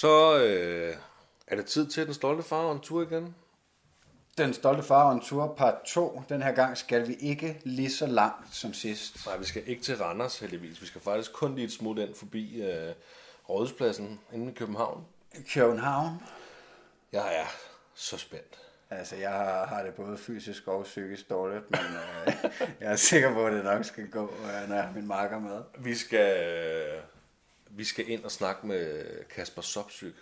Så 0.00 0.38
øh, 0.38 0.96
er 1.46 1.56
det 1.56 1.66
tid 1.66 1.86
til 1.86 2.06
den 2.06 2.14
stolte 2.14 2.42
far 2.42 2.62
og 2.62 2.72
en 2.72 2.80
tur 2.80 3.02
igen. 3.02 3.34
Den 4.38 4.54
stolte 4.54 4.82
far 4.82 5.04
og 5.04 5.12
en 5.12 5.20
tur 5.20 5.54
part 5.54 5.74
2. 5.86 6.22
Den 6.28 6.42
her 6.42 6.52
gang 6.52 6.76
skal 6.76 7.08
vi 7.08 7.14
ikke 7.14 7.60
lige 7.64 7.90
så 7.90 8.06
langt 8.06 8.54
som 8.54 8.72
sidst. 8.72 9.26
Nej, 9.26 9.36
vi 9.36 9.44
skal 9.44 9.62
ikke 9.66 9.82
til 9.82 9.96
Randers 9.96 10.38
heldigvis. 10.38 10.82
Vi 10.82 10.86
skal 10.86 11.00
faktisk 11.00 11.32
kun 11.32 11.54
lige 11.54 11.64
et 11.64 11.72
smut 11.72 11.98
ind 11.98 12.14
forbi 12.14 12.62
øh, 12.62 12.94
Rådhuspladsen 13.48 14.20
inde 14.32 14.50
i 14.50 14.54
København. 14.54 15.06
København. 15.54 16.22
Jeg 17.12 17.36
er 17.36 17.46
så 17.94 18.18
spændt. 18.18 18.58
Altså, 18.90 19.16
jeg 19.16 19.30
har, 19.30 19.66
har 19.66 19.82
det 19.82 19.94
både 19.94 20.18
fysisk 20.18 20.68
og 20.68 20.82
psykisk 20.82 21.30
dårligt, 21.30 21.70
men 21.70 21.80
øh, 21.80 22.32
jeg 22.80 22.92
er 22.92 22.96
sikker 22.96 23.34
på, 23.34 23.46
at 23.46 23.52
det 23.52 23.64
nok 23.64 23.84
skal 23.84 24.08
gå, 24.10 24.22
øh, 24.22 24.68
når 24.68 24.74
jeg 24.74 24.84
har 24.84 24.92
min 24.92 25.06
marker 25.06 25.38
med. 25.38 25.60
Vi 25.78 25.94
skal, 25.94 26.42
øh, 26.42 27.02
vi 27.70 27.84
skal 27.84 28.08
ind 28.10 28.24
og 28.24 28.30
snakke 28.30 28.66
med 28.66 29.04
Kasper 29.24 29.62
Sopsyk. 29.62 30.14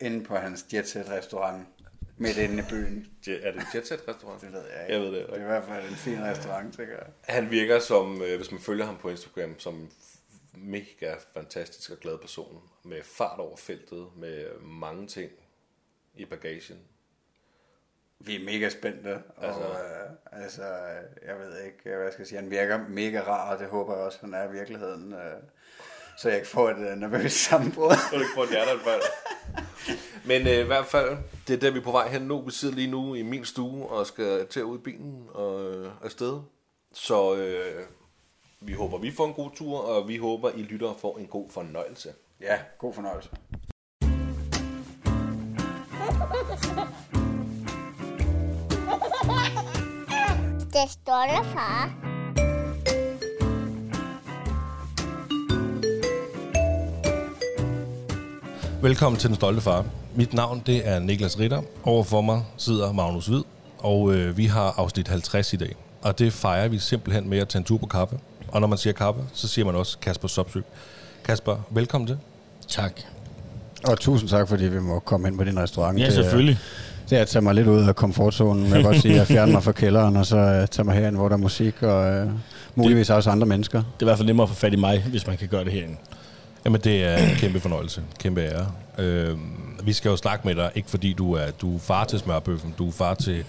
Inde 0.00 0.24
på 0.24 0.36
hans 0.36 0.66
jetset 0.74 1.08
restaurant 1.10 1.68
midt 2.16 2.36
inde 2.36 2.58
i 2.58 2.62
byen. 2.70 3.06
Er 3.26 3.52
det 3.52 3.60
en 3.60 3.66
jetset 3.74 4.08
restaurant? 4.08 4.40
Det 4.40 4.52
ved 4.52 4.62
jeg 4.62 4.82
ikke. 4.82 4.92
Jeg 4.94 5.00
ved 5.00 5.06
det 5.20 5.26
Det 5.26 5.36
er 5.36 5.40
i 5.40 5.44
hvert 5.44 5.64
fald 5.64 5.88
en 5.88 5.94
fin 5.96 6.22
restaurant, 6.24 6.76
tænker 6.76 6.94
jeg. 6.94 7.06
Han 7.22 7.50
virker 7.50 7.78
som, 7.78 8.22
øh, 8.22 8.36
hvis 8.36 8.50
man 8.50 8.60
følger 8.60 8.84
ham 8.84 8.96
på 8.98 9.08
Instagram, 9.10 9.58
som 9.58 9.90
mega 10.56 11.14
fantastisk 11.34 11.90
og 11.90 11.96
glad 11.98 12.18
person. 12.18 12.62
Med 12.82 13.02
fart 13.02 13.38
over 13.40 13.56
feltet, 13.56 14.06
med 14.16 14.58
mange 14.60 15.06
ting 15.06 15.30
i 16.14 16.24
bagagen. 16.24 16.78
Vi 18.18 18.36
er 18.40 18.44
mega 18.44 18.68
spændte, 18.68 19.22
og 19.36 19.44
Altså- 19.46 19.62
øh, 19.68 20.42
altså, 20.44 20.64
jeg 21.26 21.38
ved 21.38 21.60
ikke, 21.64 21.78
hvad 21.84 22.02
jeg 22.04 22.12
skal 22.12 22.26
sige, 22.26 22.40
han 22.40 22.50
virker 22.50 22.88
mega 22.88 23.20
rar, 23.20 23.52
og 23.54 23.58
det 23.60 23.68
håber 23.68 23.94
jeg 23.96 24.04
også, 24.04 24.18
han 24.20 24.34
er 24.34 24.48
i 24.48 24.52
virkeligheden, 24.52 25.12
øh, 25.12 25.42
så 26.18 26.28
jeg 26.28 26.36
ikke 26.38 26.48
får 26.48 26.70
et 26.70 26.78
øh, 26.78 26.96
nervøst 26.96 27.36
sammenbrud. 27.36 27.90
Så 27.90 28.16
du 28.16 28.20
ikke 28.20 28.32
får 28.34 28.42
et 28.42 28.50
hjerteanfald. 28.50 29.02
Men 30.24 30.46
øh, 30.46 30.58
i 30.58 30.62
hvert 30.62 30.86
fald, 30.86 31.16
det 31.48 31.54
er 31.54 31.60
der, 31.60 31.70
vi 31.70 31.78
er 31.78 31.82
på 31.82 31.90
vej 31.90 32.08
hen 32.08 32.22
nu. 32.22 32.42
Vi 32.42 32.50
sidder 32.50 32.74
lige 32.74 32.90
nu 32.90 33.14
i 33.14 33.22
min 33.22 33.44
stue 33.44 33.86
og 33.86 34.06
skal 34.06 34.46
til 34.46 34.64
ud 34.64 34.78
i 34.78 34.80
bilen 34.80 35.26
og 35.34 35.64
øh, 35.64 35.90
afsted. 36.04 36.40
Så 36.92 37.34
øh, 37.36 37.82
vi 38.60 38.72
håber, 38.72 38.98
vi 38.98 39.10
får 39.10 39.26
en 39.26 39.34
god 39.34 39.50
tur, 39.56 39.78
og 39.78 40.08
vi 40.08 40.16
håber, 40.16 40.50
I 40.50 40.62
lytter 40.62 40.94
får 41.00 41.18
en 41.18 41.26
god 41.26 41.50
fornøjelse. 41.50 42.08
ja, 42.40 42.58
god 42.78 42.94
fornøjelse. 42.94 43.30
Det 50.72 50.90
stolte 50.90 51.50
far. 51.52 52.13
Velkommen 58.84 59.18
til 59.18 59.28
Den 59.28 59.36
Stolte 59.36 59.60
Far. 59.60 59.84
Mit 60.14 60.34
navn 60.34 60.62
det 60.66 60.88
er 60.88 60.98
Niklas 60.98 61.38
Ritter. 61.38 61.62
Overfor 61.82 62.20
mig 62.20 62.42
sidder 62.56 62.92
Magnus 62.92 63.26
Hvid, 63.26 63.42
og 63.78 64.14
øh, 64.14 64.36
vi 64.36 64.46
har 64.46 64.74
afsnit 64.76 65.08
50 65.08 65.52
i 65.52 65.56
dag. 65.56 65.74
Og 66.02 66.18
det 66.18 66.32
fejrer 66.32 66.68
vi 66.68 66.78
simpelthen 66.78 67.28
med 67.30 67.38
at 67.38 67.48
tage 67.48 67.60
en 67.60 67.64
tur 67.64 67.78
på 67.78 67.86
kaffe. 67.86 68.16
Og 68.48 68.60
når 68.60 68.68
man 68.68 68.78
siger 68.78 68.92
kaffe, 68.94 69.20
så 69.32 69.48
siger 69.48 69.64
man 69.64 69.74
også 69.74 69.98
Kasper 69.98 70.28
Sopsyk. 70.28 70.64
Kasper, 71.24 71.56
velkommen 71.70 72.06
til. 72.08 72.16
Tak. 72.68 72.92
Og 73.88 73.98
tusind 74.00 74.28
tak, 74.30 74.48
fordi 74.48 74.64
vi 74.64 74.80
må 74.80 74.98
komme 74.98 75.28
ind 75.28 75.38
på 75.38 75.44
din 75.44 75.58
restaurant. 75.58 75.98
Ja, 75.98 76.04
Det 76.06 76.10
er- 76.10 76.22
selvfølgelig. 76.22 76.58
Det 77.10 77.18
er 77.18 77.22
at 77.22 77.28
tage 77.28 77.42
mig 77.42 77.54
lidt 77.54 77.66
ud 77.68 77.88
af 77.88 77.96
komfortzonen. 77.96 78.64
Jeg 78.64 78.72
kan 78.72 78.82
godt 78.82 79.00
sige, 79.02 79.20
at 79.20 79.26
fjerne 79.26 79.52
mig 79.52 79.62
fra 79.62 79.72
kælderen, 79.72 80.16
og 80.16 80.26
så 80.26 80.36
uh, 80.62 80.66
tage 80.68 80.84
mig 80.84 80.94
herind, 80.94 81.16
hvor 81.16 81.28
der 81.28 81.36
er 81.36 81.40
musik, 81.40 81.82
og 81.82 82.22
uh, 82.26 82.30
muligvis 82.74 83.10
også 83.10 83.30
andre 83.30 83.46
mennesker. 83.46 83.78
Det 83.78 83.86
er 83.86 84.04
i 84.04 84.04
hvert 84.04 84.16
fald 84.18 84.26
nemmere 84.26 84.42
at 84.44 84.48
få 84.48 84.54
fat 84.54 84.72
i 84.72 84.76
mig, 84.76 85.02
hvis 85.08 85.26
man 85.26 85.36
kan 85.36 85.48
gøre 85.48 85.64
det 85.64 85.72
herinde. 85.72 85.96
Jamen, 86.64 86.80
det 86.80 87.04
er 87.04 87.16
en 87.16 87.36
kæmpe 87.36 87.60
fornøjelse. 87.60 88.02
Kæmpe 88.18 88.40
ære. 88.40 88.72
Øh, 88.98 89.38
vi 89.82 89.92
skal 89.92 90.08
jo 90.08 90.16
snakke 90.16 90.46
med 90.46 90.54
dig, 90.54 90.70
ikke 90.74 90.90
fordi 90.90 91.12
du 91.12 91.32
er, 91.32 91.50
du 91.50 91.76
er 91.76 91.80
far 91.80 92.04
til 92.04 92.18
smørbøffen, 92.18 92.74
du 92.78 92.88
er 92.88 92.92
far 92.92 93.14
til, 93.14 93.34
jeg 93.34 93.44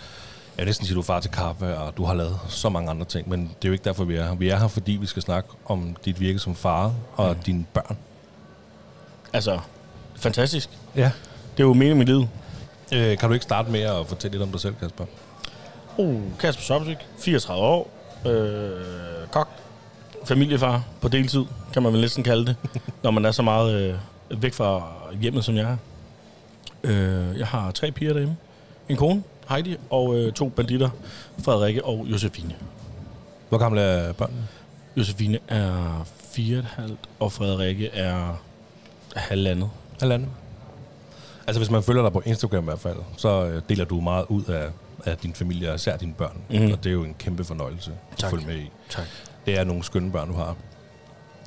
vil 0.58 0.66
næsten 0.66 0.86
sige, 0.86 0.96
du 0.96 1.00
er 1.00 1.06
far 1.06 1.20
til 1.20 1.32
kaffe, 1.32 1.78
og 1.78 1.98
du 1.98 2.04
har 2.04 2.14
lavet 2.14 2.40
så 2.48 2.70
mange 2.70 2.90
andre 2.90 3.06
ting, 3.06 3.30
men 3.30 3.40
det 3.40 3.66
er 3.66 3.70
jo 3.70 3.74
ikke 3.74 3.84
derfor, 3.84 4.04
vi 4.04 4.16
er 4.16 4.24
her. 4.24 4.36
Vi 4.36 4.50
er 4.50 4.59
her, 4.59 4.68
fordi 4.68 4.92
vi 4.92 5.06
skal 5.06 5.22
snakke 5.22 5.50
om 5.66 5.96
dit 6.06 6.20
virke 6.20 6.40
som 6.40 6.56
far 6.56 6.94
og 7.16 7.36
mm. 7.36 7.44
dine 7.44 7.66
børn. 7.74 7.98
Altså, 9.34 9.59
fantastisk. 10.16 10.70
Ja. 10.96 11.12
Det 11.58 11.64
er 11.64 11.68
jo 11.68 11.74
meningen 11.74 11.98
med 11.98 12.06
livet. 12.06 12.30
Øh, 12.94 13.18
kan 13.18 13.30
du 13.30 13.34
ikke 13.34 13.44
starte 13.44 13.72
med 13.72 13.81
at 13.81 14.08
fortælle 14.08 14.31
lidt 14.34 14.44
om 14.44 14.52
dig 14.52 14.59
selv, 14.59 14.75
Kasper? 14.75 15.06
Uh, 15.98 16.22
Kasper 16.40 16.64
Sopsyk, 16.64 16.98
34 17.20 17.66
år, 17.66 17.90
øh, 18.25 19.28
kok, 19.31 19.50
familiefar 20.25 20.84
på 21.02 21.08
deltid, 21.08 21.46
kan 21.74 21.84
man 21.84 21.94
vel 21.94 22.02
næsten 22.02 22.24
kalde 22.24 22.46
det, 22.46 22.56
når 23.03 23.12
man 23.12 23.25
er 23.25 23.31
så 23.31 23.41
meget 23.41 23.74
øh, 24.31 24.41
væk 24.41 24.53
fra 24.53 24.91
hjemmet, 25.22 25.46
som 25.46 25.56
jeg 25.56 25.63
er. 25.72 25.78
Øh, 26.84 27.40
jeg 27.40 27.47
har 27.47 27.72
tre 27.72 27.91
piger 27.91 28.12
derhjemme. 28.13 28.38
En 28.90 28.97
kone, 28.97 29.24
Heidi, 29.50 29.75
og 29.90 30.16
øh, 30.16 30.34
to 30.34 30.50
banditter, 30.50 30.90
Frederikke 31.44 31.86
og 31.86 32.06
Josefine. 32.12 32.56
Hvor 33.50 33.58
gamle 33.58 33.81
er 33.81 34.13
børnene? 34.13 34.47
Josefine 34.97 35.40
er 35.47 36.06
4,5, 36.34 36.94
og 37.19 37.31
Frederikke 37.31 37.88
er 37.88 38.42
halvandet. 39.16 39.69
Halvanden. 40.00 40.30
Altså, 41.47 41.59
hvis 41.59 41.69
man 41.72 41.84
følger 41.84 42.02
dig 42.03 42.12
på 42.13 42.22
Instagram 42.25 42.63
i 42.63 42.66
hvert 42.66 42.80
fald, 42.80 42.97
så 43.18 43.46
øh, 43.46 43.62
deler 43.69 43.86
du 43.86 44.00
meget 44.02 44.25
ud 44.30 44.44
af, 44.44 44.69
af 45.06 45.18
din 45.18 45.34
familie, 45.34 45.69
og 45.69 45.75
især 45.75 45.97
dine 45.97 46.13
børn. 46.13 46.38
Mm. 46.50 46.72
Og 46.72 46.84
det 46.84 46.90
er 46.90 46.94
jo 46.94 47.03
en 47.03 47.13
kæmpe 47.19 47.44
fornøjelse 47.44 47.92
at 48.12 48.18
Tak. 48.18 48.30
følge 48.31 48.46
med 48.46 48.56
i. 48.56 48.69
Tak. 48.90 49.06
Det 49.45 49.59
er 49.59 49.63
nogle 49.63 49.83
skønne 49.83 50.11
børn, 50.11 50.28
du 50.28 50.33
har. 50.33 50.56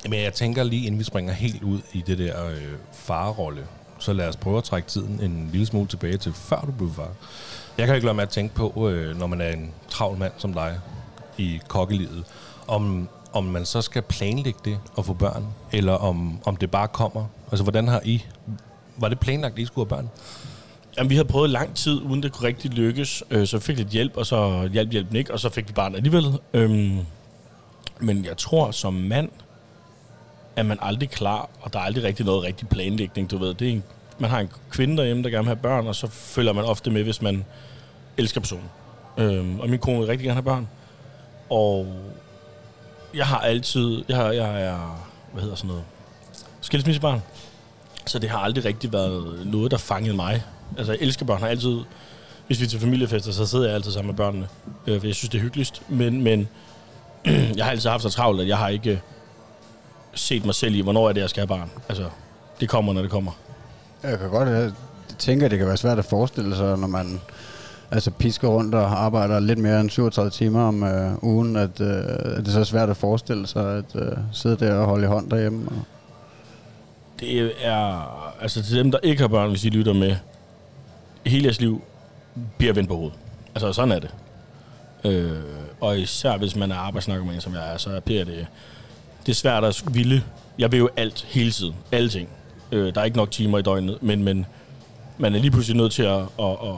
Men 0.08 0.20
jeg 0.20 0.34
tænker 0.34 0.62
lige, 0.64 0.86
inden 0.86 0.98
vi 0.98 1.04
springer 1.04 1.32
helt 1.32 1.62
ud 1.62 1.80
i 1.92 2.02
det 2.06 2.18
der 2.18 2.46
øh, 2.46 2.56
farrolle, 2.92 3.66
så 3.98 4.12
lad 4.12 4.28
os 4.28 4.36
prøve 4.36 4.58
at 4.58 4.64
trække 4.64 4.88
tiden 4.88 5.20
en 5.22 5.48
lille 5.52 5.66
smule 5.66 5.88
tilbage 5.88 6.16
til 6.16 6.32
før 6.32 6.60
du 6.60 6.72
blev 6.72 6.92
far. 6.94 7.10
Jeg 7.78 7.86
kan 7.86 7.94
ikke 7.94 8.06
lade 8.06 8.14
med 8.14 8.22
at 8.22 8.28
tænke 8.28 8.54
på, 8.54 8.88
øh, 8.88 9.18
når 9.18 9.26
man 9.26 9.40
er 9.40 9.48
en 9.48 9.72
travl 9.88 10.18
mand 10.18 10.32
som 10.36 10.52
dig 10.52 10.80
i 11.38 11.60
kokkelivet, 11.68 12.24
om, 12.66 13.08
om 13.32 13.44
man 13.44 13.64
så 13.64 13.82
skal 13.82 14.02
planlægge 14.02 14.60
det 14.64 14.78
at 14.98 15.04
få 15.04 15.12
børn, 15.12 15.46
eller 15.72 15.92
om, 15.92 16.38
om 16.44 16.56
det 16.56 16.70
bare 16.70 16.88
kommer. 16.88 17.24
Altså, 17.50 17.62
hvordan 17.62 17.88
har 17.88 18.00
I... 18.04 18.24
Var 18.96 19.08
det 19.08 19.20
planlagt, 19.20 19.52
at 19.52 19.58
I 19.58 19.64
skulle 19.64 19.88
have 19.88 19.96
børn? 19.96 20.10
Jamen, 20.96 21.10
vi 21.10 21.14
havde 21.14 21.28
prøvet 21.28 21.50
lang 21.50 21.74
tid, 21.74 22.02
uden 22.02 22.22
det 22.22 22.32
kunne 22.32 22.48
rigtig 22.48 22.70
lykkes. 22.70 23.22
Øh, 23.30 23.46
så 23.46 23.58
fik 23.58 23.76
lidt 23.76 23.88
hjælp, 23.88 24.16
og 24.16 24.26
så 24.26 24.68
hjalp 24.72 24.90
hjælpen 24.90 25.16
ikke, 25.16 25.32
og 25.32 25.40
så 25.40 25.48
fik 25.48 25.68
vi 25.68 25.72
barn 25.72 25.94
alligevel. 25.94 26.24
Øhm, 26.54 26.98
men 28.00 28.24
jeg 28.24 28.36
tror, 28.36 28.70
som 28.70 28.94
mand 28.94 29.30
er 30.56 30.62
man 30.62 30.78
aldrig 30.82 31.10
klar, 31.10 31.48
og 31.60 31.72
der 31.72 31.78
er 31.78 31.82
aldrig 31.82 32.04
rigtig 32.04 32.26
noget 32.26 32.42
rigtig 32.42 32.68
planlægning, 32.68 33.30
du 33.30 33.38
ved. 33.38 33.54
Det 33.54 33.68
er 33.68 33.72
en, 33.72 33.84
man 34.18 34.30
har 34.30 34.40
en 34.40 34.48
kvinde 34.70 34.96
derhjemme, 34.96 35.22
der 35.22 35.30
gerne 35.30 35.44
vil 35.44 35.48
have 35.48 35.62
børn, 35.62 35.86
og 35.86 35.94
så 35.94 36.06
følger 36.06 36.52
man 36.52 36.64
ofte 36.64 36.90
med, 36.90 37.02
hvis 37.04 37.22
man 37.22 37.44
elsker 38.16 38.40
personen. 38.40 38.70
Øhm, 39.18 39.60
og 39.60 39.68
min 39.70 39.78
kone 39.78 39.98
vil 39.98 40.06
rigtig 40.06 40.24
gerne 40.24 40.34
have 40.34 40.42
børn. 40.42 40.68
Og 41.50 41.86
jeg 43.14 43.26
har 43.26 43.38
altid, 43.38 44.04
jeg, 44.08 44.16
har, 44.16 44.30
jeg 44.30 44.62
er, 44.62 45.06
hvad 45.32 45.42
hedder 45.42 45.56
sådan 45.56 45.68
noget, 45.68 45.84
skilsmissebarn. 46.60 47.22
Så 48.06 48.18
det 48.18 48.30
har 48.30 48.38
aldrig 48.38 48.64
rigtig 48.64 48.92
været 48.92 49.46
noget, 49.46 49.70
der 49.70 49.76
fangede 49.76 50.16
mig. 50.16 50.44
Altså, 50.76 50.92
jeg 50.92 51.02
elsker 51.02 51.26
børn. 51.26 51.40
Har 51.40 51.48
altid, 51.48 51.78
hvis 52.46 52.60
vi 52.60 52.64
er 52.64 52.68
til 52.68 52.80
familiefester, 52.80 53.32
så 53.32 53.46
sidder 53.46 53.64
jeg 53.66 53.74
altid 53.74 53.92
sammen 53.92 54.06
med 54.06 54.16
børnene. 54.16 54.48
Øh, 54.86 55.00
for 55.00 55.06
jeg 55.06 55.14
synes, 55.14 55.30
det 55.30 55.38
er 55.38 55.42
hyggeligst. 55.42 55.82
Men, 55.88 56.22
men 56.22 56.48
jeg 57.56 57.64
har 57.64 57.70
altid 57.70 57.90
haft 57.90 58.02
så 58.02 58.10
travlt, 58.10 58.40
at 58.40 58.48
jeg 58.48 58.58
har 58.58 58.68
ikke 58.68 59.00
set 60.14 60.44
mig 60.44 60.54
selv 60.54 60.74
i, 60.74 60.80
hvornår 60.80 61.08
er 61.08 61.12
det, 61.12 61.20
jeg 61.20 61.30
skal 61.30 61.40
have 61.40 61.58
barn. 61.58 61.70
Altså, 61.88 62.04
det 62.60 62.68
kommer, 62.68 62.92
når 62.92 63.02
det 63.02 63.10
kommer. 63.10 63.32
Jeg 64.02 64.18
kan 64.18 64.30
godt 64.30 64.48
jeg 64.48 64.72
tænker, 65.18 65.44
at 65.44 65.50
det 65.50 65.58
kan 65.58 65.68
være 65.68 65.76
svært 65.76 65.98
at 65.98 66.04
forestille 66.04 66.56
sig, 66.56 66.78
når 66.78 66.86
man 66.86 67.20
altså 67.90 68.10
pisker 68.10 68.48
rundt 68.48 68.74
og 68.74 69.04
arbejder 69.04 69.40
lidt 69.40 69.58
mere 69.58 69.80
end 69.80 69.90
37 69.90 70.30
timer 70.30 70.62
om 70.62 70.82
øh, 70.82 71.24
ugen, 71.24 71.56
at, 71.56 71.80
øh, 71.80 72.04
at 72.36 72.44
det 72.44 72.52
så 72.52 72.60
er 72.60 72.64
svært 72.64 72.90
at 72.90 72.96
forestille 72.96 73.46
sig 73.46 73.78
at 73.78 73.84
øh, 73.94 74.12
sidde 74.32 74.56
der 74.56 74.74
og 74.74 74.86
holde 74.86 75.04
i 75.04 75.06
hånd 75.06 75.30
derhjemme. 75.30 75.68
Og, 75.68 75.82
Det 77.20 77.52
er, 77.66 78.34
altså 78.40 78.62
til 78.62 78.78
dem, 78.78 78.90
der 78.90 78.98
ikke 79.02 79.20
har 79.20 79.28
børn, 79.28 79.50
hvis 79.50 79.64
I 79.64 79.68
lytter 79.68 79.92
med, 79.92 80.16
hele 81.26 81.44
jeres 81.44 81.60
liv 81.60 81.82
bliver 82.58 82.72
vendt 82.72 82.88
på 82.88 82.96
hovedet. 82.96 83.18
Altså, 83.54 83.72
sådan 83.72 83.92
er 83.92 83.98
det. 83.98 84.10
Øh, 85.04 85.38
og 85.80 85.98
især 85.98 86.36
hvis 86.36 86.56
man 86.56 86.70
er 86.70 86.76
arbejdsnarkoman, 86.76 87.40
som 87.40 87.54
jeg 87.54 87.72
er, 87.72 87.76
så 87.76 87.90
er 87.90 88.00
det, 88.00 88.46
det 89.26 89.32
er 89.32 89.34
svært 89.34 89.64
at 89.64 89.82
ville. 89.92 90.24
Jeg 90.58 90.72
vil 90.72 90.78
jo 90.78 90.90
alt, 90.96 91.24
hele 91.28 91.52
tiden. 91.52 91.74
Alle 91.92 92.08
ting. 92.08 92.28
Øh, 92.72 92.94
der 92.94 93.00
er 93.00 93.04
ikke 93.04 93.16
nok 93.16 93.30
timer 93.30 93.58
i 93.58 93.62
døgnet, 93.62 94.02
men, 94.02 94.24
men 94.24 94.46
man 95.18 95.34
er 95.34 95.38
lige 95.38 95.50
pludselig 95.50 95.76
nødt 95.76 95.92
til 95.92 96.02
at, 96.02 96.20
at, 96.40 96.50
at 96.62 96.74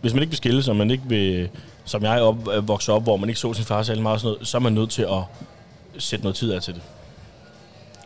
hvis 0.00 0.14
man 0.14 0.22
ikke 0.22 0.30
vil 0.30 0.36
skille 0.36 0.62
sig, 0.62 0.76
man 0.76 0.90
ikke 0.90 1.04
vil, 1.06 1.48
som 1.84 2.02
jeg 2.02 2.20
op, 2.20 2.48
vokse 2.62 2.92
op, 2.92 3.02
hvor 3.02 3.16
man 3.16 3.28
ikke 3.28 3.40
så 3.40 3.52
sin 3.52 3.64
far 3.64 3.82
særlig 3.82 4.02
meget, 4.02 4.14
og 4.14 4.20
sådan 4.20 4.32
noget, 4.32 4.48
så 4.48 4.56
er 4.56 4.60
man 4.60 4.72
nødt 4.72 4.90
til 4.90 5.02
at 5.02 5.22
sætte 5.98 6.24
noget 6.24 6.36
tid 6.36 6.52
af 6.52 6.62
til 6.62 6.74
det. 6.74 6.82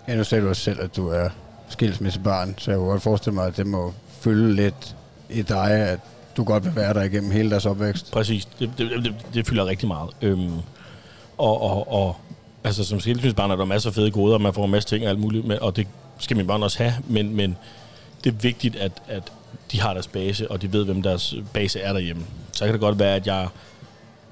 ja, 0.09 0.15
nu 0.15 0.25
sagde 0.25 0.45
du 0.45 0.49
også 0.49 0.63
selv, 0.63 0.81
at 0.81 0.97
du 0.97 1.09
er 1.09 1.29
skilsmissebarn, 1.69 2.55
så 2.59 2.71
jeg 2.71 2.79
kunne 2.79 2.91
godt 2.91 3.03
forestille 3.03 3.35
mig, 3.35 3.47
at 3.47 3.57
det 3.57 3.67
må 3.67 3.95
fylde 4.21 4.55
lidt 4.55 4.97
i 5.29 5.43
dig, 5.43 5.71
at 5.71 6.01
du 6.41 6.45
godt 6.45 6.65
vil 6.65 6.77
være 6.77 6.95
der 6.95 7.03
igennem 7.03 7.31
hele 7.31 7.51
deres 7.51 7.67
opvækst. 7.67 8.13
Præcis. 8.13 8.45
Det, 8.45 8.71
det, 8.79 8.91
det, 9.05 9.15
det 9.35 9.47
fylder 9.47 9.67
rigtig 9.67 9.89
meget. 9.89 10.11
Øhm, 10.23 10.53
og, 11.39 11.63
og, 11.63 11.93
og 11.93 12.17
altså, 12.65 12.85
som 12.85 13.01
skilsmissebarn 13.01 13.51
er 13.51 13.57
der 13.57 13.65
masser 13.65 13.91
af 13.91 13.95
fede 13.95 14.11
goder, 14.11 14.35
og 14.35 14.41
man 14.41 14.55
får 14.55 14.65
en 14.65 14.71
masse 14.71 14.89
ting 14.89 15.05
og 15.05 15.11
alt 15.11 15.19
muligt, 15.19 15.47
med, 15.47 15.59
og 15.59 15.77
det 15.77 15.87
skal 16.19 16.37
mine 16.37 16.47
børn 16.47 16.63
også 16.63 16.79
have, 16.79 16.95
men, 17.09 17.37
men 17.37 17.57
det 18.25 18.33
er 18.33 18.37
vigtigt, 18.37 18.77
at, 18.77 18.93
at 19.09 19.33
de 19.73 19.81
har 19.81 19.93
deres 19.93 20.07
base, 20.07 20.51
og 20.51 20.63
de 20.63 20.73
ved, 20.73 20.85
hvem 20.85 21.03
deres 21.03 21.35
base 21.53 21.81
er 21.81 21.93
derhjemme. 21.93 22.23
Så 22.53 22.65
kan 22.65 22.73
det 22.73 22.81
godt 22.81 22.99
være, 22.99 23.15
at 23.17 23.27
jeg 23.27 23.49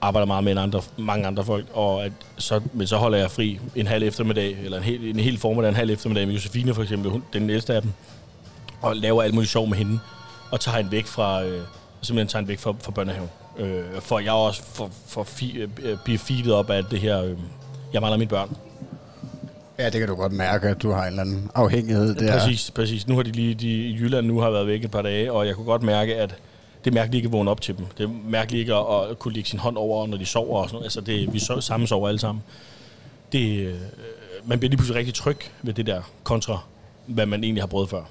arbejder 0.01 0.27
meget 0.27 0.45
med 0.45 0.53
en 0.53 0.59
andre, 0.59 0.83
mange 0.97 1.27
andre 1.27 1.45
folk, 1.45 1.67
og 1.75 2.05
at 2.05 2.13
så, 2.37 2.61
men 2.73 2.87
så 2.87 2.97
holder 2.97 3.19
jeg 3.19 3.31
fri 3.31 3.61
en 3.77 3.87
halv 3.87 4.03
eftermiddag, 4.03 4.57
eller 4.65 4.79
en 4.79 4.85
hel, 4.85 5.05
en 5.05 5.21
hel 5.21 5.39
formiddag, 5.39 5.69
en 5.69 5.77
halv 5.77 5.91
eftermiddag 5.91 6.27
med 6.27 6.35
Josefine 6.35 6.75
for 6.75 6.83
eksempel, 6.83 7.11
hun, 7.11 7.23
den 7.33 7.51
ældste 7.51 7.75
af 7.75 7.83
dem, 7.83 7.93
og 8.83 8.97
laver 8.97 9.23
alt 9.23 9.35
muligt 9.35 9.51
sjov 9.51 9.69
med 9.69 9.79
hende, 9.79 9.99
og 10.51 10.61
tager 10.61 10.77
hende 10.77 10.93
væk 10.93 11.07
fra, 11.07 11.45
øh, 11.45 11.63
simpelthen 12.03 12.29
tager 12.29 12.41
hende 12.41 12.49
væk 12.49 12.59
fra, 12.59 12.75
fra 12.83 12.93
børnehaven. 12.93 13.31
Øh, 13.59 14.01
for 14.01 14.19
jeg 14.19 14.33
også 14.33 14.63
for, 14.63 14.91
for 15.07 15.23
fi, 15.23 15.67
øh, 15.83 15.99
bliver 16.05 16.19
feedet 16.19 16.53
op 16.53 16.71
af 16.71 16.85
det 16.85 17.01
her, 17.01 17.23
øh, 17.23 17.37
jeg 17.93 18.01
mangler 18.01 18.19
mine 18.19 18.29
børn. 18.29 18.57
Ja, 19.79 19.85
det 19.85 20.01
kan 20.01 20.09
du 20.09 20.15
godt 20.15 20.33
mærke, 20.33 20.69
at 20.69 20.83
du 20.83 20.91
har 20.91 21.03
en 21.03 21.09
eller 21.09 21.21
anden 21.21 21.51
afhængighed 21.55 22.15
der. 22.15 22.39
Præcis, 22.39 22.71
præcis. 22.71 23.09
Nu 23.09 23.17
har 23.17 23.23
de 23.23 23.33
lige, 23.33 23.55
de 23.55 23.69
i 23.69 23.95
Jylland 23.95 24.27
nu 24.27 24.41
har 24.41 24.51
været 24.51 24.67
væk 24.67 24.85
et 24.85 24.91
par 24.91 25.03
dage, 25.03 25.33
og 25.33 25.47
jeg 25.47 25.55
kunne 25.55 25.67
godt 25.67 25.83
mærke, 25.83 26.17
at 26.17 26.35
det 26.85 26.91
er 26.91 26.95
mærkeligt 26.95 27.19
ikke 27.19 27.27
at 27.27 27.33
vågne 27.33 27.51
op 27.51 27.61
til 27.61 27.79
dem. 27.79 27.87
Det 27.99 28.05
er 28.05 28.11
mærkeligt 28.29 28.61
ikke 28.61 28.75
at, 28.75 29.11
at 29.11 29.19
kunne 29.19 29.35
lægge 29.35 29.49
sin 29.49 29.59
hånd 29.59 29.77
over, 29.77 30.07
når 30.07 30.17
de 30.17 30.27
sover 30.27 30.63
og 30.63 30.69
sådan 30.69 30.75
noget. 30.75 30.85
Altså, 30.85 31.01
det, 31.01 31.33
vi 31.33 31.39
so, 31.39 31.61
sammen 31.61 31.87
sover 31.87 32.09
alle 32.09 32.21
sammen. 32.21 32.45
Det, 33.33 33.67
øh, 33.67 33.75
man 34.45 34.59
bliver 34.59 34.71
lige 34.71 34.77
pludselig 34.77 34.99
rigtig 34.99 35.15
tryg 35.15 35.39
ved 35.63 35.75
det 35.75 35.87
der, 35.87 36.03
kontra 36.25 36.59
hvad 37.07 37.27
man 37.27 37.45
egentlig 37.45 37.63
har 37.63 37.67
prøvet 37.67 37.91
før. 37.91 38.03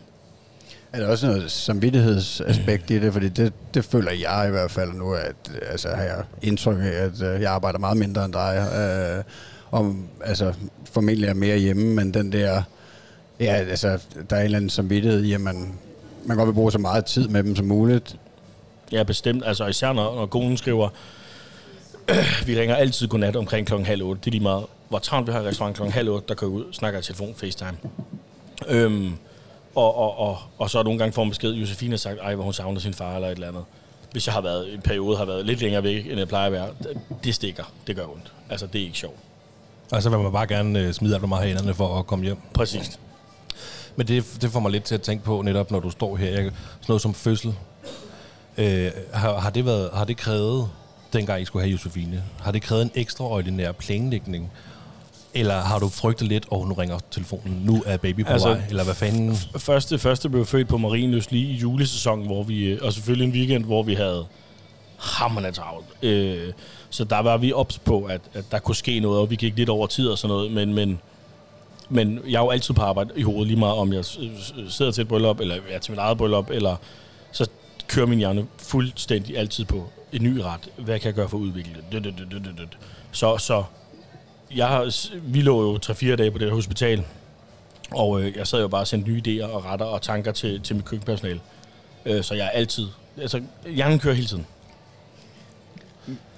Er 0.93 0.99
der 0.99 1.07
også 1.07 1.27
noget 1.27 1.51
samvittighedsaspekt 1.51 2.91
i 2.91 2.99
det? 2.99 3.13
Fordi 3.13 3.29
det, 3.29 3.53
det 3.73 3.85
føler 3.85 4.11
jeg 4.11 4.45
i 4.47 4.51
hvert 4.51 4.71
fald 4.71 4.93
nu, 4.93 5.13
at 5.13 5.35
altså, 5.71 5.89
har 5.89 6.03
jeg 6.03 6.23
indtryk 6.41 6.77
af, 6.79 7.05
at 7.05 7.21
øh, 7.21 7.41
jeg 7.41 7.51
arbejder 7.51 7.79
meget 7.79 7.97
mindre 7.97 8.25
end 8.25 8.33
dig. 8.33 8.67
Øh, 8.77 9.23
om, 9.71 10.07
altså, 10.23 10.53
formentlig 10.91 11.29
er 11.29 11.33
mere 11.33 11.57
hjemme, 11.57 11.95
men 11.95 12.13
den 12.13 12.31
der, 12.31 12.61
ja, 13.39 13.53
altså, 13.53 13.99
der 14.29 14.35
er 14.35 14.39
en 14.39 14.45
eller 14.45 14.57
anden 14.57 14.69
samvittighed 14.69 15.23
i, 15.23 15.33
at 15.33 15.41
man, 15.41 15.73
man 16.25 16.37
godt 16.37 16.47
vil 16.47 16.53
bruge 16.53 16.71
så 16.71 16.79
meget 16.79 17.05
tid 17.05 17.27
med 17.27 17.43
dem 17.43 17.55
som 17.55 17.65
muligt. 17.65 18.15
Ja, 18.91 19.03
bestemt. 19.03 19.43
Altså 19.45 19.67
især 19.67 19.93
når, 19.93 20.15
når 20.15 20.25
konen 20.25 20.57
skriver, 20.57 20.89
vi 22.47 22.59
ringer 22.59 22.75
altid 22.75 23.07
godnat 23.07 23.35
omkring 23.35 23.67
klokken 23.67 23.85
halv 23.85 24.03
otte. 24.03 24.19
Det 24.19 24.27
er 24.27 24.31
lige 24.31 24.43
meget, 24.43 24.65
hvor 24.89 24.99
travlt 24.99 25.27
vi 25.27 25.31
har 25.31 25.41
i 25.41 25.47
restaurant 25.47 25.75
klokken 25.75 25.93
halv 25.93 26.09
otte, 26.09 26.27
der 26.27 26.35
går 26.35 26.47
ud, 26.47 26.73
snakker 26.73 26.99
i 26.99 27.03
telefon, 27.03 27.35
FaceTime. 27.35 27.77
Øhm, 28.67 29.13
og, 29.77 29.97
og, 29.97 30.19
og, 30.19 30.37
og 30.57 30.69
så 30.69 30.79
er 30.79 30.83
nogle 30.83 30.99
gange 30.99 31.13
får 31.13 31.23
man 31.23 31.31
besked, 31.31 31.51
Josefine 31.53 31.91
har 31.91 31.97
sagt, 31.97 32.19
ej, 32.21 32.35
hvor 32.35 32.43
hun 32.43 32.53
savner 32.53 32.79
sin 32.79 32.93
far 32.93 33.15
eller 33.15 33.27
et 33.27 33.31
eller 33.31 33.47
andet. 33.47 33.63
Hvis 34.11 34.27
jeg 34.27 34.33
har 34.33 34.41
været 34.41 34.73
en 34.73 34.81
periode 34.81 35.17
har 35.17 35.25
været 35.25 35.45
lidt 35.45 35.61
længere 35.61 35.83
væk, 35.83 36.05
end 36.05 36.17
jeg 36.17 36.27
plejer 36.27 36.45
at 36.45 36.51
være, 36.51 36.69
det, 37.23 37.35
stikker. 37.35 37.63
Det 37.87 37.95
gør 37.95 38.05
ondt. 38.05 38.31
Altså, 38.49 38.67
det 38.67 38.81
er 38.81 38.85
ikke 38.85 38.97
sjovt. 38.97 39.17
Altså 39.91 40.09
vil 40.09 40.19
man 40.19 40.31
bare 40.31 40.47
gerne 40.47 40.79
øh, 40.79 40.93
smide 40.93 41.13
alt 41.13 41.21
for 41.21 41.27
meget 41.27 41.47
hænderne 41.47 41.73
for 41.73 41.99
at 41.99 42.07
komme 42.07 42.25
hjem. 42.25 42.37
Præcis. 42.53 42.99
Men 43.95 44.07
det, 44.07 44.37
det 44.41 44.51
får 44.51 44.59
mig 44.59 44.71
lidt 44.71 44.83
til 44.83 44.95
at 44.95 45.01
tænke 45.01 45.23
på, 45.23 45.41
netop 45.41 45.71
når 45.71 45.79
du 45.79 45.89
står 45.89 46.15
her, 46.15 46.29
jeg, 46.29 46.37
sådan 46.37 46.53
noget 46.87 47.01
som 47.01 47.13
fødsel. 47.13 47.55
Øh, 48.57 48.91
har, 49.13 49.39
har, 49.39 49.49
det 49.49 49.65
været, 49.65 49.89
har 49.93 50.05
det 50.05 50.17
krævet, 50.17 50.69
dengang 51.13 51.41
I 51.41 51.45
skulle 51.45 51.63
have 51.63 51.71
Josefine, 51.71 52.23
har 52.41 52.51
det 52.51 52.61
krævet 52.61 52.81
en 52.81 52.91
ekstraordinær 52.95 53.71
planlægning? 53.71 54.51
Eller 55.33 55.61
har 55.61 55.79
du 55.79 55.89
frygtet 55.89 56.27
lidt, 56.27 56.45
og 56.51 56.59
oh, 56.59 56.67
nu 56.67 56.73
ringer 56.73 56.99
telefonen, 57.11 57.61
nu 57.65 57.83
er 57.85 57.97
baby 57.97 58.25
på 58.25 58.31
Altså, 58.31 58.49
vej, 58.49 58.61
eller 58.69 58.83
hvad 58.83 58.95
fanden? 58.95 59.35
Første, 59.57 59.99
første 59.99 60.29
blev 60.29 60.45
født 60.45 60.67
på 60.67 60.77
Marienløs 60.77 61.31
lige 61.31 61.53
i 61.53 61.55
julesæsonen, 61.55 62.25
hvor 62.25 62.43
vi, 62.43 62.65
øh, 62.65 62.79
og 62.81 62.93
selvfølgelig 62.93 63.27
en 63.27 63.33
weekend, 63.33 63.65
hvor 63.65 63.83
vi 63.83 63.93
havde 63.93 64.25
hammerne 64.97 65.51
travlt. 65.51 65.85
Øh, 66.01 66.53
så 66.89 67.03
der 67.03 67.19
var 67.19 67.37
vi 67.37 67.53
ops 67.53 67.79
på, 67.79 68.03
at, 68.03 68.21
at 68.33 68.45
der 68.51 68.59
kunne 68.59 68.75
ske 68.75 68.99
noget, 68.99 69.19
og 69.19 69.29
vi 69.29 69.35
gik 69.35 69.57
lidt 69.57 69.69
over 69.69 69.87
tid 69.87 70.07
og 70.07 70.17
sådan 70.17 70.35
noget, 70.35 70.51
men, 70.51 70.73
men, 70.73 70.99
men 71.89 72.19
jeg 72.27 72.37
er 72.37 72.43
jo 72.43 72.49
altid 72.49 72.73
på 72.73 72.81
arbejde 72.81 73.09
i 73.15 73.21
hovedet, 73.21 73.47
lige 73.47 73.59
meget 73.59 73.75
om 73.75 73.93
jeg 73.93 74.05
sidder 74.69 74.91
til 74.91 75.01
et 75.01 75.07
bryllup, 75.07 75.39
eller 75.39 75.55
jeg 75.55 75.75
er 75.75 75.79
til 75.79 75.91
mit 75.91 75.99
eget 75.99 76.17
bryllup, 76.17 76.49
eller 76.49 76.75
så 77.31 77.49
kører 77.87 78.05
min 78.05 78.19
hjerne 78.19 78.45
fuldstændig 78.57 79.37
altid 79.37 79.65
på 79.65 79.89
en 80.13 80.23
ny 80.23 80.37
ret. 80.37 80.69
Hvad 80.77 80.99
kan 80.99 81.05
jeg 81.05 81.13
gøre 81.13 81.29
for 81.29 81.37
at 81.37 81.41
udvikle 81.41 81.73
det? 81.91 82.77
Så, 83.11 83.37
så 83.37 83.63
jeg 84.55 84.67
har, 84.67 85.09
vi 85.21 85.41
lå 85.41 85.61
jo 85.61 85.79
3-4 85.85 86.15
dage 86.15 86.31
på 86.31 86.37
det 86.37 86.47
her 86.47 86.55
hospital, 86.55 87.03
og 87.91 88.21
øh, 88.21 88.35
jeg 88.37 88.47
sad 88.47 88.61
jo 88.61 88.67
bare 88.67 88.81
og 88.81 88.87
sendte 88.87 89.09
nye 89.11 89.21
idéer 89.27 89.45
og 89.45 89.65
retter 89.65 89.85
og 89.85 90.01
tanker 90.01 90.31
til, 90.31 90.61
til 90.61 90.75
mit 90.75 90.85
køkkenpersonale. 90.85 91.39
Øh, 92.05 92.23
så 92.23 92.33
jeg 92.35 92.45
er 92.45 92.49
altid... 92.49 92.87
Altså, 93.21 93.41
hjernen 93.67 93.99
kører 93.99 94.13
hele 94.15 94.27
tiden. 94.27 94.45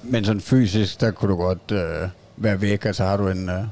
Men 0.03 0.25
sådan 0.25 0.41
fysisk, 0.41 1.01
der 1.01 1.11
kunne 1.11 1.31
du 1.31 1.38
godt 1.38 1.71
øh, 1.71 2.09
være 2.38 2.61
væk, 2.61 2.85
og 2.85 2.95
så 2.95 3.03
har 3.03 3.17
du 3.17 3.27
en, 3.27 3.50
øh, 3.50 3.59
en 3.59 3.67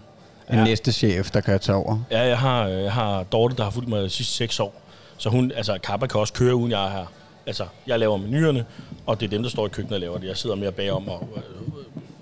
Ja. 0.53 0.63
næste 0.63 0.91
chef, 0.91 1.31
der 1.31 1.41
kan 1.41 1.59
tage 1.59 1.75
over. 1.75 1.99
Ja, 2.11 2.21
jeg 2.27 2.37
har, 2.39 2.67
øh, 2.67 2.83
jeg 2.83 2.93
har 2.93 3.23
Dorte, 3.23 3.55
der 3.55 3.63
har 3.63 3.69
fulgt 3.69 3.89
mig 3.89 4.03
de 4.03 4.09
sidste 4.09 4.33
seks 4.33 4.59
år. 4.59 4.81
Så 5.17 5.29
hun, 5.29 5.51
altså 5.55 5.77
Kappa 5.83 6.07
kan 6.07 6.19
også 6.19 6.33
køre, 6.33 6.55
uden 6.55 6.71
jeg 6.71 6.85
er 6.85 6.89
her. 6.89 7.05
Altså, 7.45 7.65
jeg 7.87 7.99
laver 7.99 8.17
menuerne, 8.17 8.65
og 9.05 9.19
det 9.19 9.25
er 9.25 9.29
dem, 9.29 9.43
der 9.43 9.49
står 9.49 9.65
i 9.65 9.69
køkkenet 9.69 9.93
og 9.95 9.99
laver 10.01 10.17
det. 10.17 10.27
Jeg 10.27 10.37
sidder 10.37 10.55
mere 10.55 10.71
bagom 10.71 11.07
og 11.07 11.27
øh, 11.35 11.43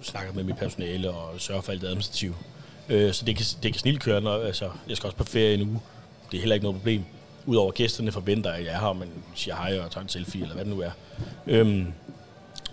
snakker 0.05 0.33
med 0.33 0.43
mit 0.43 0.57
personale 0.57 1.11
og 1.11 1.29
sørger 1.41 1.61
for 1.61 1.71
alt 1.71 1.81
det 1.81 1.87
administrative. 1.87 2.33
Øh, 2.89 3.13
så 3.13 3.25
det 3.25 3.35
kan, 3.35 3.45
det 3.63 3.73
kan 3.73 3.79
snilt 3.79 3.99
køre, 4.01 4.21
når, 4.21 4.43
altså, 4.45 4.69
jeg 4.89 4.97
skal 4.97 5.07
også 5.07 5.17
på 5.17 5.23
ferie 5.23 5.53
en 5.53 5.61
uge. 5.69 5.79
Det 6.31 6.37
er 6.37 6.41
heller 6.41 6.53
ikke 6.55 6.63
noget 6.63 6.77
problem. 6.77 7.03
Udover 7.45 7.71
gæsterne 7.71 8.11
forventer, 8.11 8.51
at 8.51 8.65
jeg 8.65 8.73
er 8.73 8.79
her, 8.79 8.93
man 8.93 9.07
siger 9.35 9.55
hej 9.55 9.79
og 9.79 9.91
tager 9.91 10.03
en 10.03 10.09
selfie, 10.09 10.41
eller 10.41 10.55
hvad 10.55 10.65
det 10.65 10.73
nu 10.75 10.81
er. 10.81 10.91
Øhm, 11.47 11.87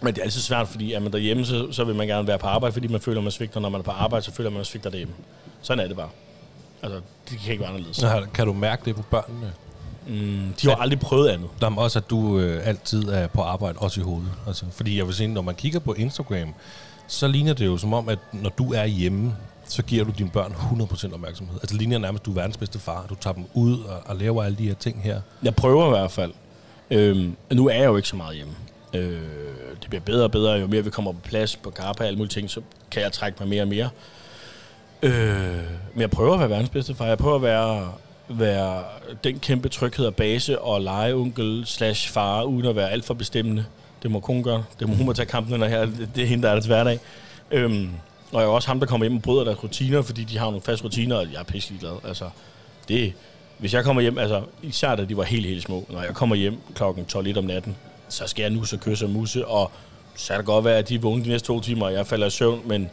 men 0.02 0.14
det 0.14 0.18
er 0.18 0.22
altid 0.24 0.40
svært, 0.40 0.68
fordi 0.68 0.92
er 0.92 1.00
man 1.00 1.12
derhjemme, 1.12 1.44
så, 1.44 1.72
så 1.72 1.84
vil 1.84 1.94
man 1.94 2.06
gerne 2.06 2.28
være 2.28 2.38
på 2.38 2.46
arbejde, 2.46 2.72
fordi 2.72 2.86
man 2.88 3.00
føler, 3.00 3.20
man 3.20 3.32
svigter. 3.32 3.60
Når 3.60 3.68
man 3.68 3.78
er 3.78 3.82
på 3.84 3.90
arbejde, 3.90 4.24
så 4.24 4.32
føler 4.32 4.50
man, 4.50 4.56
man 4.56 4.64
svigter 4.64 4.90
derhjemme. 4.90 5.14
Sådan 5.62 5.84
er 5.84 5.88
det 5.88 5.96
bare. 5.96 6.08
Altså, 6.82 7.00
det 7.30 7.38
kan 7.38 7.52
ikke 7.52 7.60
være 7.60 7.68
anderledes. 7.70 7.98
Har- 8.00 8.28
Kan 8.34 8.46
du 8.46 8.52
mærke 8.52 8.84
det 8.84 8.96
på 8.96 9.02
børnene? 9.02 9.52
Mm, 10.06 10.54
de 10.62 10.68
har 10.68 10.76
aldrig 10.76 11.00
prøvet 11.00 11.28
andet. 11.28 11.48
Der 11.60 11.70
er 11.70 11.76
også, 11.76 11.98
at 11.98 12.10
du 12.10 12.38
øh, 12.38 12.66
altid 12.68 13.02
er 13.08 13.26
på 13.26 13.42
arbejde, 13.42 13.78
også 13.78 14.00
i 14.00 14.04
hovedet. 14.04 14.28
Altså, 14.46 14.64
fordi 14.70 14.98
jeg 14.98 15.06
vil 15.06 15.14
sige, 15.14 15.28
når 15.28 15.42
man 15.42 15.54
kigger 15.54 15.78
på 15.78 15.92
Instagram, 15.94 16.54
så 17.12 17.28
ligner 17.28 17.52
det 17.52 17.66
jo 17.66 17.76
som 17.76 17.94
om, 17.94 18.08
at 18.08 18.18
når 18.32 18.50
du 18.50 18.72
er 18.72 18.84
hjemme, 18.84 19.36
så 19.68 19.82
giver 19.82 20.04
du 20.04 20.10
dine 20.18 20.30
børn 20.30 20.52
100% 20.52 21.14
opmærksomhed. 21.14 21.54
Altså 21.54 21.72
det 21.72 21.76
ligner 21.76 21.98
nærmest, 21.98 22.22
at 22.22 22.26
du 22.26 22.30
er 22.30 22.34
verdens 22.34 22.56
bedste 22.56 22.78
far. 22.78 23.06
Du 23.08 23.14
tager 23.14 23.34
dem 23.34 23.44
ud 23.54 23.80
og, 23.80 24.02
og 24.04 24.16
laver 24.16 24.42
alle 24.42 24.58
de 24.58 24.66
her 24.66 24.74
ting 24.74 25.02
her. 25.02 25.20
Jeg 25.42 25.54
prøver 25.54 25.86
i 25.86 25.88
hvert 25.88 26.10
fald. 26.10 26.32
Øhm, 26.90 27.36
nu 27.52 27.68
er 27.68 27.74
jeg 27.74 27.84
jo 27.84 27.96
ikke 27.96 28.08
så 28.08 28.16
meget 28.16 28.36
hjemme. 28.36 28.52
Øh, 28.94 29.20
det 29.80 29.88
bliver 29.88 30.00
bedre 30.00 30.24
og 30.24 30.30
bedre, 30.30 30.52
jo 30.52 30.66
mere 30.66 30.84
vi 30.84 30.90
kommer 30.90 31.12
på 31.12 31.18
plads 31.24 31.56
på 31.56 31.70
Carpa 31.70 32.02
og 32.02 32.06
alle 32.06 32.16
mulige 32.16 32.32
ting, 32.32 32.50
så 32.50 32.60
kan 32.90 33.02
jeg 33.02 33.12
trække 33.12 33.36
mig 33.40 33.48
mere 33.48 33.62
og 33.62 33.68
mere. 33.68 33.88
Øh, 35.02 35.12
men 35.94 36.00
jeg 36.00 36.10
prøver 36.10 36.34
at 36.34 36.40
være 36.40 36.50
verdens 36.50 36.70
bedste 36.70 36.94
far. 36.94 37.06
Jeg 37.06 37.18
prøver 37.18 37.36
at 37.36 37.42
være, 37.42 37.92
være 38.28 38.82
den 39.24 39.38
kæmpe 39.38 39.68
tryghed 39.68 40.06
og 40.06 40.14
base 40.14 40.60
og 40.60 40.80
legeonkel 40.80 41.62
slash 41.66 42.10
far, 42.10 42.42
uden 42.42 42.66
at 42.66 42.76
være 42.76 42.90
alt 42.90 43.04
for 43.04 43.14
bestemmende. 43.14 43.64
Det 44.02 44.10
må 44.10 44.20
kun 44.20 44.42
gøre. 44.42 44.64
Det 44.80 44.88
må 44.88 44.94
hun 44.94 45.06
må 45.06 45.12
tage 45.12 45.26
kampen, 45.26 45.54
under 45.54 45.68
her. 45.68 45.86
Det, 46.14 46.22
er 46.22 46.26
hende, 46.26 46.42
der 46.42 46.48
er 46.48 46.52
deres 46.52 46.66
hverdag. 46.66 46.98
Øhm, 47.50 47.90
og 48.32 48.40
jeg 48.40 48.48
er 48.48 48.52
også 48.52 48.68
ham, 48.68 48.80
der 48.80 48.86
kommer 48.86 49.04
hjem 49.04 49.16
og 49.16 49.22
bryder 49.22 49.44
deres 49.44 49.62
rutiner, 49.62 50.02
fordi 50.02 50.24
de 50.24 50.38
har 50.38 50.46
nogle 50.46 50.60
faste 50.60 50.84
rutiner, 50.84 51.16
og 51.16 51.32
jeg 51.32 51.38
er 51.38 51.44
pisselig 51.44 51.80
glad. 51.80 51.92
Altså, 52.04 52.30
det, 52.88 53.12
hvis 53.58 53.74
jeg 53.74 53.84
kommer 53.84 54.02
hjem, 54.02 54.18
altså 54.18 54.42
især 54.62 54.94
da 54.94 55.04
de 55.04 55.16
var 55.16 55.22
helt, 55.22 55.46
helt 55.46 55.62
små, 55.62 55.86
når 55.90 56.02
jeg 56.02 56.14
kommer 56.14 56.36
hjem 56.36 56.56
klokken 56.74 57.04
12 57.04 57.38
om 57.38 57.44
natten, 57.44 57.76
så 58.08 58.26
skal 58.26 58.42
jeg 58.42 58.50
nu 58.50 58.64
så 58.64 58.76
kysse 58.76 59.04
og 59.04 59.10
musse, 59.10 59.46
og 59.46 59.70
så 60.14 60.28
kan 60.28 60.38
det 60.38 60.46
godt 60.46 60.64
være, 60.64 60.78
at 60.78 60.88
de 60.88 60.94
er 60.94 60.98
vågne 60.98 61.24
de 61.24 61.28
næste 61.28 61.46
to 61.46 61.60
timer, 61.60 61.86
og 61.86 61.92
jeg 61.92 62.06
falder 62.06 62.26
i 62.26 62.30
søvn, 62.30 62.60
men 62.64 62.90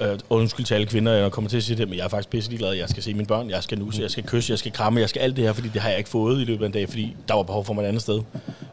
øh, 0.00 0.18
undskyld 0.30 0.66
til 0.66 0.74
alle 0.74 0.86
kvinder, 0.86 1.12
jeg 1.12 1.32
kommer 1.32 1.50
til 1.50 1.56
at 1.56 1.62
sige 1.62 1.76
det, 1.76 1.88
men 1.88 1.98
jeg 1.98 2.04
er 2.04 2.08
faktisk 2.08 2.30
pisselig 2.30 2.58
glad. 2.58 2.72
Jeg 2.72 2.88
skal 2.88 3.02
se 3.02 3.14
mine 3.14 3.26
børn, 3.26 3.50
jeg 3.50 3.62
skal 3.62 3.78
nusse, 3.78 4.02
jeg 4.02 4.10
skal 4.10 4.24
kysse, 4.24 4.50
jeg 4.50 4.58
skal 4.58 4.72
kramme, 4.72 5.00
jeg 5.00 5.08
skal 5.08 5.20
alt 5.20 5.36
det 5.36 5.44
her, 5.44 5.52
fordi 5.52 5.68
det 5.68 5.82
har 5.82 5.88
jeg 5.88 5.98
ikke 5.98 6.10
fået 6.10 6.40
i 6.40 6.44
løbet 6.44 6.62
af 6.64 6.66
en 6.66 6.72
dag, 6.72 6.88
fordi 6.88 7.16
der 7.28 7.34
var 7.34 7.42
behov 7.42 7.64
for 7.64 7.74
mig 7.74 7.82
et 7.82 7.88
andet 7.88 8.02
sted. 8.02 8.22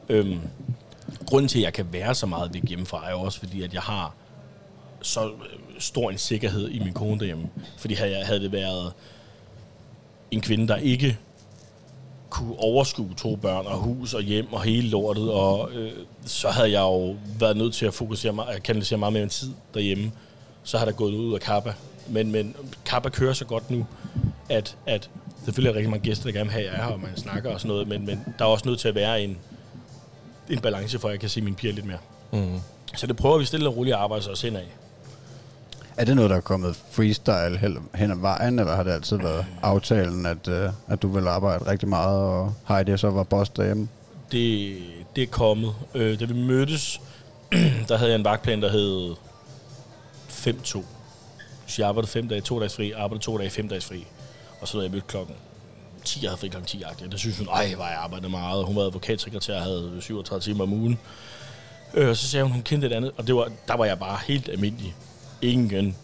Øhm, 0.10 0.40
grunden 1.26 1.50
til, 1.50 1.60
at 1.60 1.64
jeg 1.64 1.74
kan 1.74 1.88
være 1.92 2.16
så 2.16 2.26
meget 2.26 2.54
væk 2.54 2.64
hjemmefra, 2.68 3.08
er 3.08 3.12
jo 3.12 3.22
også 3.22 3.40
fordi, 3.40 3.62
at 3.62 3.74
jeg 3.74 3.82
har 3.82 4.14
så 5.02 5.26
øh, 5.26 5.32
stor 5.80 6.10
en 6.10 6.18
sikkerhed 6.18 6.70
i 6.70 6.80
min 6.80 6.94
kone 6.94 7.20
derhjemme. 7.20 7.50
Fordi 7.78 7.94
havde, 7.94 8.18
jeg, 8.18 8.26
havde 8.26 8.40
det 8.40 8.52
været 8.52 8.94
en 10.32 10.42
kvinde, 10.42 10.68
der 10.68 10.76
ikke 10.76 11.18
kunne 12.30 12.60
overskue 12.60 13.14
to 13.18 13.36
børn 13.36 13.66
og 13.66 13.78
hus 13.78 14.14
og 14.14 14.22
hjem 14.22 14.54
og 14.54 14.64
hele 14.64 14.90
lortet, 14.90 15.32
og 15.32 15.72
øh, 15.72 15.92
så 16.26 16.50
havde 16.50 16.72
jeg 16.72 16.82
jo 16.82 17.16
været 17.40 17.58
nødt 17.58 17.74
til 17.74 17.86
at 17.86 17.94
fokusere 17.94 18.34
meget, 18.34 18.64
kanalisere 18.64 19.00
meget 19.00 19.14
mere 19.14 19.24
en 19.24 19.30
tid 19.30 19.52
derhjemme. 19.74 20.12
Så 20.64 20.78
har 20.78 20.86
der 20.86 20.92
gået 20.92 21.14
ud 21.14 21.34
af 21.34 21.40
Kappa. 21.40 21.74
Men, 22.08 22.32
men 22.32 22.56
Kappa 22.86 23.10
kører 23.10 23.34
så 23.34 23.46
godt 23.46 23.72
nu, 23.72 23.86
at, 24.50 24.78
at 24.86 25.10
selvfølgelig 25.44 25.70
er 25.70 25.74
der 25.74 25.78
rigtig 25.78 25.90
mange 25.90 26.04
gæster, 26.04 26.26
der 26.26 26.32
gerne 26.32 26.46
vil 26.46 26.54
have, 26.54 26.68
at 26.68 26.74
jeg 26.74 26.80
er 26.82 26.86
her, 26.86 26.94
og 26.94 27.00
man 27.00 27.18
snakker 27.18 27.54
og 27.54 27.62
sådan 27.62 27.70
noget, 27.70 27.88
men, 27.88 28.06
men 28.06 28.26
der 28.40 28.46
er 28.46 28.50
også 28.50 28.70
nødt 28.70 28.80
til 28.80 28.88
at 28.88 28.96
være 28.96 29.24
en, 29.24 29.38
en 30.50 30.60
balance, 30.60 31.00
for 31.00 31.08
at 31.08 31.12
jeg 31.12 31.20
kan 31.20 31.30
se 31.30 31.42
mine 31.42 31.56
piger 31.56 31.74
lidt 31.74 31.86
mere. 31.86 31.98
Mm. 32.32 32.60
Så 32.96 33.08
det 33.08 33.16
prøver 33.16 33.38
vi 33.38 33.46
stille 33.46 33.70
og 33.70 33.78
roligt 33.78 33.94
at 33.96 34.00
arbejde 34.02 34.30
os 34.32 34.42
hen 34.42 34.56
af. 34.56 34.66
Er 35.98 36.06
det 36.06 36.16
noget, 36.16 36.30
der 36.32 36.38
er 36.38 36.42
kommet 36.42 36.76
freestyle 36.92 37.58
hen- 37.94 38.12
ad 38.12 38.16
vejen, 38.20 38.60
eller 38.60 38.76
har 38.76 38.84
det 38.84 38.92
altid 38.92 39.18
været 39.18 39.46
aftalen, 39.62 40.26
at, 40.26 40.48
øh, 40.48 40.70
at 40.88 41.02
du 41.02 41.08
vil 41.08 41.28
arbejde 41.28 41.66
rigtig 41.68 41.90
meget, 41.90 42.20
og 42.20 42.54
Heidi 42.68 42.98
så 42.98 43.10
var 43.10 43.24
boss 43.24 43.50
derhjemme? 43.50 43.88
det, 44.32 44.78
det 45.16 45.24
er 45.24 45.28
kommet. 45.28 45.74
Øh, 45.96 46.20
da 46.20 46.26
vi 46.26 46.34
mødtes, 46.34 47.02
der 47.90 47.98
havde 47.98 48.12
jeg 48.12 48.20
en 48.20 48.26
vagtplan, 48.26 48.62
der 48.62 48.70
hed 48.70 49.16
5-2. 50.30 50.84
Så 51.68 51.82
jeg 51.82 51.88
arbejdede 51.90 52.12
fem 52.12 52.28
dage, 52.30 52.42
to 52.42 52.60
dages 52.60 52.76
fri, 52.76 52.92
arbejdede 52.92 53.24
to 53.24 53.38
dage, 53.38 53.50
fem 53.50 53.68
dages 53.70 53.86
fri. 53.86 54.08
Og 54.62 54.68
så 54.68 54.74
havde 54.78 54.86
jeg 54.86 54.92
mødt 54.92 55.08
klokken 55.08 55.36
10, 56.06 56.20
jeg 56.22 56.30
havde 56.30 56.40
fri 56.40 56.48
klokken 56.48 56.68
10 56.68 56.84
-agtigt. 56.84 57.12
Der 57.12 57.18
synes 57.18 57.38
hun, 57.38 57.48
ej, 57.48 57.74
hvor 57.76 57.86
jeg 57.86 57.98
arbejdede 57.98 58.30
meget. 58.30 58.66
Hun 58.66 58.76
var 58.76 58.82
advokatsekretær, 58.82 59.60
havde 59.60 59.98
37 60.02 60.42
timer 60.42 60.64
om 60.64 60.74
ugen. 60.74 61.00
Øh, 61.94 62.10
og 62.10 62.18
så 62.18 62.28
sagde 62.28 62.44
hun, 62.44 62.52
hun 62.52 62.62
kendte 62.62 62.88
et 62.88 62.94
andet, 62.94 63.12
og 63.18 63.28
det 63.28 63.36
var, 63.36 63.52
der 63.68 63.78
var 63.78 63.86
jeg 63.86 64.00
bare 64.00 64.20
helt 64.28 64.50
almindelig. 64.50 64.96
Ingen 65.42 65.96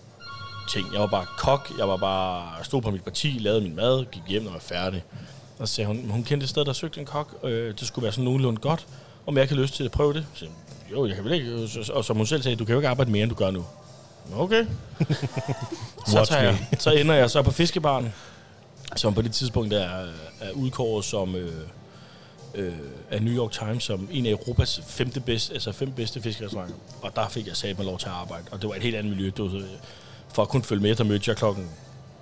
ting. 0.69 0.87
Jeg 0.93 1.01
var 1.01 1.07
bare 1.07 1.25
kok, 1.37 1.71
jeg 1.77 1.87
var 1.87 1.97
bare 1.97 2.63
stod 2.63 2.81
på 2.81 2.91
mit 2.91 3.03
parti, 3.03 3.37
lavede 3.39 3.61
min 3.61 3.75
mad, 3.75 4.05
gik 4.11 4.21
hjem 4.27 4.47
og 4.47 4.53
var 4.53 4.59
færdig. 4.59 5.03
Og 5.59 5.67
så 5.67 5.73
sagde 5.73 5.87
hun, 5.87 6.09
hun 6.09 6.23
kendte 6.23 6.43
et 6.43 6.49
sted, 6.49 6.65
der 6.65 6.73
søgte 6.73 6.99
en 6.99 7.05
kok, 7.05 7.35
øh, 7.43 7.73
det 7.79 7.87
skulle 7.87 8.03
være 8.03 8.11
sådan 8.11 8.23
nogenlunde 8.23 8.61
godt, 8.61 8.87
om 9.27 9.37
jeg 9.37 9.47
kan 9.47 9.57
lyst 9.57 9.73
til 9.73 9.83
at 9.83 9.91
prøve 9.91 10.13
det. 10.13 10.25
Så, 10.33 10.45
jeg, 10.45 10.51
jo, 10.91 11.05
jeg 11.05 11.15
kan 11.15 11.23
vel 11.25 11.33
ikke. 11.33 11.69
Og 11.93 12.05
som 12.05 12.17
hun 12.17 12.25
selv 12.25 12.43
sagde, 12.43 12.55
du 12.55 12.65
kan 12.65 12.73
jo 12.73 12.79
ikke 12.79 12.89
arbejde 12.89 13.11
mere, 13.11 13.23
end 13.23 13.29
du 13.29 13.35
gør 13.35 13.51
nu. 13.51 13.65
Okay. 14.35 14.65
så, 16.07 16.25
tager 16.25 16.43
jeg, 16.43 16.67
så 16.79 16.91
ender 16.91 17.15
jeg 17.15 17.29
så 17.29 17.41
på 17.41 17.51
fiskebaren, 17.51 18.13
som 18.95 19.13
på 19.13 19.21
det 19.21 19.31
tidspunkt 19.31 19.73
er, 19.73 19.87
er 20.41 20.51
udkåret 20.53 21.05
som 21.05 21.35
øh, 21.35 21.51
øh, 22.55 22.73
af 23.11 23.21
New 23.23 23.33
York 23.33 23.51
Times 23.51 23.83
som 23.83 24.07
en 24.11 24.25
af 24.25 24.29
Europas 24.31 24.81
femte 24.87 25.19
bedste, 25.19 25.53
altså 25.53 25.71
fem 25.71 25.91
bedste 25.91 26.21
fiskerestauranter. 26.21 26.75
Og 27.01 27.15
der 27.15 27.29
fik 27.29 27.47
jeg 27.47 27.55
sat 27.55 27.77
mig 27.77 27.85
lov 27.85 27.97
til 27.97 28.07
at 28.07 28.13
arbejde. 28.13 28.43
Og 28.51 28.61
det 28.61 28.69
var 28.69 28.75
et 28.75 28.81
helt 28.81 28.95
andet 28.95 29.13
miljø. 29.13 29.25
Det 29.37 29.43
var, 29.43 29.49
så- 29.49 29.65
for 30.33 30.41
at 30.41 30.49
kunne 30.49 30.63
følge 30.63 30.81
med, 30.81 30.95
der 30.95 31.03
mødte 31.03 31.29
jeg 31.29 31.37
klokken 31.37 31.69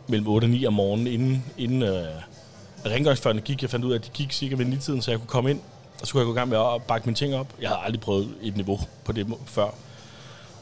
mellem 0.08 0.28
8 0.28 0.46
og 0.46 0.50
9 0.50 0.66
om 0.66 0.74
morgenen, 0.74 1.08
inden, 1.08 1.46
inden 1.58 1.84
øh, 1.84 2.06
rengøringsførende 2.86 3.42
gik. 3.42 3.62
Jeg 3.62 3.70
fandt 3.70 3.86
ud 3.86 3.92
af, 3.92 3.96
at 3.96 4.06
de 4.06 4.10
gik 4.14 4.32
cirka 4.34 4.56
ved 4.56 4.66
9-tiden, 4.66 5.02
så 5.02 5.12
jeg 5.12 5.20
kunne 5.20 5.28
komme 5.28 5.50
ind, 5.50 5.60
og 6.02 6.08
så 6.08 6.14
kunne 6.14 6.22
jeg 6.22 6.26
gå 6.26 6.34
i 6.34 6.36
gang 6.36 6.50
med 6.50 6.58
at 6.76 6.84
bakke 6.84 7.06
mine 7.08 7.16
ting 7.16 7.36
op. 7.36 7.48
Jeg 7.62 7.70
havde 7.70 7.82
aldrig 7.86 8.02
prøvet 8.02 8.30
et 8.42 8.56
niveau 8.56 8.80
på 9.06 9.12
det 9.12 9.28
før, 9.46 9.70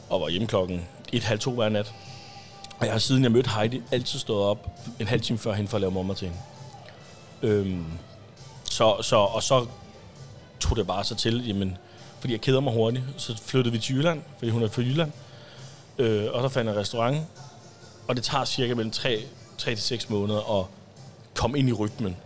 og 0.09 0.21
var 0.21 0.29
hjemme 0.29 0.47
klokken 0.47 0.85
1-halv 1.15 1.39
2 1.39 1.51
hver 1.51 1.69
nat. 1.69 1.93
Og 2.79 2.85
jeg 2.85 2.93
har 2.93 2.99
siden 2.99 3.23
jeg 3.23 3.31
mødte 3.31 3.49
Heidi 3.49 3.81
altid 3.91 4.19
stået 4.19 4.45
op 4.45 4.67
en 4.99 5.07
halv 5.07 5.21
time 5.21 5.37
før 5.39 5.53
hende 5.53 5.69
for 5.69 5.77
at 5.77 5.81
lave 5.81 5.91
mormor 5.91 6.13
til 6.13 6.27
hende. 6.27 6.41
Øhm, 7.41 7.85
så, 8.69 8.97
så, 9.01 9.15
og 9.15 9.43
så 9.43 9.65
tog 10.59 10.77
det 10.77 10.87
bare 10.87 11.03
så 11.03 11.15
til, 11.15 11.47
jamen, 11.47 11.77
fordi 12.19 12.33
jeg 12.33 12.41
keder 12.41 12.59
mig 12.59 12.73
hurtigt, 12.73 13.03
så 13.17 13.37
flyttede 13.45 13.71
vi 13.73 13.79
til 13.79 13.95
Jylland, 13.95 14.21
fordi 14.37 14.51
hun 14.51 14.63
er 14.63 14.67
fra 14.67 14.81
Jylland. 14.81 15.11
Øh, 15.97 16.25
og 16.33 16.41
så 16.41 16.49
fandt 16.49 16.67
jeg 16.67 16.73
en 16.73 16.79
restaurant, 16.79 17.17
og 18.07 18.15
det 18.15 18.23
tager 18.23 18.45
cirka 18.45 18.75
mellem 18.75 18.91
3, 18.91 19.23
3 19.57 19.75
til 19.75 19.83
6 19.83 20.09
måneder 20.09 20.59
at 20.59 20.65
komme 21.33 21.59
ind 21.59 21.69
i 21.69 21.73
rytmen. 21.73 22.17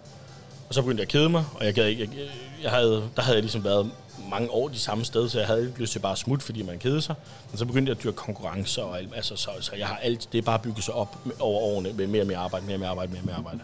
Og 0.70 0.74
så 0.74 0.82
begyndte 0.82 1.02
jeg 1.02 1.06
at 1.06 1.12
kede 1.12 1.30
mig, 1.30 1.46
og 1.56 1.66
jeg 1.66 1.74
gad 1.74 1.88
ikke, 1.88 2.02
jeg, 2.04 2.28
jeg 2.64 2.72
havde, 2.72 3.10
der 3.16 3.22
havde 3.22 3.36
jeg 3.36 3.44
ligesom 3.44 3.64
været 3.64 3.92
mange 4.32 4.52
år 4.52 4.68
de 4.68 4.80
samme 4.80 5.06
sted, 5.06 5.30
så 5.30 5.38
jeg 5.40 5.48
havde 5.48 5.68
ikke 5.68 5.80
lyst 5.80 5.92
til 5.92 6.00
bare 6.00 6.12
at 6.12 6.18
smutte, 6.18 6.46
fordi 6.46 6.64
man 6.64 6.80
kedede 6.80 7.02
sig. 7.02 7.16
Men 7.52 7.58
så 7.58 7.66
begyndte 7.66 7.90
jeg 7.90 7.98
at 7.98 8.04
dyrke 8.04 8.18
konkurrencer, 8.18 8.82
og 8.82 8.98
alt, 8.98 9.10
altså, 9.16 9.36
så, 9.36 9.50
så 9.60 9.72
jeg 9.78 9.88
har 9.88 10.00
alt, 10.04 10.28
det 10.32 10.38
er 10.38 10.42
bare 10.42 10.60
bygget 10.60 10.84
sig 10.84 10.94
op 10.94 11.18
over 11.40 11.62
årene 11.62 11.90
med 11.94 12.08
mere 12.08 12.24
og 12.24 12.28
mere 12.28 12.38
arbejde, 12.38 12.66
mere 12.66 12.76
og 12.76 12.80
mere 12.80 12.90
arbejde, 12.90 13.12
mere 13.12 13.22
og 13.22 13.26
mere 13.26 13.36
arbejde. 13.36 13.60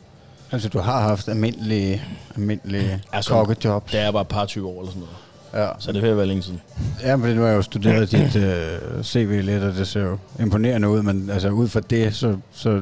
Altså, 0.51 0.69
du 0.69 0.79
har 0.79 1.01
haft 1.01 1.27
almindelige, 1.27 2.03
almindelige 2.35 3.01
Altså, 3.13 3.31
kokkejobs. 3.31 3.91
Da 3.91 4.01
jeg 4.01 4.13
var 4.13 4.21
et 4.21 4.27
par 4.27 4.45
20 4.45 4.67
år 4.67 4.79
eller 4.79 4.91
sådan 4.91 4.99
noget. 4.99 5.15
Ja. 5.53 5.69
Så 5.79 5.91
det 5.91 6.01
vil 6.01 6.17
være 6.17 6.25
længe 6.25 6.43
siden. 6.43 6.61
Ja, 7.03 7.15
men 7.15 7.35
nu 7.35 7.41
har 7.41 7.47
jeg 7.47 7.57
jo 7.57 7.61
studeret 7.61 8.11
dit 8.11 8.35
uh, 8.35 9.03
CV 9.03 9.41
lidt, 9.43 9.63
og 9.63 9.73
det 9.73 9.87
ser 9.87 10.01
jo 10.01 10.17
imponerende 10.39 10.89
ud, 10.89 11.01
men 11.01 11.29
altså 11.29 11.49
ud 11.49 11.67
fra 11.67 11.79
det, 11.79 12.15
så, 12.15 12.37
så 12.51 12.81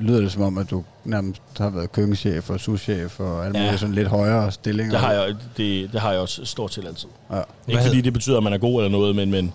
lyder 0.00 0.20
det 0.20 0.32
som 0.32 0.42
om, 0.42 0.58
at 0.58 0.70
du 0.70 0.84
nærmest 1.04 1.42
har 1.58 1.70
været 1.70 1.92
køkkenchef 1.92 2.50
og 2.50 2.60
souschef 2.60 3.20
og 3.20 3.46
alle 3.46 3.58
Ja. 3.58 3.64
mulige 3.64 3.78
sådan 3.78 3.94
lidt 3.94 4.08
højere 4.08 4.52
stillinger. 4.52 4.90
Det 4.92 5.00
har 5.00 5.12
jeg, 5.12 5.34
det, 5.56 5.92
det 5.92 6.00
har 6.00 6.10
jeg 6.12 6.20
også 6.20 6.44
stort 6.44 6.74
set 6.74 6.86
altid. 6.86 7.08
Ja. 7.32 7.40
Ikke 7.68 7.82
fordi 7.82 8.00
det 8.00 8.12
betyder, 8.12 8.36
at 8.36 8.42
man 8.42 8.52
er 8.52 8.58
god 8.58 8.80
eller 8.84 8.90
noget, 8.98 9.16
men, 9.16 9.30
men 9.30 9.52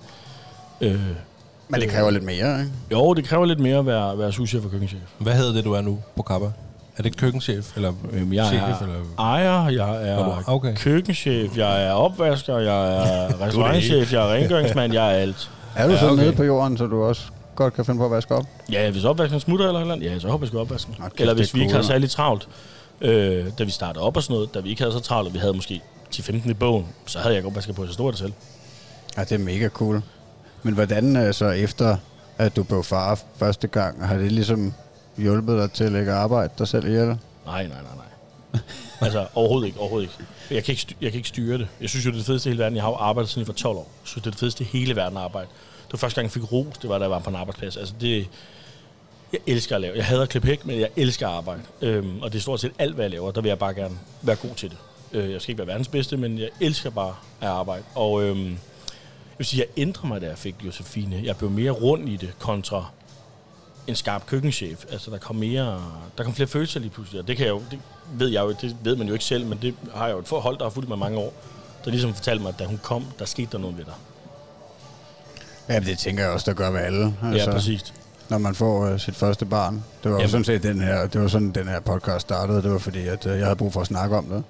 øh, 0.81 0.99
Men 1.69 1.81
det 1.81 1.89
kræver 1.89 2.09
lidt 2.11 2.23
mere, 2.23 2.59
ikke? 2.59 2.71
jo, 2.91 3.13
det 3.13 3.25
kræver 3.25 3.45
lidt 3.45 3.59
mere 3.59 3.77
at 3.77 3.85
være, 3.85 4.17
være 4.17 4.31
souschef 4.31 4.65
og 4.65 4.71
køkkenchef. 4.71 4.99
Hvad 5.17 5.33
hedder 5.33 5.53
det, 5.53 5.63
du 5.65 5.73
er 5.73 5.81
nu 5.81 5.99
på 6.15 6.21
Kappa? 6.23 6.47
Er 6.97 7.03
det 7.03 7.17
køkkenchef? 7.17 7.75
Eller 7.75 7.93
Øhm, 8.11 8.33
jeg 8.33 8.45
chef? 8.45 8.61
er 8.61 8.81
Eller? 8.83 8.95
ejer, 9.19 9.69
jeg 9.69 10.09
er 10.09 10.43
okay. 10.47 10.75
køkkenchef, 10.75 11.57
jeg 11.57 11.87
er 11.87 11.91
opvasker, 11.91 12.57
jeg 12.57 12.95
er 12.97 13.27
restaurantchef, 13.45 14.13
jeg 14.13 14.29
er 14.29 14.33
rengøringsmand, 14.33 14.93
jeg 14.93 15.05
er 15.07 15.17
alt. 15.17 15.49
Er 15.75 15.87
du 15.87 15.93
Ja, 15.93 15.99
så 15.99 16.09
okay. 16.09 16.23
nede 16.23 16.35
på 16.35 16.43
jorden, 16.43 16.77
så 16.77 16.85
du 16.85 17.03
også 17.03 17.21
godt 17.59 17.73
kan 17.73 17.85
finde 17.85 17.97
på 17.97 18.05
at 18.05 18.11
vaske 18.11 18.35
op? 18.35 18.45
Ja, 18.71 18.91
hvis 18.91 19.03
opvasken 19.03 19.39
smutter 19.39 19.67
eller 19.67 19.85
noget, 19.85 20.03
ja, 20.03 20.19
så 20.19 20.27
hopper 20.27 20.45
jeg 20.45 20.49
sgu 20.49 20.59
opvasken. 20.59 20.93
Kæft, 20.93 21.19
Eller 21.19 21.33
hvis 21.33 21.53
vi 21.55 21.61
ikke 21.61 21.73
har 21.73 21.81
særlig 21.81 22.09
travlt, 22.09 22.47
øh, 23.01 23.45
da 23.59 23.63
vi 23.63 23.71
startede 23.71 24.03
op 24.03 24.17
og 24.17 24.23
sådan 24.23 24.33
noget, 24.33 24.53
da 24.53 24.59
vi 24.59 24.69
ikke 24.69 24.81
havde 24.81 24.93
så 24.93 24.99
travlt, 24.99 25.27
og 25.27 25.33
vi 25.33 25.39
havde 25.39 25.53
måske 25.53 25.81
10-15 26.15 26.49
i 26.49 26.53
bogen, 26.53 26.85
så 27.05 27.19
havde 27.19 27.33
jeg 27.33 27.37
ikke 27.37 27.47
opvasket 27.47 27.75
på, 27.75 27.87
så 27.87 27.93
stod 27.93 28.11
det 28.11 28.19
selv. 28.19 28.33
Ja, 29.17 29.23
det 29.23 29.31
er 29.31 29.37
mega 29.37 29.69
cool. 29.69 30.01
Men 30.63 30.73
hvordan 30.73 31.15
øh, 31.17 31.33
så 31.33 31.45
efter, 31.45 31.97
at 32.37 32.55
du 32.55 32.63
blev 32.63 32.83
far 32.83 33.19
første 33.35 33.67
gang, 33.67 34.07
har 34.07 34.17
det 34.17 34.31
ligesom 34.31 34.73
hjulpet 35.17 35.57
dig 35.57 35.71
til 35.71 35.83
at 35.83 35.99
ikke 35.99 36.11
arbejde 36.11 36.53
dig 36.57 36.67
selv 36.67 36.87
ihjel? 36.87 37.05
Nej, 37.07 37.17
nej, 37.45 37.67
nej, 37.67 37.81
nej. 37.95 38.61
altså, 39.05 39.27
overhovedet 39.35 39.67
ikke, 39.67 39.79
overhovedet 39.79 40.09
ikke. 40.09 40.29
Jeg 40.51 40.63
kan 40.63 40.71
ikke, 40.71 40.81
styr, 40.81 40.95
jeg 41.01 41.11
kan 41.11 41.17
ikke 41.17 41.29
styre 41.29 41.57
det. 41.57 41.67
Jeg 41.81 41.89
synes 41.89 42.05
jo, 42.05 42.09
det 42.09 42.15
er 42.15 42.19
det 42.19 42.25
fedeste 42.27 42.49
i 42.49 42.51
hele 42.51 42.63
verden. 42.63 42.75
Jeg 42.75 42.83
har 42.83 42.89
jo 42.89 42.95
arbejdet 42.95 43.29
siden 43.29 43.41
jeg 43.41 43.47
var 43.47 43.53
12 43.53 43.77
år. 43.77 43.81
Jeg 43.81 44.07
synes, 44.07 44.23
det 44.23 44.27
er 44.27 44.31
det 44.31 44.39
fedeste 44.39 44.63
i 44.63 44.67
hele 44.67 44.95
verden 44.95 45.17
at 45.17 45.23
arbejde. 45.23 45.47
Det 45.89 45.93
var 45.93 45.97
første 45.97 46.15
gang, 46.15 46.25
jeg 46.25 46.31
fik 46.31 46.51
ro, 46.51 46.67
det 46.81 46.89
var, 46.89 46.97
da 46.97 47.03
jeg 47.03 47.11
var 47.11 47.19
på 47.19 47.29
en 47.29 47.35
arbejdsplads. 47.35 47.77
Altså, 47.77 47.93
det, 48.01 48.27
jeg 49.33 49.41
elsker 49.47 49.75
at 49.75 49.81
lave. 49.81 49.95
Jeg 49.95 50.05
hader 50.05 50.21
at 50.21 50.29
klippe 50.29 50.47
hæk, 50.47 50.65
men 50.65 50.79
jeg 50.79 50.89
elsker 50.95 51.27
at 51.27 51.33
arbejde. 51.33 51.61
Øhm, 51.81 52.21
og 52.21 52.33
det 52.33 52.37
er 52.37 52.41
stort 52.41 52.59
set 52.59 52.71
alt, 52.79 52.95
hvad 52.95 53.05
jeg 53.05 53.11
laver. 53.11 53.31
Der 53.31 53.41
vil 53.41 53.49
jeg 53.49 53.59
bare 53.59 53.73
gerne 53.73 53.97
være 54.21 54.35
god 54.35 54.55
til 54.55 54.69
det. 54.69 54.77
Øh, 55.11 55.31
jeg 55.31 55.41
skal 55.41 55.51
ikke 55.51 55.57
være 55.57 55.67
verdens 55.67 55.87
bedste, 55.87 56.17
men 56.17 56.39
jeg 56.39 56.49
elsker 56.61 56.89
bare 56.89 57.15
at 57.41 57.47
arbejde. 57.47 57.83
Og 57.95 58.23
øhm, 58.23 58.45
jeg 58.49 58.57
vil 59.37 59.45
sige, 59.45 59.59
jeg 59.59 59.81
ændrer 59.81 60.07
mig, 60.07 60.21
da 60.21 60.27
jeg 60.27 60.37
fik 60.37 60.55
Josefine. 60.65 61.21
Jeg 61.23 61.37
blev 61.37 61.49
mere 61.49 61.71
rund 61.71 62.09
i 62.09 62.15
det, 62.15 62.39
kontra 62.39 62.85
en 63.87 63.95
skarp 63.95 64.25
køkkenchef. 64.25 64.85
Altså, 64.91 65.11
der 65.11 65.17
kom 65.17 65.35
mere, 65.35 65.83
der 66.17 66.23
kom 66.23 66.33
flere 66.33 66.47
følelser 66.47 66.79
lige 66.79 66.89
pludselig, 66.89 67.21
og 67.21 67.27
det 67.27 67.37
kan 67.37 67.45
jeg 67.45 67.51
jo, 67.51 67.63
det 67.71 67.79
ved 68.13 68.27
jeg 68.27 68.41
jo, 68.41 68.55
det 68.61 68.77
ved 68.83 68.95
man 68.95 69.07
jo 69.07 69.13
ikke 69.13 69.25
selv, 69.25 69.45
men 69.45 69.59
det 69.61 69.75
har 69.95 70.07
jeg 70.07 70.13
jo 70.13 70.19
et 70.19 70.27
forhold, 70.27 70.57
der 70.57 70.63
har 70.63 70.69
fulgt 70.69 70.89
mig 70.89 70.99
mange 70.99 71.17
år, 71.17 71.33
der 71.85 71.91
ligesom 71.91 72.13
fortalte 72.13 72.41
mig, 72.41 72.49
at 72.49 72.59
da 72.59 72.65
hun 72.65 72.79
kom, 72.83 73.05
der 73.19 73.25
skete 73.25 73.51
der 73.51 73.57
noget 73.57 73.77
ved 73.77 73.85
dig. 73.85 73.93
Ja, 75.69 75.79
det 75.79 75.97
tænker 75.97 76.23
jeg 76.23 76.31
også, 76.31 76.51
der 76.51 76.57
gør 76.57 76.71
med 76.71 76.79
alle. 76.79 77.13
Altså, 77.23 77.49
ja, 77.49 77.55
præcis. 77.55 77.93
Når 78.29 78.37
man 78.37 78.55
får 78.55 78.85
øh, 78.85 78.99
sit 78.99 79.15
første 79.15 79.45
barn. 79.45 79.73
Det 79.73 79.83
var 80.03 80.11
jo 80.11 80.17
Jamen. 80.17 80.29
sådan 80.29 80.43
set 80.43 80.63
den 80.63 80.81
her, 80.81 81.07
det 81.07 81.21
var 81.21 81.27
sådan, 81.27 81.51
den 81.51 81.67
her 81.67 81.79
podcast 81.79 82.21
startede. 82.21 82.61
Det 82.61 82.71
var 82.71 82.77
fordi, 82.77 83.07
at 83.07 83.25
øh, 83.25 83.37
jeg 83.37 83.45
havde 83.45 83.55
brug 83.55 83.73
for 83.73 83.81
at 83.81 83.87
snakke 83.87 84.17
om 84.17 84.25
det. 84.25 84.43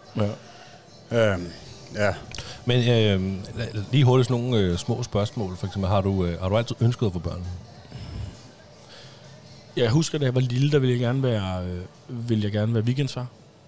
Ja. 1.12 1.34
Øhm, 1.34 1.48
ja. 1.96 2.14
Men 2.66 2.90
øh, 2.90 3.38
lige 3.92 4.04
hurtigt 4.04 4.28
sådan 4.30 4.44
nogle 4.44 4.58
øh, 4.58 4.78
små 4.78 5.04
spørgsmål. 5.04 5.58
For 5.58 5.68
eksempel, 5.68 5.90
har 5.90 6.02
du, 6.02 6.26
øh, 6.26 6.42
har 6.42 6.50
du 6.50 6.58
altid 6.58 6.76
ønsket 6.82 7.06
at 7.06 7.14
få 7.14 7.20
børn? 7.20 7.44
Jeg 9.78 9.90
husker, 9.90 10.18
da 10.18 10.26
jeg 10.26 10.36
var 10.36 10.42
lille, 10.42 10.72
der 10.72 10.80
ville 10.80 10.94
jeg 10.94 11.00
gerne 11.00 11.24
være, 11.24 11.64
øh, 11.64 12.30
ville 12.30 12.44
jeg 12.44 12.52
gerne 12.52 12.74
være 12.74 12.84
weekendsfar. 12.84 13.28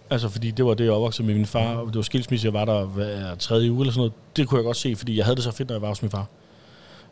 Altså, 0.10 0.29
fordi 0.29 0.51
det 0.51 0.65
var 0.65 0.74
det, 0.74 0.84
jeg 0.84 0.93
opvoksede 0.93 1.27
med 1.27 1.36
min 1.36 1.46
far. 1.46 1.86
Det 1.86 1.96
var 1.96 2.01
skilsmisse, 2.01 2.46
jeg 2.46 2.53
var 2.53 2.65
der 2.65 2.86
hver 2.86 3.36
tredje 3.36 3.72
uge 3.72 3.81
eller 3.81 3.91
sådan 3.91 4.00
noget. 4.00 4.13
Det 4.36 4.48
kunne 4.48 4.58
jeg 4.58 4.65
godt 4.65 4.77
se, 4.77 4.96
fordi 4.96 5.17
jeg 5.17 5.25
havde 5.25 5.36
det 5.36 5.43
så 5.43 5.51
fedt, 5.51 5.70
når 5.70 5.75
jeg 5.75 5.81
var 5.81 5.88
hos 5.88 6.01
min 6.01 6.12
far. 6.12 6.25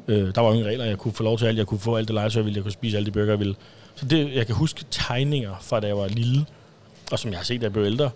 Øh, 0.08 0.36
der 0.36 0.42
var 0.42 0.52
ingen 0.54 0.68
regler. 0.68 0.86
Jeg 0.86 0.98
kunne 0.98 1.14
få 1.14 1.24
lov 1.24 1.38
til 1.38 1.46
alt. 1.46 1.58
Jeg 1.58 1.68
kunne 1.68 1.80
få 1.80 1.96
alt 1.96 2.08
det 2.08 2.14
legetøj, 2.14 2.40
jeg 2.40 2.46
ville. 2.46 2.58
Jeg 2.58 2.64
kunne 2.64 2.72
spise 2.72 2.98
alle 2.98 3.06
de 3.06 3.12
burger, 3.12 3.30
jeg 3.30 3.40
ville. 3.40 3.56
Så 3.96 4.06
det, 4.06 4.36
jeg 4.36 4.46
kan 4.46 4.56
huske 4.56 4.86
tegninger 4.92 5.56
fra, 5.62 5.80
da 5.80 5.88
jeg 5.88 5.98
var 5.98 6.08
lille, 6.08 6.46
og 7.12 7.20
som 7.20 7.32
jeg 7.32 7.40
har 7.40 7.44
set, 7.44 7.62
da 7.62 7.66
jeg 7.66 7.74
blev 7.74 7.86
ældre, 7.86 8.10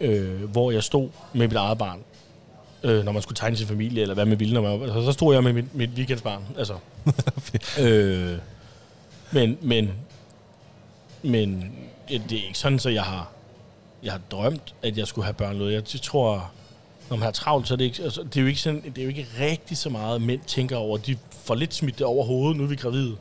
øh, 0.00 0.42
hvor 0.42 0.70
jeg 0.70 0.82
stod 0.82 1.08
med 1.32 1.48
mit 1.48 1.56
eget 1.56 1.78
barn. 1.78 2.00
Øh, 2.82 3.04
når 3.04 3.12
man 3.12 3.22
skulle 3.22 3.36
tegne 3.36 3.56
sin 3.56 3.66
familie, 3.66 4.02
eller 4.02 4.14
hvad 4.14 4.24
man 4.24 4.40
ville. 4.40 4.54
Når 4.54 4.62
man, 4.62 4.82
altså, 4.82 5.04
så 5.04 5.12
stod 5.12 5.34
jeg 5.34 5.44
med 5.44 5.52
mit, 5.52 5.74
mit 5.74 5.90
weekendsbarn. 5.90 6.44
Altså. 6.58 6.74
øh, 7.84 8.38
men, 9.30 9.58
men, 9.60 9.92
men 11.22 11.72
det 12.08 12.32
er 12.32 12.46
ikke 12.46 12.58
sådan, 12.58 12.78
så 12.78 12.90
jeg 12.90 13.02
har, 13.02 13.30
jeg 14.02 14.12
har 14.12 14.20
drømt, 14.30 14.74
at 14.82 14.98
jeg 14.98 15.06
skulle 15.06 15.24
have 15.24 15.34
børn. 15.34 15.72
Jeg 15.72 15.84
tror, 15.84 16.50
når 17.10 17.16
man 17.16 17.24
har 17.24 17.30
travlt, 17.30 17.68
så 17.68 17.74
er 17.74 17.76
det 17.76 17.84
ikke, 17.84 18.02
altså, 18.02 18.22
det 18.22 18.36
er 18.36 18.40
jo 18.40 18.46
ikke, 18.46 18.60
sådan, 18.60 18.82
det 18.82 18.98
er 18.98 19.02
jo 19.02 19.08
ikke 19.08 19.26
rigtig 19.40 19.76
så 19.76 19.90
meget, 19.90 20.22
mænd 20.22 20.40
tænker 20.46 20.76
over. 20.76 20.98
De 20.98 21.16
får 21.44 21.54
lidt 21.54 21.74
smidt 21.74 21.98
det 21.98 22.06
over 22.06 22.24
hovedet, 22.24 22.56
nu 22.56 22.62
er 22.62 22.68
vi 22.68 22.76
gravide. 22.76 23.16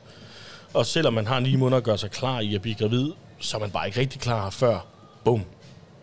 Og 0.73 0.85
selvom 0.85 1.13
man 1.13 1.27
har 1.27 1.39
ni 1.39 1.55
måneder 1.55 1.77
at 1.77 1.83
gøre 1.83 1.97
sig 1.97 2.11
klar 2.11 2.39
i 2.39 2.55
at 2.55 2.61
blive 2.61 2.75
gravid, 2.75 3.11
så 3.39 3.57
er 3.57 3.61
man 3.61 3.71
bare 3.71 3.87
ikke 3.87 3.99
rigtig 3.99 4.21
klar 4.21 4.49
før, 4.49 4.79
bum, 5.23 5.43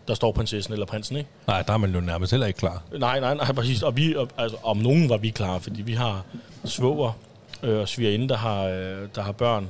der 0.07 0.13
står 0.13 0.31
prinsessen 0.31 0.73
eller 0.73 0.85
prinsen, 0.85 1.17
ikke? 1.17 1.29
Nej, 1.47 1.61
der 1.61 1.73
er 1.73 1.77
man 1.77 1.93
jo 1.93 1.99
nærmest 1.99 2.31
heller 2.31 2.47
ikke 2.47 2.57
klar. 2.57 2.83
Nej, 2.97 3.19
nej, 3.19 3.35
nej, 3.35 3.51
præcis. 3.51 3.83
Og 3.83 3.97
vi, 3.97 4.15
altså, 4.37 4.57
om 4.63 4.77
nogen 4.77 5.09
var 5.09 5.17
vi 5.17 5.29
klar, 5.29 5.59
fordi 5.59 5.81
vi 5.81 5.93
har 5.93 6.25
svoger 6.65 7.11
øh, 7.63 7.79
og 7.79 7.87
svigerinde, 7.87 8.29
der 8.29 8.37
har, 8.37 8.63
øh, 8.63 9.07
der 9.15 9.21
har 9.21 9.31
børn 9.31 9.69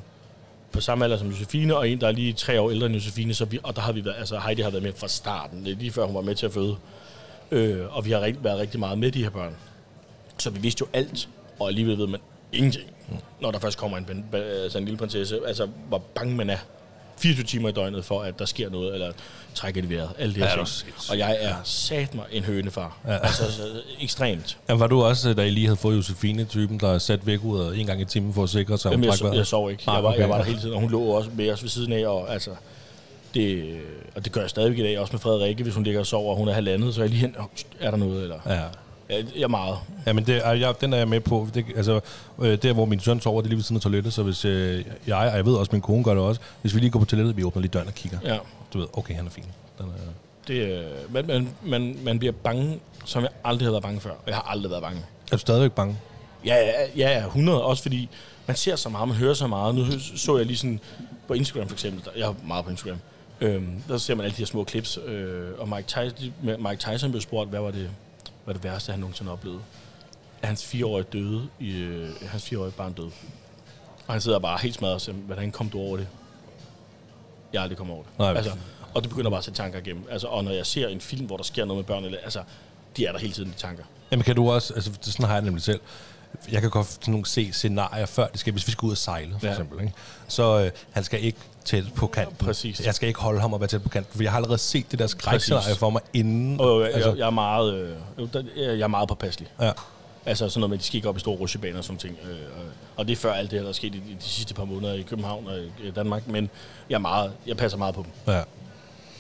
på 0.72 0.82
samme 0.82 1.05
alder 1.05 1.17
som 1.17 1.27
Josefine, 1.27 1.75
og 1.75 1.89
en, 1.89 2.01
der 2.01 2.08
er 2.08 2.12
lige 2.12 2.34
tre 2.34 2.62
år 2.62 2.72
ældre 2.72 2.86
end 2.86 2.96
Josefine, 2.96 3.34
så 3.34 3.46
vi, 3.46 3.60
og 3.63 3.75
der 3.75 3.82
har 3.82 3.91
vi 3.91 4.05
været, 4.05 4.15
altså 4.20 4.39
Heidi 4.39 4.62
har 4.62 4.70
været 4.70 4.84
med 4.84 4.93
fra 4.98 5.08
starten, 5.08 5.65
det 5.65 5.72
er 5.72 5.75
lige 5.75 5.91
før 5.91 6.05
hun 6.05 6.15
var 6.15 6.22
med 6.22 6.36
til 6.36 6.46
at 6.46 6.53
føde. 6.53 6.75
Øh, 7.53 7.95
og 7.98 8.05
vi 8.05 8.12
har 8.12 8.22
rigt, 8.22 8.43
været 8.43 8.60
rigtig 8.60 8.79
meget 8.79 8.98
med 8.98 9.12
de 9.12 9.24
her 9.24 9.29
børn. 9.29 9.55
Så 10.38 10.50
vi 10.50 10.60
vidste 10.60 10.81
jo 10.81 10.88
alt, 10.93 11.29
og 11.60 11.67
alligevel 11.67 11.98
ved 11.98 12.07
man 12.07 12.19
ingenting, 12.53 12.83
når 13.41 13.51
der 13.51 13.60
først 13.60 13.77
kommer 13.77 13.98
en, 13.98 14.25
altså 14.33 14.77
en 14.77 14.86
lille 14.86 14.98
prinsesse. 14.98 15.39
Altså, 15.48 15.67
hvor 15.88 15.98
bange 16.15 16.36
man 16.36 16.50
er 16.50 16.57
24 17.17 17.45
timer 17.45 17.69
i 17.69 17.72
døgnet 17.72 18.05
for, 18.05 18.22
at 18.22 18.39
der 18.39 18.45
sker 18.45 18.69
noget, 18.69 18.93
eller 18.93 19.12
trækker 19.55 19.81
det 19.81 19.89
vejret. 19.89 20.10
Alle 20.17 20.36
de 20.36 20.39
her 20.39 20.50
Ja, 20.55 20.60
det 20.62 20.67
ting. 20.67 20.93
Og 21.10 21.17
jeg 21.17 21.38
er 21.39 21.55
sat 21.63 22.15
mig 22.15 22.25
en 22.31 22.43
hønefar. 22.43 22.98
Ja. 23.07 23.17
Altså, 23.17 23.51
så, 23.51 23.62
ekstremt. 24.01 24.57
Jamen, 24.69 24.79
var 24.79 24.88
du 24.88 25.03
også, 25.03 25.33
da 25.33 25.41
I 25.43 25.50
lige 25.50 25.65
havde 25.67 25.77
fået 25.77 25.98
Josefine-typen, 25.98 26.79
der 26.79 26.98
sat 26.98 27.25
vækkeuret 27.25 27.79
en 27.79 27.86
gang 27.86 28.01
i 28.01 28.05
timen 28.05 28.33
for 28.33 28.43
at 28.43 28.50
sikre 28.50 28.77
sig, 28.77 28.91
Jamen, 28.91 29.05
jeg, 29.05 29.13
vejret? 29.22 29.38
jeg 29.38 29.48
sov 29.48 29.72
ikke. 29.72 29.83
Ah, 29.88 29.95
Jeg 29.95 30.03
var, 30.03 30.10
okay. 30.10 30.19
jeg 30.19 30.29
var 30.29 30.38
der 30.38 30.43
hele 30.43 30.60
tiden, 30.60 30.74
og 30.74 30.79
hun 30.79 30.91
lå 30.91 31.01
også 31.01 31.29
med 31.33 31.51
os 31.51 31.63
ved 31.63 31.69
siden 31.69 31.93
af. 31.93 32.07
Og, 32.07 32.33
altså, 32.33 32.50
Det, 33.34 33.80
og 34.16 34.24
det 34.25 34.32
gør 34.34 34.42
jeg 34.42 34.50
stadigvæk 34.50 34.80
i 34.80 34.84
dag, 34.84 35.00
også 35.00 35.13
med 35.13 35.20
Frederikke, 35.20 35.63
hvis 35.63 35.75
hun 35.75 35.84
ligger 35.84 36.00
og 36.00 36.06
sover, 36.06 36.32
og 36.32 36.38
hun 36.38 36.48
er 36.48 36.54
halvandet, 36.54 36.96
så 36.96 37.02
er 37.02 37.04
jeg 37.04 37.10
lige 37.10 37.20
hen, 37.22 37.36
"Åh, 37.40 37.46
er 37.80 37.92
der 37.92 37.98
noget, 37.98 38.22
eller? 38.24 38.40
Ja. 38.46 38.60
Jeg, 39.10 39.25
jeg 39.36 39.44
er 39.44 39.48
meget. 39.48 39.78
Ja, 40.06 40.13
men 40.13 40.25
det, 40.25 40.34
jeg, 40.46 40.74
den 40.82 40.94
er 40.94 40.98
jeg 40.98 41.08
med 41.08 41.20
på. 41.20 41.48
Det, 41.54 41.66
altså, 41.75 42.00
øh, 42.42 42.58
der, 42.62 42.74
hvor 42.74 42.86
min 42.86 43.00
søn 43.00 43.22
sover, 43.22 43.42
det 43.42 43.48
er 43.48 43.50
lige 43.50 43.58
ved 43.58 43.63
siden 43.63 43.75
af 43.78 43.82
toilettet, 43.82 44.13
så 44.13 44.24
hvis 44.24 44.46
øh, 44.46 44.86
jeg, 45.08 45.18
og 45.18 45.36
jeg 45.38 45.46
ved 45.46 45.54
også, 45.56 45.70
min 45.72 45.82
kone 45.82 46.04
gør 46.04 46.13
det 46.13 46.24
også, 46.24 46.42
hvis 46.62 46.75
vi 46.75 46.80
lige 46.80 46.90
går 46.90 47.00
på 47.00 47.06
toilettet, 47.06 47.38
vi 47.38 47.44
åbner 47.44 47.62
lige 47.62 47.72
døren 47.72 47.88
og 47.88 47.94
kigger. 47.94 48.18
Ja. 48.24 48.38
Du 48.74 48.78
ved, 48.80 48.88
okay, 48.94 49.13
han 49.16 49.25
er 49.25 49.30
fin. 49.30 49.44
Den 49.78 49.86
er, 49.86 49.92
Det, 50.48 50.54
øh, 50.54 51.13
man, 51.13 51.25
man, 51.28 51.50
man, 51.66 51.98
man 52.04 52.20
bliver 52.20 52.32
bange, 52.44 52.80
som 53.06 53.24
jeg 53.24 53.32
aldrig 53.44 53.66
har 53.66 53.72
været 53.72 53.84
bange 53.84 54.00
før. 54.02 54.12
Jeg 54.28 54.36
har 54.36 54.42
aldrig 54.42 54.70
været 54.72 54.84
bange. 54.84 55.00
er 55.32 55.36
du 55.36 55.38
stadigvæk 55.38 55.72
bange? 55.72 55.98
Ja, 56.46 56.56
ja, 56.56 56.72
ja, 56.98 57.20
ja, 57.20 57.25
100. 57.25 57.63
Også 57.63 57.82
fordi 57.84 58.10
man 58.48 58.56
ser 58.58 58.75
så 58.75 58.90
meget, 58.90 59.08
man 59.08 59.18
hører 59.18 59.34
så 59.34 59.48
meget. 59.48 59.75
Nu 59.75 59.86
så 60.16 60.38
jeg 60.38 60.46
lige 60.46 60.58
sådan 60.58 60.80
på 61.28 61.34
Instagram 61.34 61.68
for 61.68 61.75
eksempel. 61.75 62.04
Jeg 62.18 62.28
er 62.30 62.34
meget 62.48 62.66
på 62.66 62.72
Instagram. 62.72 62.98
Øhm, 63.44 63.84
der 63.88 63.98
ser 63.98 64.16
man 64.16 64.24
alle 64.26 64.34
de 64.34 64.42
her 64.42 64.46
små 64.46 64.66
clips. 64.70 65.00
Øh, 65.06 65.60
og 65.60 65.70
Mike 65.70 65.88
Tyson, 65.88 66.34
Mike 66.44 66.78
Tyson 66.78 67.12
blev 67.12 67.22
spurgt, 67.22 67.50
hvad 67.50 67.60
var 67.60 67.72
det, 67.72 67.90
hvad 68.46 68.54
det 68.54 68.64
værste, 68.64 68.92
han 68.92 69.00
nogensinde 69.00 69.32
oplevede? 69.32 69.60
At 70.42 70.48
hans 70.48 70.66
fireårige 70.66 71.08
døde. 71.14 71.48
I, 71.60 71.72
øh, 71.72 72.10
hans 72.22 72.44
fireårige 72.44 72.72
barn 72.72 72.94
døde. 72.94 73.12
Og 74.08 74.14
han 74.14 74.22
sidder 74.22 74.40
bare 74.40 74.60
helt 74.62 74.76
smadret 74.76 74.96
og 74.96 75.02
siger, 75.02 75.16
hvordan 75.16 75.52
kom 75.52 75.70
du 75.70 75.80
over 75.80 75.98
det? 75.98 76.08
Jeg 77.54 77.62
aldrig 77.62 77.78
kommet 77.78 77.94
over 77.96 78.04
det. 78.04 78.20
Nej, 78.20 78.34
altså, 78.34 78.52
og 78.94 79.02
det 79.02 79.10
begynder 79.10 79.30
bare 79.30 79.38
at 79.38 79.44
sætte 79.44 79.58
tanker 79.58 79.80
igennem. 79.80 80.04
Altså, 80.12 80.28
og 80.28 80.44
når 80.44 80.52
jeg 80.52 80.66
ser 80.66 80.88
en 80.88 81.02
film, 81.02 81.26
hvor 81.26 81.38
der 81.38 81.44
sker 81.44 81.66
noget 81.66 81.78
med 81.78 81.84
børn, 81.84 82.06
eller, 82.06 82.18
altså, 82.24 82.44
de 82.98 83.06
er 83.06 83.12
der 83.12 83.20
hele 83.20 83.34
tiden, 83.34 83.50
de 83.50 83.56
tanker. 83.56 83.84
Jamen 84.12 84.24
kan 84.24 84.36
du 84.36 84.52
også, 84.52 84.74
altså 84.74 84.92
sådan 85.02 85.26
har 85.26 85.34
jeg 85.34 85.44
nemlig 85.44 85.64
selv. 85.64 85.80
Jeg 86.52 86.62
kan 86.62 86.70
godt 86.70 86.88
sådan 86.88 87.12
nogle 87.12 87.25
se 87.25 87.54
scenarier 87.54 88.06
før 88.06 88.28
det 88.28 88.40
skal, 88.40 88.54
hvis 88.54 88.68
vi 88.68 88.72
skal 88.72 88.86
ud 88.86 88.92
og 88.92 88.98
sejle, 88.98 89.36
for 89.40 89.46
Ja. 89.48 89.52
eksempel. 89.52 89.82
Ikke? 89.82 89.94
Så 90.28 90.60
øh, 90.60 90.72
han 90.92 91.04
skal 91.04 91.24
ikke 91.24 91.38
tæt 91.66 91.84
på 91.96 92.08
kanten. 92.08 92.36
Præcis. 92.46 92.86
Jeg 92.86 92.96
skal 92.96 93.08
ikke 93.08 93.20
holde 93.20 93.42
ham 93.42 93.54
og 93.54 93.60
være 93.60 93.68
tæt 93.68 93.84
på 93.84 93.90
kanten, 93.90 94.16
for 94.16 94.24
jeg 94.24 94.32
har 94.32 94.38
allerede 94.38 94.58
set 94.58 94.92
det 94.92 95.00
der 95.00 95.08
skrækscenarie 95.08 95.75
for 95.75 95.90
mig 95.90 96.02
inden. 96.13 96.60
Og 96.62 96.82
jeg, 96.82 96.92
altså, 96.94 97.10
jeg, 97.10 97.18
jeg, 97.18 97.25
er 97.25 97.30
meget, 97.30 97.74
øh, 97.74 98.80
jeg 98.80 98.80
er 98.84 98.88
meget 98.88 99.10
påpasselig. 99.10 99.50
ja. 99.62 99.72
Altså 100.25 100.50
sådan 100.50 100.60
noget 100.60 100.70
med, 100.70 100.78
at 100.78 100.82
de 100.82 100.86
skal 100.88 100.96
ikke 100.98 101.10
op 101.10 101.18
i 101.18 101.20
store 101.20 101.38
rusjebaner 101.38 101.78
og 101.78 101.84
sådan 101.84 101.98
ting. 101.98 102.18
Øh, 102.24 102.30
øh, 102.30 102.38
og 102.96 103.06
det 103.08 103.12
er 103.13 103.18
før 103.18 103.34
alt 103.34 103.52
det 103.52 103.60
her, 103.60 103.63
der 103.63 103.70
er 103.70 103.74
sket 103.74 103.96
i, 103.96 103.98
de 104.20 104.24
sidste 104.24 104.54
par 104.54 104.66
måneder 104.66 104.94
i 104.94 105.02
København 105.02 105.48
og 105.48 105.58
i 105.84 105.92
Danmark. 105.92 106.28
Men 106.28 106.50
jeg, 106.90 106.96
er 106.96 107.00
meget, 107.00 107.32
jeg 107.48 107.58
passer 107.58 107.78
meget 107.78 107.96
på 107.96 108.02
dem. 108.25 108.34
ja. 108.34 108.42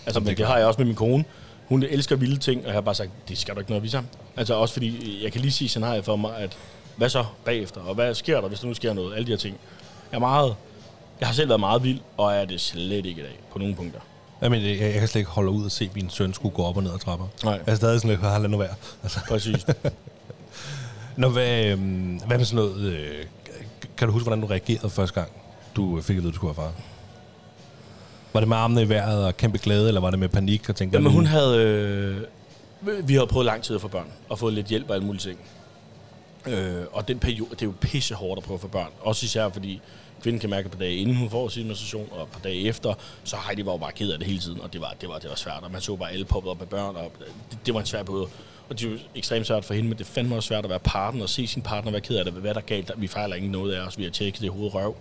Altså, 0.05 0.19
men 0.19 0.37
det 0.37 0.47
har 0.47 0.57
jeg 0.57 0.65
også 0.67 0.77
med 0.77 0.85
min 0.85 0.95
kone. 0.95 1.25
Hun 1.67 1.83
elsker 1.83 2.15
vilde 2.15 2.37
ting, 2.37 2.61
og 2.61 2.65
jeg 2.67 2.73
har 2.73 2.81
bare 2.81 2.95
sagt, 2.95 3.09
det 3.29 3.37
skal 3.37 3.53
du 3.55 3.59
ikke 3.59 3.71
noget 3.71 3.83
vise 3.83 3.97
ham. 3.97 4.07
Altså 4.37 4.53
også 4.55 4.73
fordi, 4.73 5.19
jeg 5.23 5.31
kan 5.31 5.41
lige 5.41 5.51
sige 5.51 5.69
scenariet 5.69 6.05
for 6.05 6.15
mig, 6.15 6.37
at 6.37 6.57
hvad 6.95 7.09
så 7.09 7.25
bagefter, 7.45 7.81
og 7.81 7.95
hvad 7.95 8.13
sker 8.13 8.41
der, 8.41 8.47
hvis 8.47 8.59
der 8.59 8.67
nu 8.67 8.73
sker 8.73 8.93
noget, 8.93 9.13
alle 9.13 9.25
de 9.25 9.31
her 9.31 9.37
ting. 9.37 9.57
Jeg 10.11 10.17
er 10.17 10.19
meget, 10.19 10.55
jeg 11.19 11.27
har 11.27 11.33
selv 11.33 11.49
været 11.49 11.59
meget 11.59 11.83
vild, 11.83 11.99
og 12.17 12.33
er 12.33 12.45
det 12.45 12.61
slet 12.61 13.05
ikke 13.05 13.21
i 13.21 13.23
dag, 13.23 13.39
på 13.51 13.59
nogle 13.59 13.75
punkter. 13.75 13.99
Jamen, 14.41 14.61
jeg, 14.63 14.79
jeg 14.79 14.93
kan 14.93 15.07
slet 15.07 15.19
ikke 15.19 15.31
holde 15.31 15.51
ud 15.51 15.65
og 15.65 15.71
se 15.71 15.89
min 15.95 16.09
søn 16.09 16.33
skulle 16.33 16.55
gå 16.55 16.63
op 16.63 16.77
og 16.77 16.83
ned 16.83 16.93
ad 16.93 16.99
trapper. 16.99 17.25
Nej. 17.43 17.53
Jeg 17.65 17.71
er 17.71 17.75
stadig 17.75 18.01
sådan 18.01 18.09
lidt, 18.09 18.21
har 18.21 18.39
lad 18.39 18.49
nu 18.49 18.57
være. 18.57 18.75
Altså, 19.03 19.19
Præcis. 19.27 19.65
Nå, 21.17 21.29
hvad, 21.29 21.65
øhm, 21.65 22.19
hvad 22.27 22.37
med 22.37 22.45
sådan 22.45 22.65
noget... 22.65 22.81
Øh, 22.81 23.25
kan 23.97 24.07
du 24.07 24.13
huske, 24.13 24.23
hvordan 24.23 24.41
du 24.41 24.47
reagerede 24.47 24.89
første 24.89 25.19
gang, 25.19 25.31
du 25.75 26.01
fik 26.01 26.17
at 26.17 26.23
vide, 26.23 26.27
at 26.27 26.33
du 26.33 26.35
skulle 26.35 26.57
være 26.57 26.65
far? 26.65 26.73
Var 28.33 28.39
det 28.39 28.49
med 28.49 28.57
armene 28.57 28.81
i 28.81 28.89
vejret 28.89 29.25
og 29.25 29.37
kæmpe 29.37 29.57
glæde, 29.57 29.87
eller 29.87 30.01
var 30.01 30.09
det 30.09 30.19
med 30.19 30.29
panik 30.29 30.69
og 30.69 30.75
tænkte, 30.75 30.97
Jamen, 30.97 31.11
hun 31.11 31.25
havde... 31.25 31.57
Øh, 31.61 33.07
vi 33.07 33.15
har 33.15 33.25
prøvet 33.25 33.45
lang 33.45 33.63
tid 33.63 33.75
at 33.75 33.81
få 33.81 33.87
børn, 33.87 34.07
og 34.29 34.39
fået 34.39 34.53
lidt 34.53 34.67
hjælp 34.67 34.89
og 34.89 34.95
alle 34.95 35.05
mulige 35.05 35.21
ting. 35.21 35.39
Øh, 36.45 36.85
og 36.91 37.07
den 37.07 37.19
periode, 37.19 37.49
det 37.49 37.61
er 37.61 37.65
jo 37.65 37.73
pisse 37.81 38.15
hårdt 38.15 38.37
at 38.37 38.43
prøve 38.43 38.55
at 38.55 38.61
få 38.61 38.67
børn. 38.67 38.91
Også 39.01 39.25
især 39.25 39.49
fordi 39.49 39.81
kvinden 40.21 40.39
kan 40.39 40.49
mærke 40.49 40.69
på 40.69 40.77
dage 40.77 40.95
inden 40.95 41.15
hun 41.15 41.29
får 41.29 41.49
sin 41.49 41.67
menstruation, 41.67 42.09
og 42.11 42.27
på 42.27 42.39
dage 42.43 42.67
efter, 42.67 42.93
så 43.23 43.35
Heidi 43.47 43.65
var 43.65 43.71
jo 43.71 43.77
bare 43.77 43.91
ked 43.91 44.11
af 44.11 44.19
det 44.19 44.27
hele 44.27 44.39
tiden, 44.39 44.61
og 44.61 44.73
det 44.73 44.81
var, 44.81 44.95
det 45.01 45.09
var, 45.09 45.19
det 45.19 45.29
var 45.29 45.35
svært. 45.35 45.59
Og 45.63 45.71
man 45.71 45.81
så 45.81 45.95
bare 45.95 46.11
alle 46.11 46.25
poppet 46.25 46.51
op 46.51 46.59
med 46.59 46.67
børn, 46.67 46.95
og 46.95 47.11
det, 47.51 47.57
det 47.65 47.73
var 47.73 47.79
en 47.79 47.85
svær 47.85 48.03
periode. 48.03 48.27
Og 48.69 48.79
det 48.79 48.87
er 48.87 48.91
jo 48.91 48.97
ekstremt 49.15 49.47
svært 49.47 49.65
for 49.65 49.73
hende, 49.73 49.89
men 49.89 49.97
det 49.97 50.03
er 50.03 50.09
fandme 50.11 50.35
også 50.35 50.47
svært 50.47 50.63
at 50.63 50.69
være 50.69 50.79
partner 50.79 51.23
og 51.23 51.29
se 51.29 51.47
sin 51.47 51.61
partner 51.61 51.91
være 51.91 52.01
ked 52.01 52.15
af 52.15 52.25
det. 52.25 52.33
Hvad 52.33 52.53
der 52.53 52.59
er 52.59 52.65
galt? 52.65 52.91
Vi 52.97 53.07
fejler 53.07 53.35
ikke 53.35 53.47
noget 53.47 53.73
af 53.73 53.87
os. 53.87 53.97
Vi 53.97 54.03
har 54.03 54.11
tjekket 54.11 54.41
det 54.41 54.49
hoved 54.49 54.73
røv. 54.73 54.95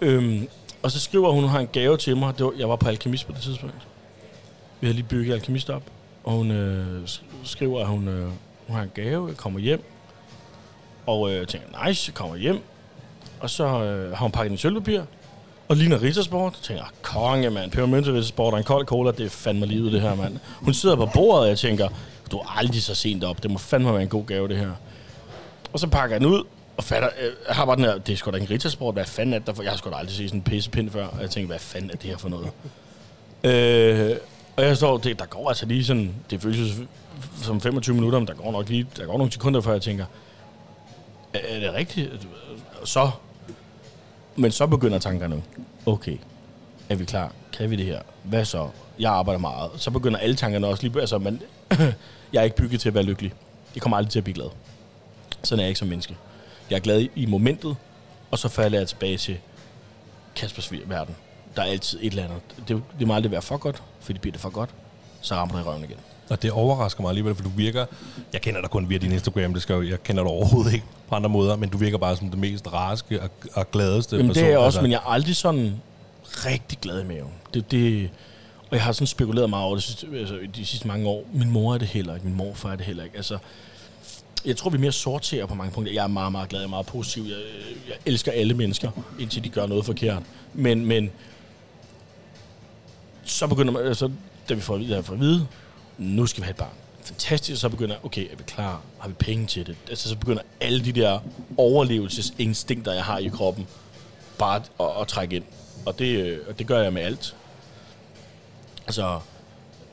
Øhm, 0.00 0.48
og 0.82 0.90
så 0.90 1.00
skriver 1.00 1.30
hun, 1.30 1.42
hun 1.42 1.50
har 1.50 1.60
en 1.60 1.68
gave 1.72 1.96
til 1.96 2.16
mig. 2.16 2.38
Det 2.38 2.46
var, 2.46 2.52
jeg 2.58 2.68
var 2.68 2.76
på 2.76 2.88
alkemist 2.88 3.26
på 3.26 3.32
det 3.32 3.40
tidspunkt. 3.40 3.74
Vi 4.80 4.86
havde 4.86 4.96
lige 4.96 5.08
bygget 5.08 5.34
alkemist 5.34 5.70
op. 5.70 5.82
Og 6.24 6.32
hun 6.32 6.50
øh, 6.50 7.08
skriver, 7.44 7.80
at 7.80 7.86
hun, 7.86 8.08
øh, 8.08 8.28
hun 8.66 8.76
har 8.76 8.82
en 8.82 8.90
gave. 8.94 9.28
Jeg 9.28 9.36
kommer 9.36 9.60
hjem. 9.60 9.84
Og 11.06 11.32
øh, 11.32 11.46
tænker, 11.46 11.86
nice, 11.86 12.08
jeg 12.10 12.14
kommer 12.14 12.36
hjem. 12.36 12.60
Og 13.40 13.50
så 13.50 13.64
øh, 13.64 14.10
har 14.10 14.24
hun 14.24 14.32
pakket 14.32 14.52
en 14.52 14.58
sølvpapir. 14.58 15.00
Og 15.68 15.76
ligner 15.76 16.02
Rittersport. 16.02 16.52
Jeg 16.52 16.62
tænker, 16.62 16.84
konge, 17.02 17.50
mand. 17.50 17.70
Pebermynte 17.70 18.12
Rittersport 18.12 18.52
og 18.52 18.58
en 18.58 18.64
kold 18.64 18.86
cola. 18.86 19.10
Det 19.10 19.26
er 19.26 19.30
fandme 19.30 19.66
livet, 19.66 19.92
det 19.92 20.00
her, 20.00 20.14
mand. 20.14 20.38
Hun 20.60 20.74
sidder 20.74 20.96
på 20.96 21.08
bordet, 21.14 21.42
og 21.42 21.48
jeg 21.48 21.58
tænker, 21.58 21.88
du 22.30 22.38
er 22.38 22.58
aldrig 22.58 22.82
så 22.82 22.94
sent 22.94 23.24
op. 23.24 23.42
Det 23.42 23.50
må 23.50 23.58
fandme 23.58 23.92
være 23.92 24.02
en 24.02 24.08
god 24.08 24.26
gave, 24.26 24.48
det 24.48 24.56
her. 24.56 24.70
Og 25.72 25.80
så 25.80 25.86
pakker 25.86 26.14
jeg 26.14 26.20
den 26.20 26.28
ud, 26.28 26.44
og 26.76 26.84
fatter, 26.84 27.08
øh, 27.20 27.32
jeg 27.48 27.56
har 27.56 27.64
bare 27.64 27.76
den 27.76 27.84
her, 27.84 27.98
det 27.98 28.12
er 28.12 28.16
sgu 28.16 28.30
da 28.30 28.36
en 28.36 28.50
Rittersport, 28.50 28.94
hvad 28.94 29.04
fanden 29.04 29.34
er 29.34 29.38
det 29.38 29.46
der 29.46 29.54
for? 29.54 29.62
Jeg 29.62 29.72
har 29.72 29.76
sgu 29.76 29.90
da 29.90 29.96
aldrig 29.96 30.16
set 30.16 30.28
sådan 30.28 30.38
en 30.38 30.44
pissepind 30.44 30.90
før, 30.90 31.06
og 31.06 31.20
jeg 31.20 31.30
tænker, 31.30 31.46
hvad 31.46 31.58
fanden 31.58 31.90
er 31.90 31.94
det 31.94 32.10
her 32.10 32.16
for 32.16 32.28
noget? 32.28 32.48
øh, 33.44 34.16
og 34.56 34.64
jeg 34.64 34.76
står, 34.76 34.98
det, 34.98 35.18
der 35.18 35.26
går 35.26 35.48
altså 35.48 35.66
lige 35.66 35.84
sådan, 35.84 36.14
det 36.30 36.42
føles 36.42 36.72
som 37.42 37.60
25 37.60 37.94
minutter, 37.94 38.18
men 38.18 38.28
der 38.28 38.34
går 38.34 38.52
nok 38.52 38.68
lige, 38.68 38.86
der 38.96 39.06
går 39.06 39.18
nogle 39.18 39.32
sekunder, 39.32 39.60
før 39.60 39.72
jeg 39.72 39.82
tænker, 39.82 40.04
er, 41.34 41.60
det 41.60 41.72
rigtigt? 41.74 42.28
Så, 42.84 43.10
men 44.36 44.52
så 44.52 44.66
begynder 44.66 44.98
tankerne, 44.98 45.42
okay, 45.86 46.16
er 46.88 46.94
vi 46.94 47.04
klar? 47.04 47.32
Kan 47.52 47.70
vi 47.70 47.76
det 47.76 47.84
her? 47.84 48.02
Hvad 48.22 48.44
så? 48.44 48.68
Jeg 48.98 49.12
arbejder 49.12 49.40
meget. 49.40 49.70
Så 49.76 49.90
begynder 49.90 50.18
alle 50.18 50.36
tankerne 50.36 50.66
også 50.66 50.82
lige, 50.82 51.00
altså, 51.00 51.18
man, 51.18 51.42
jeg 52.32 52.40
er 52.40 52.42
ikke 52.42 52.56
bygget 52.56 52.80
til 52.80 52.88
at 52.88 52.94
være 52.94 53.04
lykkelig. 53.04 53.32
Jeg 53.74 53.82
kommer 53.82 53.96
aldrig 53.96 54.12
til 54.12 54.20
at 54.20 54.24
blive 54.24 54.34
glad. 54.34 54.48
Sådan 55.42 55.60
er 55.60 55.64
jeg 55.64 55.68
ikke 55.68 55.78
som 55.78 55.88
menneske. 55.88 56.16
Jeg 56.70 56.76
er 56.76 56.80
glad 56.80 57.00
i, 57.00 57.10
i 57.14 57.26
momentet, 57.26 57.76
og 58.30 58.38
så 58.38 58.48
falder 58.48 58.78
jeg 58.78 58.88
tilbage 58.88 59.16
til 59.16 59.38
Kaspers 60.36 60.72
verden. 60.72 61.16
Der 61.56 61.62
er 61.62 61.66
altid 61.66 61.98
et 62.02 62.06
eller 62.06 62.24
andet. 62.24 62.40
Det, 62.68 62.82
det 62.98 63.06
må 63.06 63.14
aldrig 63.14 63.32
være 63.32 63.42
for 63.42 63.56
godt, 63.56 63.82
for 64.00 64.12
det 64.12 64.20
bliver 64.20 64.32
det 64.32 64.40
for 64.40 64.50
godt, 64.50 64.70
så 65.20 65.34
rammer 65.34 65.54
det 65.54 65.64
i 65.64 65.66
røven 65.66 65.84
igen. 65.84 65.98
Og 66.30 66.42
det 66.42 66.50
overrasker 66.50 67.02
mig 67.02 67.08
alligevel, 67.08 67.34
for 67.34 67.42
du 67.42 67.48
virker... 67.48 67.86
Jeg 68.32 68.40
kender 68.40 68.60
dig 68.60 68.70
kun 68.70 68.88
via 68.88 68.98
din 68.98 69.12
Instagram, 69.12 69.52
det 69.52 69.62
skal 69.62 69.74
jo, 69.74 69.82
jeg 69.82 70.02
kender 70.02 70.22
dig 70.22 70.32
overhovedet 70.32 70.72
ikke 70.72 70.86
på 71.08 71.14
andre 71.14 71.30
måder, 71.30 71.56
men 71.56 71.68
du 71.68 71.78
virker 71.78 71.98
bare 71.98 72.16
som 72.16 72.30
det 72.30 72.38
mest 72.38 72.72
raske 72.72 73.22
og, 73.22 73.30
og 73.52 73.70
gladeste 73.70 74.16
Jamen 74.16 74.28
person. 74.28 74.42
det 74.42 74.46
er 74.46 74.50
jeg 74.50 74.58
også, 74.58 74.66
altså. 74.78 74.82
men 74.82 74.90
jeg 74.90 74.96
er 74.96 75.10
aldrig 75.10 75.36
sådan 75.36 75.80
rigtig 76.26 76.78
glad 76.78 77.00
i 77.00 77.06
maven. 77.06 77.32
Det, 77.54 77.70
det, 77.70 78.10
og 78.70 78.76
jeg 78.76 78.82
har 78.82 78.92
sådan 78.92 79.06
spekuleret 79.06 79.50
meget 79.50 79.64
over 79.64 79.74
det 79.74 79.84
sidste, 79.84 80.06
altså, 80.14 80.38
de 80.56 80.66
sidste 80.66 80.88
mange 80.88 81.08
år. 81.08 81.24
Min 81.32 81.50
mor 81.50 81.74
er 81.74 81.78
det 81.78 81.88
heller 81.88 82.14
ikke, 82.14 82.26
min 82.26 82.36
morfar 82.36 82.72
er 82.72 82.76
det 82.76 82.86
heller 82.86 83.04
ikke. 83.04 83.16
Altså, 83.16 83.38
jeg 84.44 84.56
tror, 84.56 84.70
vi 84.70 84.76
er 84.76 84.80
mere 84.80 84.92
sorterer 84.92 85.46
på 85.46 85.54
mange 85.54 85.72
punkter. 85.72 85.92
Jeg 85.92 86.04
er 86.04 86.08
meget, 86.08 86.32
meget 86.32 86.48
glad, 86.48 86.60
jeg 86.60 86.66
er 86.66 86.70
meget 86.70 86.86
positiv. 86.86 87.22
Jeg, 87.22 87.38
jeg 87.88 87.96
elsker 88.06 88.32
alle 88.32 88.54
mennesker, 88.54 88.90
indtil 89.18 89.44
de 89.44 89.48
gør 89.48 89.66
noget 89.66 89.84
forkert. 89.84 90.22
Men, 90.54 90.86
men 90.86 91.10
så 93.24 93.46
begynder 93.46 93.72
man, 93.72 93.82
altså, 93.82 94.10
da 94.48 94.54
vi 94.54 94.60
får 94.60 94.78
da 94.78 94.84
jeg 94.84 95.04
får 95.04 95.14
at 95.14 95.20
vide, 95.20 95.46
nu 95.98 96.26
skal 96.26 96.40
vi 96.40 96.44
have 96.44 96.50
et 96.50 96.56
barn. 96.56 96.74
Fantastisk, 97.04 97.60
så 97.60 97.68
begynder 97.68 97.96
okay, 98.02 98.32
er 98.32 98.36
vi 98.36 98.42
klar? 98.46 98.80
Har 98.98 99.08
vi 99.08 99.14
penge 99.14 99.46
til 99.46 99.66
det? 99.66 99.76
Altså, 99.88 100.08
så 100.08 100.16
begynder 100.16 100.42
alle 100.60 100.84
de 100.84 100.92
der 100.92 101.18
overlevelsesinstinkter, 101.56 102.92
jeg 102.92 103.04
har 103.04 103.18
i 103.18 103.28
kroppen, 103.28 103.66
bare 104.38 104.56
at, 104.56 104.70
at, 104.80 105.00
at 105.00 105.08
trække 105.08 105.36
ind. 105.36 105.44
Og 105.86 105.98
det, 105.98 106.06
øh, 106.06 106.38
og 106.48 106.58
det 106.58 106.66
gør 106.66 106.82
jeg 106.82 106.92
med 106.92 107.02
alt. 107.02 107.36
Altså, 108.86 109.20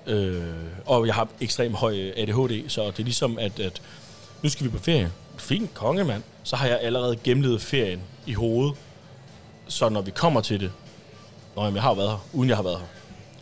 øh, 0.08 0.44
og 0.86 1.08
jeg 1.08 1.16
har 1.16 1.28
ekstremt 1.42 1.76
høj 1.76 2.12
ADHD, 2.18 2.70
så 2.70 2.86
det 2.86 3.00
er 3.00 3.04
ligesom, 3.04 3.40
at, 3.40 3.60
at 3.60 3.82
nu 4.44 4.50
skal 4.50 4.66
vi 4.66 4.72
på 4.72 4.80
ferie. 4.80 5.12
Fint, 5.38 5.74
kongemand. 5.74 6.24
Så 6.44 6.56
har 6.56 6.68
jeg 6.68 6.80
allerede 6.82 7.16
gennemlevet 7.16 7.62
ferien 7.62 8.02
i 8.26 8.34
hovedet. 8.34 8.76
Så 9.68 9.90
når 9.90 10.02
vi 10.02 10.12
kommer 10.12 10.42
til 10.42 10.60
det, 10.60 10.72
Nå, 11.56 11.64
jamen, 11.64 11.76
jeg 11.76 11.84
har 11.84 11.94
været 11.94 12.10
her, 12.10 12.18
uden 12.34 12.50
jeg 12.50 12.58
har 12.58 12.64
været 12.64 12.78
her. 12.78 12.86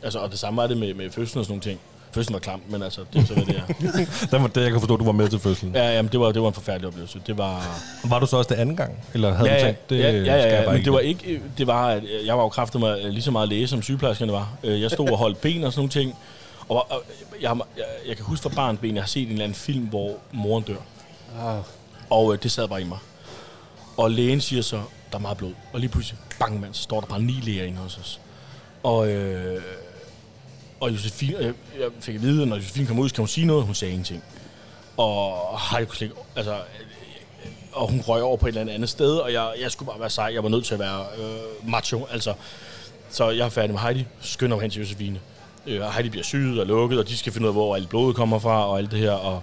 Altså, 0.03 0.19
og 0.19 0.31
det 0.31 0.39
samme 0.39 0.57
var 0.57 0.67
det 0.67 0.77
med, 0.77 0.93
med 0.93 1.11
fødslen 1.11 1.39
og 1.39 1.45
sådan 1.45 1.51
nogle 1.51 1.61
ting. 1.61 1.79
Fødslen 2.11 2.33
var 2.33 2.39
klam, 2.39 2.61
men 2.69 2.83
altså, 2.83 3.01
det 3.13 3.21
er 3.21 3.25
så, 3.25 3.33
hvad 3.33 3.45
det 3.45 3.55
er. 3.57 3.73
Der 4.31 4.39
var 4.39 4.47
det, 4.47 4.61
jeg 4.61 4.71
kan 4.71 4.79
forstå, 4.79 4.93
at 4.93 4.99
du 4.99 5.05
var 5.05 5.11
med 5.11 5.29
til 5.29 5.39
fødslen. 5.39 5.75
Ja. 5.75 5.83
Ja, 5.87 5.95
jamen, 5.95 6.11
det 6.11 6.19
var, 6.19 6.31
det 6.31 6.41
var 6.41 6.47
en 6.47 6.53
forfærdelig 6.53 6.87
oplevelse. 6.87 7.21
Det 7.27 7.37
var... 7.37 7.79
Var 8.03 8.19
du 8.19 8.25
så 8.25 8.37
også 8.37 8.47
det 8.53 8.55
anden 8.55 8.75
gang? 8.75 8.97
Eller 9.13 9.33
havde 9.33 9.49
ja, 9.51 9.59
du 9.59 9.63
tænkt, 9.65 9.89
det 9.89 9.99
ja, 9.99 10.03
ja, 10.03 10.11
skal 10.11 10.25
ja, 10.25 10.35
jeg 10.35 10.51
ja, 10.59 10.65
bare 10.65 10.75
men 10.75 10.85
det 10.85 10.93
var 10.93 10.99
ikke? 10.99 11.41
det 11.57 11.67
var, 11.67 11.87
at 11.87 12.03
jeg 12.25 12.37
var 12.37 12.43
jo 12.43 12.49
kraftet 12.49 12.81
mig 12.81 12.97
lige 13.03 13.21
så 13.21 13.31
meget 13.31 13.49
læge, 13.49 13.67
som 13.67 13.81
sygeplejerskerne 13.81 14.31
var. 14.31 14.49
Øh, 14.63 14.81
Jeg 14.81 14.91
stod 14.91 15.09
og 15.09 15.17
holdt 15.17 15.41
ben 15.41 15.63
og 15.63 15.73
sådan 15.73 15.79
nogle 15.79 15.89
ting. 15.89 16.15
Og 16.69 16.91
og 16.91 17.03
jeg, 17.41 17.57
jeg, 17.77 17.85
jeg 18.07 18.15
kan 18.15 18.25
huske 18.25 18.43
fra 18.43 18.49
barnsben, 18.55 18.95
jeg 18.95 19.03
har 19.03 19.07
set 19.07 19.23
en 19.23 19.31
eller 19.31 19.43
anden 19.43 19.55
film, 19.55 19.83
hvor 19.85 20.11
moren 20.31 20.63
dør. 20.63 20.75
Ah. 21.41 21.57
Og 22.09 22.33
øh, 22.33 22.39
det 22.43 22.51
sad 22.51 22.67
bare 22.67 22.81
i 22.81 22.85
mig. 22.85 22.97
Og 23.97 24.11
lægen 24.11 24.41
siger 24.41 24.61
så, 24.61 24.81
der 25.11 25.17
er 25.17 25.21
meget 25.21 25.37
blod. 25.37 25.51
Og 25.73 25.79
lige 25.79 25.89
pludselig, 25.89 26.19
bang 26.39 26.59
mand, 26.61 26.73
så 26.73 26.83
står 26.83 26.99
der 26.99 27.07
bare 27.07 27.21
ni 27.21 27.31
læger 27.43 27.63
inde 27.63 27.77
hos 27.77 27.97
os. 27.97 28.19
Og, 28.83 29.07
øh, 29.09 29.61
og 30.79 30.91
Josefine, 30.91 31.37
jeg, 31.39 31.53
jeg 31.79 31.89
fik 31.99 32.15
at 32.15 32.21
vide, 32.21 32.41
at 32.41 32.47
når 32.47 32.55
Josefine 32.55 32.87
kom 32.87 32.99
ud, 32.99 33.09
skal 33.09 33.21
hun 33.21 33.27
sige 33.27 33.47
noget, 33.47 33.65
hun 33.65 33.75
sagde 33.75 33.91
ingenting. 33.93 34.23
Og 34.97 35.59
Heidi 35.71 35.85
kunne 35.85 35.95
slet 35.95 36.11
altså, 36.35 36.53
øh, 36.53 36.87
og 37.71 37.89
hun 37.89 38.01
røg 38.01 38.21
over 38.21 38.37
på 38.37 38.47
et 38.47 38.57
eller 38.57 38.73
andet 38.73 38.89
sted, 38.89 39.15
og 39.15 39.33
jeg, 39.33 39.53
jeg 39.61 39.71
skulle 39.71 39.87
bare 39.87 39.99
være 39.99 40.09
sej. 40.09 40.31
Jeg 40.33 40.43
var 40.43 40.49
nødt 40.49 40.65
til 40.65 40.73
at 40.73 40.79
være 40.79 41.05
øh, 41.17 41.69
macho, 41.69 42.07
altså. 42.11 42.33
Så 43.09 43.29
jeg 43.29 43.45
er 43.45 43.49
færdig 43.49 43.71
med 43.71 43.79
Heidi, 43.79 44.05
skynder 44.21 44.55
mig 44.55 44.61
hen 44.61 44.71
til 44.71 44.81
Josefine. 44.81 45.19
Øh, 45.67 45.85
og 45.85 45.93
Heidi 45.93 46.09
bliver 46.09 46.23
syet 46.23 46.59
og 46.59 46.65
lukket, 46.65 46.99
og 46.99 47.07
de 47.07 47.17
skal 47.17 47.33
finde 47.33 47.45
ud 47.45 47.49
af, 47.49 47.53
hvor 47.53 47.75
alt 47.75 47.89
blodet 47.89 48.15
kommer 48.15 48.39
fra 48.39 48.67
og 48.67 48.77
alt 48.77 48.91
det 48.91 48.99
her. 48.99 49.11
Og 49.11 49.41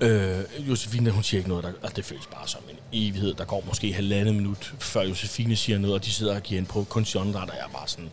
øh, 0.00 0.38
Josefine, 0.58 1.10
hun 1.10 1.22
siger 1.22 1.38
ikke 1.38 1.48
noget, 1.48 1.64
der, 1.64 1.70
altså, 1.82 1.96
det 1.96 2.04
føles 2.04 2.26
bare 2.26 2.48
som 2.48 2.60
en 2.70 2.78
evighed. 2.92 3.34
Der 3.34 3.44
går 3.44 3.64
måske 3.66 3.92
halvandet 3.92 4.34
minut, 4.34 4.74
før 4.78 5.02
Josefine 5.02 5.56
siger 5.56 5.78
noget, 5.78 5.94
og 5.94 6.04
de 6.04 6.12
sidder 6.12 6.34
og 6.34 6.42
giver 6.42 6.60
en 6.60 6.66
på 6.66 6.86
kunstig 6.88 7.20
åndedræt, 7.20 7.50
og 7.50 7.56
jeg 7.56 7.64
er 7.64 7.78
bare 7.78 7.88
sådan, 7.88 8.10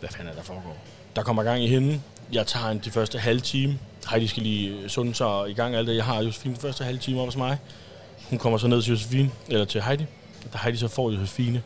hvad 0.00 0.08
fanden 0.08 0.28
er 0.28 0.34
der 0.34 0.42
foregår? 0.42 0.76
Der 1.16 1.22
kommer 1.22 1.42
gang 1.42 1.64
i 1.64 1.66
hende. 1.66 2.00
Jeg 2.32 2.46
tager 2.46 2.66
en 2.66 2.78
de 2.84 2.90
første 2.90 3.18
halve 3.18 3.40
time. 3.40 3.78
Heidi 4.10 4.26
skal 4.26 4.42
lige 4.42 4.88
sunde 4.88 5.14
sig 5.14 5.50
i 5.50 5.52
gang 5.52 5.74
alt 5.74 5.88
det. 5.88 5.96
Jeg 5.96 6.04
har 6.04 6.22
Josefine 6.22 6.54
de 6.54 6.60
første 6.60 6.84
halve 6.84 7.00
time 7.00 7.20
op 7.20 7.26
hos 7.26 7.36
mig. 7.36 7.58
Hun 8.30 8.38
kommer 8.38 8.58
så 8.58 8.66
ned 8.66 8.82
til 8.82 8.90
Josefine, 8.90 9.30
eller 9.48 9.64
til 9.64 9.82
Heidi. 9.82 10.06
Da 10.52 10.58
Heidi 10.62 10.78
så 10.78 10.88
får 10.88 11.10
Josefine, 11.10 11.62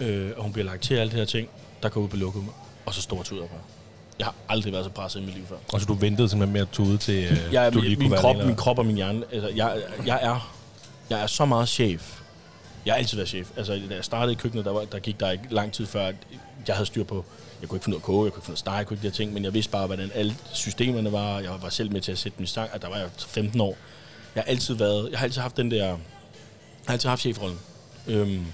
øh, 0.00 0.30
og 0.36 0.42
hun 0.42 0.52
bliver 0.52 0.66
lagt 0.66 0.82
til 0.82 0.94
alle 0.94 1.12
de 1.12 1.16
her 1.16 1.24
ting, 1.24 1.48
der 1.82 1.88
går 1.88 2.00
ud 2.00 2.08
på 2.08 2.16
lukket 2.16 2.42
og 2.86 2.94
så 2.94 3.02
står 3.02 3.22
tuder 3.22 3.46
på. 3.46 3.54
Jeg 4.18 4.26
har 4.26 4.34
aldrig 4.48 4.72
været 4.72 4.84
så 4.84 4.90
presset 4.90 5.20
i 5.20 5.24
mit 5.24 5.34
liv 5.34 5.46
før. 5.46 5.56
Og 5.72 5.80
så 5.80 5.86
du 5.86 5.94
ventede 5.94 6.28
simpelthen 6.28 6.52
med 6.52 6.60
at 6.60 6.68
tude 6.72 6.98
til, 6.98 7.24
øh, 7.24 7.52
Jeg, 7.52 7.74
du 7.74 7.80
lige 7.80 7.96
min, 7.96 8.08
kunne 8.08 8.18
krop, 8.18 8.34
alene, 8.34 8.46
min 8.46 8.56
krop 8.56 8.78
og 8.78 8.86
min 8.86 8.96
hjerne, 8.96 9.22
altså, 9.32 9.48
jeg, 9.48 9.82
jeg, 10.06 10.18
er, 10.22 10.54
jeg 11.10 11.22
er 11.22 11.26
så 11.26 11.44
meget 11.44 11.68
chef. 11.68 12.20
Jeg 12.86 12.94
har 12.94 12.98
altid 12.98 13.16
været 13.16 13.28
chef. 13.28 13.48
Altså, 13.56 13.80
da 13.88 13.94
jeg 13.94 14.04
startede 14.04 14.32
i 14.32 14.34
køkkenet, 14.34 14.64
der, 14.64 14.72
var, 14.72 14.84
der 14.84 14.98
gik 14.98 15.20
der 15.20 15.30
ikke 15.30 15.44
lang 15.50 15.72
tid 15.72 15.86
før, 15.86 16.06
at 16.06 16.14
jeg 16.68 16.76
havde 16.76 16.86
styr 16.86 17.04
på, 17.04 17.24
jeg 17.60 17.68
kunne 17.68 17.76
ikke 17.76 17.84
finde 17.84 17.96
ud 17.96 18.00
af 18.00 18.02
at 18.02 18.06
koge, 18.06 18.24
jeg 18.24 18.32
kunne 18.32 18.38
ikke 18.38 18.46
finde 18.46 18.52
ud 18.52 18.52
af 18.52 18.56
at 18.56 18.58
stege, 18.58 18.76
jeg 18.76 18.86
kunne 18.86 18.94
ikke 18.94 19.02
de 19.02 19.08
her 19.08 19.14
ting, 19.14 19.32
men 19.32 19.44
jeg 19.44 19.54
vidste 19.54 19.72
bare, 19.72 19.86
hvordan 19.86 20.10
alle 20.14 20.36
systemerne 20.52 21.12
var. 21.12 21.40
Jeg 21.40 21.50
var 21.62 21.68
selv 21.68 21.92
med 21.92 22.00
til 22.00 22.12
at 22.12 22.18
sætte 22.18 22.38
min 22.38 22.44
i 22.44 22.46
stang, 22.46 22.70
at 22.72 22.82
der 22.82 22.88
var 22.88 22.96
jeg 22.96 23.08
15 23.18 23.60
år. 23.60 23.76
Jeg 24.34 24.42
har 24.42 24.50
altid 24.50 24.74
været, 24.74 25.10
jeg 25.10 25.18
har 25.18 25.24
altid 25.24 25.40
haft 25.40 25.56
den 25.56 25.70
der, 25.70 25.84
jeg 25.84 25.96
har 26.86 26.92
altid 26.92 27.08
haft 27.08 27.20
chefrollen. 27.20 27.58
Øhm, 28.06 28.46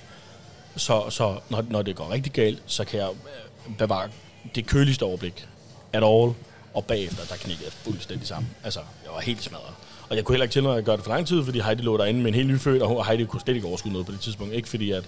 så 0.77 1.11
så 1.11 1.39
når, 1.51 1.65
når 1.71 1.83
det 1.83 1.97
går 1.97 2.11
rigtig 2.11 2.33
galt, 2.33 2.63
så 2.67 2.85
kan 2.85 3.01
jeg 3.01 3.09
øh, 3.11 3.77
bevare 3.77 4.09
det 4.55 4.67
køligste 4.67 5.03
overblik 5.03 5.49
at 5.93 6.03
all, 6.05 6.35
og 6.75 6.85
bagefter, 6.85 7.25
der 7.25 7.37
knækkede 7.37 7.65
jeg 7.65 7.73
fuldstændig 7.73 8.29
sammen. 8.29 8.51
Altså, 8.65 8.81
jeg 9.05 9.13
var 9.15 9.21
helt 9.21 9.43
smadret. 9.43 9.75
Og 10.09 10.17
jeg 10.17 10.25
kunne 10.25 10.35
heller 10.35 10.45
ikke 10.45 10.53
til, 10.53 10.67
at 10.67 10.85
gøre 10.85 10.97
det 10.97 11.05
for 11.05 11.11
lang 11.11 11.27
tid, 11.27 11.45
fordi 11.45 11.61
Heidi 11.61 11.83
lå 11.83 11.97
derinde 11.97 12.21
med 12.21 12.29
en 12.29 12.35
helt 12.35 12.49
nyfødt, 12.49 12.83
og 12.83 13.07
Heidi 13.07 13.25
kunne 13.25 13.41
slet 13.41 13.55
ikke 13.55 13.67
overskue 13.67 13.93
noget 13.93 14.07
på 14.07 14.13
det 14.13 14.21
tidspunkt. 14.21 14.55
Ikke 14.55 14.69
fordi, 14.69 14.91
at 14.91 15.05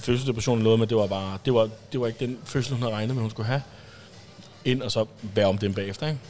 fødselsdepressionen 0.00 0.64
lå 0.64 0.76
med, 0.76 0.86
det 0.86 0.96
var 0.96 1.06
bare, 1.06 1.38
det 1.44 1.54
var, 1.54 1.68
det 1.92 2.00
var 2.00 2.06
ikke 2.06 2.26
den 2.26 2.38
fødsel, 2.44 2.72
hun 2.72 2.82
havde 2.82 2.94
regnet 2.94 3.14
med, 3.14 3.22
hun 3.22 3.30
skulle 3.30 3.46
have. 3.46 3.62
Ind 4.64 4.82
og 4.82 4.92
så 4.92 5.06
være 5.22 5.46
om 5.46 5.58
dem 5.58 5.74
bagefter, 5.74 6.06
ikke? 6.06 6.20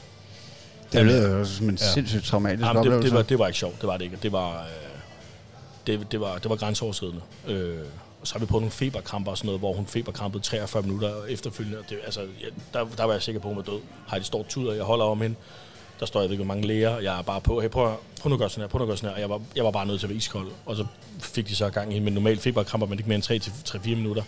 Det 0.92 1.06
lyder 1.06 1.38
jo 1.38 1.44
som 1.44 1.68
en 1.68 1.78
ja. 1.80 1.86
sindssygt 1.92 2.24
traumatisk 2.24 2.66
Jamen, 2.66 2.84
det, 2.84 3.02
det, 3.02 3.12
var, 3.12 3.22
det 3.22 3.38
var 3.38 3.46
ikke 3.46 3.58
sjovt, 3.58 3.80
det 3.80 3.86
var 3.86 3.96
det 3.96 4.04
ikke. 4.04 4.18
Det 4.22 4.32
var, 4.32 4.60
øh, 4.60 4.66
det, 5.86 6.06
det 6.12 6.20
var, 6.20 6.38
det 6.38 6.50
var 6.50 6.56
grænseoverskridende. 6.56 7.20
Øh, 7.48 7.78
og 8.20 8.28
så 8.28 8.34
har 8.34 8.40
vi 8.40 8.46
på 8.46 8.58
nogle 8.58 8.70
feberkramper 8.70 9.30
og 9.30 9.38
sådan 9.38 9.46
noget, 9.46 9.60
hvor 9.60 9.72
hun 9.72 9.86
feberkrampede 9.86 10.42
43 10.42 10.82
minutter 10.82 11.24
efterfølgende. 11.24 11.78
Og 11.78 11.84
Det, 11.88 11.98
altså, 12.04 12.20
ja, 12.20 12.46
der, 12.78 12.86
der 12.96 13.04
var 13.04 13.12
jeg 13.12 13.22
sikker 13.22 13.40
på, 13.40 13.48
at 13.48 13.54
hun 13.54 13.64
var 13.66 13.72
død. 13.72 13.80
Heidi 14.10 14.24
står 14.24 14.46
tuder, 14.48 14.72
jeg 14.72 14.84
holder 14.84 15.04
om 15.04 15.20
hende. 15.20 15.36
Der 16.00 16.06
står 16.06 16.20
jeg 16.20 16.28
ved 16.28 16.34
ikke, 16.34 16.44
hvor 16.44 16.54
mange 16.54 16.66
læger, 16.66 16.98
jeg 16.98 17.18
er 17.18 17.22
bare 17.22 17.40
på, 17.40 17.60
hey, 17.60 17.68
prøv, 17.68 17.96
prøv 18.20 18.28
nu 18.28 18.34
at 18.34 18.38
gøre 18.38 18.50
sådan 18.50 18.62
her, 18.62 18.68
prøv 18.68 18.78
nu 18.78 18.82
at 18.82 18.88
gøre 18.88 18.96
sådan 18.96 19.08
her. 19.08 19.14
Og 19.14 19.20
jeg 19.20 19.30
var, 19.30 19.40
jeg 19.56 19.64
var 19.64 19.70
bare 19.70 19.86
nødt 19.86 20.00
til 20.00 20.06
at 20.06 20.10
være 20.10 20.16
iskold. 20.16 20.50
Og 20.66 20.76
så 20.76 20.86
fik 21.20 21.48
de 21.48 21.56
så 21.56 21.70
gang 21.70 21.92
i 21.92 21.94
men 21.94 22.04
med 22.04 22.12
normal 22.12 22.38
feberkramper, 22.38 22.86
men 22.86 22.98
ikke 22.98 23.08
mere 23.08 23.16
end 23.16 23.42
3-4 23.68 23.88
minutter. 23.88 24.22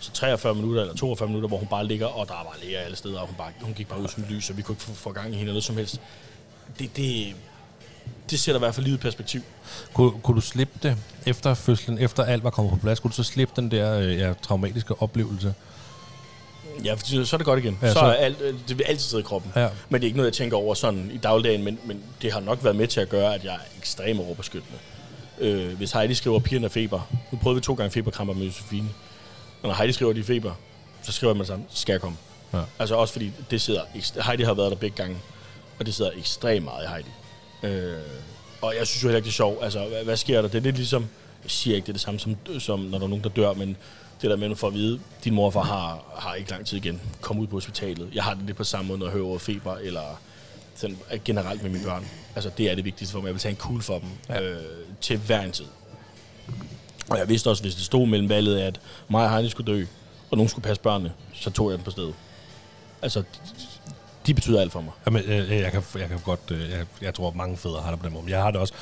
Så 0.00 0.12
43 0.12 0.54
minutter 0.54 0.80
eller 0.80 0.94
42 0.94 1.28
minutter, 1.28 1.48
hvor 1.48 1.58
hun 1.58 1.68
bare 1.68 1.86
ligger, 1.86 2.06
og 2.06 2.28
der 2.28 2.34
var 2.34 2.56
læger 2.62 2.80
alle 2.80 2.96
steder, 2.96 3.20
og 3.20 3.26
hun, 3.26 3.36
bare, 3.38 3.52
hun 3.60 3.74
gik 3.74 3.88
bare 3.88 4.00
ud 4.00 4.08
som 4.08 4.24
lys, 4.30 4.50
og 4.50 4.56
vi 4.56 4.62
kunne 4.62 4.72
ikke 4.72 4.82
få, 4.82 4.94
få 4.94 5.12
gang 5.12 5.26
i 5.26 5.30
hende 5.30 5.40
eller 5.40 5.52
noget 5.52 5.64
som 5.64 5.76
helst. 5.76 6.00
Det, 6.78 6.96
det, 6.96 7.36
det 8.30 8.40
sætter 8.40 8.58
i 8.58 8.62
hvert 8.62 8.74
fald 8.74 8.86
livet 8.86 9.00
perspektiv. 9.00 9.40
Kunne, 9.92 10.10
kunne 10.22 10.34
du 10.34 10.40
slippe 10.40 10.78
det 10.82 10.96
efter 11.26 11.54
fødslen, 11.54 11.98
efter 11.98 12.24
alt 12.24 12.44
var 12.44 12.50
kommet 12.50 12.72
på 12.72 12.78
plads? 12.78 13.00
Kunne 13.00 13.10
du 13.10 13.14
så 13.14 13.22
slippe 13.22 13.52
den 13.56 13.70
der 13.70 13.98
øh, 13.98 14.18
ja, 14.18 14.32
traumatiske 14.42 15.02
oplevelse? 15.02 15.54
Ja, 16.84 16.94
for 16.94 17.24
så 17.24 17.36
er 17.36 17.38
det 17.38 17.44
godt 17.44 17.58
igen. 17.64 17.78
Ja, 17.82 17.88
så, 17.88 17.92
så- 17.94 18.00
er 18.00 18.12
alt, 18.12 18.40
øh, 18.40 18.54
det 18.68 18.78
vil 18.78 18.84
altid 18.84 19.08
sidde 19.08 19.20
i 19.20 19.24
kroppen. 19.24 19.52
Ja. 19.56 19.68
Men 19.88 20.00
det 20.00 20.06
er 20.06 20.08
ikke 20.08 20.16
noget, 20.16 20.30
jeg 20.30 20.34
tænker 20.36 20.56
over 20.56 20.74
sådan 20.74 21.10
i 21.14 21.16
dagligdagen, 21.18 21.64
men, 21.64 21.78
men 21.84 22.02
det 22.22 22.32
har 22.32 22.40
nok 22.40 22.64
været 22.64 22.76
med 22.76 22.86
til 22.88 23.00
at 23.00 23.08
gøre, 23.08 23.34
at 23.34 23.44
jeg 23.44 23.54
er 23.54 23.58
ekstremt 23.78 24.20
overbeskyttende. 24.20 24.78
Øh, 25.38 25.72
hvis 25.76 25.92
Heidi 25.92 26.14
skriver, 26.14 26.36
at 26.36 26.42
pigerne 26.42 26.64
er 26.66 26.70
feber, 26.70 27.00
nu 27.32 27.38
prøvede 27.42 27.60
vi 27.60 27.64
to 27.64 27.74
gange 27.74 27.90
feberkramper 27.90 28.34
med 28.34 28.44
Josefine, 28.46 28.88
og 29.62 29.68
når 29.68 29.74
Heidi 29.74 29.92
skriver, 29.92 30.10
at 30.10 30.16
de 30.16 30.20
er 30.20 30.24
feber, 30.24 30.52
så 31.02 31.12
skriver 31.12 31.30
jeg 31.32 31.36
med 31.36 31.44
det 31.44 31.48
samme, 31.48 31.64
skal 31.70 31.92
jeg 31.92 32.00
komme? 32.00 32.16
Ja. 32.54 32.60
Altså 32.78 32.94
også 32.94 33.12
fordi, 33.12 33.32
det 33.50 33.60
sidder, 33.60 33.80
Heidi 34.26 34.42
har 34.42 34.54
været 34.54 34.70
der 34.70 34.76
begge 34.76 34.96
gange, 34.96 35.16
og 35.78 35.86
det 35.86 35.94
sidder 35.94 36.10
ekstremt 36.18 36.64
meget 36.64 36.84
i 36.84 36.88
Heidi. 36.88 37.08
Øh, 37.76 37.96
og 38.62 38.74
jeg 38.78 38.86
synes 38.86 39.02
jo 39.02 39.08
heller 39.08 39.16
ikke, 39.16 39.24
det 39.26 39.30
er 39.32 39.34
sjovt. 39.34 39.64
Altså, 39.64 39.78
hvad, 39.88 40.04
hvad 40.04 40.16
sker 40.16 40.42
der? 40.42 40.48
Det 40.48 40.58
er 40.58 40.62
lidt 40.62 40.76
ligesom, 40.76 41.06
jeg 41.44 41.50
siger 41.50 41.76
ikke, 41.76 41.84
det 41.86 41.90
er 41.90 41.92
det 41.92 42.00
samme 42.00 42.20
som, 42.20 42.36
som 42.58 42.80
når 42.80 42.98
der 42.98 43.04
er 43.04 43.08
nogen, 43.08 43.24
der 43.24 43.30
dør, 43.30 43.52
men 43.52 43.76
det 44.24 44.30
der 44.30 44.36
med, 44.36 44.50
at 44.50 44.58
får 44.58 44.66
at 44.66 44.74
vide, 44.74 45.00
din 45.24 45.34
mor 45.34 45.46
og 45.46 45.52
far 45.52 45.62
har, 45.62 46.04
har 46.16 46.34
ikke 46.34 46.50
lang 46.50 46.66
tid 46.66 46.76
igen. 46.76 47.00
Kom 47.20 47.38
ud 47.38 47.46
på 47.46 47.56
hospitalet. 47.56 48.08
Jeg 48.14 48.24
har 48.24 48.34
det 48.34 48.42
lidt 48.46 48.56
på 48.56 48.64
samme 48.64 48.88
måde, 48.88 48.98
når 48.98 49.06
jeg 49.06 49.12
hører 49.12 49.24
ordet 49.24 49.42
feber, 49.42 49.76
eller 49.76 50.20
sådan, 50.74 50.96
generelt 51.24 51.62
med 51.62 51.70
mine 51.70 51.84
børn. 51.84 52.06
Altså, 52.34 52.50
det 52.58 52.70
er 52.70 52.74
det 52.74 52.84
vigtigste 52.84 53.12
for 53.12 53.20
mig. 53.20 53.26
Jeg 53.26 53.34
vil 53.34 53.40
tage 53.40 53.50
en 53.50 53.56
kugle 53.56 53.82
for 53.82 53.98
dem 53.98 54.08
ja. 54.28 54.42
øh, 54.42 54.56
til 55.00 55.18
hver 55.18 55.40
en 55.40 55.52
tid. 55.52 55.64
Og 57.10 57.18
jeg 57.18 57.28
vidste 57.28 57.50
også, 57.50 57.62
hvis 57.62 57.74
det 57.74 57.84
stod 57.84 58.06
mellem 58.06 58.28
valget 58.28 58.58
at 58.58 58.80
mig 59.08 59.24
og 59.24 59.30
Heidi 59.30 59.48
skulle 59.48 59.72
dø, 59.72 59.84
og 60.30 60.36
nogen 60.36 60.48
skulle 60.48 60.62
passe 60.62 60.82
børnene, 60.82 61.12
så 61.34 61.50
tog 61.50 61.70
jeg 61.70 61.78
dem 61.78 61.84
på 61.84 61.90
stedet. 61.90 62.14
Altså, 63.02 63.22
de 64.26 64.34
betyder 64.34 64.60
alt 64.60 64.72
for 64.72 64.80
mig. 64.80 64.92
Jamen, 65.06 65.22
øh, 65.22 65.50
jeg, 65.50 65.72
kan, 65.72 65.82
jeg 65.94 66.08
kan 66.08 66.18
godt... 66.24 66.50
Øh, 66.50 66.70
jeg, 66.70 66.86
jeg 67.00 67.14
tror, 67.14 67.32
mange 67.32 67.56
fædre 67.56 67.82
har 67.82 67.90
det 67.90 68.00
på 68.00 68.06
den 68.06 68.14
måde. 68.14 68.24
Jeg 68.28 68.42
har 68.42 68.50
det 68.50 68.60
også. 68.60 68.74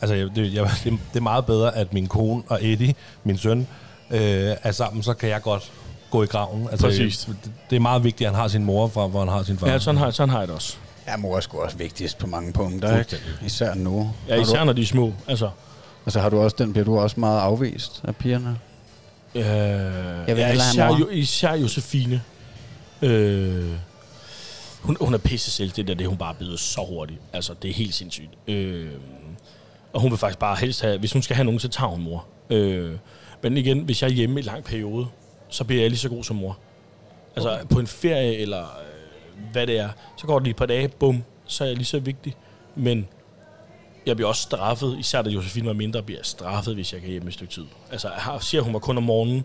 Altså, 0.00 0.14
jeg, 0.14 0.28
det, 0.36 0.54
jeg, 0.54 0.70
det, 0.84 0.92
det 1.12 1.16
er 1.16 1.20
meget 1.20 1.46
bedre, 1.46 1.76
at 1.76 1.92
min 1.92 2.06
kone 2.06 2.42
og 2.48 2.64
Eddie, 2.64 2.94
min 3.24 3.38
søn, 3.38 3.66
øh, 4.10 4.56
er 4.62 4.72
sammen, 4.72 5.02
så 5.02 5.14
kan 5.14 5.28
jeg 5.28 5.42
godt 5.42 5.72
gå 6.10 6.22
i 6.22 6.26
graven. 6.26 6.68
Altså, 6.70 6.86
Præcis. 6.86 7.18
Det, 7.24 7.50
det 7.70 7.76
er 7.76 7.80
meget 7.80 8.04
vigtigt, 8.04 8.28
at 8.28 8.34
han 8.34 8.40
har 8.40 8.48
sin 8.48 8.64
mor, 8.64 8.88
fra 8.88 9.06
hvor 9.06 9.18
han 9.20 9.28
har 9.28 9.42
sin 9.42 9.58
far. 9.58 9.68
Ja, 9.68 9.78
sådan 9.78 9.98
har, 9.98 10.10
sådan 10.10 10.28
har 10.30 10.38
jeg 10.38 10.48
det 10.48 10.54
også. 10.56 10.76
Ja, 11.06 11.16
mor 11.16 11.36
er 11.36 11.40
sgu 11.40 11.58
også 11.60 11.76
vigtigst 11.76 12.18
på 12.18 12.26
mange 12.26 12.52
punkter, 12.52 12.98
ikke? 12.98 13.16
Især 13.46 13.74
nu. 13.74 14.10
Ja, 14.28 14.40
især 14.40 14.58
du, 14.58 14.64
når 14.64 14.72
de 14.72 14.82
er 14.82 14.86
små. 14.86 15.12
Altså, 15.28 15.50
altså 16.06 16.20
har 16.20 16.28
du 16.28 16.40
også 16.40 16.56
den, 16.58 16.72
bliver 16.72 16.84
du 16.84 16.98
også 16.98 17.20
meget 17.20 17.40
afvist 17.40 18.00
af 18.04 18.16
pigerne? 18.16 18.58
øh, 19.34 19.42
Jeg 19.44 20.24
vil 20.28 20.36
ja, 20.36 20.52
især, 20.52 20.86
jo, 20.98 21.08
især 21.08 21.54
Josefine. 21.54 22.22
Øh, 23.02 23.68
hun, 24.80 24.96
hun 25.00 25.14
er 25.14 25.18
pisse 25.18 25.50
selv, 25.50 25.70
det 25.70 25.88
der, 25.88 25.94
det 25.94 26.04
er 26.04 26.08
hun 26.08 26.18
bare 26.18 26.34
blevet 26.34 26.60
så 26.60 26.80
hurtigt. 26.88 27.20
Altså, 27.32 27.54
det 27.62 27.70
er 27.70 27.74
helt 27.74 27.94
sindssygt. 27.94 28.30
Øh, 28.48 28.90
og 29.92 30.00
hun 30.00 30.10
vil 30.10 30.18
faktisk 30.18 30.38
bare 30.38 30.56
helst 30.56 30.82
have, 30.82 30.98
hvis 30.98 31.12
hun 31.12 31.22
skal 31.22 31.36
have 31.36 31.44
nogen, 31.44 31.60
så 31.60 31.68
tager 31.68 31.88
hun 31.88 32.02
mor. 32.02 32.24
Øh, 32.50 32.92
men 33.42 33.56
igen, 33.56 33.80
hvis 33.80 34.02
jeg 34.02 34.08
er 34.08 34.12
hjemme 34.12 34.40
i 34.40 34.42
lang 34.42 34.64
periode, 34.64 35.06
så 35.48 35.64
bliver 35.64 35.82
jeg 35.82 35.90
lige 35.90 35.98
så 35.98 36.08
god 36.08 36.24
som 36.24 36.36
mor. 36.36 36.58
Altså, 37.36 37.54
okay. 37.54 37.64
på 37.66 37.78
en 37.78 37.86
ferie, 37.86 38.36
eller 38.36 38.62
øh, 38.62 39.52
hvad 39.52 39.66
det 39.66 39.78
er, 39.78 39.88
så 40.16 40.26
går 40.26 40.38
det 40.38 40.44
lige 40.44 40.50
et 40.50 40.56
par 40.56 40.66
dage, 40.66 40.88
bum, 40.88 41.22
så 41.46 41.64
er 41.64 41.68
jeg 41.68 41.76
lige 41.76 41.86
så 41.86 41.98
vigtig. 41.98 42.36
Men 42.74 43.08
jeg 44.06 44.16
bliver 44.16 44.28
også 44.28 44.42
straffet, 44.42 44.98
især 44.98 45.22
da 45.22 45.30
Josefine 45.30 45.66
var 45.66 45.72
mindre, 45.72 46.02
bliver 46.02 46.18
jeg 46.18 46.26
straffet, 46.26 46.74
hvis 46.74 46.92
jeg 46.92 47.00
kan 47.00 47.10
hjem 47.10 47.26
et 47.26 47.34
stykke 47.34 47.52
tid. 47.52 47.64
Altså, 47.90 48.08
jeg 48.08 48.18
har, 48.18 48.38
siger, 48.38 48.62
hun 48.62 48.72
var 48.72 48.78
kun 48.78 48.96
om 48.96 49.02
morgenen, 49.02 49.44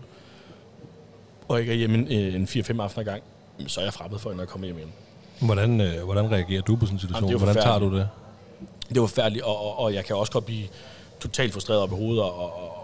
og 1.48 1.60
ikke 1.60 1.72
er 1.72 1.76
hjemme 1.76 1.98
en, 1.98 2.34
en 2.34 2.44
4-5 2.44 2.82
aftener 2.82 3.04
gang, 3.04 3.22
så 3.66 3.80
er 3.80 3.84
jeg 3.84 3.94
fremmed 3.94 4.18
for, 4.18 4.30
når 4.30 4.38
jeg 4.38 4.48
kommer 4.48 4.66
hjem 4.66 4.78
igen. 4.78 4.92
Hvordan, 5.40 5.80
øh, 5.80 6.04
hvordan 6.04 6.30
reagerer 6.30 6.62
du 6.62 6.76
på 6.76 6.86
sådan 6.86 6.96
en 6.96 7.00
situation? 7.00 7.30
Jamen, 7.30 7.44
hvordan 7.44 7.62
tager 7.62 7.78
du 7.78 7.96
det? 7.96 8.08
Det 8.88 9.00
var 9.00 9.06
færdigt, 9.06 9.44
og, 9.44 9.66
og, 9.66 9.78
og 9.78 9.94
jeg 9.94 10.04
kan 10.04 10.16
også 10.16 10.32
godt 10.32 10.44
blive 10.44 10.66
totalt 11.20 11.52
frustreret 11.52 11.80
op 11.80 11.92
i 11.92 11.94
hovedet, 11.94 12.22
og, 12.22 12.38
og, 12.38 12.78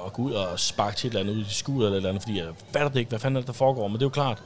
og, 0.00 0.04
og 0.04 0.12
gå 0.12 0.22
ud 0.22 0.32
og 0.32 0.60
sparke 0.60 0.96
til 0.96 1.06
et 1.06 1.10
eller 1.10 1.20
andet 1.20 1.34
ud 1.34 1.46
i 1.50 1.54
skuret 1.54 1.86
eller 1.86 1.90
et 1.90 1.96
eller 1.96 2.08
andet, 2.08 2.22
fordi 2.22 2.38
jeg 2.38 2.46
fatter 2.72 2.88
det 2.88 2.98
ikke, 2.98 3.08
hvad 3.08 3.18
fanden 3.18 3.36
er 3.36 3.40
det, 3.40 3.46
der 3.46 3.52
foregår, 3.52 3.88
men 3.88 3.94
det 3.94 4.02
er 4.02 4.06
jo 4.06 4.10
klart, 4.10 4.42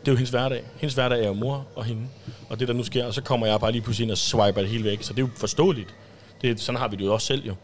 det 0.00 0.08
er 0.08 0.12
jo 0.12 0.16
hendes 0.16 0.30
hverdag. 0.30 0.64
Hendes 0.76 0.94
hverdag 0.94 1.22
er 1.22 1.26
jo 1.26 1.34
mor 1.34 1.66
og 1.76 1.84
hende, 1.84 2.08
og 2.48 2.60
det 2.60 2.68
der 2.68 2.74
nu 2.74 2.82
sker, 2.82 3.06
og 3.06 3.14
så 3.14 3.22
kommer 3.22 3.46
jeg 3.46 3.60
bare 3.60 3.72
lige 3.72 3.82
pludselig 3.82 4.04
ind 4.04 4.10
og 4.10 4.18
swiper 4.18 4.60
det 4.60 4.68
hele 4.68 4.84
væk, 4.84 5.02
så 5.02 5.12
det 5.12 5.18
er 5.18 5.26
jo 5.26 5.30
forståeligt. 5.36 5.94
Det, 6.42 6.60
sådan 6.60 6.80
har 6.80 6.88
vi 6.88 6.96
det 6.96 7.04
jo 7.04 7.14
også 7.14 7.26
selv 7.26 7.46
jo. 7.46 7.54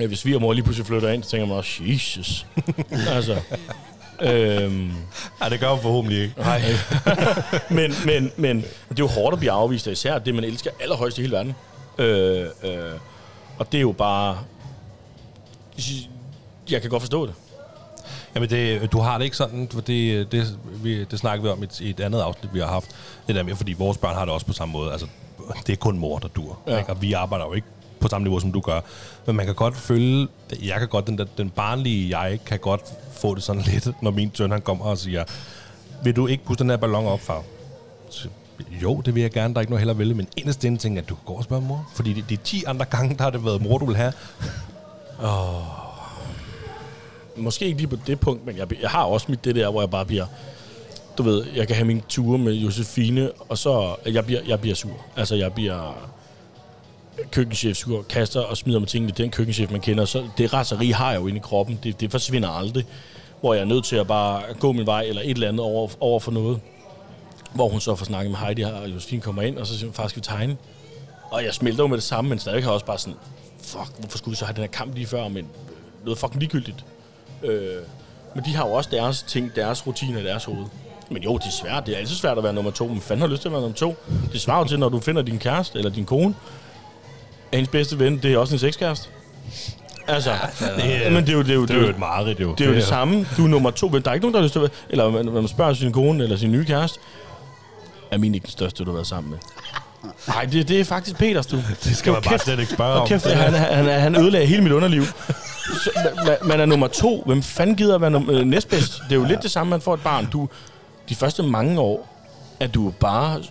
Ja, 0.00 0.06
hvis 0.06 0.24
vi 0.24 0.34
og 0.34 0.40
mor 0.40 0.52
lige 0.52 0.64
pludselig 0.64 0.86
flytter 0.86 1.10
ind, 1.10 1.22
så 1.22 1.30
tænker 1.30 1.46
man 1.46 1.56
også, 1.56 1.82
Jesus. 1.84 2.46
altså, 3.16 3.40
øhm, 4.20 4.92
Ja, 5.42 5.48
det 5.48 5.60
gør 5.60 5.70
hun 5.70 5.80
forhåbentlig 5.82 6.22
ikke. 6.22 6.34
Nej. 6.38 6.62
men, 7.78 7.92
men, 8.06 8.32
men 8.36 8.56
det 8.56 8.90
er 8.90 8.94
jo 8.98 9.06
hårdt 9.06 9.32
at 9.32 9.38
blive 9.38 9.52
afvist, 9.52 9.86
og 9.86 9.92
især 9.92 10.18
det, 10.18 10.34
man 10.34 10.44
elsker 10.44 10.70
allerhøjst 10.80 11.18
i 11.18 11.20
hele 11.20 11.36
verden. 11.36 11.54
Øh, 11.98 12.46
øh, 12.62 12.92
og 13.58 13.72
det 13.72 13.78
er 13.78 13.82
jo 13.82 13.92
bare... 13.92 14.38
Jeg 16.70 16.80
kan 16.80 16.90
godt 16.90 17.02
forstå 17.02 17.26
det. 17.26 17.34
Jamen, 18.34 18.50
det, 18.50 18.92
du 18.92 18.98
har 19.00 19.18
det 19.18 19.24
ikke 19.24 19.36
sådan, 19.36 19.68
for 19.72 19.80
det, 19.80 20.32
det, 20.32 20.58
vi, 20.82 21.04
det 21.04 21.18
snakker 21.18 21.42
vi 21.42 21.48
om 21.48 21.62
i 21.62 21.64
et, 21.64 21.80
i 21.80 21.90
et 21.90 22.00
andet 22.00 22.20
afsnit, 22.20 22.54
vi 22.54 22.58
har 22.58 22.66
haft. 22.66 22.90
Det 23.26 23.34
der 23.34 23.42
med, 23.42 23.56
fordi 23.56 23.72
vores 23.72 23.98
børn 23.98 24.14
har 24.14 24.24
det 24.24 24.34
også 24.34 24.46
på 24.46 24.52
samme 24.52 24.72
måde. 24.72 24.92
Altså, 24.92 25.06
det 25.66 25.72
er 25.72 25.76
kun 25.76 25.98
mor, 25.98 26.18
der 26.18 26.28
dur. 26.28 26.58
Ja. 26.66 26.78
Ikke? 26.78 26.90
Og 26.90 27.02
vi 27.02 27.12
arbejder 27.12 27.44
jo 27.44 27.52
ikke 27.52 27.66
på 28.00 28.08
samme 28.08 28.24
niveau, 28.24 28.40
som 28.40 28.52
du 28.52 28.60
gør. 28.60 28.80
Men 29.26 29.36
man 29.36 29.46
kan 29.46 29.54
godt 29.54 29.76
føle, 29.76 30.28
jeg 30.62 30.78
kan 30.78 30.88
godt, 30.88 31.06
den, 31.06 31.18
der, 31.18 31.24
den 31.38 31.50
barnlige 31.50 32.18
jeg 32.20 32.38
kan 32.46 32.58
godt 32.58 32.80
få 33.12 33.34
det 33.34 33.42
sådan 33.42 33.62
lidt, 33.72 34.02
når 34.02 34.10
min 34.10 34.30
søn 34.34 34.50
han 34.50 34.60
kommer 34.60 34.84
og 34.84 34.98
siger, 34.98 35.24
vil 36.02 36.16
du 36.16 36.26
ikke 36.26 36.44
puste 36.44 36.62
den 36.62 36.70
her 36.70 36.76
ballon 36.76 37.06
op, 37.06 37.20
far? 37.20 37.42
Så, 38.10 38.28
jo, 38.82 39.00
det 39.04 39.14
vil 39.14 39.20
jeg 39.20 39.30
gerne, 39.30 39.54
der 39.54 39.58
er 39.58 39.60
ikke 39.60 39.72
noget 39.72 39.80
heller 39.80 39.94
vælge, 39.94 40.14
men 40.14 40.28
inderst 40.36 40.64
inde 40.64 40.78
tænker 40.78 40.96
jeg, 40.96 41.04
at 41.04 41.08
du 41.08 41.14
kan 41.14 41.24
gå 41.26 41.32
og 41.32 41.44
spørge 41.44 41.62
mor. 41.62 41.88
Fordi 41.94 42.12
de, 42.12 42.24
de 42.28 42.36
10 42.36 42.64
andre 42.64 42.84
gange, 42.84 43.16
der 43.16 43.22
har 43.22 43.30
det 43.30 43.44
været 43.44 43.62
mor, 43.62 43.78
du 43.78 43.86
vil 43.86 43.96
have 43.96 44.12
måske 47.36 47.64
ikke 47.64 47.78
lige 47.78 47.88
på 47.88 47.96
det 48.06 48.20
punkt, 48.20 48.46
men 48.46 48.56
jeg, 48.56 48.82
jeg 48.82 48.90
har 48.90 49.04
også 49.04 49.26
mit 49.28 49.44
det 49.44 49.54
der, 49.54 49.70
hvor 49.70 49.82
jeg 49.82 49.90
bare 49.90 50.06
bliver, 50.06 50.26
du 51.18 51.22
ved, 51.22 51.44
jeg 51.54 51.66
kan 51.66 51.76
have 51.76 51.86
min 51.86 52.02
ture 52.08 52.38
med 52.38 52.52
Josefine, 52.52 53.30
og 53.48 53.58
så, 53.58 53.96
jeg 54.06 54.26
bliver, 54.26 54.40
jeg 54.46 54.60
bliver 54.60 54.74
sur. 54.74 55.04
Altså, 55.16 55.34
jeg 55.34 55.52
bliver 55.52 56.08
køkkenchef 57.30 57.76
sur, 57.76 58.02
kaster 58.02 58.40
og 58.40 58.56
smider 58.56 58.78
med 58.78 58.88
tingene 58.88 59.12
den 59.16 59.30
køkkenchef, 59.30 59.70
man 59.70 59.80
kender. 59.80 60.04
Så 60.04 60.28
det 60.38 60.52
raseri 60.52 60.90
har 60.90 61.12
jeg 61.12 61.20
jo 61.20 61.26
inde 61.26 61.38
i 61.38 61.40
kroppen. 61.40 61.78
Det, 61.82 62.00
det 62.00 62.10
forsvinder 62.10 62.48
aldrig. 62.48 62.86
Hvor 63.40 63.54
jeg 63.54 63.60
er 63.60 63.66
nødt 63.66 63.84
til 63.84 63.96
at 63.96 64.06
bare 64.06 64.42
gå 64.60 64.72
min 64.72 64.86
vej, 64.86 65.02
eller 65.02 65.22
et 65.22 65.30
eller 65.30 65.48
andet 65.48 65.60
over, 65.60 65.88
over 66.00 66.20
for 66.20 66.32
noget. 66.32 66.60
Hvor 67.54 67.68
hun 67.68 67.80
så 67.80 67.94
får 67.94 68.04
snakket 68.04 68.30
med 68.30 68.38
Heidi, 68.38 68.62
og 68.62 68.88
Josefine 68.94 69.22
kommer 69.22 69.42
ind, 69.42 69.58
og 69.58 69.66
så 69.66 69.78
siger 69.78 69.86
hun, 69.86 69.94
far, 69.94 70.08
skal 70.08 70.20
vi 70.20 70.24
tegne? 70.24 70.56
Og 71.30 71.44
jeg 71.44 71.54
smelter 71.54 71.84
jo 71.84 71.86
med 71.86 71.96
det 71.96 72.04
samme, 72.04 72.28
men 72.30 72.38
stadig 72.38 72.62
har 72.62 72.70
jeg 72.70 72.74
også 72.74 72.86
bare 72.86 72.98
sådan, 72.98 73.18
fuck, 73.62 73.98
hvorfor 73.98 74.18
skulle 74.18 74.32
vi 74.32 74.36
så 74.36 74.44
have 74.44 74.54
den 74.54 74.62
her 74.62 74.70
kamp 74.70 74.94
lige 74.94 75.06
før, 75.06 75.28
men 75.28 75.44
øh, 75.44 76.04
noget 76.04 76.18
fucking 76.18 76.40
ligegyldigt. 76.40 76.84
Øh, 77.42 77.82
men 78.34 78.44
de 78.44 78.54
har 78.56 78.66
jo 78.66 78.72
også 78.72 78.90
deres 78.92 79.22
ting, 79.22 79.56
deres 79.56 79.86
rutiner 79.86 80.20
i 80.20 80.24
deres 80.24 80.44
hoved. 80.44 80.66
Men 81.10 81.22
jo, 81.22 81.36
det 81.36 81.46
er 81.46 81.50
svært. 81.50 81.86
Det 81.86 81.94
er 81.94 81.98
altid 81.98 82.16
svært 82.16 82.38
at 82.38 82.44
være 82.44 82.52
nummer 82.52 82.70
to. 82.70 82.88
Men 82.88 83.00
fanden 83.00 83.20
har 83.20 83.28
lyst 83.28 83.42
til 83.42 83.48
at 83.48 83.52
være 83.52 83.60
nummer 83.60 83.76
to? 83.76 83.96
Det 84.32 84.40
svarer 84.40 84.58
jo 84.58 84.64
til, 84.64 84.78
når 84.78 84.88
du 84.88 85.00
finder 85.00 85.22
din 85.22 85.38
kæreste 85.38 85.78
eller 85.78 85.90
din 85.90 86.04
kone. 86.04 86.34
Er 87.52 87.56
hendes 87.56 87.70
bedste 87.70 87.98
ven, 87.98 88.18
det 88.18 88.32
er 88.32 88.38
også 88.38 88.54
en 88.54 88.58
sexkæreste. 88.58 89.08
Altså, 90.08 90.30
ja, 90.78 91.10
men 91.10 91.22
det 91.26 91.28
er 91.28 91.32
jo 91.32 91.42
det, 91.42 91.50
er 91.50 91.54
jo, 91.54 91.66
Det 91.66 91.76
er 91.76 91.80
jo 91.80 91.88
et 91.88 91.98
mareridt, 91.98 92.40
jo. 92.40 92.54
det 92.58 92.64
er 92.64 92.68
jo 92.68 92.74
det 92.74 92.84
samme. 92.84 93.26
Du 93.36 93.44
er 93.44 93.48
nummer 93.48 93.70
to. 93.70 93.88
Men 93.88 94.02
der 94.02 94.10
er 94.10 94.14
ikke 94.14 94.24
nogen, 94.24 94.34
der 94.34 94.40
har 94.40 94.44
lyst 94.44 94.52
til 94.52 94.58
at 94.58 94.62
være... 94.62 94.70
Eller 94.88 95.10
man, 95.10 95.32
man 95.32 95.48
spørger 95.48 95.74
sin 95.74 95.92
kone 95.92 96.24
eller 96.24 96.36
sin 96.36 96.52
nye 96.52 96.64
kæreste. 96.64 96.98
Er 98.10 98.18
min 98.18 98.34
ikke 98.34 98.44
den 98.44 98.50
største, 98.50 98.84
du 98.84 98.90
har 98.90 98.94
været 98.94 99.06
sammen 99.06 99.30
med? 99.30 99.38
Nej, 100.28 100.44
det, 100.44 100.68
det 100.68 100.80
er 100.80 100.84
faktisk 100.84 101.16
Peters, 101.16 101.46
du. 101.46 101.56
Det 101.84 101.96
skal 101.96 102.12
man 102.12 102.22
bare 102.22 102.38
slet 102.38 102.60
ikke 102.60 102.72
spørge 102.72 103.00
om. 103.00 103.08
kæft, 103.08 103.26
han, 103.26 103.54
han, 103.54 104.00
han 104.00 104.16
ødelagde 104.16 104.46
hele 104.46 104.62
mit 104.62 104.72
underliv. 104.72 105.02
Så, 105.84 105.90
man, 106.26 106.36
man 106.42 106.60
er 106.60 106.66
nummer 106.66 106.86
to. 106.86 107.22
Hvem 107.26 107.42
fanden 107.42 107.76
gider 107.76 107.98
være 107.98 108.10
num- 108.10 108.30
øh, 108.30 108.44
næstbedst? 108.44 109.02
Det 109.08 109.12
er 109.12 109.16
jo 109.20 109.24
lidt 109.24 109.42
det 109.42 109.50
samme, 109.50 109.70
man 109.70 109.80
får 109.80 109.94
et 109.94 110.00
barn. 110.00 110.26
Du, 110.32 110.48
de 111.08 111.14
første 111.14 111.42
mange 111.42 111.80
år 111.80 112.22
er 112.60 112.66
du 112.66 112.94
bare 113.00 113.42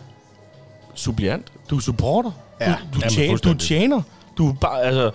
suppliant. 0.95 1.47
Du 1.69 1.77
er 1.77 1.81
supporter. 1.81 2.31
Ja. 2.61 2.75
Du, 2.93 2.99
du, 2.99 3.09
tjener, 3.09 3.37
du 3.37 3.53
tjener. 3.53 4.01
Du 4.37 4.49
er 4.49 4.53
bare, 4.53 4.81
altså, 4.83 5.11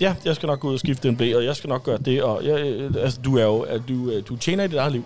ja, 0.00 0.14
jeg 0.24 0.34
skal 0.36 0.46
nok 0.46 0.60
gå 0.60 0.68
ud 0.68 0.72
og 0.74 0.78
skifte 0.80 1.08
en 1.08 1.16
blæ, 1.16 1.34
og 1.36 1.44
jeg 1.44 1.56
skal 1.56 1.68
nok 1.68 1.82
gøre 1.82 1.98
det, 1.98 2.22
og 2.22 2.44
jeg, 2.44 2.60
øh, 2.60 2.94
altså, 3.02 3.20
du 3.20 3.38
er 3.38 3.44
jo, 3.44 3.60
at 3.60 3.80
du, 3.88 4.10
øh, 4.10 4.22
du 4.28 4.36
tjener 4.36 4.64
i 4.64 4.68
dit 4.68 4.76
eget 4.76 4.92
liv. 4.92 5.04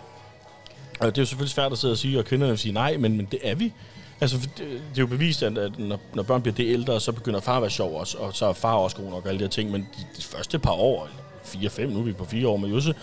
Og 1.01 1.07
det 1.07 1.19
er 1.19 1.23
jo 1.23 1.27
selvfølgelig 1.27 1.53
svært 1.55 1.73
at 1.73 1.79
sidde 1.79 1.93
og 1.93 1.99
sige, 1.99 2.19
og 2.19 2.25
kvinderne 2.25 2.51
vil 2.51 2.59
sige 2.59 2.73
nej, 2.73 2.97
men, 2.97 3.17
men 3.17 3.29
det 3.31 3.39
er 3.43 3.55
vi. 3.55 3.73
Altså, 4.21 4.37
det, 4.37 4.59
det 4.59 4.67
er 4.69 5.01
jo 5.01 5.07
bevist, 5.07 5.43
at, 5.43 5.59
at 5.59 5.79
når, 5.79 6.01
når 6.15 6.23
børn 6.23 6.43
bliver 6.43 6.55
det 6.55 6.73
ældre, 6.73 7.01
så 7.01 7.13
begynder 7.13 7.41
far 7.41 7.57
at 7.57 7.63
være 7.63 7.71
sjov 7.71 8.01
også, 8.01 8.19
og 8.19 8.35
så 8.35 8.47
er 8.47 8.53
far 8.53 8.75
også 8.75 8.97
god 8.97 9.11
nok 9.11 9.25
og 9.25 9.29
alle 9.29 9.39
de 9.39 9.45
her 9.45 9.51
ting, 9.51 9.71
men 9.71 9.81
de, 9.81 10.03
de 10.17 10.23
første 10.23 10.59
par 10.59 10.73
år, 10.73 11.05
eller 11.05 11.17
fire, 11.45 11.71
fem, 11.71 11.89
nu 11.89 11.99
er 11.99 12.03
vi 12.03 12.13
på 12.13 12.25
fire 12.25 12.49
år 12.49 12.57
med 12.57 12.69
Josse, 12.69 12.95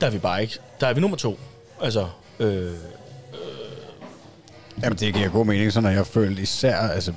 der 0.00 0.06
er 0.06 0.10
vi 0.10 0.18
bare 0.18 0.42
ikke, 0.42 0.58
der 0.80 0.86
er 0.86 0.94
vi 0.94 1.00
nummer 1.00 1.16
to. 1.16 1.38
Altså, 1.82 2.06
øh, 2.40 2.72
Jamen, 4.82 4.98
det 4.98 5.14
giver 5.14 5.28
god 5.28 5.46
mening, 5.46 5.72
så 5.72 5.80
når 5.80 5.90
jeg 5.90 6.06
følte 6.06 6.42
især, 6.42 6.76
altså, 6.76 7.12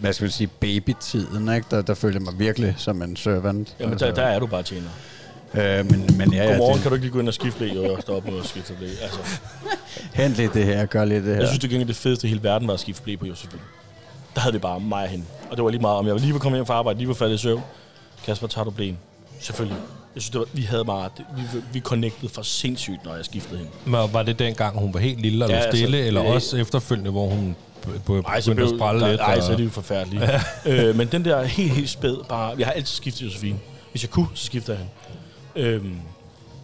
hvad 0.00 0.12
skal 0.12 0.26
vi 0.26 0.32
sige, 0.32 0.46
babytiden, 0.60 1.54
ikke? 1.54 1.66
Der, 1.70 1.82
der 1.82 1.94
følte 1.94 2.16
jeg 2.16 2.22
mig 2.22 2.38
virkelig 2.38 2.74
som 2.78 3.02
en 3.02 3.16
servant. 3.16 3.76
jamen, 3.80 3.92
altså, 3.92 4.06
der, 4.06 4.14
der 4.14 4.22
er 4.22 4.38
du 4.38 4.46
bare 4.46 4.62
tjener. 4.62 4.88
Øh, 5.54 5.90
men, 5.90 6.10
men 6.18 6.32
ja, 6.32 6.44
ja, 6.44 6.50
Godmorgen, 6.50 6.74
det, 6.74 6.82
kan 6.82 6.90
du 6.90 6.94
ikke 6.94 7.04
lige 7.04 7.12
gå 7.12 7.20
ind 7.20 7.28
og 7.28 7.34
skifte 7.34 7.58
blæ, 7.58 7.78
og 7.78 8.02
stoppe 8.02 8.30
med 8.30 8.40
at 8.40 8.46
skifte 8.46 8.72
blæ? 8.72 8.86
Altså, 8.86 9.18
hent 10.16 10.34
lidt 10.36 10.54
det 10.54 10.64
her, 10.64 10.86
gør 10.86 11.04
lidt 11.04 11.24
det 11.24 11.32
her. 11.34 11.40
jeg 11.40 11.48
synes, 11.48 11.60
det 11.60 11.70
gengæld 11.70 11.88
det 11.88 11.96
fedeste 11.96 12.26
i 12.26 12.28
hele 12.30 12.42
verden 12.42 12.68
var 12.68 12.74
at 12.74 12.80
skifte 12.80 13.02
blæ 13.02 13.16
på 13.16 13.26
Josefine. 13.26 13.60
Der 14.34 14.40
havde 14.40 14.52
vi 14.52 14.58
bare 14.58 14.80
mig 14.80 15.02
og 15.02 15.08
hende. 15.08 15.24
Og 15.50 15.56
det 15.56 15.64
var 15.64 15.70
lige 15.70 15.80
meget, 15.80 15.96
om 15.98 16.06
jeg 16.06 16.14
lige 16.20 16.32
var 16.32 16.38
kommet 16.38 16.58
hjem 16.58 16.66
fra 16.66 16.74
arbejde, 16.74 16.98
lige 16.98 17.08
var 17.08 17.14
faldet 17.14 17.34
i 17.34 17.38
søvn. 17.38 17.62
Kasper, 18.26 18.46
tager 18.46 18.64
du 18.64 18.70
blæen? 18.70 18.98
Selvfølgelig. 19.40 19.78
Jeg 20.14 20.22
synes, 20.22 20.30
det 20.30 20.38
var, 20.38 20.46
vi 20.52 20.62
havde 20.62 20.84
bare, 20.84 21.08
det, 21.16 21.24
vi, 21.36 21.42
vi 21.72 21.80
connectede 21.80 22.32
for 22.32 22.42
sindssygt, 22.42 23.04
når 23.04 23.14
jeg 23.16 23.24
skiftede 23.24 23.58
hende. 23.58 23.70
Men 23.84 24.12
var 24.12 24.22
det 24.22 24.38
dengang, 24.38 24.78
hun 24.78 24.94
var 24.94 25.00
helt 25.00 25.20
lille 25.20 25.44
og 25.44 25.50
Ja, 25.50 25.56
altså, 25.56 25.70
stille, 25.78 25.98
eller 25.98 26.24
øh, 26.24 26.30
også 26.30 26.56
efterfølgende, 26.56 27.10
hvor 27.10 27.26
hun 27.28 27.56
b- 27.82 27.86
b- 28.06 28.10
Ej, 28.10 28.40
så, 28.40 28.50
begyndte 28.50 28.54
blev, 28.54 28.64
at 28.64 28.78
sprælle 28.78 29.00
der, 29.00 29.08
lidt? 29.10 29.20
ej, 29.20 29.40
så 29.40 29.52
er 29.52 29.56
det 29.56 29.64
jo 29.64 29.70
forfærdeligt. 29.70 30.22
øh, 30.66 30.96
men 30.96 31.08
den 31.12 31.24
der 31.24 31.42
helt, 31.44 31.72
helt 31.72 31.90
spæd, 31.90 32.16
bare... 32.28 32.54
Jeg 32.58 32.66
har 32.66 32.72
altid 32.72 32.94
skiftet 32.96 33.22
Josefine. 33.22 33.58
Hvis 33.90 34.02
jeg 34.02 34.10
kunne, 34.10 34.26
så 34.34 34.44
skifter 34.46 34.72
jeg 34.72 34.80
hende. 35.54 35.68
Øhm, 35.68 35.96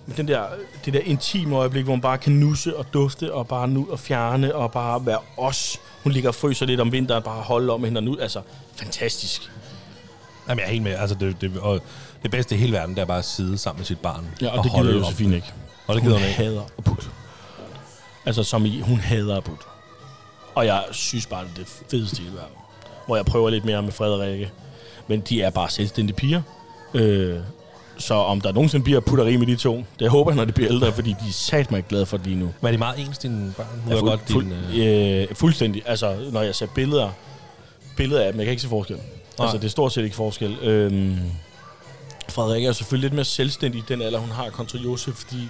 men 0.06 0.16
den 0.16 0.28
der, 0.28 0.42
det 0.84 0.92
der 0.92 1.00
intime 1.00 1.56
øjeblik, 1.56 1.84
hvor 1.84 1.94
man 1.94 2.00
bare 2.00 2.18
kan 2.18 2.32
nusse 2.32 2.76
og 2.76 2.86
dufte, 2.92 3.34
og 3.34 3.48
bare 3.48 3.68
nu 3.68 3.88
og 3.90 3.98
fjerne, 3.98 4.54
og 4.54 4.72
bare 4.72 5.06
være 5.06 5.18
os. 5.36 5.80
Hun 6.02 6.12
ligger 6.12 6.28
og 6.28 6.34
fryser 6.34 6.66
lidt 6.66 6.80
om 6.80 6.92
vinteren, 6.92 7.22
bare 7.22 7.42
holde 7.42 7.72
om 7.72 7.84
hende 7.84 7.98
og 7.98 8.02
nu. 8.02 8.16
Altså, 8.20 8.40
fantastisk. 8.76 9.50
Jamen, 10.48 10.58
jeg 10.58 10.66
er 10.66 10.70
helt 10.70 10.82
med. 10.82 10.92
Altså, 10.92 11.14
det, 11.14 11.40
det, 11.40 11.58
og 11.58 11.80
det 12.22 12.30
bedste 12.30 12.54
i 12.54 12.58
hele 12.58 12.72
verden, 12.72 12.94
det 12.94 13.02
er 13.02 13.06
bare 13.06 13.18
at 13.18 13.24
sidde 13.24 13.58
sammen 13.58 13.80
med 13.80 13.86
sit 13.86 13.98
barn. 13.98 14.26
Ja, 14.40 14.48
og, 14.48 14.58
og 14.58 14.64
det 14.64 14.72
holde 14.72 14.90
gider 14.90 15.04
Josefine 15.04 15.36
ikke. 15.36 15.52
Og 15.86 15.94
det 15.94 16.02
gider 16.02 16.14
hun 16.14 16.22
hun 16.22 16.28
ikke. 16.28 16.42
hader 16.42 16.62
at 16.78 16.84
putte. 16.84 17.06
Altså, 18.26 18.42
som 18.42 18.66
i, 18.66 18.80
hun 18.80 19.00
hader 19.00 19.36
at 19.36 19.44
putte. 19.44 19.64
Og 20.54 20.66
jeg 20.66 20.84
synes 20.90 21.26
bare, 21.26 21.44
det 21.44 21.50
er 21.50 21.54
det 21.54 21.66
fedeste 21.90 22.22
i 22.22 22.26
verden. 22.26 22.56
Hvor 23.06 23.16
jeg 23.16 23.24
prøver 23.24 23.50
lidt 23.50 23.64
mere 23.64 23.82
med 23.82 23.92
Frederikke. 23.92 24.50
Men 25.06 25.20
de 25.20 25.42
er 25.42 25.50
bare 25.50 25.70
selvstændige 25.70 26.16
piger. 26.16 26.42
Øh, 26.94 27.38
så 27.98 28.14
om 28.14 28.40
der 28.40 28.52
nogensinde 28.52 28.84
bliver 28.84 29.00
putteri 29.00 29.36
med 29.36 29.46
de 29.46 29.56
to, 29.56 29.84
det 29.98 30.10
håber 30.10 30.30
jeg, 30.30 30.36
når 30.36 30.44
de 30.44 30.52
bliver 30.52 30.72
ældre, 30.72 30.92
fordi 30.92 31.10
de 31.10 31.28
er 31.28 31.32
sat 31.32 31.70
mig 31.70 31.84
glade 31.88 32.06
for 32.06 32.16
det 32.16 32.26
lige 32.26 32.38
nu. 32.38 32.54
Men 32.60 32.66
er 32.66 32.72
de 32.72 32.78
meget 32.78 32.98
ens, 33.00 33.18
dine 33.18 33.54
børn? 33.56 33.82
Ja, 33.88 33.94
fuld, 33.94 34.10
godt 34.10 34.20
fuld, 34.30 34.46
din... 34.72 34.82
Øh, 34.82 35.22
øh, 35.22 35.34
fuldstændig. 35.34 35.82
Altså, 35.86 36.16
når 36.32 36.42
jeg 36.42 36.54
ser 36.54 36.66
billeder, 36.66 37.10
billeder 37.96 38.22
af 38.22 38.32
dem, 38.32 38.40
jeg 38.40 38.46
kan 38.46 38.50
ikke 38.50 38.62
se 38.62 38.68
forskel. 38.68 38.98
Altså, 39.38 39.56
det 39.56 39.64
er 39.64 39.68
stort 39.68 39.92
set 39.92 40.04
ikke 40.04 40.16
forskel. 40.16 40.58
Øhm, 40.62 41.18
Frederikke 42.28 42.68
er 42.68 42.72
selvfølgelig 42.72 43.04
lidt 43.04 43.14
mere 43.14 43.24
selvstændig 43.24 43.78
i 43.78 43.84
den 43.88 44.02
alder, 44.02 44.18
hun 44.18 44.30
har 44.30 44.50
kontra 44.50 44.78
Josef, 44.78 45.14
fordi 45.14 45.48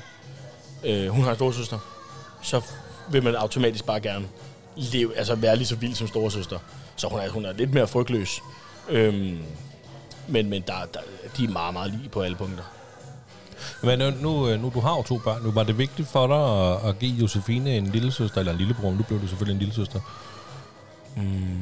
øh, 0.84 1.08
hun 1.08 1.24
har 1.24 1.30
en 1.30 1.36
storesøster. 1.36 1.78
Så 2.42 2.60
vil 3.10 3.22
man 3.22 3.34
automatisk 3.34 3.86
bare 3.86 4.00
gerne 4.00 4.24
leve, 4.76 5.16
altså 5.16 5.34
være 5.34 5.56
lige 5.56 5.66
så 5.66 5.76
vild 5.76 5.94
som 5.94 6.08
storesøster. 6.08 6.58
Så 6.96 7.08
hun 7.08 7.20
er, 7.20 7.28
hun 7.28 7.44
er 7.44 7.52
lidt 7.52 7.74
mere 7.74 7.86
frygtløs. 7.86 8.42
Øhm, 8.88 9.38
men 10.28 10.50
men 10.50 10.62
der, 10.66 10.72
der, 10.94 11.00
de 11.36 11.44
er 11.44 11.48
meget, 11.48 11.72
meget 11.72 11.90
lige 11.90 12.08
på 12.08 12.20
alle 12.20 12.36
punkter. 12.36 12.64
men 13.82 14.02
øh, 14.02 14.22
nu, 14.22 14.48
øh, 14.48 14.62
nu, 14.62 14.70
du 14.74 14.80
har 14.80 14.96
jo 14.96 15.02
to 15.02 15.18
børn. 15.18 15.42
Nu 15.42 15.50
var 15.50 15.62
det 15.62 15.78
vigtigt 15.78 16.08
for 16.08 16.26
dig 16.26 16.36
at, 16.82 16.88
at 16.88 16.98
give 16.98 17.12
Josefine 17.12 17.76
en 17.76 17.86
lille 17.86 18.12
søster, 18.12 18.38
eller 18.38 18.52
en 18.52 18.58
lillebror. 18.58 18.90
Nu 18.90 19.02
blev 19.02 19.22
du 19.22 19.26
selvfølgelig 19.26 19.54
en 19.54 19.58
lille 19.58 19.74
søster. 19.74 20.00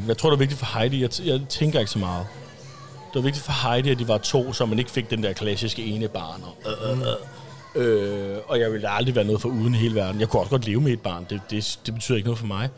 Jeg 0.07 0.19
tror, 0.19 0.31
det 0.31 0.37
er 0.37 0.39
vigtigt 0.39 0.59
for 0.61 0.79
Heidi. 0.79 1.03
Jeg, 1.03 1.11
t- 1.13 1.27
jeg 1.29 1.41
tænker 1.49 1.79
ikke 1.79 1.91
så 1.91 1.99
meget. 1.99 2.27
Det 2.95 3.15
var 3.15 3.21
vigtigt 3.21 3.45
for 3.45 3.69
Heidi, 3.69 3.91
at 3.91 3.99
de 3.99 4.09
var 4.09 4.19
to, 4.19 4.53
så 4.53 4.67
man 4.67 4.79
ikke 4.79 4.91
fik 4.91 5.11
den 5.11 5.23
der 5.23 5.33
klassiske 5.33 5.85
ene 5.85 6.09
barn. 6.09 6.43
Og, 6.65 6.73
øh, 6.91 6.91
øh, 6.93 6.99
øh. 7.01 7.07
Øh, 7.75 8.39
og 8.49 8.61
jeg 8.61 8.73
ville 8.73 8.89
aldrig 8.89 9.15
være 9.15 9.25
noget 9.25 9.41
for 9.41 9.49
uden 9.49 9.75
i 9.75 9.79
hele 9.79 9.95
verden. 9.95 10.21
Jeg 10.21 10.29
kunne 10.29 10.41
også 10.41 10.51
godt 10.51 10.67
leve 10.67 10.81
med 10.81 10.93
et 10.93 11.01
barn. 11.01 11.27
Det, 11.31 11.41
det, 11.51 11.79
det 11.87 11.95
betyder 11.95 12.17
ikke 12.17 12.27
noget 12.27 12.39
for 12.39 12.47
mig. 12.47 12.69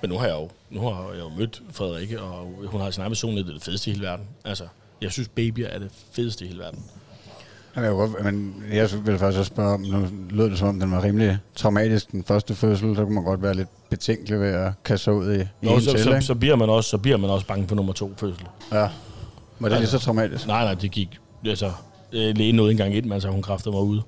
Men 0.00 0.10
nu 0.10 0.18
har 0.18 0.26
jeg 0.26 0.34
jo, 0.34 0.48
nu 0.70 0.80
har 0.80 1.10
jeg 1.10 1.18
jo 1.20 1.28
mødt 1.28 1.62
Frederikke, 1.72 2.20
og 2.20 2.54
hun 2.66 2.80
har 2.80 2.90
sin 2.90 3.00
egen 3.00 3.10
version, 3.10 3.36
det 3.36 3.48
er 3.48 3.52
det 3.52 3.62
fedeste 3.62 3.90
i 3.90 3.92
hele 3.94 4.06
verden. 4.06 4.26
Altså, 4.44 4.64
jeg 5.02 5.12
synes, 5.12 5.28
babyer 5.28 5.66
er 5.66 5.78
det 5.78 5.90
fedeste 6.12 6.44
i 6.44 6.48
hele 6.48 6.60
verden. 6.60 6.84
Jamen, 7.76 7.90
jeg, 7.90 7.94
godt, 7.96 8.24
men 8.24 8.54
jeg 8.72 8.88
vil 9.04 9.18
faktisk 9.18 9.38
også 9.38 9.44
spørge 9.54 9.74
om, 9.74 9.80
nu 9.80 10.06
lød 10.30 10.50
det 10.50 10.58
som 10.58 10.68
om, 10.68 10.80
den 10.80 10.90
var 10.90 11.04
rimelig 11.04 11.38
traumatisk, 11.56 12.12
den 12.12 12.24
første 12.24 12.54
fødsel, 12.54 12.96
så 12.96 13.04
kunne 13.04 13.14
man 13.14 13.24
godt 13.24 13.42
være 13.42 13.54
lidt 13.54 13.68
betænkelig 13.90 14.40
ved 14.40 14.48
at 14.48 14.72
kaste 14.84 15.12
ud 15.12 15.34
i, 15.34 15.44
Nå, 15.62 15.74
en 15.74 15.82
så, 15.82 15.90
til, 15.90 16.02
så, 16.02 16.20
så, 16.20 16.34
bliver 16.34 16.56
man 16.56 16.68
også, 16.68 16.90
så 16.90 16.98
bliver 16.98 17.16
man 17.16 17.30
også 17.30 17.46
bange 17.46 17.68
for 17.68 17.74
nummer 17.74 17.92
to 17.92 18.12
fødsel. 18.16 18.46
Ja. 18.72 18.88
Var 19.58 19.68
det 19.68 19.78
lige 19.78 19.88
så 19.88 19.98
traumatisk? 19.98 20.46
Nej, 20.46 20.64
nej, 20.64 20.74
det 20.74 20.90
gik... 20.90 21.18
Altså, 21.46 21.72
øh, 22.12 22.36
lægen 22.36 22.54
nåede 22.54 22.72
ikke 22.72 22.82
engang 22.82 22.96
ind, 22.96 23.04
men 23.04 23.12
altså, 23.12 23.28
hun 23.28 23.42
kræftede 23.42 23.74
mig 23.74 23.82
ude. 23.82 24.02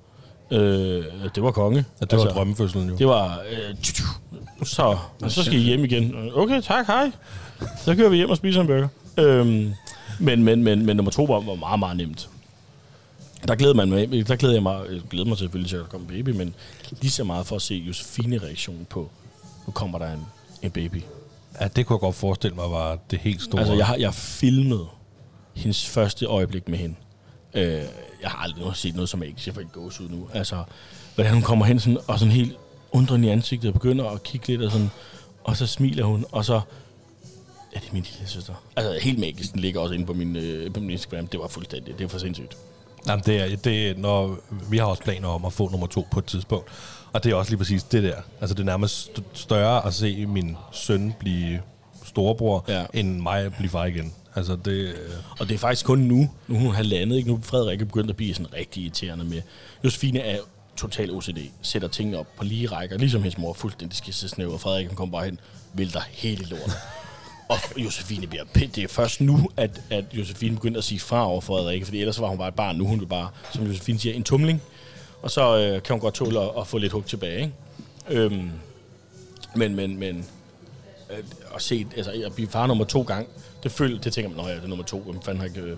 Øh, 0.51 1.05
det 1.35 1.43
var 1.43 1.51
konge. 1.51 1.85
Ja, 2.01 2.07
det 2.07 2.13
var 2.13 2.23
altså, 2.23 2.35
drømmefødselen 2.35 2.89
jo. 2.89 2.97
Det 2.97 3.07
var... 3.07 3.43
Øh, 3.51 3.77
tju, 3.83 3.93
tju. 3.93 4.05
så, 4.65 4.97
så 5.29 5.45
skal 5.45 5.59
I 5.59 5.63
hjem 5.63 5.85
igen. 5.85 6.31
Okay, 6.35 6.61
tak, 6.61 6.87
hej. 6.87 7.11
Så 7.85 7.95
kører 7.95 8.09
vi 8.09 8.17
hjem 8.17 8.31
og 8.31 8.37
spiser 8.37 8.61
en 8.61 8.67
burger. 8.67 8.89
Øhm, 9.19 9.73
men, 10.21 10.43
men, 10.43 10.65
men, 10.65 10.87
men 10.87 10.97
nummer 10.97 11.13
to 11.13 11.25
var, 11.25 11.41
var 11.41 11.55
meget, 11.55 11.79
meget 11.79 11.97
nemt. 11.97 12.29
Der 13.49 13.55
glæder, 13.55 13.75
man 13.75 13.89
mig, 13.89 14.29
der 14.29 14.37
glæder 14.37 14.55
jeg 14.55 14.63
mig, 14.63 14.81
jeg 14.93 15.01
glæder 15.11 15.29
mig 15.29 15.39
selvfølgelig 15.39 15.71
til, 15.71 15.77
at 15.77 16.01
en 16.01 16.07
baby, 16.07 16.29
men 16.29 16.55
lige 17.01 17.11
så 17.11 17.25
meget 17.25 17.47
for 17.47 17.57
at 17.57 17.63
se 17.63 17.75
Josefine 17.75 18.39
reaktion 18.39 18.87
på, 18.91 19.11
nu 19.67 19.73
kommer 19.73 19.99
der 19.99 20.13
en, 20.13 20.27
en 20.63 20.71
baby. 20.71 21.03
Ja, 21.61 21.69
det 21.69 21.87
kunne 21.87 21.95
jeg 21.95 22.01
godt 22.01 22.15
forestille 22.15 22.57
mig 22.57 22.71
var 22.71 22.99
det 23.11 23.19
helt 23.19 23.43
store. 23.43 23.61
Altså, 23.61 23.75
jeg 23.75 23.87
har, 23.87 23.97
jeg 23.97 24.15
filmet 24.15 24.87
hendes 25.55 25.87
første 25.87 26.27
øjeblik 26.27 26.69
med 26.69 26.79
hende. 26.79 26.95
Øh, 27.55 27.83
jeg 28.23 28.31
har 28.31 28.39
aldrig 28.39 28.77
set 28.77 28.95
noget, 28.95 29.09
som 29.09 29.21
jeg 29.21 29.29
ikke 29.29 29.41
siger 29.41 29.55
for 29.55 29.61
ikke 29.61 29.73
gås 29.73 30.01
ud 30.01 30.09
nu. 30.09 30.29
Altså, 30.33 30.65
hvordan 31.15 31.33
hun 31.33 31.43
kommer 31.43 31.65
hen 31.65 31.81
sådan, 31.81 31.99
og 32.07 32.19
sådan 32.19 32.33
helt 32.33 32.57
undrende 32.93 33.29
i 33.29 33.31
ansigtet 33.31 33.69
og 33.69 33.75
begynder 33.75 34.05
at 34.05 34.23
kigge 34.23 34.47
lidt 34.47 34.63
og 34.63 34.73
sådan, 34.73 34.91
og 35.45 35.57
så 35.57 35.67
smiler 35.67 36.05
hun, 36.05 36.25
og 36.33 36.45
så 36.45 36.61
Ja, 37.75 37.81
det 37.81 37.89
er 37.89 37.93
min 37.93 38.03
lille 38.13 38.29
søster. 38.29 38.55
Altså, 38.77 38.99
helt 39.03 39.19
magisk. 39.19 39.53
Den 39.53 39.61
ligger 39.61 39.81
også 39.81 39.95
inde 39.95 40.07
på 40.07 40.13
min, 40.13 40.37
øh, 40.37 40.73
på 40.73 40.81
min 40.81 40.91
Instagram. 40.91 41.27
Det 41.27 41.41
var 41.41 41.49
fuldstændig. 41.49 41.99
Det 41.99 42.05
er 42.05 42.09
for 42.09 42.19
sindssygt. 42.19 42.57
Jamen, 43.09 43.23
det 43.27 43.37
er, 43.53 43.57
det 43.57 43.91
er, 43.91 43.95
når, 43.97 44.39
vi 44.71 44.79
har 44.79 44.85
også 44.85 45.03
planer 45.03 45.29
om 45.29 45.45
at 45.45 45.53
få 45.53 45.69
nummer 45.69 45.87
to 45.87 46.07
på 46.11 46.19
et 46.19 46.25
tidspunkt. 46.25 46.69
Og 47.13 47.25
det 47.25 47.33
er 47.33 47.37
også 47.37 47.51
lige 47.51 47.59
præcis 47.59 47.83
det 47.83 48.03
der. 48.03 48.17
Altså, 48.41 48.55
det 48.55 48.61
er 48.61 48.65
nærmest 48.65 49.09
st- 49.19 49.23
større 49.35 49.87
at 49.87 49.95
se 49.95 50.27
min 50.27 50.57
søn 50.73 51.15
blive 51.19 51.61
storebror, 52.05 52.65
Ja. 52.69 52.85
end 52.95 53.21
mig 53.21 53.53
blive 53.55 53.71
far 53.71 53.85
igen. 53.85 54.15
Altså, 54.37 54.57
det... 54.65 54.71
øh, 54.73 54.95
Og 55.39 55.49
det 55.49 55.55
er 55.55 55.59
faktisk 55.59 55.87
kun 55.87 55.99
nu, 55.99 56.31
nu 56.49 56.59
hun 56.59 56.75
halvandet, 56.75 57.17
ikke? 57.17 57.29
Nu 57.29 57.37
er 57.37 57.41
Frederik 57.43 57.81
er 57.81 57.85
begyndt 57.85 58.11
at 58.11 58.17
blive 58.17 58.35
sådan 58.35 58.53
rigtig 58.55 58.83
irriterende 58.83 59.25
med. 59.25 59.43
Josefine 59.85 60.19
er 60.21 60.39
total 60.77 61.11
OCD, 61.11 61.39
sætter 61.63 61.89
tingene 61.89 62.19
op 62.19 62.27
på 62.37 62.45
lige 62.45 62.67
rækker, 62.67 62.99
ligesom 62.99 63.23
hendes 63.23 63.39
mor 63.39 63.53
fuldstændig 63.53 63.97
skal 63.99 64.15
se 64.15 64.29
snæv, 64.29 64.53
og 64.53 64.61
Frederik 64.61 64.87
han 64.87 64.97
kommer 64.97 65.13
bare 65.19 65.25
hen, 65.25 65.41
vælter 65.73 66.01
hele 66.11 66.45
lortet 66.45 66.73
og 67.49 67.59
Josefine 67.77 68.27
bliver 68.27 68.45
pænt. 68.45 68.77
Det 68.77 68.85
er 68.85 68.89
først 68.89 69.21
nu, 69.21 69.51
at, 69.57 69.81
at 69.91 70.05
Josefine 70.13 70.55
begynder 70.55 70.79
at 70.79 70.85
sige 70.85 71.01
fra 71.01 71.27
over 71.31 71.41
Frederik, 71.41 71.85
fordi 71.85 72.01
ellers 72.01 72.21
var 72.21 72.29
hun 72.29 72.39
bare 72.39 72.49
et 72.49 72.55
barn. 72.55 72.77
Nu 72.77 72.87
hun 72.87 73.01
er 73.03 73.07
bare, 73.07 73.29
som 73.53 73.67
Josefine 73.67 73.99
siger, 73.99 74.15
en 74.15 74.25
tumling. 74.25 74.63
Og 75.23 75.31
så 75.31 75.59
øh, 75.59 75.83
kan 75.83 75.95
hun 75.95 76.01
godt 76.01 76.15
tåle 76.15 76.41
at, 76.41 76.51
at 76.59 76.67
få 76.67 76.79
lidt 76.79 76.93
hug 76.93 77.07
tilbage, 77.07 77.41
ikke? 77.41 77.53
Øhm, 78.09 78.51
men, 79.57 79.75
men, 79.75 79.99
men, 79.99 80.27
øh, 81.11 81.19
at 81.55 81.63
se, 81.63 81.87
altså 81.97 82.23
at 82.27 82.35
blive 82.35 82.49
far 82.49 82.67
nummer 82.67 82.85
to 82.85 83.03
gang, 83.03 83.29
det, 83.63 83.73
føler, 83.73 84.01
det 84.01 84.13
tænker 84.13 84.29
man, 84.29 84.37
nå 84.37 84.49
ja, 84.49 84.55
det 84.55 84.65
er 84.65 84.69
nummer 84.69 84.85
to, 84.85 85.01
hvem 85.01 85.23
fanden 85.23 85.41
har 85.41 85.47
ikke, 85.47 85.61
øh, 85.61 85.77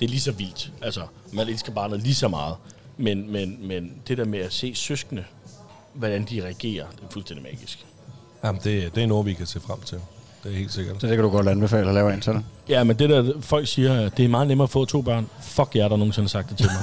det 0.00 0.06
er 0.06 0.08
lige 0.08 0.20
så 0.20 0.32
vildt. 0.32 0.72
Altså, 0.82 1.06
man 1.32 1.48
elsker 1.48 1.72
barnet 1.72 2.02
lige 2.02 2.14
så 2.14 2.28
meget. 2.28 2.56
Men, 2.96 3.32
men, 3.32 3.68
men 3.68 3.92
det 4.08 4.18
der 4.18 4.24
med 4.24 4.38
at 4.38 4.52
se 4.52 4.74
søskende, 4.74 5.24
hvordan 5.94 6.24
de 6.24 6.42
reagerer, 6.42 6.86
det 6.90 7.02
er 7.02 7.10
fuldstændig 7.10 7.42
magisk. 7.42 7.86
Jamen, 8.44 8.60
det, 8.64 8.94
det 8.94 9.02
er 9.02 9.06
noget, 9.06 9.26
vi 9.26 9.34
kan 9.34 9.46
se 9.46 9.60
frem 9.60 9.80
til. 9.80 10.00
Det 10.44 10.52
er 10.52 10.56
helt 10.56 10.72
sikkert. 10.72 10.96
Så 11.00 11.06
det 11.06 11.16
kan 11.16 11.24
du 11.24 11.30
godt 11.30 11.48
anbefale 11.48 11.88
at 11.88 11.94
lave 11.94 12.14
en 12.14 12.20
til 12.20 12.32
dig. 12.32 12.42
Ja, 12.68 12.84
men 12.84 12.98
det 12.98 13.10
der, 13.10 13.32
folk 13.40 13.68
siger, 13.68 14.06
at 14.06 14.16
det 14.16 14.24
er 14.24 14.28
meget 14.28 14.48
nemmere 14.48 14.64
at 14.64 14.70
få 14.70 14.84
to 14.84 15.02
børn. 15.02 15.26
Fuck 15.42 15.76
jer, 15.76 15.88
der 15.88 15.96
nogensinde 15.96 16.24
har 16.24 16.28
sagt 16.28 16.48
det 16.50 16.56
til 16.56 16.66
mig. 16.66 16.82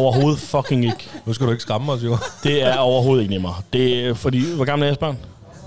overhovedet 0.00 0.38
fucking 0.40 0.84
ikke. 0.84 1.08
Nu 1.26 1.32
skal 1.32 1.46
du 1.46 1.50
ikke 1.52 1.62
skræmme 1.62 1.92
os, 1.92 2.04
jo. 2.04 2.16
Det 2.42 2.62
er 2.62 2.76
overhovedet 2.76 3.22
ikke 3.22 3.34
nemmere. 3.34 3.54
Det 3.72 4.06
er, 4.06 4.14
fordi, 4.14 4.54
hvor 4.54 4.64
gammel 4.64 4.82
er 4.84 4.88
jeres 4.88 4.98
barn? 4.98 5.18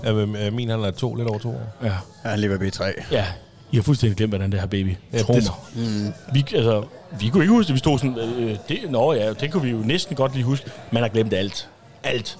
Ja, 0.04 0.12
øh, 0.12 0.52
min 0.52 0.68
han 0.70 0.80
er 0.84 0.90
to, 0.90 1.14
lidt 1.14 1.28
over 1.28 1.38
to 1.38 1.48
år. 1.48 1.74
Ja. 1.82 1.86
Jeg 2.24 2.32
er 2.32 2.36
lige 2.36 2.48
ved 2.48 2.54
at 2.54 2.60
blive 2.60 2.70
tre. 2.70 2.92
Ja, 3.12 3.24
I 3.72 3.76
har 3.76 3.82
fuldstændig 3.82 4.16
glemt, 4.16 4.30
hvordan 4.30 4.52
det 4.52 4.60
her 4.60 4.66
baby. 4.66 4.96
Ja, 5.12 5.18
Tro 5.22 5.32
det- 5.34 5.50
mig. 5.74 5.86
Mm. 5.86 6.12
Vi, 6.34 6.44
altså, 6.54 6.84
vi 7.20 7.28
kunne 7.28 7.42
ikke 7.44 7.52
huske 7.54 7.66
det. 7.68 7.74
Vi 7.74 7.78
stod 7.78 7.98
sådan, 7.98 8.18
øh, 8.18 8.56
det, 8.68 8.78
nå 8.90 9.12
ja, 9.12 9.32
det 9.32 9.52
kunne 9.52 9.62
vi 9.62 9.70
jo 9.70 9.76
næsten 9.76 10.16
godt 10.16 10.32
lige 10.34 10.44
huske. 10.44 10.70
Man 10.92 11.02
har 11.02 11.08
glemt 11.10 11.32
alt. 11.34 11.68
Alt. 12.02 12.38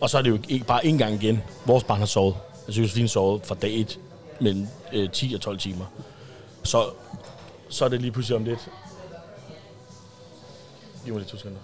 Og 0.00 0.10
så 0.10 0.18
er 0.18 0.22
det 0.22 0.30
jo 0.30 0.38
ikke 0.48 0.66
bare 0.66 0.86
en 0.86 0.98
gang 0.98 1.22
igen. 1.22 1.42
Vores 1.66 1.84
barn 1.84 1.98
har 1.98 2.06
sovet. 2.06 2.34
Altså 2.66 2.80
Josefine 2.80 3.08
sovet 3.08 3.40
fra 3.46 3.54
dag 3.62 3.80
1 3.80 3.98
mellem 4.40 4.66
øh, 4.92 5.10
10 5.10 5.34
og 5.34 5.40
12 5.40 5.58
timer. 5.58 5.84
Så, 6.62 6.84
så 7.68 7.84
er 7.84 7.88
det 7.88 8.00
lige 8.00 8.12
pludselig 8.12 8.36
om 8.36 8.44
lidt. 8.44 8.68
Giv 11.04 11.14
mig 11.14 11.20
lige 11.20 11.30
to 11.30 11.36
sekunder. 11.36 11.58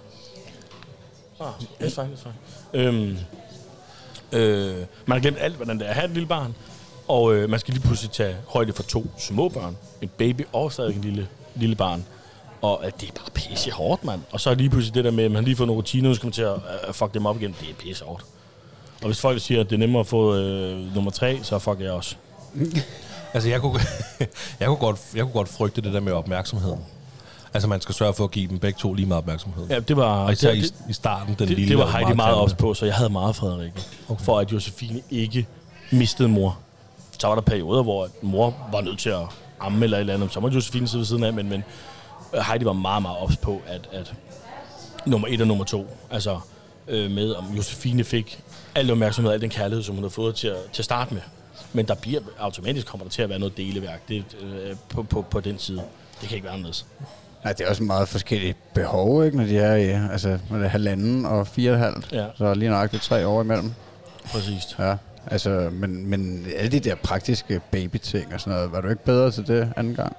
Ah, 1.40 1.52
det 1.60 1.86
er 1.86 2.04
fint, 2.04 2.18
det 2.18 2.26
er 2.26 2.30
fint. 2.30 2.34
Øhm, 2.72 3.18
øh, 4.32 4.86
man 5.06 5.16
har 5.16 5.20
glemt 5.20 5.38
alt, 5.40 5.56
hvordan 5.56 5.78
det 5.78 5.86
er 5.86 5.90
at 5.90 5.94
have 5.94 6.04
et 6.04 6.10
lille 6.10 6.28
barn. 6.28 6.54
Og 7.08 7.34
øh, 7.34 7.50
man 7.50 7.60
skal 7.60 7.74
lige 7.74 7.86
pludselig 7.86 8.10
tage 8.10 8.36
højde 8.48 8.72
for 8.72 8.82
to 8.82 9.06
små 9.18 9.48
børn. 9.48 9.76
En 10.00 10.10
baby 10.18 10.46
og 10.52 10.72
stadig 10.72 10.96
en 10.96 11.02
lille, 11.02 11.28
lille 11.54 11.76
barn. 11.76 12.06
Og 12.62 12.80
øh, 12.84 12.92
det 13.00 13.08
er 13.08 13.12
bare 13.12 13.30
pisse 13.34 13.70
hårdt, 13.70 14.04
mand. 14.04 14.20
Og 14.30 14.40
så 14.40 14.50
er 14.50 14.54
lige 14.54 14.70
pludselig 14.70 14.94
det 14.94 15.04
der 15.04 15.10
med, 15.10 15.24
at 15.24 15.30
man 15.30 15.44
lige 15.44 15.56
får 15.56 15.64
nogle 15.64 15.78
rutiner, 15.78 16.08
nu 16.08 16.14
skal 16.14 16.26
man 16.26 16.32
til 16.32 16.42
at 16.42 16.54
øh, 16.88 16.94
fuck 16.94 17.14
dem 17.14 17.26
op 17.26 17.36
igen. 17.40 17.56
Det 17.60 17.70
er 17.70 17.74
pisse 17.74 18.04
hårdt. 18.04 18.24
Og 19.00 19.06
hvis 19.06 19.20
folk 19.20 19.40
siger, 19.40 19.60
at 19.60 19.70
det 19.70 19.76
er 19.76 19.78
nemmere 19.78 20.00
at 20.00 20.06
få 20.06 20.34
øh, 20.34 20.94
nummer 20.94 21.10
tre, 21.10 21.38
så 21.42 21.58
fuck 21.58 21.80
jeg 21.80 21.90
også. 21.90 22.16
Altså, 23.34 23.48
jeg 23.48 23.60
kunne, 23.60 23.80
jeg, 24.60 24.68
kunne 24.68 24.76
godt, 24.76 25.00
jeg 25.14 25.22
kunne 25.22 25.32
godt 25.32 25.48
frygte 25.48 25.80
det 25.80 25.92
der 25.92 26.00
med 26.00 26.12
opmærksomheden. 26.12 26.80
Altså, 27.54 27.68
man 27.68 27.80
skal 27.80 27.94
sørge 27.94 28.14
for 28.14 28.24
at 28.24 28.30
give 28.30 28.48
dem 28.48 28.58
begge 28.58 28.78
to 28.78 28.94
lige 28.94 29.06
meget 29.06 29.18
opmærksomhed. 29.22 29.66
Ja, 29.68 29.78
det 29.78 29.96
var, 29.96 30.24
Og 30.24 30.32
især 30.32 30.50
det, 30.50 30.64
i, 30.64 30.90
i 30.90 30.92
starten, 30.92 31.34
den 31.38 31.48
det, 31.48 31.56
lille... 31.56 31.68
det 31.68 31.78
var 31.78 31.84
og 31.84 31.92
Heidi 31.92 32.14
meget 32.14 32.34
ops 32.34 32.54
på, 32.54 32.74
så 32.74 32.86
jeg 32.86 32.94
havde 32.94 33.10
meget 33.10 33.36
Frederik. 33.36 33.72
Okay. 34.08 34.24
For 34.24 34.38
at 34.38 34.52
Josefine 34.52 35.02
ikke 35.10 35.46
mistede 35.90 36.28
mor. 36.28 36.58
Så 37.18 37.28
var 37.28 37.34
der 37.34 37.42
perioder, 37.42 37.82
hvor 37.82 38.08
mor 38.22 38.54
var 38.72 38.80
nødt 38.80 38.98
til 38.98 39.10
at 39.10 39.22
amme 39.60 39.84
eller 39.84 39.96
et 39.96 40.00
eller 40.00 40.14
andet. 40.14 40.32
Så 40.32 40.40
må 40.40 40.48
Josefine 40.48 40.88
sidde 40.88 40.98
ved 40.98 41.06
siden 41.06 41.24
af, 41.24 41.32
men, 41.32 41.48
men 41.48 41.64
øh, 42.34 42.40
Heidi 42.40 42.64
var 42.64 42.72
meget, 42.72 43.02
meget 43.02 43.18
ops 43.18 43.36
på, 43.36 43.62
at, 43.66 43.88
at 43.92 44.14
nummer 45.06 45.28
et 45.28 45.40
og 45.40 45.46
nummer 45.46 45.64
to, 45.64 45.96
altså 46.10 46.40
øh, 46.88 47.10
med 47.10 47.34
om 47.34 47.44
Josefine 47.56 48.04
fik 48.04 48.42
al 48.74 48.90
opmærksomhed, 48.90 49.32
al 49.32 49.40
den 49.40 49.50
kærlighed, 49.50 49.82
som 49.82 49.94
hun 49.94 50.04
har 50.04 50.10
fået 50.10 50.34
til 50.34 50.48
at, 50.48 50.56
til 50.72 50.80
at 50.82 50.84
starte 50.84 51.14
med. 51.14 51.22
Men 51.72 51.88
der 51.88 51.94
bliver 51.94 52.20
automatisk 52.38 52.86
kommer 52.86 53.04
der 53.04 53.10
til 53.10 53.22
at 53.22 53.28
være 53.28 53.38
noget 53.38 53.56
deleværk 53.56 54.08
det, 54.08 54.24
øh, 54.40 54.76
på, 54.88 55.02
på, 55.02 55.22
på 55.22 55.40
den 55.40 55.58
side. 55.58 55.82
Det 56.20 56.28
kan 56.28 56.36
ikke 56.36 56.44
være 56.44 56.52
anderledes. 56.52 56.86
Nej, 57.44 57.52
det 57.52 57.64
er 57.64 57.70
også 57.70 57.82
meget 57.82 58.08
forskellige 58.08 58.54
behov, 58.74 59.24
ikke, 59.24 59.36
når 59.36 59.44
de 59.44 59.58
er 59.58 59.74
i 59.74 60.10
altså, 60.12 60.38
når 60.50 60.56
det 60.56 60.64
er 60.64 60.68
halvanden 60.68 61.26
og 61.26 61.46
fire 61.46 61.72
og 61.72 61.78
halvt. 61.78 62.12
Ja. 62.12 62.26
Så 62.38 62.44
er 62.44 62.54
lige 62.54 62.68
nøjagtigt 62.68 63.02
tre 63.02 63.26
år 63.26 63.42
imellem. 63.42 63.72
Præcis. 64.24 64.62
Ja, 64.78 64.96
altså, 65.26 65.70
men, 65.72 66.06
men 66.06 66.46
alle 66.56 66.70
de 66.70 66.80
der 66.80 66.94
praktiske 66.94 67.60
babyting 67.70 68.34
og 68.34 68.40
sådan 68.40 68.52
noget, 68.52 68.72
var 68.72 68.80
du 68.80 68.88
ikke 68.88 69.04
bedre 69.04 69.30
til 69.30 69.46
det 69.46 69.72
anden 69.76 69.94
gang? 69.94 70.16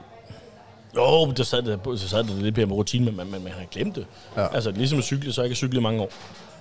Jo, 0.96 1.32
der 1.32 1.44
sad 1.44 1.62
det, 1.62 2.00
så 2.00 2.10
sad 2.10 2.24
det 2.24 2.44
lidt 2.44 2.58
mere 2.58 2.66
med 2.66 2.76
rutine, 2.76 3.06
men 3.06 3.16
man, 3.16 3.28
man, 3.28 3.42
man 3.42 3.52
har 3.52 3.66
glemt 3.72 3.96
det. 3.96 4.06
Ja. 4.36 4.42
Ja. 4.42 4.56
Altså, 4.56 4.72
ligesom 4.72 4.98
at 4.98 5.04
cykle, 5.04 5.34
så 5.34 5.42
har 5.42 5.44
jeg 5.44 5.48
ikke 5.48 5.56
cyklet 5.56 5.80
i 5.80 5.84
mange 5.84 6.02
år. 6.02 6.10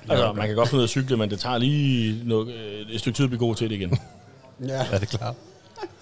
Altså, 0.08 0.32
man 0.32 0.46
kan 0.46 0.56
godt 0.56 0.68
finde 0.68 0.78
ud 0.78 0.82
af 0.82 0.86
at 0.86 0.90
cykle, 0.90 1.16
men 1.16 1.30
det 1.30 1.40
tager 1.40 1.58
lige 1.58 2.28
noget, 2.28 2.48
øh, 2.48 2.86
et 2.90 3.00
stykke 3.00 3.16
tid 3.16 3.24
at 3.24 3.30
blive 3.30 3.38
god 3.38 3.54
til 3.54 3.70
det 3.70 3.76
igen. 3.76 3.98
Ja. 4.60 4.74
Ja, 4.76 4.98
det 4.98 5.02
er 5.02 5.18
klart. 5.18 5.34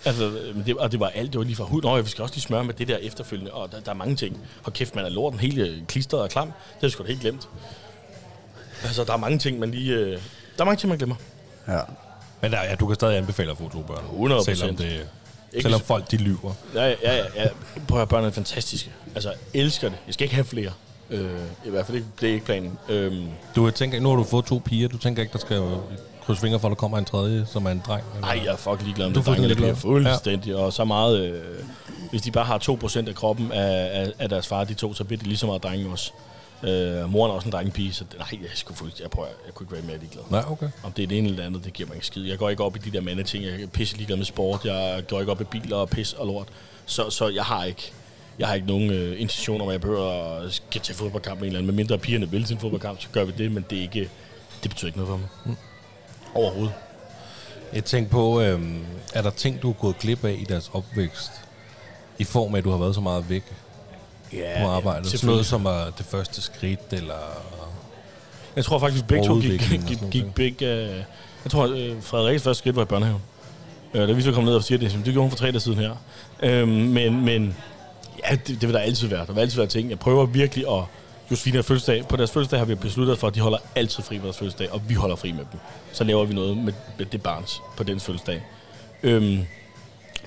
altså, 0.05 0.39
men 0.55 0.67
det, 0.67 0.77
og 0.77 0.93
det 0.93 1.01
var 1.01 1.09
alt, 1.09 1.33
det 1.33 1.39
var 1.39 1.45
lige 1.45 1.57
fra 1.57 1.65
hud. 1.65 1.83
Nå, 1.83 2.01
vi 2.01 2.09
skal 2.09 2.23
også 2.23 2.35
lige 2.35 2.43
smøre 2.43 2.65
med 2.65 2.75
det 2.75 2.89
der 2.89 2.97
efterfølgende, 2.97 3.53
og 3.53 3.73
der, 3.73 3.81
der 3.81 3.91
er 3.91 3.95
mange 3.95 4.17
ting. 4.17 4.41
Og 4.65 4.73
kæft, 4.73 4.95
man 4.95 5.05
er 5.05 5.09
lorten 5.09 5.41
helt 5.41 5.59
øh, 5.59 5.87
klistret 5.87 6.21
og 6.23 6.29
klam. 6.31 6.47
Det 6.47 6.55
har 6.73 6.79
jeg 6.83 6.91
sgu 6.91 7.03
da 7.03 7.09
helt 7.09 7.21
glemt. 7.21 7.49
Altså, 8.85 9.05
der 9.05 9.13
er 9.13 9.17
mange 9.17 9.39
ting, 9.39 9.59
man 9.59 9.71
lige... 9.71 9.93
Øh, 9.95 10.11
der 10.57 10.61
er 10.61 10.65
mange 10.65 10.77
ting, 10.79 10.89
man 10.89 10.99
glemmer. 10.99 11.17
ja. 11.69 11.81
Men 12.43 12.53
der, 12.53 12.63
ja, 12.63 12.75
du 12.75 12.87
kan 12.87 12.95
stadig 12.95 13.17
anbefale 13.17 13.51
at 13.51 13.59
få 13.59 13.69
to 13.69 13.83
børn. 13.83 14.33
100%. 14.41 14.45
Selvom, 14.55 14.77
det, 14.77 15.07
Ikke 15.53 15.63
selvom 15.63 15.81
folk 15.81 16.11
de 16.11 16.17
lyver. 16.17 16.53
Ja, 16.75 16.87
ja, 16.89 16.95
ja. 17.03 17.25
ja. 17.37 17.49
Prøv 17.89 18.03
at 18.03 18.09
børnene 18.09 18.29
er 18.29 18.33
fantastiske. 18.33 18.91
Altså, 19.15 19.29
jeg 19.55 19.61
elsker 19.61 19.89
det. 19.89 19.99
Jeg 20.07 20.15
skal 20.15 20.25
ikke 20.25 20.35
have 20.35 20.45
flere. 20.45 20.73
Øh, 21.11 21.31
I 21.67 21.71
hvert 21.71 21.87
fald 21.87 21.97
ikke, 21.97 22.09
det 22.21 22.29
er 22.29 22.33
ikke 22.33 22.45
planen. 22.47 22.79
Øhm, 22.89 23.27
Du 23.57 23.71
tænker, 23.71 24.01
nu 24.01 24.09
har 24.09 24.17
du 24.17 24.25
fået 24.25 24.45
to 24.45 24.63
piger. 24.65 24.89
Du 24.89 24.99
tænker 24.99 25.23
ikke, 25.23 25.33
der 25.33 25.39
skal 25.39 25.63
krydse 26.27 26.41
fingre 26.41 26.61
for, 26.61 26.69
at 26.69 26.71
der 26.71 26.75
kommer 26.77 26.99
en 26.99 27.05
tredje, 27.05 27.47
som 27.47 27.67
er 27.67 27.71
en 27.71 27.83
dreng? 27.87 28.05
eller? 28.15 28.21
Nej, 28.21 28.41
jeg 28.45 28.53
er 28.53 28.57
fucking 28.57 28.83
ligeglad 28.83 29.07
med 29.07 29.15
Du 29.15 29.33
det. 29.33 29.51
er 29.51 29.55
bliver 29.55 29.75
fuldstændig. 29.75 30.51
Ja. 30.51 30.59
Og 30.59 30.73
så 30.73 30.85
meget... 30.85 31.25
Øh, 31.25 31.43
hvis 32.11 32.23
de 32.23 32.31
bare 32.31 32.45
har 32.45 32.59
2% 32.59 33.09
af 33.09 33.15
kroppen 33.15 33.53
af, 33.53 34.01
af, 34.03 34.13
af 34.19 34.29
deres 34.29 34.47
far, 34.47 34.65
de 34.65 34.75
to, 34.75 34.95
så 34.95 35.05
bliver 35.05 35.19
de 35.21 35.27
lige 35.27 35.37
så 35.37 35.47
meget 35.47 35.63
drenge 35.63 35.91
også. 35.91 36.13
Øh, 36.63 37.11
moren 37.11 37.31
er 37.31 37.35
også 37.35 37.49
en 37.49 37.53
drengepige, 37.53 37.93
så 37.93 38.05
nej, 38.19 38.29
jeg, 38.33 38.51
skulle 38.55 38.79
fuldstændig, 38.79 39.03
jeg, 39.03 39.11
prøver, 39.11 39.29
jeg 39.47 39.55
kunne 39.55 39.65
ikke 39.65 39.73
være 39.73 39.83
mere 39.83 39.99
ligeglad. 39.99 40.23
Nej, 40.31 40.43
okay. 40.51 40.69
Om 40.83 40.93
det 40.93 41.03
er 41.03 41.07
det 41.07 41.19
ene 41.19 41.29
eller 41.29 41.41
det 41.41 41.47
andet, 41.47 41.65
det 41.65 41.73
giver 41.73 41.87
mig 41.89 41.95
ikke 41.95 42.07
skid. 42.07 42.23
Jeg 42.23 42.39
går 42.39 42.51
ikke 42.51 42.65
op 42.65 42.77
i 42.77 42.79
de 42.79 42.91
der 42.91 43.01
mande 43.01 43.23
ting. 43.23 43.45
Jeg 43.45 43.63
er 43.63 43.67
pisse 43.67 43.97
ligeglad 43.97 44.17
med 44.17 44.25
sport. 44.25 44.65
Jeg 44.65 45.03
går 45.09 45.21
ikke 45.21 45.33
op 45.33 45.41
i 45.41 45.45
biler 45.45 45.77
og 45.77 45.89
pis 45.89 46.13
og 46.13 46.27
lort. 46.27 46.49
Så, 46.87 47.11
så 47.11 47.29
jeg 47.29 47.45
har 47.45 47.65
ikke 47.65 47.93
jeg 48.39 48.49
har 48.49 48.55
ikke 48.55 48.67
nogen 48.67 48.91
øh, 48.91 49.21
intention 49.21 49.61
om, 49.61 49.69
at 49.69 49.73
jeg 49.73 49.81
behøver 49.81 50.37
at 50.41 50.53
skal 50.53 50.81
til 50.81 50.95
fodboldkamp 50.95 51.41
med 51.41 51.43
en 51.43 51.47
eller 51.47 51.59
anden. 51.59 51.67
Med 51.67 51.75
mindre 51.75 51.99
pigerne 51.99 52.31
vil 52.31 52.45
til 52.45 52.55
en 52.55 52.61
fodboldkamp, 52.61 53.01
så 53.01 53.09
gør 53.13 53.25
vi 53.25 53.33
det, 53.39 53.53
men 53.53 53.65
det, 53.71 53.79
er 53.79 53.83
ikke, 53.83 54.11
det 54.63 54.71
betyder 54.71 54.87
ikke 54.87 54.99
noget 54.99 55.09
for 55.09 55.17
mig. 55.17 55.29
Mm. 55.45 55.57
Overhovedet. 56.35 56.73
Jeg 57.73 57.85
tænker 57.85 58.11
på, 58.11 58.41
øhm, 58.41 58.85
er 59.15 59.23
der 59.23 59.31
ting, 59.31 59.63
du 59.63 59.71
er 59.71 59.75
gået 59.75 59.99
glip 59.99 60.25
af 60.25 60.37
i 60.41 60.45
deres 60.49 60.71
opvækst? 60.73 61.31
I 62.19 62.25
form 62.25 62.55
af, 62.55 62.59
at 62.59 62.65
du 62.65 62.71
har 62.71 62.79
været 62.79 62.95
så 62.95 63.01
meget 63.01 63.29
væk 63.29 63.43
Ja, 64.33 64.63
på 64.63 64.69
arbejdet? 64.69 65.07
Sådan 65.07 65.11
selvfølgelig. 65.19 65.35
noget 65.35 65.47
som 65.47 65.67
er 65.67 65.85
det 65.99 66.07
første 66.07 66.43
skridt, 66.43 66.93
eller... 66.93 67.41
Jeg 68.57 68.65
tror 68.65 68.79
faktisk, 68.79 69.07
begge 69.07 69.27
to 69.27 69.35
gik, 69.35 69.51
gik, 69.51 69.61
sådan 69.63 70.11
gik 70.11 70.23
noget. 70.23 70.35
begge... 70.35 70.67
Øh, 70.67 70.97
jeg 71.45 71.51
tror, 71.51 71.67
øh, 71.67 72.03
Frederiks 72.03 72.43
første 72.43 72.59
skridt 72.59 72.77
var 72.77 72.83
i 72.83 72.85
børnehaven. 72.85 73.23
Øh, 73.95 74.09
da 74.09 74.13
vi 74.13 74.23
så 74.23 74.33
kom 74.33 74.45
ned 74.45 74.55
og 74.55 74.65
siger 74.65 74.79
det, 74.79 74.91
det 74.93 75.05
gjorde 75.05 75.21
hun 75.21 75.31
for 75.31 75.37
tre 75.37 75.47
dage 75.47 75.61
siden 75.61 75.79
her. 75.79 75.95
Øh, 76.43 76.69
men, 76.69 77.25
men 77.25 77.57
ja, 78.31 78.35
det, 78.35 78.49
det 78.49 78.63
vil 78.63 78.73
der 78.73 78.81
altid 78.81 79.09
være. 79.09 79.27
Der 79.27 79.33
vil 79.33 79.41
altid 79.41 79.57
være 79.59 79.67
ting. 79.67 79.91
Jeg 79.91 79.99
prøver 79.99 80.27
virkelig 80.27 80.65
at... 80.69 80.85
Josefine 81.31 81.57
har 81.57 81.63
fødselsdag. 81.63 82.09
På 82.09 82.17
deres 82.17 82.31
fødselsdag 82.31 82.59
har 82.59 82.67
vi 82.67 82.75
besluttet 82.75 83.19
for, 83.19 83.27
at 83.27 83.35
de 83.35 83.41
holder 83.41 83.59
altid 83.75 84.03
fri 84.03 84.19
på 84.19 84.25
deres 84.25 84.39
fødselsdag, 84.39 84.73
og 84.73 84.83
vi 84.89 84.95
holder 84.95 85.17
fri 85.17 85.33
med 85.33 85.45
dem. 85.53 85.61
Så 85.93 86.05
laver 86.05 86.25
vi 86.25 86.35
noget 86.35 86.57
med, 86.57 86.73
med 86.99 87.07
det 87.07 87.23
barns 87.23 87.63
på 87.77 87.83
dens 87.83 88.05
fødselsdag. 88.05 88.43
Øhm, 89.03 89.47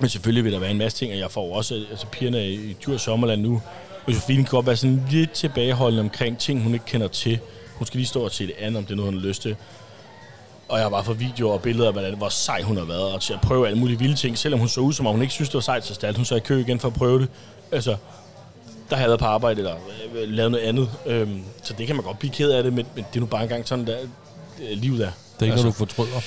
men 0.00 0.08
selvfølgelig 0.08 0.44
vil 0.44 0.52
der 0.52 0.58
være 0.58 0.70
en 0.70 0.78
masse 0.78 0.98
ting, 0.98 1.12
og 1.12 1.18
jeg 1.18 1.30
får 1.30 1.56
også, 1.56 1.74
altså 1.90 2.06
pigerne 2.06 2.38
er 2.38 2.42
i 2.42 2.76
Djurs 2.84 3.02
Sommerland 3.02 3.42
nu, 3.42 3.62
og 4.06 4.12
Josefine 4.12 4.44
kan 4.44 4.50
godt 4.50 4.66
være 4.66 4.76
sådan 4.76 5.02
lidt 5.10 5.30
tilbageholdende 5.30 6.00
omkring 6.00 6.38
ting, 6.38 6.62
hun 6.62 6.72
ikke 6.72 6.84
kender 6.84 7.08
til. 7.08 7.38
Hun 7.74 7.86
skal 7.86 7.98
lige 7.98 8.06
stå 8.06 8.24
og 8.24 8.30
se 8.30 8.46
det 8.46 8.54
andet, 8.58 8.78
om 8.78 8.84
det 8.84 8.92
er 8.92 8.96
noget, 8.96 9.12
hun 9.12 9.20
har 9.20 9.28
lyst 9.28 9.42
til. 9.42 9.56
Og 10.68 10.78
jeg 10.78 10.84
har 10.84 10.90
bare 10.90 11.04
fået 11.04 11.20
videoer 11.20 11.52
og 11.52 11.62
billeder 11.62 11.86
af, 11.86 11.92
hvordan, 11.92 12.16
hvor 12.16 12.28
sej 12.28 12.62
hun 12.62 12.76
har 12.76 12.84
været, 12.84 13.12
og 13.12 13.20
til 13.20 13.32
at 13.32 13.40
prøve 13.40 13.66
alle 13.66 13.78
mulige 13.78 13.98
vilde 13.98 14.14
ting. 14.14 14.38
Selvom 14.38 14.60
hun 14.60 14.68
så 14.68 14.80
ud, 14.80 14.92
som 14.92 15.06
om 15.06 15.12
hun 15.12 15.22
ikke 15.22 15.34
synes, 15.34 15.48
det 15.48 15.54
var 15.54 15.60
sejt, 15.60 15.86
så 15.86 15.94
stalt 15.94 16.16
hun 16.16 16.24
så 16.24 16.34
i 16.36 16.40
kø 16.40 16.60
igen 16.60 16.80
for 16.80 16.88
at 16.88 16.94
prøve 16.94 17.18
det. 17.20 17.28
Altså, 17.72 17.96
der 18.90 18.96
været 19.06 19.18
på 19.18 19.24
arbejde, 19.24 19.58
eller 19.58 19.74
øh, 20.14 20.28
lavet 20.28 20.50
noget 20.52 20.64
andet. 20.64 20.90
Øhm, 21.06 21.42
så 21.62 21.74
det 21.78 21.86
kan 21.86 21.96
man 21.96 22.04
godt 22.04 22.18
blive 22.18 22.32
ked 22.32 22.50
af 22.50 22.62
det, 22.62 22.72
men, 22.72 22.86
men 22.94 23.04
det 23.10 23.16
er 23.16 23.20
nu 23.20 23.26
bare 23.26 23.42
engang 23.42 23.68
sådan, 23.68 23.86
der 23.86 23.96
øh, 24.62 24.78
livet 24.78 25.00
er. 25.06 25.10
Det 25.10 25.40
er 25.40 25.42
ikke 25.42 25.52
Altså- 25.52 25.64
noget, 25.64 25.78
du 25.78 25.78
fortryder. 25.86 26.20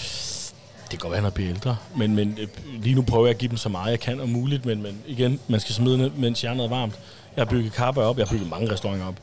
Det 0.91 0.99
kan 0.99 1.09
godt 1.09 1.11
være, 1.13 1.25
er 1.25 1.29
bliver 1.29 1.49
ældre, 1.49 1.77
men, 1.97 2.15
men 2.15 2.37
øh, 2.41 2.47
lige 2.83 2.95
nu 2.95 3.01
prøver 3.01 3.25
jeg 3.25 3.33
at 3.33 3.37
give 3.37 3.49
dem 3.49 3.57
så 3.57 3.69
meget, 3.69 3.91
jeg 3.91 3.99
kan 3.99 4.19
om 4.21 4.29
muligt, 4.29 4.65
men, 4.65 4.81
men 4.81 5.01
igen, 5.07 5.39
man 5.47 5.59
skal 5.59 5.75
smide 5.75 5.97
ned, 5.97 6.09
mens 6.17 6.43
jernet 6.43 6.65
er 6.65 6.69
varmt. 6.69 6.93
Jeg 7.35 7.45
har 7.45 7.49
bygget 7.49 7.73
kapper 7.73 8.01
op, 8.03 8.17
jeg 8.17 8.25
har 8.27 8.35
bygget 8.35 8.49
mange 8.49 8.71
restauranter 8.71 9.07
op. 9.07 9.15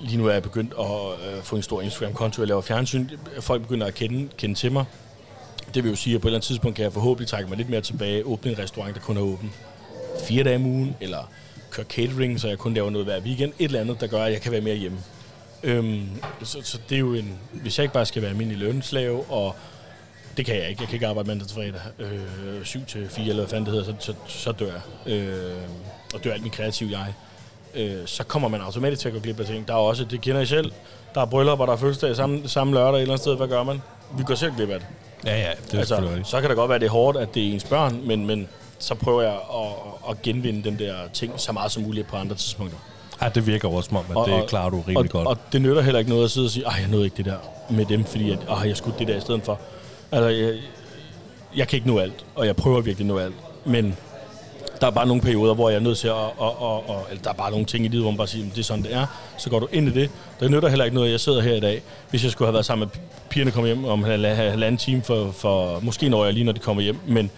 Lige 0.00 0.16
nu 0.18 0.26
er 0.26 0.32
jeg 0.32 0.42
begyndt 0.42 0.74
at 0.80 0.86
øh, 1.36 1.42
få 1.42 1.56
en 1.56 1.62
stor 1.62 1.82
Instagram-konto, 1.82 2.42
jeg 2.42 2.48
laver 2.48 2.60
fjernsyn. 2.60 3.08
Folk 3.40 3.62
begynder 3.62 3.86
at 3.86 3.94
kende, 3.94 4.28
kende 4.38 4.54
til 4.54 4.72
mig. 4.72 4.84
Det 5.74 5.84
vil 5.84 5.90
jo 5.90 5.96
sige, 5.96 6.14
at 6.14 6.20
på 6.20 6.28
et 6.28 6.30
eller 6.30 6.36
andet 6.38 6.46
tidspunkt 6.46 6.76
kan 6.76 6.84
jeg 6.84 6.92
forhåbentlig 6.92 7.28
trække 7.28 7.48
mig 7.48 7.58
lidt 7.58 7.70
mere 7.70 7.80
tilbage, 7.80 8.26
åbne 8.26 8.50
en 8.52 8.58
restaurant, 8.58 8.94
der 8.94 9.00
kun 9.00 9.16
er 9.16 9.20
åben 9.20 9.52
fire 10.28 10.44
dage 10.44 10.56
om 10.56 10.66
ugen, 10.66 10.96
eller 11.00 11.30
køre 11.70 11.86
catering, 11.86 12.40
så 12.40 12.48
jeg 12.48 12.58
kun 12.58 12.74
laver 12.74 12.90
noget 12.90 13.06
hver 13.06 13.20
weekend. 13.20 13.52
Et 13.58 13.64
eller 13.64 13.80
andet, 13.80 14.00
der 14.00 14.06
gør, 14.06 14.22
at 14.22 14.32
jeg 14.32 14.40
kan 14.40 14.52
være 14.52 14.60
mere 14.60 14.74
hjemme. 14.74 14.98
Øhm, 15.62 16.08
så, 16.42 16.58
så 16.62 16.78
det 16.88 16.94
er 16.94 16.98
jo 16.98 17.14
en... 17.14 17.38
Hvis 17.52 17.78
jeg 17.78 17.84
ikke 17.84 17.94
bare 17.94 18.06
skal 18.06 18.22
være 18.22 18.30
almindelig 18.30 18.58
lønslave, 18.58 19.24
og 19.30 19.54
det 20.36 20.46
kan 20.46 20.56
jeg 20.56 20.68
ikke. 20.68 20.82
Jeg 20.82 20.88
kan 20.88 20.96
ikke 20.96 21.06
arbejde 21.06 21.28
mandag 21.28 21.48
til 21.48 21.54
fredag. 21.54 21.80
Øh, 21.98 22.64
7 22.64 22.84
til 22.84 23.08
4, 23.08 23.24
eller 23.24 23.42
hvad 23.42 23.48
fanden 23.48 23.66
det 23.66 23.74
hedder, 23.74 23.92
så, 23.98 24.12
så, 24.12 24.14
så 24.26 24.52
dør 24.52 24.66
jeg. 24.66 25.12
Øh, 25.12 25.56
og 26.14 26.24
dør 26.24 26.32
alt 26.32 26.42
min 26.42 26.50
kreative 26.50 26.98
jeg. 26.98 27.14
Øh, 27.74 28.06
så 28.06 28.24
kommer 28.24 28.48
man 28.48 28.60
automatisk 28.60 29.00
til 29.00 29.08
at 29.08 29.14
gå 29.14 29.20
glip 29.20 29.40
af 29.40 29.46
ting. 29.46 29.68
Der 29.68 29.74
er 29.74 29.78
også, 29.78 30.04
det 30.04 30.20
kender 30.20 30.40
I 30.40 30.46
selv, 30.46 30.72
der 31.14 31.20
er 31.20 31.26
bryllup, 31.26 31.60
og 31.60 31.66
der 31.66 31.72
er 31.72 31.76
fødselsdag 31.76 32.16
samme, 32.16 32.48
samme 32.48 32.74
lørdag 32.74 32.98
et 32.98 33.02
eller 33.02 33.12
andet 33.14 33.22
sted. 33.22 33.36
Hvad 33.36 33.48
gør 33.48 33.62
man? 33.62 33.82
Vi 34.18 34.22
går 34.22 34.34
selv 34.34 34.52
glip 34.56 34.70
af 34.70 34.78
det. 34.78 34.88
Ja, 35.24 35.38
ja, 35.38 35.50
det 35.66 35.74
er 35.74 35.78
altså, 35.78 36.20
så 36.24 36.40
kan 36.40 36.50
det 36.50 36.56
godt 36.56 36.68
være, 36.68 36.78
det 36.78 36.86
er 36.86 36.90
hårdt, 36.90 37.18
at 37.18 37.34
det 37.34 37.48
er 37.48 37.52
ens 37.52 37.64
børn, 37.64 38.00
men, 38.04 38.26
men 38.26 38.48
så 38.78 38.94
prøver 38.94 39.22
jeg 39.22 39.32
at, 39.32 40.10
at 40.10 40.22
genvinde 40.22 40.64
den 40.70 40.78
der 40.78 40.94
ting 41.12 41.32
så 41.36 41.52
meget 41.52 41.72
som 41.72 41.82
muligt 41.82 42.06
på 42.08 42.16
andre 42.16 42.36
tidspunkter. 42.36 42.78
Ja, 43.22 43.28
det 43.28 43.46
virker 43.46 43.68
også 43.68 43.88
som 43.88 43.96
om, 43.96 44.04
at 44.10 44.16
Og- 44.16 44.28
det 44.28 44.48
klarer 44.48 44.70
du 44.70 44.80
rimelig 44.80 44.98
og, 44.98 45.08
godt. 45.08 45.26
Og 45.28 45.38
det 45.52 45.62
nytter 45.62 45.82
heller 45.82 45.98
ikke 45.98 46.10
noget 46.10 46.24
at 46.24 46.30
sidde 46.30 46.46
og 46.46 46.50
sige, 46.50 46.66
at 46.66 46.72
jeg 46.80 46.88
nåede 46.88 47.04
ikke 47.04 47.16
det 47.16 47.24
der 47.24 47.36
med 47.70 47.84
dem, 47.86 48.04
fordi 48.04 48.30
at, 48.30 48.38
Ej, 48.48 48.68
jeg 48.68 48.76
skulle 48.76 48.98
det 48.98 49.08
der 49.08 49.16
i 49.16 49.20
stedet 49.20 49.42
for. 49.44 49.58
Altså, 50.12 50.28
jeg, 50.28 50.54
jeg 51.56 51.68
kan 51.68 51.76
ikke 51.76 51.88
nå 51.88 51.98
alt, 51.98 52.24
og 52.34 52.46
jeg 52.46 52.56
prøver 52.56 52.80
virkelig 52.80 53.04
at 53.04 53.08
nå 53.08 53.18
alt. 53.18 53.34
Men 53.64 53.96
der 54.80 54.86
er 54.86 54.90
bare 54.90 55.06
nogle 55.06 55.22
perioder, 55.22 55.54
hvor 55.54 55.68
jeg 55.70 55.76
er 55.76 55.80
nødt 55.80 55.98
til 55.98 56.08
at... 56.08 56.14
Og, 56.14 56.32
og, 56.62 56.88
og, 56.90 57.06
eller 57.10 57.22
der 57.22 57.30
er 57.30 57.34
bare 57.34 57.50
nogle 57.50 57.66
ting 57.66 57.84
i 57.84 57.88
livet, 57.88 58.02
hvor 58.04 58.10
man 58.10 58.18
bare 58.18 58.26
siger, 58.26 58.44
det 58.50 58.58
er 58.58 58.62
sådan, 58.62 58.84
det 58.84 58.94
er. 58.94 59.06
Så 59.38 59.50
går 59.50 59.58
du 59.58 59.68
ind 59.72 59.88
i 59.88 59.92
det. 59.92 60.10
Der 60.40 60.48
nytter 60.48 60.68
heller 60.68 60.84
ikke 60.84 60.94
noget, 60.94 61.08
at 61.08 61.12
jeg 61.12 61.20
sidder 61.20 61.40
her 61.40 61.54
i 61.54 61.60
dag. 61.60 61.82
Hvis 62.10 62.24
jeg 62.24 62.32
skulle 62.32 62.46
have 62.46 62.52
været 62.52 62.66
sammen 62.66 62.88
med 62.94 63.02
pigerne 63.28 63.50
kommer 63.50 63.66
hjem 63.66 63.84
om 63.84 64.04
en 64.04 64.06
halvanden 64.36 64.76
time 64.76 65.02
for, 65.02 65.30
for 65.30 65.80
måske 65.80 66.08
når 66.08 66.24
jeg 66.24 66.34
lige, 66.34 66.44
når 66.44 66.52
de 66.52 66.58
kommer 66.60 66.82
hjem. 66.82 66.98
Men 67.06 67.30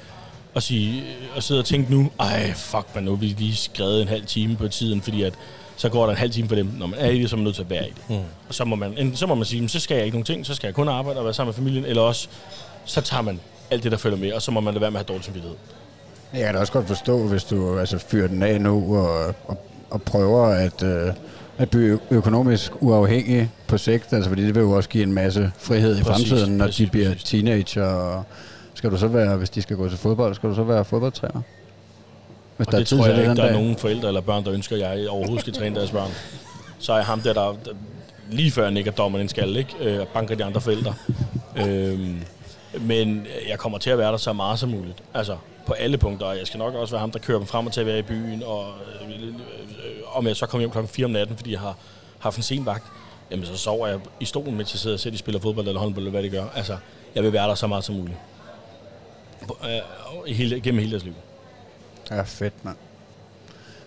at, 0.56 0.62
sige, 0.62 1.02
at 1.36 1.42
sidde 1.42 1.60
og 1.60 1.64
tænke 1.64 1.90
nu, 1.92 2.10
ej, 2.20 2.52
fuck 2.56 2.86
man, 2.94 3.04
nu 3.04 3.10
har 3.10 3.16
vi 3.16 3.26
lige 3.26 3.56
skrevet 3.56 4.02
en 4.02 4.08
halv 4.08 4.24
time 4.26 4.56
på 4.56 4.68
tiden, 4.68 5.02
fordi 5.02 5.22
at 5.22 5.34
så 5.76 5.88
går 5.88 6.04
der 6.04 6.10
en 6.10 6.18
halv 6.18 6.30
time 6.30 6.48
for 6.48 6.54
dem. 6.54 6.70
Når 6.78 6.86
man 6.86 6.98
er 6.98 7.10
i 7.10 7.20
det, 7.22 7.30
så 7.30 7.36
er 7.36 7.38
man 7.38 7.44
nødt 7.44 7.54
til 7.54 7.62
at 7.62 7.70
være 7.70 7.88
i 7.88 7.90
det. 7.90 8.02
Mm. 8.08 8.14
Og 8.48 8.54
så 8.54 8.64
må, 8.64 8.76
man, 8.76 8.90
enten, 8.98 9.16
så 9.16 9.26
må 9.26 9.34
man 9.34 9.44
sige, 9.44 9.60
"Men 9.60 9.68
så 9.68 9.80
skal 9.80 9.94
jeg 9.96 10.04
ikke 10.04 10.16
nogen 10.16 10.24
ting, 10.24 10.46
så 10.46 10.54
skal 10.54 10.66
jeg 10.66 10.74
kun 10.74 10.88
arbejde 10.88 11.18
og 11.18 11.24
være 11.24 11.34
sammen 11.34 11.48
med 11.48 11.54
familien, 11.54 11.84
eller 11.84 12.02
også, 12.02 12.28
så 12.84 13.00
tager 13.00 13.22
man 13.22 13.40
alt 13.70 13.82
det, 13.82 13.92
der 13.92 13.98
følger 13.98 14.18
med, 14.18 14.32
og 14.32 14.42
så 14.42 14.50
må 14.50 14.60
man 14.60 14.74
lade 14.74 14.80
være 14.80 14.90
med 14.90 15.00
at 15.00 15.06
have 15.06 15.12
dårlig 15.14 15.24
samvittighed. 15.24 15.56
Jeg 16.32 16.44
kan 16.44 16.54
da 16.54 16.60
også 16.60 16.72
godt 16.72 16.86
forstå, 16.88 17.28
hvis 17.28 17.44
du 17.44 17.78
altså, 17.78 17.98
fyrer 17.98 18.28
den 18.28 18.42
af 18.42 18.60
nu 18.60 18.96
og, 18.96 19.34
og, 19.46 19.66
og 19.90 20.02
prøver 20.02 20.46
at, 20.46 20.82
øh, 20.82 21.12
at 21.58 21.70
blive 21.70 21.98
økonomisk 22.10 22.72
uafhængig 22.82 23.50
på 23.66 23.78
sigt, 23.78 24.12
altså 24.12 24.28
fordi 24.30 24.46
det 24.46 24.54
vil 24.54 24.60
jo 24.60 24.70
også 24.70 24.88
give 24.88 25.02
en 25.02 25.12
masse 25.12 25.50
frihed 25.58 25.98
i 25.98 26.02
Præcis, 26.02 26.28
fremtiden, 26.30 26.56
når 26.58 26.66
præcis, 26.66 26.86
de 26.86 26.90
bliver 26.90 27.08
præcis. 27.08 27.24
teenager. 27.24 27.84
Og 27.84 28.24
skal 28.78 28.90
du 28.90 28.96
så 28.96 29.08
være, 29.08 29.36
hvis 29.36 29.50
de 29.50 29.62
skal 29.62 29.76
gå 29.76 29.88
til 29.88 29.98
fodbold, 29.98 30.34
skal 30.34 30.50
du 30.50 30.54
så 30.54 30.62
være 30.62 30.84
fodboldtræner? 30.84 31.40
Hvis 32.56 32.66
Og 32.66 32.72
det 32.72 32.86
tror 32.86 33.04
til 33.04 33.12
jeg 33.12 33.20
ikke, 33.20 33.34
der 33.34 33.44
er 33.44 33.52
nogen 33.52 33.76
forældre 33.76 34.08
eller 34.08 34.20
børn, 34.20 34.44
der 34.44 34.52
ønsker, 34.52 34.76
at 34.76 34.82
jeg 34.82 35.08
overhovedet 35.08 35.40
skal 35.40 35.52
træne 35.52 35.76
deres 35.76 35.90
børn. 35.90 36.10
Så 36.78 36.92
er 36.92 36.96
jeg 36.96 37.06
ham 37.06 37.20
der, 37.20 37.32
der, 37.32 37.56
der 37.64 37.70
lige 38.30 38.50
før 38.50 38.70
nikker 38.70 38.92
dommeren 38.92 39.22
en 39.22 39.28
skal, 39.28 39.56
ikke? 39.56 39.74
Øh, 39.80 40.00
og 40.00 40.08
banker 40.08 40.34
de 40.34 40.44
andre 40.44 40.60
forældre. 40.60 40.94
Øhm, 41.56 42.22
men 42.80 43.26
jeg 43.48 43.58
kommer 43.58 43.78
til 43.78 43.90
at 43.90 43.98
være 43.98 44.10
der 44.10 44.16
så 44.16 44.32
meget 44.32 44.58
som 44.58 44.68
muligt. 44.68 45.02
Altså, 45.14 45.36
på 45.66 45.72
alle 45.72 45.98
punkter. 45.98 46.26
Og 46.26 46.38
jeg 46.38 46.46
skal 46.46 46.58
nok 46.58 46.74
også 46.74 46.94
være 46.94 47.00
ham, 47.00 47.10
der 47.10 47.18
kører 47.18 47.38
dem 47.38 47.46
frem 47.46 47.66
og 47.66 47.72
til 47.72 47.80
at 47.80 47.86
være 47.86 47.98
i 47.98 48.02
byen. 48.02 48.42
Og 48.46 48.66
øh, 49.02 49.22
øh, 49.22 49.32
om 50.12 50.26
jeg 50.26 50.36
så 50.36 50.46
kommer 50.46 50.62
hjem 50.62 50.70
klokken 50.70 50.88
4 50.88 51.04
om 51.04 51.10
natten, 51.10 51.36
fordi 51.36 51.52
jeg 51.52 51.60
har 51.60 51.76
haft 52.18 52.36
en 52.36 52.42
sen 52.42 52.66
vagt, 52.66 52.84
jamen 53.30 53.46
så 53.46 53.56
sover 53.56 53.86
jeg 53.86 53.98
i 54.20 54.24
stolen, 54.24 54.56
mens 54.56 54.74
jeg 54.74 54.78
sidder 54.78 54.96
og 54.96 55.00
ser, 55.00 55.10
de 55.10 55.18
spiller 55.18 55.40
fodbold 55.40 55.66
eller 55.66 55.80
håndbold, 55.80 56.06
eller 56.06 56.20
hvad 56.20 56.22
de 56.22 56.28
gør. 56.28 56.44
Altså, 56.54 56.76
jeg 57.14 57.22
vil 57.22 57.32
være 57.32 57.48
der 57.48 57.54
så 57.54 57.66
meget 57.66 57.84
som 57.84 57.94
muligt. 57.94 58.16
Øh, 59.42 60.34
hele, 60.34 60.60
gennem 60.60 60.78
hele 60.78 60.90
deres 60.90 61.04
liv. 61.04 61.14
Ja, 62.10 62.22
fedt, 62.22 62.64
mand. 62.64 62.76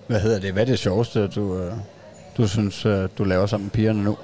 Hvad 0.08 0.20
hedder 0.20 0.39
det? 0.39 0.54
Hvad 0.54 0.62
er 0.62 0.66
det 0.66 0.80
sjoveste, 0.80 1.28
du, 1.28 1.58
øh, 1.58 1.74
du 2.38 2.47
synes, 2.47 2.86
øh, 2.86 3.10
du 3.18 3.24
laver 3.24 3.45
sammen 3.45 3.66
med 3.66 3.72
pigerne 3.72 4.04
nu? 4.04 4.18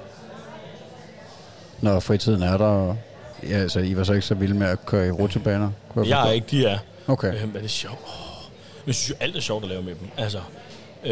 Når 1.80 2.00
fritiden 2.00 2.42
er 2.42 2.56
der, 2.56 2.64
og 2.64 2.98
ja, 3.42 3.56
altså, 3.58 3.80
I 3.80 3.96
var 3.96 4.04
så 4.04 4.12
ikke 4.12 4.26
så 4.26 4.34
vilde 4.34 4.54
med 4.54 4.66
at 4.66 4.86
køre 4.86 5.08
i 5.08 5.10
rutsjebaner? 5.10 5.70
kunne 5.88 6.08
Jeg 6.08 6.28
er 6.28 6.32
ikke, 6.32 6.46
de 6.50 6.66
er. 6.66 6.78
Okay. 7.06 7.34
Øh, 7.34 7.50
hvad 7.50 7.60
er 7.60 7.62
det 7.62 7.70
sjovt? 7.70 7.98
Oh, 8.04 8.50
jeg 8.86 8.94
synes 8.94 9.10
jo, 9.10 9.14
alt 9.20 9.36
er 9.36 9.40
sjovt 9.40 9.62
at 9.64 9.68
lave 9.68 9.82
med 9.82 9.94
dem. 9.94 10.08
Altså, 10.16 10.40
øh, 11.04 11.10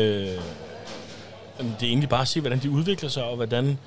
det 1.58 1.82
er 1.82 1.86
egentlig 1.86 2.08
bare 2.08 2.22
at 2.22 2.28
se, 2.28 2.40
hvordan 2.40 2.58
de 2.58 2.70
udvikler 2.70 3.08
sig, 3.08 3.24
og 3.24 3.36
hvordan 3.36 3.78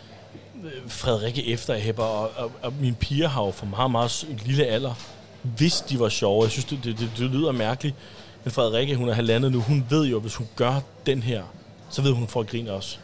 øh, 0.63 0.71
Frederikke 0.88 1.47
efterhæpper, 1.47 2.03
og, 2.03 2.32
og, 2.36 2.51
og 2.61 2.73
mine 2.80 2.95
piger 2.95 3.27
har 3.27 3.45
jo 3.45 3.51
for 3.51 3.65
meget, 3.65 3.91
meget 3.91 4.27
lille 4.45 4.65
alder, 4.65 4.93
hvis 5.41 5.81
de 5.89 5.99
var 5.99 6.09
sjove. 6.09 6.43
Jeg 6.43 6.51
synes, 6.51 6.65
det, 6.65 6.79
det, 6.83 6.99
det, 6.99 7.11
det 7.17 7.29
lyder 7.29 7.51
mærkeligt. 7.51 7.95
Men 8.43 8.51
Frederikke, 8.51 8.95
hun 8.95 9.09
er 9.09 9.13
halvandet 9.13 9.51
nu, 9.51 9.59
hun 9.61 9.85
ved 9.89 10.05
jo, 10.05 10.15
at 10.15 10.21
hvis 10.21 10.35
hun 10.35 10.47
gør 10.55 10.79
den 11.05 11.23
her, 11.23 11.43
så 11.89 12.01
ved 12.01 12.11
hun, 12.11 12.17
at 12.17 12.19
hun 12.19 12.27
får 12.27 12.43
grin 12.43 12.67
også. 12.67 12.97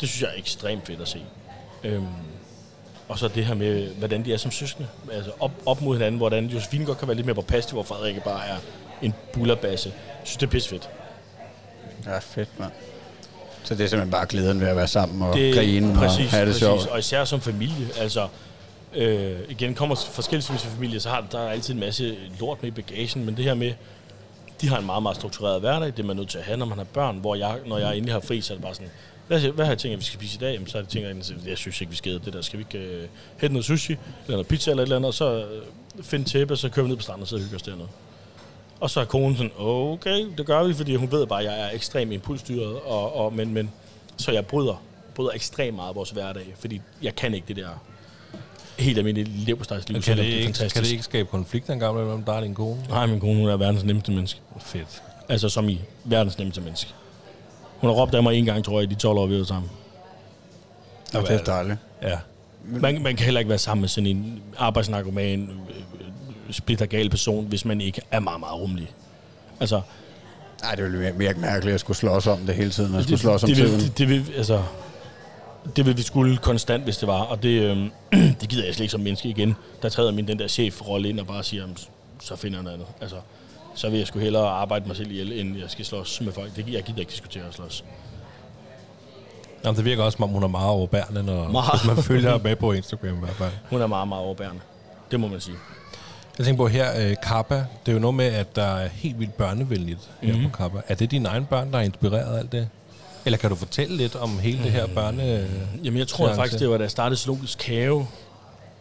Det 0.00 0.08
synes 0.08 0.22
jeg 0.22 0.30
er 0.34 0.38
ekstremt 0.38 0.86
fedt 0.86 1.00
at 1.00 1.08
se. 1.08 1.22
Øhm, 1.84 2.06
og 3.08 3.18
så 3.18 3.28
det 3.28 3.46
her 3.46 3.54
med, 3.54 3.88
hvordan 3.88 4.24
de 4.24 4.32
er 4.32 4.36
som 4.36 4.50
søskende. 4.50 4.88
Altså 5.12 5.30
op, 5.40 5.50
op 5.66 5.80
mod 5.82 5.96
hinanden, 5.96 6.18
hvordan 6.18 6.46
Josefine 6.46 6.84
godt 6.84 6.98
kan 6.98 7.08
være 7.08 7.14
lidt 7.16 7.26
mere 7.26 7.34
påpasselig, 7.34 7.72
hvor 7.72 7.82
Frederikke 7.82 8.20
bare 8.24 8.46
er 8.46 8.56
en 9.02 9.14
bullerbasse. 9.32 9.88
Jeg 9.88 10.20
synes, 10.24 10.36
det 10.36 10.46
er 10.46 10.50
pissefedt. 10.50 10.88
Ja, 12.06 12.18
fedt, 12.18 12.48
mand. 12.58 12.72
Så 13.64 13.74
det 13.74 13.84
er 13.84 13.88
simpelthen 13.88 14.10
bare 14.10 14.26
glæden 14.28 14.60
ved 14.60 14.68
at 14.68 14.76
være 14.76 14.88
sammen 14.88 15.22
og 15.22 15.34
Det, 15.34 15.54
grine 15.54 15.94
præcis, 15.94 16.24
og 16.24 16.30
have 16.30 16.40
det 16.40 16.48
præcis. 16.48 16.60
sjovt. 16.60 16.86
Og 16.86 16.98
især 16.98 17.24
som 17.24 17.40
familie. 17.40 17.88
Altså, 17.98 18.28
øh, 18.94 19.38
igen, 19.48 19.74
kommer 19.74 19.94
forskellige 19.94 20.58
familier, 20.58 21.00
så 21.00 21.08
har 21.08 21.26
der 21.32 21.38
er 21.38 21.50
altid 21.50 21.74
en 21.74 21.80
masse 21.80 22.16
lort 22.40 22.62
med 22.62 22.70
i 22.70 22.74
bagagen, 22.82 23.24
men 23.24 23.36
det 23.36 23.44
her 23.44 23.54
med, 23.54 23.72
de 24.60 24.68
har 24.68 24.78
en 24.78 24.86
meget, 24.86 25.02
meget 25.02 25.16
struktureret 25.16 25.60
hverdag, 25.60 25.86
det 25.86 25.98
er 25.98 26.06
man 26.06 26.16
nødt 26.16 26.28
til 26.28 26.38
at 26.38 26.44
have, 26.44 26.56
når 26.56 26.66
man 26.66 26.78
har 26.78 26.84
børn, 26.84 27.18
hvor 27.18 27.34
jeg, 27.34 27.58
når 27.66 27.78
jeg 27.78 27.96
endelig 27.96 28.14
har 28.14 28.20
fri, 28.20 28.40
så 28.40 28.52
er 28.52 28.56
det 28.56 28.64
bare 28.64 28.74
sådan, 28.74 28.90
hvad, 29.26 29.40
hvad 29.40 29.64
har 29.64 29.72
jeg 29.72 29.78
tænkt, 29.78 29.92
at 29.92 29.98
vi 30.00 30.04
skal 30.04 30.18
spise 30.18 30.36
i 30.36 30.38
dag? 30.38 30.52
Jamen, 30.52 30.68
så 30.68 30.78
er 30.78 30.82
det 30.82 30.90
tænkt, 30.90 31.08
at 31.08 31.46
jeg 31.46 31.58
synes 31.58 31.80
ikke, 31.80 31.90
vi 31.90 31.96
skal 31.96 32.12
det 32.24 32.32
der. 32.32 32.42
Skal 32.42 32.58
vi 32.58 32.64
ikke 32.72 32.86
øh, 32.86 33.08
hente 33.40 33.52
noget 33.52 33.64
sushi, 33.64 33.92
eller 33.92 34.00
noget 34.28 34.46
pizza 34.46 34.70
eller 34.70 34.82
et 34.82 34.86
eller 34.86 34.96
andet, 34.96 35.08
og 35.08 35.14
så 35.14 35.44
øh, 35.44 35.62
finde 36.02 36.28
tæppe, 36.28 36.54
og 36.54 36.58
så 36.58 36.68
kører 36.68 36.84
vi 36.84 36.88
ned 36.88 36.96
på 36.96 37.02
stranden 37.02 37.22
og 37.22 37.28
sidder 37.28 37.42
og 37.42 37.44
hygger 37.44 37.56
os 37.56 37.62
dernede. 37.62 37.88
Og 38.80 38.90
så 38.90 39.00
er 39.00 39.04
konen 39.04 39.36
sådan, 39.36 39.52
okay, 39.58 40.26
det 40.38 40.46
gør 40.46 40.64
vi, 40.64 40.74
fordi 40.74 40.94
hun 40.94 41.12
ved 41.12 41.26
bare, 41.26 41.40
at 41.40 41.46
jeg 41.46 41.60
er 41.60 41.70
ekstremt 41.70 42.12
impulsstyret, 42.12 42.76
og, 42.80 43.16
og, 43.16 43.32
men, 43.32 43.54
men, 43.54 43.72
så 44.16 44.32
jeg 44.32 44.46
bryder, 44.46 44.82
bryder 45.14 45.30
ekstremt 45.30 45.76
meget 45.76 45.88
af 45.88 45.94
vores 45.94 46.10
hverdag, 46.10 46.54
fordi 46.58 46.80
jeg 47.02 47.14
kan 47.14 47.34
ikke 47.34 47.48
det 47.48 47.56
der 47.56 47.68
helt 48.80 48.98
almindelige 48.98 49.44
leverpostejsliv, 49.44 50.02
Kan 50.02 50.16
det, 50.16 50.24
ikke, 50.24 50.44
fantastisk. 50.44 50.74
kan 50.74 50.82
det 50.84 50.90
ikke 50.90 51.02
skabe 51.04 51.28
konflikt 51.28 51.70
engang 51.70 51.94
mellem 51.96 52.22
dig 52.22 52.34
og 52.34 52.42
din 52.42 52.54
kone? 52.54 52.80
Nej, 52.88 53.06
min 53.06 53.20
kone, 53.20 53.40
hun 53.40 53.48
er 53.48 53.56
verdens 53.56 53.84
nemmeste 53.84 54.12
menneske. 54.12 54.40
Fedt. 54.60 55.02
Altså 55.28 55.48
som 55.48 55.68
i 55.68 55.80
verdens 56.04 56.38
nemmeste 56.38 56.60
menneske. 56.60 56.90
Hun 57.78 57.90
har 57.90 57.94
råbt 57.94 58.14
af 58.14 58.22
mig 58.22 58.34
en 58.34 58.44
gang, 58.44 58.64
tror 58.64 58.80
jeg, 58.80 58.90
i 58.90 58.94
de 58.94 59.00
12 59.00 59.18
år, 59.18 59.26
vi 59.26 59.32
har 59.32 59.38
været 59.38 59.48
sammen. 59.48 59.70
Og 61.14 61.22
det 61.22 61.30
er 61.30 61.44
dejligt. 61.44 61.78
Ja. 62.02 62.18
Man, 62.64 63.02
man 63.02 63.16
kan 63.16 63.24
heller 63.24 63.40
ikke 63.40 63.48
være 63.48 63.58
sammen 63.58 63.80
med 63.80 63.88
sådan 63.88 64.06
en 64.06 64.42
arbejdsnarkoman, 64.58 65.40
øh, 65.40 66.54
splittergal 66.54 67.10
person, 67.10 67.46
hvis 67.46 67.64
man 67.64 67.80
ikke 67.80 68.00
er 68.10 68.20
meget, 68.20 68.40
meget 68.40 68.60
rummelig. 68.60 68.90
Altså, 69.60 69.80
Nej, 70.62 70.74
det 70.74 70.84
ville 70.84 71.14
virke 71.16 71.40
mærkeligt 71.40 71.74
at 71.74 71.80
skulle 71.80 71.96
slås 71.96 72.26
om 72.26 72.38
det 72.38 72.54
hele 72.54 72.70
tiden. 72.70 72.94
At 72.94 73.02
skulle 73.02 73.12
det, 73.12 73.20
slås 73.20 73.42
om 73.42 73.48
det, 73.48 73.56
tiden. 73.56 73.80
det, 73.80 73.98
det, 73.98 74.08
vil, 74.08 74.32
altså, 74.36 74.62
det 75.76 75.86
vil 75.86 75.96
vi 75.96 76.02
skulle 76.02 76.36
konstant, 76.36 76.84
hvis 76.84 76.96
det 76.98 77.08
var. 77.08 77.20
Og 77.22 77.42
det, 77.42 77.48
øh, 77.48 77.76
det 78.40 78.48
gider 78.48 78.64
jeg 78.64 78.74
slet 78.74 78.84
ikke 78.84 78.92
som 78.92 79.00
menneske 79.00 79.28
igen. 79.28 79.56
Der 79.82 79.88
træder 79.88 80.12
min 80.12 80.28
den 80.28 80.38
der 80.38 80.48
chef-rolle 80.48 81.08
ind 81.08 81.20
og 81.20 81.26
bare 81.26 81.42
siger, 81.42 81.60
"Jamen, 81.62 81.76
så 82.20 82.36
finder 82.36 82.58
jeg 82.58 82.62
noget 82.62 82.74
andet. 82.76 82.88
Altså, 83.00 83.16
så 83.74 83.90
vil 83.90 83.98
jeg 83.98 84.06
sgu 84.06 84.18
hellere 84.18 84.48
arbejde 84.48 84.86
mig 84.86 84.96
selv 84.96 85.10
ihjel, 85.10 85.32
end 85.32 85.58
jeg 85.58 85.70
skal 85.70 85.84
slås 85.84 86.20
med 86.20 86.32
folk. 86.32 86.56
Det, 86.56 86.68
jeg 86.72 86.82
gider 86.82 87.00
ikke 87.00 87.10
diskutere 87.10 87.44
at 87.48 87.54
slås. 87.54 87.84
Jamen, 89.64 89.76
det 89.76 89.84
virker 89.84 90.02
også, 90.02 90.16
som 90.16 90.22
om 90.24 90.30
hun 90.30 90.42
er 90.42 90.48
meget 90.48 90.70
overbærende, 90.70 91.22
når 91.22 91.48
Meget. 91.48 91.70
hvis 91.80 91.86
man 91.96 92.04
følger 92.04 92.38
med 92.38 92.56
på 92.56 92.72
Instagram 92.72 93.16
i 93.16 93.18
hvert 93.20 93.36
fald. 93.36 93.50
Hun 93.70 93.80
er 93.82 93.86
meget, 93.86 94.08
meget 94.08 94.24
overbærende. 94.24 94.60
Det 95.10 95.20
må 95.20 95.28
man 95.28 95.40
sige. 95.40 95.56
Jeg 96.38 96.46
tænker 96.46 96.62
på 96.64 96.68
her, 96.68 97.08
øh, 97.10 97.16
Kappa, 97.22 97.54
det 97.54 97.88
er 97.88 97.92
jo 97.92 97.98
noget 97.98 98.14
med, 98.14 98.24
at 98.26 98.56
der 98.56 98.62
er 98.64 98.88
helt 98.88 99.18
vildt 99.20 99.34
børnevenligt 99.36 100.10
her 100.22 100.34
Mhm. 100.36 100.50
på 100.50 100.56
Kappa. 100.56 100.80
Er 100.88 100.94
det 100.94 101.10
dine 101.10 101.28
egne 101.28 101.46
børn, 101.46 101.70
der 101.70 101.76
har 101.76 101.84
inspireret 101.84 102.38
alt 102.38 102.52
det? 102.52 102.68
Eller 103.24 103.38
kan 103.38 103.50
du 103.50 103.56
fortælle 103.56 103.96
lidt 103.96 104.16
om 104.16 104.38
hele 104.38 104.62
det 104.62 104.72
her 104.72 104.86
børne... 104.86 105.48
Jamen, 105.84 105.98
jeg 105.98 106.08
tror 106.08 106.34
faktisk, 106.34 106.60
det 106.60 106.70
var, 106.70 106.76
da 106.76 106.82
jeg 106.82 106.90
startede 106.90 107.20
Zoologisk 107.20 107.62
Have. 107.62 108.06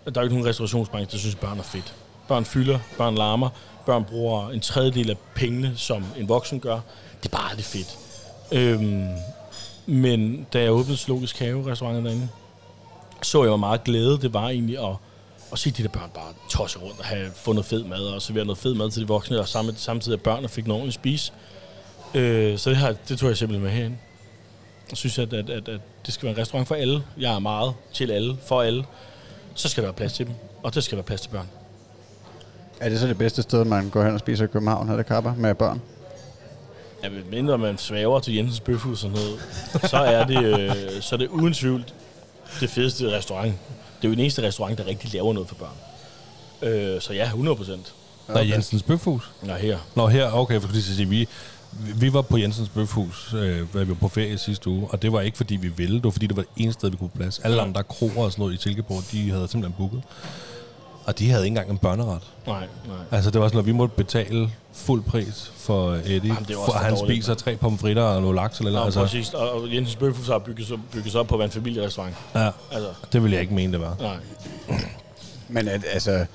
Der 0.06 0.20
er 0.20 0.24
ikke 0.24 0.36
nogen 0.36 0.50
restaurationsbranche, 0.50 1.12
der 1.12 1.18
synes, 1.18 1.36
at 1.36 1.42
børn 1.42 1.60
er 1.60 1.64
fedt. 1.64 1.94
Børn 2.28 2.46
fylder, 2.46 2.80
børn 2.98 3.16
larmer, 3.16 3.50
børn 3.86 4.04
bruger 4.04 4.50
en 4.50 4.60
tredjedel 4.60 5.10
af 5.10 5.16
pengene, 5.36 5.74
som 5.76 6.06
en 6.18 6.30
voksen 6.30 6.60
gør. 6.60 6.80
Det 7.24 7.34
er 7.34 7.38
bare 7.38 7.50
aldrig 7.50 7.66
fedt. 7.66 7.98
Øhm, 8.52 9.08
men 9.86 10.48
da 10.54 10.62
jeg 10.62 10.72
åbnede 10.72 10.98
Zoologisk 10.98 11.40
Have, 11.40 11.72
restauranten 11.72 12.06
derinde, 12.06 12.30
så 13.22 13.42
jeg 13.44 13.50
hvor 13.50 13.58
meget 13.58 13.84
glæde 13.84 14.18
det 14.22 14.34
var 14.34 14.50
egentlig 14.50 14.80
at, 14.80 14.96
at 15.52 15.60
se 15.60 15.72
de 15.72 15.84
der 15.84 15.90
børn 15.90 16.10
bare 16.14 16.34
tosse 16.50 16.80
rundt 16.80 17.00
og 17.00 17.06
have 17.06 17.32
fundet 17.36 17.66
fed 17.66 17.84
mad 17.84 18.02
og 18.02 18.22
servere 18.22 18.46
noget 18.46 18.58
fed 18.58 18.74
mad 18.74 18.92
til 18.92 19.02
de 19.02 19.08
voksne, 19.08 19.40
og 19.40 19.48
samme, 19.48 19.74
samtidig 19.76 20.18
at 20.18 20.22
børnene 20.22 20.50
fik 20.50 20.68
nogen 20.68 20.88
at 20.88 20.94
spise. 20.94 21.32
Øh, 22.14 22.58
så 22.58 22.70
det, 22.70 22.78
har, 22.78 22.96
det 23.10 23.20
tog 23.20 23.30
jeg 23.30 23.38
simpelthen 23.38 23.64
med 23.64 23.72
herinde. 23.72 23.98
Jeg 24.90 24.98
synes, 24.98 25.20
at, 25.20 25.34
at, 25.34 25.50
at, 25.50 25.70
at 25.70 25.82
det 26.06 26.14
skal 26.14 26.26
være 26.26 26.36
en 26.36 26.42
restaurant 26.42 26.68
for 26.68 26.76
alle. 26.76 27.04
Jeg 27.20 27.36
er 27.36 27.40
meget 27.40 27.74
til 27.94 28.12
alle, 28.12 28.38
for 28.48 28.62
alle. 28.62 28.86
Så 29.56 29.70
skal 29.70 29.84
der 29.84 29.88
være 29.88 29.96
plads 29.96 30.14
til 30.14 30.26
dem, 30.26 30.36
og 30.64 30.74
der 30.76 30.82
skal 30.82 30.96
være 30.96 31.04
plads 31.04 31.22
til 31.22 31.30
børn. 31.30 31.48
Er 32.80 32.90
det 32.90 33.00
så 33.00 33.08
det 33.08 33.18
bedste 33.18 33.42
sted, 33.42 33.66
man 33.66 33.90
går 33.90 34.04
hen 34.04 34.14
og 34.14 34.20
spiser 34.20 34.44
i 34.44 34.48
København, 34.48 34.88
her 34.88 34.96
det 34.96 35.06
kapper 35.06 35.34
med 35.36 35.56
børn? 35.56 35.82
Ja, 37.04 37.10
men 37.10 37.24
mindre 37.32 37.58
man 37.58 37.78
svæver 37.78 38.20
til 38.20 38.36
Jensens 38.36 38.60
Bøfhus 38.60 39.04
og 39.04 39.12
noget, 39.12 39.40
så 39.90 39.98
er 39.98 40.26
det, 40.26 40.44
øh, 40.44 41.02
så 41.02 41.16
er 41.16 41.18
det 41.18 41.28
uden 41.28 41.54
tvivl 41.54 41.86
det 42.60 42.70
fedeste 42.70 43.12
restaurant. 43.12 43.54
Det 44.02 44.08
er 44.08 44.10
jo 44.10 44.12
den 44.12 44.20
eneste 44.20 44.42
restaurant, 44.42 44.78
der 44.78 44.86
rigtig 44.88 45.14
laver 45.14 45.34
noget 45.34 45.50
for 45.50 45.56
børn. 45.56 45.78
Øh, 46.70 47.02
så 47.02 47.14
ja, 47.14 47.24
100 47.24 47.56
procent. 47.56 47.94
Der 48.28 48.34
er 48.34 48.44
Jensens 48.44 48.84
Bøfhus. 48.84 49.32
Nå, 49.42 49.54
her. 49.54 49.78
Nå, 49.96 50.08
her, 50.08 50.32
okay, 50.32 50.54
for 50.54 50.62
skulle 50.62 50.74
lige 50.74 50.96
sige, 50.96 51.10
vi, 51.10 51.28
vi 51.72 52.14
var 52.14 52.22
på 52.22 52.38
Jensens 52.38 52.70
Bøfhus, 52.70 53.34
øh, 53.34 53.76
vi 53.76 53.88
var 53.90 53.94
på 53.96 54.08
ferie 54.08 54.38
sidste 54.38 54.70
uge, 54.70 54.88
og 54.92 55.02
det 55.02 55.14
var 55.14 55.22
ikke, 55.22 55.38
fordi 55.38 55.56
vi 55.56 55.68
ville, 55.68 55.96
det 55.96 56.04
var, 56.04 56.10
fordi 56.10 56.28
det 56.28 56.36
var 56.38 56.42
det 56.42 56.52
eneste 56.58 56.80
sted, 56.80 56.90
vi 56.90 56.98
kunne 56.98 57.10
plads. 57.10 57.40
Alle 57.40 57.58
Ja. 57.58 57.64
andre 57.64 57.84
kroer 57.84 58.24
og 58.26 58.32
sådan 58.32 58.42
noget 58.44 58.54
i 58.54 58.58
Silkeborg, 58.58 59.04
de 59.12 59.32
havde 59.32 59.48
simpelthen 59.48 59.76
booket. 59.78 60.02
Og 61.06 61.20
de 61.20 61.30
havde 61.30 61.44
ikke 61.44 61.48
engang 61.52 61.70
en 61.72 61.78
børneret. 61.78 62.20
Nej, 62.48 62.60
nej. 62.88 62.98
Altså, 63.12 63.32
det 63.32 63.42
var 63.42 63.48
sådan, 63.48 63.60
at 63.60 63.66
vi 63.66 63.72
måtte 63.72 63.96
betale 63.96 64.50
fuld 64.74 65.04
pris 65.04 65.52
for 65.58 65.92
Eddie, 65.94 66.10
Jamen, 66.28 66.44
det 66.48 66.56
for 66.66 66.72
han 66.72 66.94
dårligt, 66.96 67.16
spiser 67.24 67.34
tre 67.34 67.56
pomfritter 67.56 68.04
og 68.04 68.22
noget 68.22 68.36
laks 68.36 68.60
eller 68.60 68.72
Nå, 68.72 68.86
altså, 68.86 69.00
altså. 69.02 69.18
præcis. 69.18 69.34
Og 69.34 69.52
og 69.62 69.74
Jensens 69.76 69.96
Bøfhus 69.96 70.28
har 70.28 70.40
bygget, 70.40 70.68
sig- 70.68 70.78
bygget 70.92 71.12
sig 71.12 71.22
op 71.22 71.28
på 71.28 71.36
at 71.36 71.40
være 71.40 71.46
en 71.46 71.52
familierestaurant. 71.52 72.16
ja, 72.36 72.50
Altså, 72.72 72.90
det 73.14 73.24
ville 73.24 73.34
jeg 73.36 73.42
ikke 73.42 73.54
mene, 73.54 73.74
det 73.74 73.82
var. 73.82 73.96
nej. 74.00 74.18
Men 75.48 75.68
at, 75.68 75.86
altså, 75.94 76.26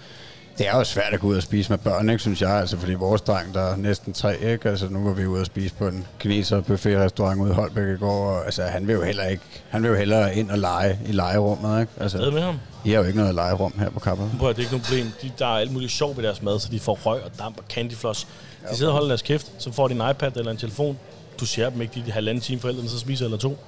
det 0.58 0.68
er 0.68 0.76
jo 0.78 0.84
svært 0.84 1.12
at 1.12 1.20
gå 1.20 1.26
ud 1.26 1.36
og 1.36 1.42
spise 1.42 1.70
med 1.70 1.78
børn, 1.78 2.08
ikke, 2.10 2.20
synes 2.20 2.42
jeg. 2.42 2.50
Altså, 2.50 2.78
fordi 2.78 2.94
vores 2.94 3.20
dreng, 3.22 3.54
der 3.54 3.60
er 3.60 3.76
næsten 3.76 4.12
tre, 4.12 4.38
ikke? 4.40 4.68
Altså, 4.68 4.88
nu 4.88 5.04
var 5.04 5.12
vi 5.12 5.26
ude 5.26 5.40
og 5.40 5.46
spise 5.46 5.74
på 5.74 5.88
en 5.88 6.06
kineser 6.18 6.60
buffetrestaurant 6.60 7.40
ude 7.40 7.50
i 7.50 7.54
Holbæk 7.54 7.96
i 7.96 7.98
går, 7.98 8.30
og 8.30 8.44
altså, 8.44 8.62
han 8.62 8.86
vil 8.86 8.92
jo 8.94 9.02
heller 9.02 9.24
ikke, 9.24 9.42
han 9.68 9.82
vil 9.82 9.88
jo 9.88 9.94
hellere 9.94 10.36
ind 10.36 10.50
og 10.50 10.58
lege 10.58 10.98
i 11.08 11.12
legerummet, 11.12 11.80
ikke? 11.80 11.92
Hvad 11.96 12.04
Altså, 12.04 12.30
med 12.30 12.42
ham? 12.42 12.58
I 12.84 12.90
har 12.90 12.98
jo 13.00 13.04
ikke 13.06 13.18
noget 13.18 13.34
legerum 13.34 13.72
her 13.78 13.90
på 13.90 14.00
Kappa. 14.00 14.22
Prøv 14.38 14.48
det 14.48 14.56
er 14.56 14.60
ikke 14.60 14.72
noget 14.72 14.84
problem. 14.86 15.06
De, 15.22 15.30
der 15.38 15.46
er 15.46 15.58
alt 15.58 15.72
muligt 15.72 15.92
sjov 15.92 16.16
ved 16.16 16.24
deres 16.24 16.42
mad, 16.42 16.58
så 16.60 16.68
de 16.70 16.80
får 16.80 16.98
røg 17.04 17.22
og 17.24 17.30
damp 17.38 17.58
og 17.58 17.64
candyfloss. 17.70 18.26
De 18.70 18.76
sidder 18.76 18.92
og 18.92 18.94
holder 18.94 19.08
deres 19.08 19.22
kæft, 19.22 19.52
så 19.58 19.72
får 19.72 19.88
de 19.88 19.94
en 19.94 20.10
iPad 20.10 20.36
eller 20.36 20.50
en 20.50 20.56
telefon. 20.56 20.98
Du 21.40 21.46
ser 21.46 21.70
dem 21.70 21.82
ikke, 21.82 22.02
de 22.06 22.12
halvanden 22.12 22.42
time 22.42 22.60
forældrene, 22.60 22.88
så 22.88 22.98
spiser 22.98 23.24
eller 23.24 23.38
to. 23.38 23.58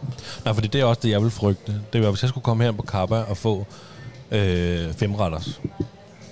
Nej, 0.44 0.54
fordi 0.54 0.68
det 0.68 0.80
er 0.80 0.84
også 0.84 1.00
det, 1.02 1.10
jeg 1.10 1.22
vil 1.22 1.30
frygte. 1.30 1.74
Det 1.92 2.02
var, 2.02 2.10
hvis 2.10 2.22
jeg 2.22 2.28
skulle 2.28 2.44
komme 2.44 2.64
her 2.64 2.72
på 2.72 2.82
Kappa 2.82 3.14
og 3.16 3.36
få 3.36 3.66
øh, 4.30 4.92
femretters, 4.92 5.60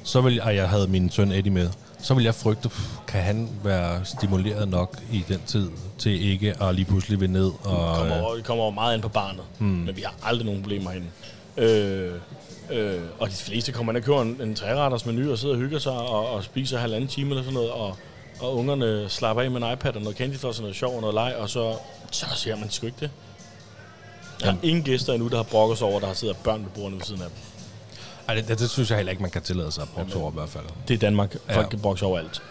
så 0.04 0.20
vil 0.20 0.34
jeg, 0.34 0.42
og 0.42 0.56
jeg 0.56 0.68
havde 0.68 0.86
min 0.86 1.10
søn 1.10 1.32
Eddie 1.32 1.52
med, 1.52 1.70
så 1.98 2.14
vil 2.14 2.24
jeg 2.24 2.34
frygte, 2.34 2.68
pff, 2.68 2.88
kan 3.06 3.22
han 3.22 3.48
være 3.62 4.04
stimuleret 4.04 4.68
nok 4.68 4.98
i 5.12 5.24
den 5.28 5.40
tid 5.46 5.70
til 5.98 6.30
ikke 6.32 6.62
at 6.62 6.74
lige 6.74 6.84
pludselig 6.84 7.20
vil 7.20 7.30
ned 7.30 7.50
og... 7.64 7.96
kommer, 7.96 8.16
øh, 8.16 8.24
over, 8.24 8.34
det 8.34 8.44
kommer 8.44 8.62
over 8.64 8.72
meget 8.72 8.94
an 8.94 9.00
på 9.00 9.08
barnet. 9.08 9.42
Hmm. 9.58 9.68
Men 9.68 9.96
vi 9.96 10.02
har 10.02 10.14
aldrig 10.22 10.46
nogen 10.46 10.62
problemer 10.62 10.90
herinde. 10.90 11.06
Øh, 11.56 12.12
øh, 12.70 13.00
og 13.18 13.28
de 13.28 13.34
fleste 13.34 13.72
kommer 13.72 13.92
ind 13.92 13.96
og 13.96 14.04
køber 14.04 14.22
en, 14.22 14.40
en 14.42 14.54
træretters 14.54 15.06
menu 15.06 15.32
og 15.32 15.38
sidder 15.38 15.54
og 15.54 15.60
hygger 15.60 15.78
sig 15.78 15.92
og, 15.92 16.28
og 16.28 16.44
spiser 16.44 16.78
halvanden 16.78 17.08
time 17.08 17.30
eller 17.30 17.42
sådan 17.42 17.54
noget. 17.54 17.70
Og, 17.70 17.96
og 18.40 18.56
ungerne 18.56 19.08
slapper 19.08 19.42
af 19.42 19.50
med 19.50 19.62
en 19.62 19.72
iPad 19.72 19.96
og 19.96 20.02
noget 20.02 20.16
candyfloss 20.16 20.58
og 20.58 20.62
noget 20.62 20.76
sjov 20.76 20.94
og 20.94 21.00
noget 21.00 21.14
leg, 21.14 21.34
og 21.38 21.50
så, 21.50 21.74
så 22.10 22.26
ser 22.36 22.56
man 22.56 22.70
sgu 22.70 22.86
ikke 22.86 22.98
det. 23.00 23.10
Jeg 24.40 24.50
har 24.50 24.58
ingen 24.62 24.84
gæster 24.84 25.12
endnu, 25.12 25.28
der 25.28 25.36
har 25.36 25.42
brokket 25.42 25.78
sig 25.78 25.86
over, 25.86 26.00
der 26.00 26.06
har 26.06 26.14
siddet 26.14 26.36
børn 26.36 26.60
ved 26.60 26.70
bordene 26.74 26.96
ved 26.96 27.04
siden 27.04 27.22
af 27.22 27.28
dem. 27.28 27.36
Ej, 28.28 28.34
det, 28.34 28.48
det, 28.48 28.58
det, 28.58 28.70
synes 28.70 28.90
jeg 28.90 28.96
heller 28.98 29.10
ikke, 29.10 29.22
man 29.22 29.30
kan 29.30 29.42
tillade 29.42 29.72
sig 29.72 29.82
at 29.82 29.88
brokse 29.88 30.16
over 30.16 30.30
i 30.30 30.34
hvert 30.34 30.48
fald. 30.48 30.64
Det 30.88 30.94
er 30.94 30.98
Danmark. 30.98 31.36
Ja. 31.48 31.56
Folk 31.56 31.68
kan 31.70 31.78
brokse 31.80 32.04
over 32.06 32.18
alt. 32.18 32.42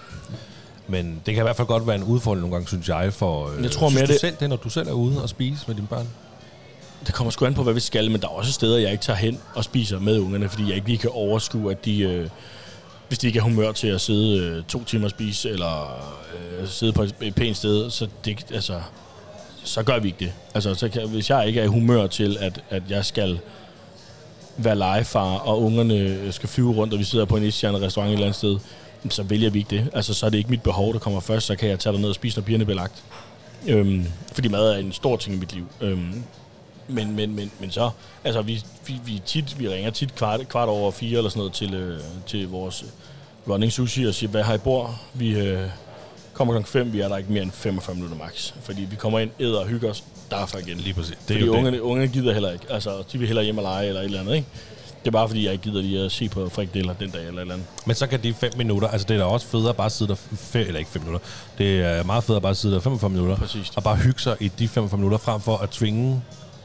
Men 0.88 1.22
det 1.26 1.34
kan 1.34 1.42
i 1.42 1.46
hvert 1.46 1.56
fald 1.56 1.68
godt 1.68 1.88
være 1.88 1.96
en 1.96 2.04
udfordring 2.04 2.42
nogle 2.42 2.56
gange, 2.56 2.68
synes 2.68 2.90
jeg, 2.90 3.14
for... 3.14 3.50
Øh, 3.58 3.64
Jeg 3.64 3.72
tror 3.72 3.90
synes 3.90 4.00
mere, 4.00 4.08
du 4.08 4.12
det- 4.12 4.22
selv 4.22 4.36
det, 4.40 4.50
når 4.50 4.56
du 4.56 4.70
selv 4.70 4.88
er 4.88 4.92
ude 4.92 5.22
og 5.24 5.30
spise 5.30 5.64
med 5.68 5.76
dine 5.76 5.88
børn? 5.88 6.08
Det 7.08 7.14
kommer 7.14 7.32
sgu 7.32 7.46
an 7.46 7.54
på, 7.54 7.64
hvad 7.64 7.74
vi 7.74 7.80
skal, 7.80 8.12
men 8.12 8.22
der 8.22 8.28
er 8.28 8.32
også 8.32 8.52
steder, 8.52 8.78
jeg 8.78 8.92
ikke 8.92 9.02
tager 9.04 9.18
hen 9.18 9.40
og 9.56 9.64
spiser 9.64 10.00
med 10.00 10.20
ungerne, 10.20 10.50
fordi 10.50 10.68
jeg 10.68 10.76
ikke 10.76 10.88
lige 10.88 10.98
kan 10.98 11.10
overskue, 11.14 11.72
at 11.72 11.86
de, 11.86 12.00
øh, 12.02 12.30
hvis 13.08 13.20
de 13.20 13.28
ikke 13.28 13.40
er 13.40 13.44
humør 13.44 13.72
til 13.72 13.88
at 13.88 14.02
sidde 14.02 14.40
øh, 14.40 14.64
to 14.64 14.84
timer 14.84 15.04
og 15.06 15.10
spise, 15.10 15.50
eller 15.50 15.92
øh, 16.62 16.68
sidde 16.68 16.94
på 16.94 17.04
et, 17.04 17.16
et 17.22 17.36
pænt 17.36 17.58
sted, 17.58 17.90
så, 17.90 18.08
det, 18.26 18.46
altså, 18.54 18.82
så 19.64 19.84
gør 19.84 20.00
vi 20.00 20.08
ikke 20.08 20.20
det. 20.20 20.32
Altså, 20.54 20.76
så 20.76 20.90
kan, 20.90 21.10
hvis 21.10 21.30
jeg 21.30 21.48
ikke 21.48 21.60
er 21.60 21.64
i 21.64 21.68
humør 21.68 22.08
til, 22.08 22.38
at, 22.40 22.62
at 22.70 22.84
jeg 22.90 23.06
skal 23.06 23.40
være 24.58 24.76
legefar, 24.76 25.36
og 25.38 25.62
ungerne 25.62 25.94
øh, 25.94 26.34
skal 26.34 26.50
flyve 26.50 26.74
rundt, 26.74 26.94
og 26.94 27.00
vi 27.00 27.04
sidder 27.04 27.26
på 27.26 27.38
en 27.38 27.44
etstjernet 27.44 27.82
restaurant 27.82 28.10
et 28.10 28.14
eller 28.14 28.26
andet 28.26 28.38
sted, 28.38 28.58
så 29.10 29.24
vælger 29.24 29.50
vi 29.50 29.60
ikke 29.60 29.70
det. 29.70 29.90
Altså, 29.94 30.14
så 30.14 30.26
er 30.26 30.30
det 30.30 30.38
ikke 30.38 30.50
mit 30.50 30.62
behov, 30.62 30.94
der 30.94 31.00
kommer 31.00 31.20
først, 31.20 31.46
så 31.46 31.56
kan 31.56 31.70
jeg 31.70 31.80
tage 31.80 32.02
ned 32.02 32.10
og 32.10 32.16
spise, 32.16 32.40
når 32.40 32.46
pigerne 32.46 32.66
bliver 32.66 32.78
lagt. 32.78 33.04
Øhm, 33.68 34.06
fordi 34.32 34.48
mad 34.48 34.72
er 34.72 34.78
en 34.78 34.92
stor 34.92 35.18
ting 35.18 35.36
i 35.36 35.40
mit 35.40 35.54
liv. 35.54 35.66
Øhm, 35.82 36.24
men, 36.88 37.16
men, 37.16 37.36
men, 37.36 37.52
men 37.60 37.72
så, 37.72 37.90
altså 38.24 38.42
vi, 38.42 38.64
vi, 38.88 39.00
vi, 39.06 39.22
tit, 39.26 39.60
vi 39.60 39.70
ringer 39.70 39.92
tit 39.92 40.16
kvart, 40.16 40.48
kvart 40.48 40.70
over 40.70 40.92
fire 40.92 41.18
eller 41.18 41.30
sådan 41.30 41.40
noget 41.40 41.54
til, 41.54 41.74
øh, 41.74 42.00
til 42.28 42.50
vores 42.50 42.86
running 43.50 43.72
sushi 43.72 44.06
og 44.06 44.14
siger, 44.14 44.30
hvad 44.30 44.44
har 44.44 44.54
I 44.54 44.58
bord? 44.58 44.96
Vi 45.14 45.40
øh, 45.40 45.68
kommer 46.34 46.54
klokken 46.54 46.72
5, 46.72 46.94
vi 46.94 47.00
er 47.00 47.08
der 47.08 47.18
ikke 47.18 47.32
mere 47.32 47.44
end 47.44 47.52
45 47.52 47.96
minutter 47.96 48.18
max. 48.18 48.52
Fordi 48.62 48.82
vi 48.82 48.96
kommer 48.96 49.20
ind, 49.20 49.30
æder 49.40 49.60
og 49.60 49.68
hygger 49.68 49.90
os, 49.90 50.04
derfor 50.32 50.58
igen. 50.58 50.78
Lige 50.78 50.94
præcis. 50.94 51.10
Det 51.12 51.18
er 51.22 51.40
fordi 51.40 51.46
jo 51.46 51.66
det. 51.72 51.80
ungerne, 51.80 52.08
gider 52.08 52.34
heller 52.34 52.52
ikke. 52.52 52.66
Altså, 52.70 53.04
de 53.12 53.18
vil 53.18 53.28
hellere 53.28 53.46
hjem 53.46 53.58
og 53.58 53.64
lege 53.64 53.88
eller 53.88 54.02
et 54.02 54.06
eller 54.06 54.20
andet, 54.20 54.36
ikke? 54.36 54.48
Det 55.00 55.08
er 55.08 55.12
bare 55.12 55.28
fordi, 55.28 55.46
jeg 55.46 55.52
ikke 55.52 55.64
gider 55.64 55.82
lige 55.82 56.00
at 56.00 56.12
se 56.12 56.30
på 56.30 56.50
frikadeller 56.50 56.94
den 56.94 57.10
dag 57.10 57.20
eller 57.28 57.34
et 57.38 57.42
eller 57.42 57.54
andet. 57.54 57.68
Men 57.86 57.96
så 57.96 58.08
kan 58.08 58.24
de 58.24 58.34
fem 58.34 58.52
minutter, 58.58 58.88
altså 58.88 59.08
det 59.08 59.14
er 59.14 59.18
da 59.18 59.26
også 59.26 59.48
federe 59.48 59.70
at 59.70 59.76
bare 59.76 59.90
sidde 59.90 60.10
der, 60.10 60.16
fem, 60.36 60.68
eller 60.68 60.80
ikke 60.80 60.92
fem 60.92 61.02
minutter, 61.02 61.28
det 61.58 61.82
er 61.82 62.04
meget 62.04 62.24
federe 62.24 62.36
at 62.36 62.42
bare 62.44 62.56
sidde 62.56 62.76
der 62.76 62.82
45 62.82 63.10
minutter, 63.10 63.36
Præcis. 63.38 63.72
og 63.76 63.84
bare 63.84 63.96
hygge 63.96 64.20
sig 64.22 64.36
i 64.40 64.48
de 64.60 64.68
45 64.68 64.98
minutter, 64.98 65.18
frem 65.18 65.42
for 65.42 65.58
at 65.58 65.70
tvinge 65.70 66.22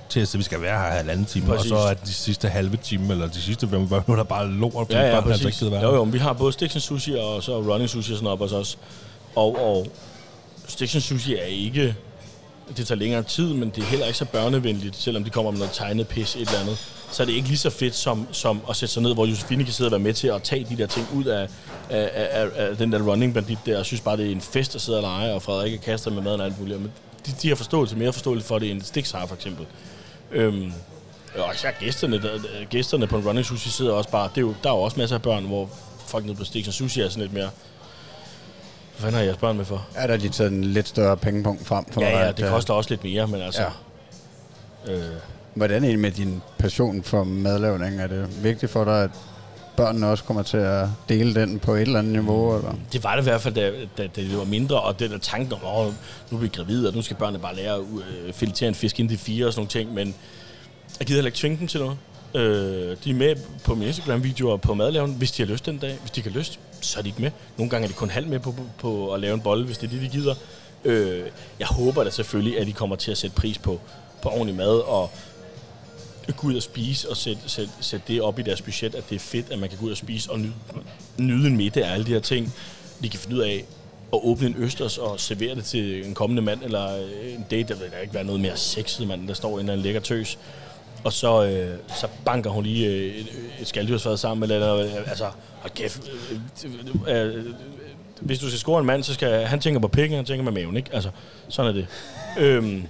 til 0.09 0.21
at 0.21 0.35
vi 0.39 0.43
skal 0.43 0.63
være 0.63 0.79
her 0.81 0.87
halvanden 0.97 1.27
time, 1.27 1.47
Præcis. 1.47 1.73
og 1.73 1.79
så 1.79 1.85
er 1.89 1.95
de 1.95 2.13
sidste 2.13 2.49
halve 2.49 2.77
time, 2.77 3.13
eller 3.13 3.27
de 3.29 3.41
sidste 3.41 3.69
45 3.69 4.03
minutter 4.07 4.25
bare 4.25 4.49
lort, 4.51 4.73
fordi 4.73 4.95
Ja, 4.95 5.01
ja, 5.01 5.07
altså 5.07 5.23
præcis. 5.23 5.45
ikke 5.47 5.59
gider 5.59 5.71
være 5.71 5.83
Jo, 5.83 5.95
jo, 5.95 6.05
men 6.05 6.13
vi 6.13 6.19
har 6.19 6.33
både 6.33 6.53
Sticks 6.53 6.75
and 6.75 6.81
Sushi 6.83 7.15
og 7.15 7.43
så 7.43 7.59
Running 7.61 7.91
Sushi 7.91 8.13
og 8.13 8.17
sådan 8.19 8.29
op 8.33 8.39
hos 8.39 8.53
os. 8.53 8.79
Og, 9.35 9.57
og 9.59 9.87
Sticks 10.69 10.93
Sushi 10.93 11.35
er 11.35 11.45
ikke... 11.45 11.95
Det 12.77 12.87
tager 12.87 12.99
længere 12.99 13.23
tid, 13.23 13.55
men 13.55 13.71
det 13.71 13.79
er 13.79 13.87
heller 13.87 14.07
ikke 14.07 14.19
så 14.19 14.25
børnevenligt, 14.25 14.97
selvom 14.97 15.25
de 15.25 15.31
kommer 15.31 15.51
med 15.51 15.59
noget 15.59 15.75
tegnet 15.75 16.09
pis 16.09 16.37
et 16.37 16.41
eller 16.41 16.61
andet. 16.61 16.79
Så 17.13 17.23
er 17.23 17.27
det 17.27 17.33
ikke 17.33 17.49
lige 17.49 17.59
så 17.59 17.71
fedt 17.71 17.95
som, 17.95 18.29
som 18.33 18.61
at 18.71 18.77
sætte 18.77 18.93
sig 18.93 19.03
ned, 19.03 19.15
hvor 19.15 19.27
Josefine 19.27 19.65
kan 19.65 19.73
sidde 19.73 19.89
og 19.89 19.93
være 19.93 20.01
med 20.01 20.15
til 20.15 20.29
at 20.29 20.43
tage 20.43 20.67
de 20.71 20.77
der 20.79 20.87
ting 20.87 21.07
ud 21.15 21.25
af, 21.25 21.49
af, 21.91 22.11
af, 22.15 22.49
af 22.55 22.77
den 22.77 22.93
der 22.93 23.03
running 23.03 23.35
bandit 23.35 23.59
der. 23.67 23.77
Jeg 23.77 23.85
synes 23.85 24.01
bare, 24.01 24.17
det 24.17 24.27
er 24.27 24.31
en 24.31 24.41
fest 24.41 24.75
at 24.75 24.81
sidde 24.81 24.99
og 24.99 25.03
lege, 25.03 25.33
og 25.33 25.43
Frederik 25.43 25.79
kaster 25.79 26.11
med 26.11 26.23
maden 26.23 26.41
og 26.41 26.47
alt 26.47 26.61
muligt. 26.61 26.81
Men 26.81 26.93
de, 27.27 27.33
de 27.43 27.49
har 27.49 27.57
forståelse, 27.57 27.97
mere 27.97 28.13
forståelse 28.13 28.47
for 28.47 28.59
det, 28.59 28.71
end 28.71 28.83
Stix 28.83 29.11
har 29.11 29.27
for 29.27 29.35
eksempel. 29.35 29.67
Øhm, 30.33 30.73
og 31.39 31.55
især 31.55 31.71
gæsterne, 31.81 32.23
der, 32.23 32.31
gæsterne 32.71 33.07
på 33.07 33.17
en 33.19 33.27
running 33.27 33.47
sushi 33.47 33.71
sidder 33.71 33.93
også 33.93 34.11
bare, 34.11 34.29
det 34.29 34.37
er 34.37 34.41
jo, 34.41 34.55
der 34.63 34.71
er 34.71 34.75
jo 34.75 34.81
også 34.81 34.97
masser 34.97 35.17
af 35.17 35.23
børn, 35.23 35.45
hvor 35.45 35.71
folk 36.07 36.25
nede 36.25 36.37
på 36.37 36.45
Stix 36.45 36.67
og 36.69 36.75
Sushi 36.75 37.01
er 37.01 37.09
sådan 37.09 37.23
lidt 37.23 37.33
mere, 37.33 37.51
hvad 38.99 39.05
fanden 39.05 39.15
har 39.19 39.25
jeres 39.25 39.37
børn 39.39 39.57
med 39.57 39.65
for? 39.65 39.87
Ja, 39.95 40.03
der 40.03 40.09
har 40.09 40.17
de 40.17 40.29
taget 40.29 40.53
en 40.53 40.65
lidt 40.65 40.89
større 40.89 41.17
pengepunkt 41.17 41.67
frem 41.67 41.85
for, 41.93 42.01
Ja, 42.01 42.19
ja, 42.19 42.29
at, 42.29 42.37
det 42.37 42.45
øh, 42.45 42.51
koster 42.51 42.75
også 42.75 42.91
lidt 42.91 43.05
mere, 43.05 43.27
men 43.27 43.41
altså... 43.41 43.63
Ja. 44.87 44.93
Øh, 44.93 45.03
Hvordan 45.55 45.85
er 45.85 45.89
det 45.89 45.99
med 45.99 46.11
din 46.11 46.43
passion 46.59 47.03
for 47.03 47.25
madlavning? 47.25 48.01
Er 48.01 48.07
det 48.07 48.45
vigtigt 48.45 48.73
for 48.73 48.85
dig, 48.85 49.05
at 49.05 49.11
børnene 49.77 50.07
også 50.09 50.25
kommer 50.25 50.43
til 50.43 50.57
at 50.57 50.87
dele 51.09 51.35
den 51.35 51.59
på 51.59 51.75
et 51.75 51.81
eller 51.81 51.99
andet 51.99 52.13
niveau? 52.13 52.57
Eller? 52.57 52.75
det 52.93 53.05
var 53.05 53.15
det 53.17 53.23
i 53.23 53.25
hvert 53.25 53.41
fald, 53.41 53.55
da, 53.55 53.71
da, 53.99 54.07
da 54.07 54.21
det 54.21 54.39
var 54.39 54.45
mindre, 54.45 54.81
og 54.81 54.99
den 55.01 55.11
der 55.11 55.19
tanke 55.19 55.55
om, 55.55 55.61
åh, 55.65 55.93
nu 56.31 56.37
er 56.37 56.41
vi 56.41 56.49
gravide, 56.49 56.89
og 56.89 56.95
nu 56.95 57.03
skal 57.03 57.17
børnene 57.17 57.39
bare 57.39 57.57
lære 57.57 57.75
at 57.75 57.81
øh, 58.27 58.33
filetere 58.33 58.69
en 58.69 58.75
fisk 58.75 59.01
ind 59.01 59.09
til 59.09 59.19
fire 59.19 59.47
og 59.47 59.53
sådan 59.53 59.61
nogle 59.61 59.69
ting, 59.71 59.95
men 59.95 60.15
jeg 60.99 61.07
gider 61.07 61.17
heller 61.19 61.29
ikke 61.29 61.39
tvinge 61.39 61.59
dem 61.59 61.67
til 61.67 61.81
noget. 61.81 61.97
Øh, 62.35 62.97
de 63.05 63.11
er 63.11 63.15
med 63.15 63.37
på 63.65 63.75
mine 63.75 63.87
Instagram-videoer 63.87 64.57
på 64.57 64.75
madlaven, 64.75 65.15
hvis 65.15 65.33
de 65.33 65.43
har 65.43 65.53
lyst 65.53 65.67
den 65.67 65.79
dag. 65.79 65.99
Hvis 66.01 66.11
de 66.11 66.23
har 66.23 66.31
lyst, 66.31 66.59
så 66.81 66.99
er 66.99 67.03
de 67.03 67.09
ikke 67.09 67.23
med. 67.23 67.31
Nogle 67.57 67.71
gange 67.71 67.85
er 67.85 67.89
de 67.89 67.95
kun 67.95 68.11
halv 68.11 68.27
med 68.27 68.39
på, 68.39 68.53
på, 68.53 68.63
på 68.79 69.15
at 69.15 69.21
lave 69.21 69.35
en 69.35 69.41
bolle, 69.41 69.67
hvis 69.67 69.79
det 69.79 69.87
er 69.87 69.91
det, 69.91 70.03
de 70.03 70.09
gider. 70.09 70.35
Øh, 70.85 71.23
jeg 71.59 71.67
håber 71.67 72.05
da 72.05 72.11
selvfølgelig, 72.11 72.61
at 72.61 72.67
de 72.67 72.73
kommer 72.73 72.97
til 72.97 73.11
at 73.11 73.19
sætte 73.19 73.37
pris 73.37 73.59
på, 73.59 73.81
på 74.23 74.29
ordentlig 74.29 74.55
mad, 74.55 74.79
og 74.89 75.11
gå 76.37 76.47
ud 76.47 76.57
og 76.57 76.63
spise 76.63 77.11
og 77.11 77.17
sætte, 77.17 77.43
sætte, 77.47 77.73
sætte 77.81 78.13
det 78.13 78.23
op 78.23 78.39
i 78.39 78.43
deres 78.43 78.63
budget, 78.63 78.95
at 78.95 79.11
det 79.11 79.17
er 79.17 79.21
fedt, 79.21 79.51
at 79.51 79.59
man 79.59 79.69
kan 79.69 79.79
gå 79.79 79.87
ud 79.87 79.91
og 79.91 79.97
spise 79.97 80.31
og 80.31 80.41
nyde, 80.41 80.53
nyde 81.19 81.47
en 81.47 81.57
middag 81.57 81.85
og 81.85 81.91
alle 81.91 82.07
de 82.07 82.13
her 82.13 82.21
ting. 82.21 82.55
De 83.03 83.09
kan 83.09 83.21
finde 83.21 83.37
ud 83.37 83.43
af 83.43 83.65
at 84.13 84.21
åbne 84.23 84.47
en 84.47 84.55
østers 84.59 84.99
og 84.99 85.21
servere 85.21 85.55
det 85.55 85.65
til 85.65 86.07
en 86.07 86.15
kommende 86.15 86.43
mand, 86.43 86.63
eller 86.63 86.97
en 87.37 87.47
date, 87.51 87.69
der 87.69 87.81
vil 87.81 87.91
der 87.91 87.99
ikke 87.99 88.15
være 88.15 88.25
noget 88.25 88.41
mere 88.41 88.57
sexet 88.57 89.09
mand, 89.09 89.29
der 89.29 89.35
står 89.35 89.53
en 89.53 89.59
eller 89.59 89.73
anden 89.73 89.85
lækker 89.85 90.01
tøs. 90.01 90.39
Og 91.05 91.13
så, 91.13 91.45
øh, 91.45 91.79
så 91.89 92.07
banker 92.25 92.51
hun 92.51 92.65
lige 92.65 92.87
øh, 92.87 93.15
et, 93.15 93.27
et 93.61 93.69
skalddyrsfad 93.69 94.17
sammen, 94.17 94.51
eller, 94.51 94.75
eller 94.75 95.03
altså, 95.07 95.31
hold 95.61 95.73
kæft, 95.75 96.11
øh, 96.65 96.71
øh, 97.07 97.29
øh, 97.29 97.35
øh, 97.35 97.45
hvis 98.21 98.39
du 98.39 98.49
skal 98.49 98.59
score 98.59 98.81
en 98.81 98.87
mand, 98.87 99.03
så 99.03 99.15
skal 99.15 99.47
han 99.47 99.61
tænker 99.61 99.81
på 99.81 99.89
pikken, 99.89 100.17
han 100.17 100.25
tænker 100.25 100.45
med 100.45 100.53
maven, 100.53 100.77
ikke? 100.77 100.91
Altså, 100.93 101.11
sådan 101.49 101.69
er 101.69 101.73
det. 101.73 101.87
Øhm, 102.39 102.87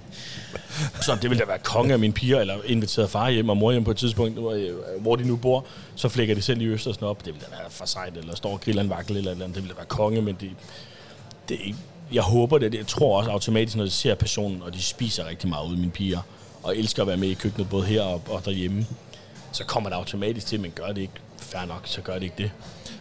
så 1.01 1.17
det 1.21 1.29
ville 1.29 1.39
da 1.39 1.45
være 1.45 1.59
konge 1.59 1.93
af 1.93 1.99
mine 1.99 2.13
piger, 2.13 2.39
eller 2.39 2.55
inviteret 2.65 3.09
far 3.09 3.29
hjem 3.29 3.49
og 3.49 3.57
mor 3.57 3.71
hjem 3.71 3.83
på 3.83 3.91
et 3.91 3.97
tidspunkt, 3.97 4.39
hvor, 4.39 4.51
øh, 4.51 5.01
hvor 5.01 5.15
de 5.15 5.27
nu 5.27 5.35
bor, 5.35 5.65
så 5.95 6.09
flækker 6.09 6.35
de 6.35 6.41
selv 6.41 6.61
i 6.61 6.65
Østersen 6.65 7.03
op. 7.03 7.25
Det 7.25 7.33
ville 7.33 7.47
da 7.51 7.55
være 7.61 7.69
for 7.69 7.85
sejt, 7.85 8.17
eller 8.17 8.35
står 8.35 8.51
og 8.51 8.61
griller 8.61 8.81
en 8.81 8.89
vakkel 8.89 9.17
eller 9.17 9.31
et 9.31 9.35
eller 9.35 9.45
andet. 9.45 9.55
Det 9.55 9.63
ville 9.63 9.73
da 9.73 9.79
være 9.79 9.87
konge, 9.87 10.21
men 10.21 10.37
det, 10.41 10.49
det 11.49 11.57
er 11.61 11.65
ikke, 11.65 11.77
jeg 12.13 12.23
håber 12.23 12.57
det. 12.57 12.73
Jeg 12.73 12.87
tror 12.87 13.17
også 13.17 13.31
automatisk, 13.31 13.75
når 13.75 13.83
de 13.83 13.89
ser 13.89 14.15
passionen, 14.15 14.61
og 14.61 14.73
de 14.73 14.81
spiser 14.81 15.27
rigtig 15.27 15.49
meget 15.49 15.67
ud, 15.67 15.77
mine 15.77 15.91
piger, 15.91 16.19
og 16.69 16.77
elsker 16.77 17.01
at 17.01 17.07
være 17.07 17.17
med 17.17 17.27
i 17.29 17.33
køkkenet, 17.33 17.69
både 17.69 17.85
her 17.85 18.01
og, 18.01 18.21
og 18.29 18.45
derhjemme, 18.45 18.85
så 19.51 19.63
kommer 19.63 19.89
det 19.89 19.97
automatisk 19.97 20.47
til, 20.47 20.59
men 20.59 20.71
gør 20.71 20.87
det 20.87 21.01
ikke 21.01 21.13
fair 21.37 21.65
nok, 21.65 21.81
så 21.85 22.01
gør 22.01 22.13
det 22.13 22.23
ikke 22.23 22.35
det. 22.37 22.51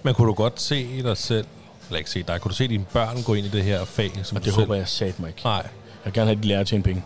Men 0.02 0.14
kunne 0.14 0.28
du 0.28 0.32
godt 0.32 0.60
se 0.60 1.02
dig 1.02 1.16
selv 1.16 1.46
eller 1.88 1.98
ikke 1.98 2.10
se 2.10 2.22
dig, 2.22 2.40
kunne 2.40 2.50
du 2.50 2.54
se 2.54 2.68
dine 2.68 2.84
børn 2.92 3.22
gå 3.22 3.34
ind 3.34 3.46
i 3.46 3.50
det 3.50 3.64
her 3.64 3.84
fag? 3.84 4.10
Som 4.22 4.36
Og 4.36 4.44
det 4.44 4.52
håber 4.52 4.74
jeg 4.74 4.88
sat 4.88 5.20
mig 5.20 5.28
ikke. 5.28 5.40
Nej. 5.44 5.54
Jeg 5.54 5.64
vil 6.04 6.12
gerne 6.12 6.26
have, 6.26 6.36
at 6.36 6.42
de 6.42 6.48
lærer 6.48 6.60
at 6.60 6.66
tjene 6.66 6.82
penge. 6.82 7.04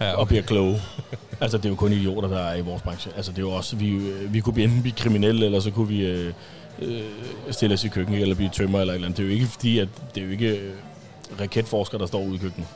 Ja, 0.00 0.12
og 0.12 0.28
bliver 0.28 0.42
kloge. 0.42 0.82
altså, 1.40 1.56
det 1.56 1.64
er 1.64 1.68
jo 1.68 1.74
kun 1.74 1.92
idioter, 1.92 2.28
der 2.28 2.38
er 2.38 2.54
i 2.54 2.60
vores 2.60 2.82
branche. 2.82 3.12
Altså, 3.16 3.32
det 3.32 3.38
er 3.38 3.42
jo 3.42 3.50
også, 3.50 3.76
vi, 3.76 3.90
øh, 3.90 4.34
vi 4.34 4.40
kunne 4.40 4.52
blive 4.52 4.64
enten 4.64 4.82
blive 4.82 4.94
kriminelle, 4.94 5.44
eller 5.44 5.60
så 5.60 5.70
kunne 5.70 5.88
vi 5.88 6.06
øh, 6.06 6.32
øh, 6.78 7.02
stille 7.50 7.74
os 7.74 7.84
i 7.84 7.88
køkkenet, 7.88 8.22
eller 8.22 8.34
blive 8.34 8.50
tømmer, 8.52 8.80
eller 8.80 8.92
et 8.92 8.94
eller 8.94 9.08
andet. 9.08 9.16
Det 9.16 9.22
er 9.22 9.26
jo 9.26 9.34
ikke 9.34 9.46
fordi, 9.46 9.78
at 9.78 9.88
det 10.14 10.20
er 10.20 10.24
jo 10.24 10.32
ikke 10.32 10.48
øh, 10.48 10.72
raketforskere, 11.40 12.00
der 12.00 12.06
står 12.06 12.22
ude 12.22 12.34
i 12.34 12.38
køkkenet. 12.38 12.68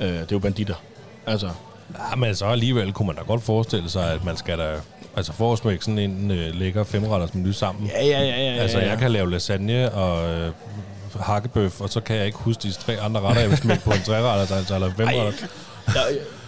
Øh, 0.00 0.08
det 0.08 0.20
er 0.20 0.26
jo 0.32 0.38
banditter. 0.38 0.74
Altså, 1.26 1.50
Ja, 2.10 2.16
men 2.16 2.34
så 2.34 2.46
alligevel 2.46 2.92
kunne 2.92 3.06
man 3.06 3.16
da 3.16 3.22
godt 3.22 3.42
forestille 3.42 3.90
sig, 3.90 4.12
at 4.12 4.24
man 4.24 4.36
skal 4.36 4.58
da... 4.58 4.74
Altså 5.16 5.32
for 5.32 5.52
at 5.52 5.58
smække 5.58 5.84
sådan 5.84 5.98
en 5.98 6.30
øh, 6.30 6.54
lækker 6.54 6.84
femretters 6.84 7.34
menu 7.34 7.52
sammen. 7.52 7.86
ja, 7.86 8.06
ja, 8.06 8.20
ja, 8.20 8.26
ja, 8.26 8.54
ja. 8.54 8.62
Altså, 8.62 8.78
ja. 8.78 8.88
jeg 8.88 8.98
kan 8.98 9.10
lave 9.10 9.30
lasagne 9.30 9.92
og 9.92 10.28
øh, 10.30 10.52
hakkebøf, 11.20 11.80
og 11.80 11.90
så 11.90 12.00
kan 12.00 12.16
jeg 12.16 12.26
ikke 12.26 12.38
huske 12.38 12.62
de 12.62 12.72
tre 12.72 13.00
andre 13.00 13.20
retter, 13.20 13.40
jeg 13.40 13.50
vil 13.50 13.58
smække 13.58 13.84
på 13.84 13.90
en 13.90 14.02
treretter, 14.02 14.56
altså, 14.56 14.74
eller 14.74 14.90
femretter. 14.90 15.32
Ja, 15.94 16.00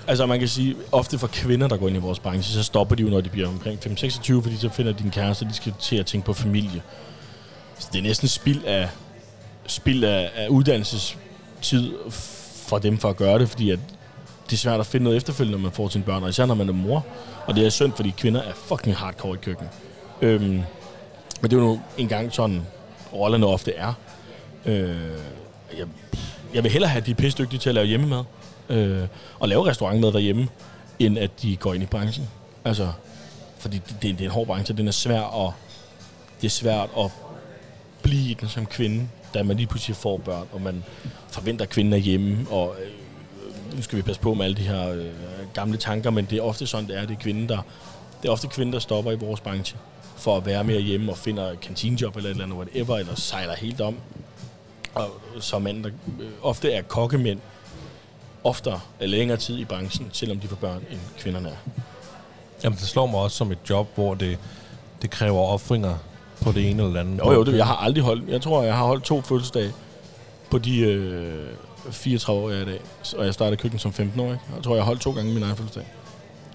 altså 0.06 0.26
man 0.26 0.38
kan 0.38 0.48
sige, 0.48 0.76
ofte 0.92 1.18
for 1.18 1.26
kvinder, 1.26 1.68
der 1.68 1.76
går 1.76 1.88
ind 1.88 1.96
i 1.96 2.00
vores 2.00 2.18
branche, 2.18 2.54
så 2.54 2.62
stopper 2.62 2.96
de 2.96 3.02
jo, 3.02 3.08
når 3.08 3.20
de 3.20 3.28
bliver 3.28 3.48
omkring 3.48 3.78
5-26, 3.86 4.42
fordi 4.42 4.56
så 4.56 4.68
finder 4.68 4.92
de 4.92 5.04
en 5.04 5.10
kæreste, 5.10 5.44
de 5.44 5.54
skal 5.54 5.72
til 5.80 5.96
at 5.96 6.06
tænke 6.06 6.26
på 6.26 6.32
familie. 6.32 6.82
Så 7.78 7.88
det 7.92 7.98
er 7.98 8.02
næsten 8.02 8.28
spild 8.28 8.64
af, 8.64 8.88
spild 9.66 10.04
af, 10.04 10.30
af 10.36 10.48
uddannelsestid 10.48 11.92
for 12.68 12.78
dem 12.78 12.98
for 12.98 13.08
at 13.08 13.16
gøre 13.16 13.38
det, 13.38 13.48
fordi 13.48 13.70
at 13.70 13.78
det 14.50 14.52
er 14.52 14.58
svært 14.58 14.80
at 14.80 14.86
finde 14.86 15.04
noget 15.04 15.16
efterfølgende, 15.16 15.58
når 15.58 15.62
man 15.62 15.72
får 15.72 15.88
sine 15.88 16.04
børn, 16.04 16.22
og 16.22 16.28
især 16.28 16.46
når 16.46 16.54
man 16.54 16.68
er 16.68 16.72
mor. 16.72 17.06
Og 17.46 17.56
det 17.56 17.66
er 17.66 17.70
synd, 17.70 17.92
fordi 17.92 18.14
kvinder 18.18 18.42
er 18.42 18.52
fucking 18.54 18.96
hardcore 18.96 19.34
i 19.34 19.38
køkkenet. 19.42 19.70
Øhm, 20.20 20.42
men 21.40 21.50
det 21.50 21.52
er 21.52 21.56
jo 21.56 21.62
nu 21.62 21.80
engang 21.98 22.32
sådan, 22.32 22.62
rollerne 23.12 23.46
ofte 23.46 23.74
er. 23.74 23.92
Øh, 24.66 24.96
jeg, 25.78 25.86
jeg 26.54 26.62
vil 26.62 26.72
hellere 26.72 26.90
have, 26.90 27.00
at 27.00 27.06
de 27.06 27.10
er 27.10 27.14
pisse 27.14 27.38
dygtige 27.38 27.60
til 27.60 27.68
at 27.68 27.74
lave 27.74 27.86
hjemmemad 27.86 28.24
øh, 28.68 29.02
og 29.38 29.48
lave 29.48 29.66
restaurantmad 29.66 30.12
derhjemme, 30.12 30.48
end 30.98 31.18
at 31.18 31.42
de 31.42 31.56
går 31.56 31.74
ind 31.74 31.82
i 31.82 31.86
branchen. 31.86 32.28
Altså, 32.64 32.92
fordi 33.58 33.76
det, 33.76 33.96
det, 34.02 34.18
det 34.18 34.20
er 34.20 34.24
en 34.24 34.30
hård 34.30 34.46
branche, 34.46 34.76
den 34.76 34.88
er 34.88 34.92
svær 34.92 35.46
at, 35.46 35.52
det 36.40 36.46
er 36.46 36.50
svært 36.50 36.90
at 36.98 37.10
blive 38.02 38.30
i 38.30 38.34
den 38.40 38.48
som 38.48 38.66
kvinde, 38.66 39.08
da 39.34 39.42
man 39.42 39.56
lige 39.56 39.66
pludselig 39.66 39.96
får 39.96 40.16
børn, 40.16 40.46
og 40.52 40.62
man 40.62 40.84
forventer, 41.28 41.64
at 41.64 41.70
kvinden 41.70 41.92
er 41.92 41.98
hjemme, 41.98 42.46
og 42.50 42.74
øh, 42.82 42.90
nu 43.76 43.82
skal 43.82 43.96
vi 43.96 44.02
passe 44.02 44.20
på 44.20 44.34
med 44.34 44.44
alle 44.44 44.56
de 44.56 44.62
her 44.62 44.90
øh, 44.90 45.06
gamle 45.54 45.76
tanker, 45.76 46.10
men 46.10 46.24
det 46.24 46.38
er 46.38 46.42
ofte 46.42 46.66
sådan, 46.66 46.88
det 46.88 46.98
er, 46.98 47.06
det 47.06 47.16
er 47.16 47.20
kvinden, 47.20 47.48
der, 47.48 47.58
det 48.22 48.28
er 48.28 48.32
ofte 48.32 48.48
kvinden, 48.48 48.72
der 48.72 48.78
stopper 48.78 49.12
i 49.12 49.16
vores 49.16 49.40
branche, 49.40 49.78
for 50.16 50.36
at 50.36 50.46
være 50.46 50.64
mere 50.64 50.80
hjemme 50.80 51.12
og 51.12 51.18
finder 51.18 51.50
et 51.50 51.60
kantinejob 51.60 52.16
eller 52.16 52.30
et 52.30 52.34
eller 52.34 52.44
andet, 52.44 52.58
whatever, 52.58 52.96
eller 52.96 53.14
sejler 53.14 53.54
helt 53.56 53.80
om. 53.80 53.96
Og 54.94 55.10
så 55.40 55.58
mænd, 55.58 55.84
der 55.84 55.90
øh, 56.20 56.28
ofte 56.42 56.72
er 56.72 56.82
kokkemænd, 56.82 57.40
oftere 58.44 58.80
eller 59.00 59.18
længere 59.18 59.38
tid 59.38 59.58
i 59.58 59.64
branchen, 59.64 60.08
selvom 60.12 60.38
de 60.40 60.48
får 60.48 60.56
børn, 60.56 60.82
end 60.90 61.00
kvinderne 61.18 61.48
er. 61.48 61.70
Jamen, 62.64 62.78
det 62.78 62.88
slår 62.88 63.06
mig 63.06 63.20
også 63.20 63.36
som 63.36 63.52
et 63.52 63.58
job, 63.70 63.88
hvor 63.94 64.14
det, 64.14 64.38
det 65.02 65.10
kræver 65.10 65.40
offringer 65.40 65.94
på 66.42 66.52
det 66.52 66.70
ene 66.70 66.82
eller 66.82 66.92
det 66.92 67.00
andet. 67.00 67.18
Jo, 67.18 67.32
jo, 67.32 67.44
det, 67.44 67.56
jeg 67.56 67.66
har 67.66 67.76
aldrig 67.76 68.04
holdt, 68.04 68.28
jeg 68.28 68.42
tror, 68.42 68.62
jeg 68.62 68.76
har 68.76 68.86
holdt 68.86 69.04
to 69.04 69.22
fødselsdage 69.22 69.72
på 70.50 70.58
de 70.58 70.78
øh, 70.78 71.48
34 71.90 72.40
år, 72.42 72.50
jeg 72.50 72.58
er 72.58 72.62
i 72.62 72.64
dag. 72.64 72.80
Og 73.16 73.24
jeg 73.24 73.34
startede 73.34 73.56
køkken 73.56 73.78
som 73.78 73.90
15-årig. 73.98 74.38
Jeg 74.56 74.64
tror, 74.64 74.74
jeg 74.74 74.82
har 74.84 74.86
holdt 74.86 75.00
to 75.00 75.12
gange 75.12 75.34
min 75.34 75.42
egen 75.42 75.56
fødselsdag. 75.56 75.86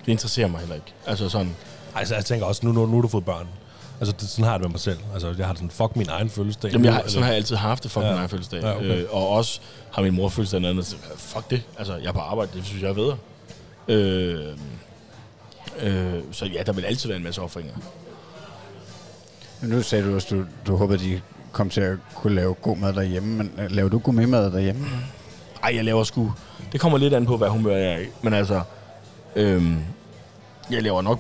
Det 0.06 0.12
interesserer 0.12 0.48
mig 0.48 0.60
heller 0.60 0.76
ikke. 0.76 0.94
Altså 1.06 1.30
sådan, 1.30 1.56
Altså, 1.96 2.16
jeg 2.16 2.26
tænker 2.26 2.46
også, 2.46 2.66
nu, 2.66 2.72
nu, 2.72 2.86
nu 2.86 2.96
har 2.96 3.02
du 3.02 3.08
fået 3.08 3.26
børn. 3.26 3.48
Altså, 4.00 4.16
det, 4.20 4.30
sådan 4.30 4.44
har 4.46 4.52
jeg 4.52 4.60
det 4.60 4.68
med 4.68 4.72
mig 4.72 4.80
selv. 4.80 4.98
Altså, 5.14 5.34
jeg 5.38 5.46
har 5.46 5.54
det 5.54 5.60
sådan, 5.60 5.72
fuck 5.72 5.96
min 5.96 6.10
egen 6.10 6.30
fødselsdag. 6.30 6.72
jamen, 6.72 6.86
jeg 6.86 6.94
har, 6.94 7.04
sådan 7.08 7.22
har 7.24 7.30
jeg 7.30 7.36
altid 7.38 7.56
haft 7.56 7.84
det 7.84 7.92
for 7.92 8.02
Ja. 8.02 8.08
min 8.10 8.18
egen 8.18 8.30
fødselsdag. 8.30 8.62
Ja, 8.62 8.76
okay. 8.76 8.86
øh, 8.86 9.06
og 9.10 9.30
også 9.30 9.60
har 9.92 10.02
min 10.02 10.14
mor 10.16 10.30
fødselsdag 10.30 10.58
den 10.60 10.66
anden. 10.70 10.84
Så, 10.84 10.96
fuck 11.18 11.50
det. 11.50 11.62
Altså, 11.78 11.96
jeg 11.96 12.06
er 12.08 12.12
på 12.12 12.20
arbejde, 12.20 12.52
det 12.56 12.66
synes 12.66 12.82
jeg 12.84 12.90
er 12.90 12.94
bedre. 12.94 13.18
Øh, 13.88 14.48
øh, 15.82 16.14
så 16.32 16.46
ja, 16.46 16.64
der 16.66 16.74
vil 16.74 16.86
altid 16.86 17.08
være 17.10 17.18
en 17.18 17.24
masse 17.24 17.42
offringer. 17.42 17.74
Men 19.62 19.70
Nu 19.70 19.82
sagde 19.82 20.06
du 20.06 20.16
også, 20.16 20.36
du, 20.36 20.44
du 20.68 20.76
håber, 20.78 20.96
de 20.98 21.22
kom 21.52 21.70
til 21.70 21.82
at 21.82 21.98
kunne 22.16 22.36
lave 22.36 22.54
god 22.54 22.78
mad 22.78 22.94
derhjemme, 22.94 23.30
men 23.38 23.52
øh, 23.60 23.72
laver 23.72 23.90
du 23.90 24.00
gourmetmad 24.00 24.52
derhjemme? 24.52 24.88
Ej, 25.64 25.76
jeg 25.76 25.84
laver 25.86 26.04
sgu... 26.04 26.34
Det 26.72 26.80
kommer 26.82 26.98
lidt 26.98 27.14
an 27.14 27.26
på, 27.26 27.38
hvad 27.38 27.50
humør 27.50 27.76
jeg 27.76 27.94
er 27.94 28.00
i. 28.00 28.06
Men 28.22 28.34
altså... 28.34 28.62
Øhm, 29.36 29.78
jeg 30.72 30.84
laver 30.84 31.02
nok... 31.02 31.20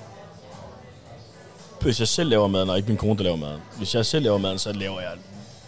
Hvis 1.81 1.99
jeg 1.99 2.07
selv 2.07 2.29
laver 2.29 2.47
maden, 2.47 2.69
og 2.69 2.77
ikke 2.77 2.89
min 2.89 2.97
kone, 2.97 3.17
der 3.17 3.23
laver 3.23 3.37
maden. 3.37 3.61
Hvis 3.77 3.95
jeg 3.95 4.05
selv 4.05 4.23
laver 4.23 4.37
maden, 4.37 4.59
så 4.59 4.73
laver 4.73 5.01
jeg 5.01 5.11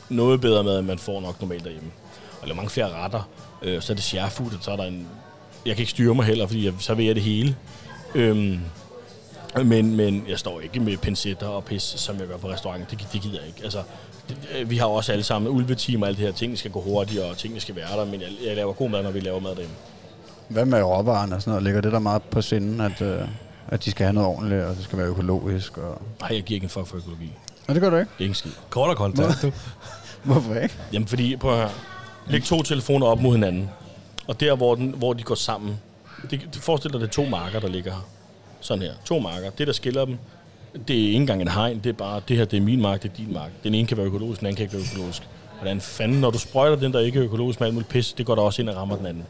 noget 0.10 0.42
bedre 0.42 0.64
mad, 0.64 0.80
end 0.80 0.88
man 0.88 1.00
får 1.00 1.22
nok 1.22 1.42
normalt 1.42 1.64
derhjemme. 1.64 1.92
Og 2.42 2.48
laver 2.48 2.56
mange 2.56 2.70
flere 2.70 2.90
retter. 2.90 3.30
Øh, 3.62 3.82
så 3.82 3.94
er 3.94 3.96
det 3.96 4.04
share 4.04 4.30
food, 4.30 4.48
og 4.48 4.58
så 4.62 4.72
er 4.72 4.76
der 4.76 4.84
en... 4.84 5.08
Jeg 5.66 5.76
kan 5.76 5.82
ikke 5.82 5.92
styre 5.92 6.16
mig 6.16 6.26
heller, 6.26 6.48
fordi 6.48 6.66
jeg, 6.66 6.74
så 6.80 6.94
vil 6.94 7.06
jeg 7.06 7.16
det 7.16 7.24
hele. 7.24 7.56
Øhm, 8.16 8.60
men, 9.64 9.96
men 9.96 10.26
jeg 10.28 10.40
står 10.40 10.60
ikke 10.60 10.80
med 10.80 10.98
pincetter 10.98 11.48
og 11.48 11.66
pis, 11.66 11.84
som 11.84 12.20
jeg 12.20 12.28
gør 12.28 12.38
på 12.38 12.50
restauranten. 12.50 13.00
Det, 13.00 13.08
det 13.14 13.22
gider 13.22 13.40
jeg 13.40 13.48
ikke. 13.48 13.64
Altså, 13.64 13.84
vi 14.66 14.78
har 14.78 14.86
også 14.86 15.12
alle 15.12 15.24
sammen 15.24 15.52
ulveteam 15.52 16.02
og 16.02 16.08
alt 16.08 16.18
det 16.18 16.26
her. 16.26 16.34
Tingene 16.34 16.58
skal 16.58 16.72
gå 16.72 16.82
hurtigere, 16.82 17.30
og 17.30 17.38
tingene 17.38 17.62
skal 17.62 17.76
være 17.76 17.98
der. 17.98 18.06
Men 18.06 18.22
jeg, 18.22 18.30
jeg 18.46 18.56
laver 18.56 18.74
god 18.74 18.90
mad, 18.90 19.04
når 19.04 19.12
vi 19.12 19.20
laver 19.20 19.40
mad 19.40 19.50
derhjemme. 19.50 19.76
Hvad 20.48 20.66
med 20.66 20.84
råvarerne 20.84 21.36
og 21.36 21.42
sådan 21.42 21.52
noget? 21.52 21.64
Ligger 21.64 21.82
det 21.82 21.92
der 21.92 22.00
meget 22.00 22.24
på 22.24 22.42
sinden, 22.42 22.82
at, 22.82 23.02
øh, 23.02 23.22
at 23.68 23.86
de 23.86 23.92
skal 23.92 24.06
have 24.06 24.14
noget 24.14 24.30
ordentligt, 24.30 24.62
og 24.64 24.76
det 24.76 24.84
skal 24.84 24.98
være 24.98 25.08
økologisk? 25.08 25.78
Og... 25.78 26.02
Nej, 26.22 26.30
jeg 26.34 26.44
giver 26.44 26.56
ikke 26.56 26.66
en 26.66 26.70
fuck 26.70 26.88
for 26.88 26.98
økologi. 26.98 27.34
Og 27.68 27.76
det 27.76 27.82
gør 27.82 27.90
du 27.90 27.96
ikke. 27.96 28.12
Ikke 28.20 28.32
en 28.32 28.36
skid. 28.36 28.52
Kort 28.70 28.90
og 28.90 28.98
kontant, 28.98 29.42
du. 29.42 29.52
Hvorfor 30.24 30.56
ikke? 30.56 30.76
Jamen, 30.94 31.08
fordi, 31.08 31.36
prøv 31.36 31.52
at 31.52 31.58
høre. 31.58 31.70
Læg 32.28 32.44
to 32.44 32.62
telefoner 32.62 33.08
op 33.08 33.22
mod 33.22 33.32
hinanden. 33.32 33.70
Og 34.28 34.40
der, 34.40 34.56
hvor, 34.56 34.76
den, 34.76 34.90
hvor 34.90 35.14
de 35.14 35.24
går 35.24 35.36
sammen. 35.36 35.80
Det, 36.32 36.48
det 36.54 36.62
forestiller 36.62 37.00
dig, 37.00 37.08
det 37.08 37.18
er 37.18 37.24
to 37.24 37.30
marker, 37.30 37.60
der 37.60 37.68
ligger 37.68 37.92
her. 37.92 38.08
Sådan 38.60 38.84
her. 38.84 38.92
To 39.06 39.20
marker. 39.20 39.50
Det, 39.50 39.68
der 39.68 39.74
skiller 39.74 40.06
dem, 40.06 40.18
det 40.88 40.96
er 40.96 41.04
ikke 41.06 41.16
engang 41.16 41.42
en 41.42 41.48
hegn. 41.48 41.80
Det 41.84 41.90
er 41.90 41.94
bare, 41.94 42.22
det 42.28 42.38
her, 42.38 42.46
det 42.46 42.58
er 42.58 42.62
min 42.62 42.82
mark, 42.82 43.04
det 43.04 43.12
er 43.12 43.16
din 43.16 43.34
mark. 43.34 43.52
Den 43.64 43.76
ene 43.76 43.88
kan 43.88 43.98
være 43.98 44.06
økologisk, 44.06 44.40
den 44.40 44.48
anden 44.48 44.56
kan 44.56 44.64
ikke 44.64 44.74
være 44.78 44.86
økologisk. 44.92 45.22
Hvordan 45.60 45.82
fanden, 45.82 46.22
når 46.22 46.32
du 46.32 46.38
sprøjter 46.40 46.76
den, 46.76 46.94
der 46.94 47.00
ikke 47.00 47.20
er 47.20 47.24
økologisk 47.26 47.60
med 47.60 47.68
alt 47.68 47.74
muligt 47.74 47.90
pis, 47.90 48.14
det 48.14 48.26
går 48.26 48.36
der 48.36 48.42
også 48.42 48.62
ind 48.62 48.70
og 48.70 48.76
rammer 48.76 48.96
den 48.96 49.06
anden. 49.06 49.24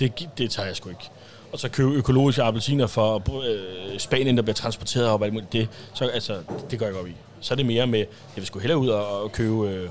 Det, 0.00 0.28
det 0.38 0.50
tager 0.50 0.66
jeg 0.66 0.76
sgu 0.76 0.88
ikke. 0.88 1.10
Og 1.52 1.58
så 1.58 1.68
købe 1.68 1.90
økologiske 1.92 2.42
appelsiner 2.42 2.86
for 2.86 3.22
øh, 3.48 3.98
Spanien, 3.98 4.36
der 4.36 4.42
bliver 4.42 4.54
transporteret 4.54 5.06
op 5.08 5.20
og 5.20 5.24
alt 5.26 5.32
muligt. 5.34 5.52
Det, 5.52 5.68
så, 5.94 6.04
altså, 6.04 6.36
det 6.70 6.78
går 6.78 6.86
jeg 6.86 6.92
ikke 6.92 7.00
op 7.00 7.06
i. 7.08 7.12
Så 7.40 7.54
er 7.54 7.56
det 7.56 7.66
mere 7.66 7.86
med, 7.86 7.98
jeg 7.98 8.06
vil 8.36 8.46
sgu 8.46 8.58
hellere 8.58 8.78
ud 8.78 8.88
og, 8.88 9.22
og 9.22 9.32
købe 9.32 9.68
øh, 9.68 9.90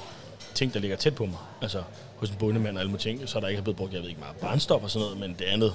ting, 0.53 0.73
der 0.73 0.79
ligger 0.79 0.97
tæt 0.97 1.15
på 1.15 1.25
mig. 1.25 1.37
Altså 1.61 1.81
hos 2.17 2.29
en 2.29 2.35
bondemand 2.39 2.75
og 2.75 2.79
alle 2.81 2.91
mulige 2.91 3.03
ting, 3.03 3.29
så 3.29 3.39
der 3.39 3.47
ikke 3.47 3.59
er 3.59 3.63
blevet 3.63 3.77
brugt, 3.77 3.93
jeg 3.93 4.01
ved 4.01 4.09
ikke 4.09 4.21
meget, 4.21 4.35
brændstof 4.35 4.83
og 4.83 4.91
sådan 4.91 5.03
noget, 5.05 5.19
men 5.19 5.35
det 5.39 5.45
andet, 5.45 5.73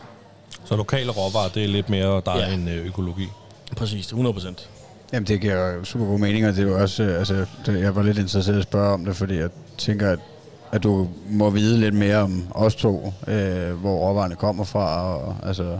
Så 0.65 0.77
lokale 0.77 1.11
råvarer, 1.13 1.49
det 1.49 1.65
er 1.65 1.69
lidt 1.69 1.89
mere 1.89 2.23
dig 2.27 2.35
Ja. 2.37 2.55
end 2.55 2.71
øh, 2.71 2.87
økologi. 2.87 3.27
præcis, 3.77 4.07
100 4.07 4.33
procent. 4.33 4.69
Jamen, 5.15 5.27
det 5.27 5.41
giver 5.41 5.73
jo 5.73 5.85
super 5.85 6.07
god 6.07 6.19
mening, 6.19 6.47
og 6.47 6.53
det 6.53 6.65
er 6.65 6.69
jo 6.69 6.81
også, 6.83 7.03
øh, 7.03 7.19
altså, 7.19 7.47
det, 7.67 7.81
jeg 7.81 7.97
var 7.97 8.03
lidt 8.03 8.19
interesseret 8.19 8.57
i 8.57 8.59
at 8.59 8.63
spørge 8.65 8.93
om 8.95 9.05
det, 9.05 9.17
fordi 9.17 9.35
jeg 9.37 9.51
tænker, 9.79 10.11
at, 10.11 10.19
at 10.73 10.83
du 10.83 11.09
må 11.31 11.51
vide 11.51 11.81
lidt 11.81 11.95
mere 11.95 12.17
om 12.17 12.49
os 12.51 12.75
to, 12.75 13.13
øh, 13.27 13.73
hvor 13.73 13.97
råvarerne 14.09 14.35
kommer 14.37 14.65
fra, 14.65 15.17
og 15.17 15.37
altså, 15.43 15.79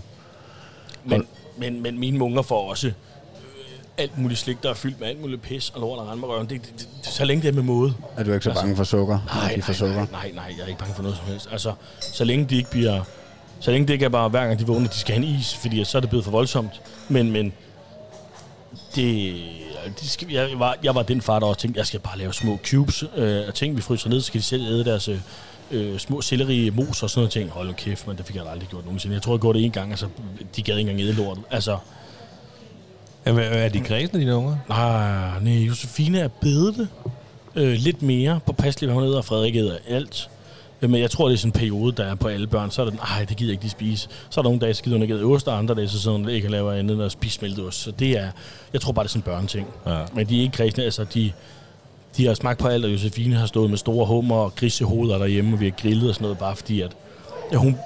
Men, 1.05 1.27
men, 1.59 1.83
men 1.83 1.99
mine 1.99 2.25
unger 2.25 2.43
får 2.43 2.71
også 2.71 2.87
øh, 2.87 2.93
alt 3.99 4.19
muligt 4.19 4.41
slik, 4.41 4.63
der 4.63 4.71
er 4.71 4.75
fyldt 4.75 5.01
med 5.01 5.09
alt 5.09 5.21
muligt 5.21 5.43
pis 5.43 5.71
og 5.71 5.81
lort 5.81 5.99
og 5.99 6.19
med 6.19 6.29
røven. 6.29 6.49
Det, 6.49 6.63
det, 6.63 6.89
det, 7.05 7.13
så 7.13 7.25
længe 7.25 7.43
det 7.43 7.49
er 7.49 7.53
med 7.53 7.63
måde. 7.63 7.95
er 8.17 8.25
du 8.25 8.33
ikke 8.33 8.45
så 8.45 8.51
Altså, 8.51 8.63
bange 8.65 8.77
for 8.77 8.85
sukker? 8.85 9.19
Nej, 9.35 9.61
får 9.61 9.69
nej, 9.73 9.77
sukker? 9.77 9.95
nej, 9.95 10.07
nej, 10.13 10.31
nej, 10.35 10.55
jeg 10.59 10.63
er 10.65 10.67
ikke 10.69 10.79
bange 10.79 10.95
for 10.95 11.03
noget 11.03 11.17
som 11.19 11.27
helst. 11.27 11.49
Altså, 11.53 11.73
så 12.01 12.25
længe 12.25 12.45
de 12.45 12.57
ikke 12.57 12.71
bliver... 12.71 13.03
Så 13.61 13.71
længe 13.71 13.87
det 13.87 13.93
ikke 13.93 14.05
er 14.05 14.09
bare 14.09 14.29
hver 14.29 14.47
gang 14.47 14.59
de 14.59 14.67
vågner, 14.67 14.89
de 14.89 14.95
skal 14.99 15.15
have 15.15 15.27
en 15.27 15.35
is, 15.35 15.57
fordi 15.57 15.85
så 15.85 15.99
er 15.99 16.01
det 16.01 16.11
blevet 16.11 16.25
for 16.25 16.33
voldsomt. 16.33 16.81
Men, 17.09 17.31
men 17.31 17.53
det, 18.97 19.35
det 20.01 20.11
skal, 20.11 20.31
jeg, 20.31 20.49
var, 20.57 20.77
jeg 20.83 20.95
var 20.95 21.03
den 21.03 21.21
far, 21.23 21.39
der 21.39 21.47
også 21.47 21.61
tænkte, 21.61 21.79
jeg 21.79 21.87
skal 21.87 22.01
bare 22.01 22.19
lave 22.19 22.33
små 22.33 22.59
cubes 22.71 23.05
øh, 23.17 23.47
af 23.47 23.53
ting, 23.55 23.77
vi 23.77 23.83
fryser 23.83 24.11
ned, 24.11 24.21
så 24.21 24.33
kan 24.33 24.39
de 24.39 24.45
selv 24.45 24.63
æde 24.63 24.85
deres 24.85 25.09
øh, 25.09 25.19
øh, 25.71 25.99
små 25.99 26.21
selleri 26.21 26.71
mos 26.71 27.03
og 27.03 27.11
sådan 27.11 27.21
noget 27.21 27.33
ting. 27.33 27.51
Hold 27.51 27.67
nu 27.67 27.73
kæft, 27.73 28.07
men 28.07 28.17
det 28.17 28.27
fik 28.27 28.37
jeg 28.37 28.45
aldrig 28.51 28.69
gjort 28.69 28.85
nogensinde. 28.85 29.15
Jeg 29.15 29.23
tror, 29.23 29.33
jeg 29.33 29.41
gjorde 29.41 29.59
det 29.59 29.65
en 29.65 29.71
gang, 29.71 29.91
altså 29.91 30.07
de 30.57 30.63
gad 30.63 30.79
ikke 30.79 30.91
engang 30.91 31.09
æde 31.09 31.17
lort. 31.17 31.39
Altså, 31.51 31.79
Jamen, 33.27 33.45
er 33.45 33.69
de 33.69 33.81
kredsende, 33.81 34.21
dine 34.21 34.37
unger? 34.37 34.57
nej, 34.69 35.41
nej, 35.41 35.53
Josefine 35.53 36.19
er 36.19 36.29
bedre 36.29 36.87
øh, 37.55 37.73
lidt 37.73 38.03
mere 38.03 38.41
på 38.47 38.53
passelig, 38.53 38.91
hvad 38.91 39.03
hun 39.03 39.15
og 39.15 39.25
Frederik 39.25 39.57
æder 39.57 39.77
alt. 39.89 40.31
Men 40.91 41.01
jeg 41.01 41.11
tror, 41.11 41.29
det 41.29 41.35
er 41.35 41.39
sådan 41.39 41.49
en 41.49 41.53
periode, 41.53 41.93
der 41.93 42.05
er 42.05 42.15
på 42.15 42.29
alle 42.29 42.47
børn. 42.47 42.71
Så 42.71 42.83
er 42.83 42.87
det, 42.87 42.95
nej, 42.95 43.25
det 43.29 43.37
gider 43.37 43.53
ikke 43.53 43.63
de 43.63 43.71
spise. 43.71 44.09
Så 44.31 44.41
er 44.41 44.43
der 44.43 44.49
nogle 44.51 44.61
dage, 44.61 44.75
så 44.75 44.83
gider 44.83 44.97
hun 44.97 45.03
ikke 45.03 45.15
æde 45.15 45.25
ost, 45.25 45.49
og 45.49 45.59
andre 45.59 45.75
dage, 45.75 45.89
så 45.89 46.01
sidder 46.03 46.17
hun 46.17 46.29
ikke 46.29 46.47
og 46.47 46.51
laver 46.51 46.73
andet 46.73 46.95
end 46.95 47.03
at 47.03 47.13
spise 47.13 47.35
smeltet 47.35 47.67
ost. 47.67 47.81
Så 47.83 47.91
det 47.91 48.19
er, 48.19 48.29
jeg 48.73 48.81
tror 48.81 48.93
bare, 48.93 49.03
det 49.03 49.09
er 49.09 49.13
sådan 49.13 49.21
en 49.21 49.25
børneting. 49.25 49.67
Ja. 49.87 49.99
Men 50.15 50.29
de 50.29 50.39
er 50.39 50.43
ikke 50.43 50.57
kredsende, 50.57 50.85
altså 50.85 51.05
de, 51.05 51.33
de 52.17 52.27
har 52.27 52.35
smagt 52.35 52.59
på 52.59 52.69
alt, 52.69 52.85
og 52.85 52.93
Josefine 52.93 53.37
har 53.37 53.47
stået 53.47 53.71
med 53.71 53.79
store 53.79 54.07
hummer 54.07 54.37
og 54.37 54.55
grisehoveder 54.55 55.19
derhjemme, 55.19 55.57
og 55.57 55.61
vi 55.61 55.65
har 55.65 55.73
grillet 55.83 56.09
og 56.09 56.15
sådan 56.15 56.25
noget, 56.25 56.39
bare 56.39 56.57
fordi 56.57 56.81
at, 56.81 56.93
ja, 57.53 57.57
hun, 57.57 57.77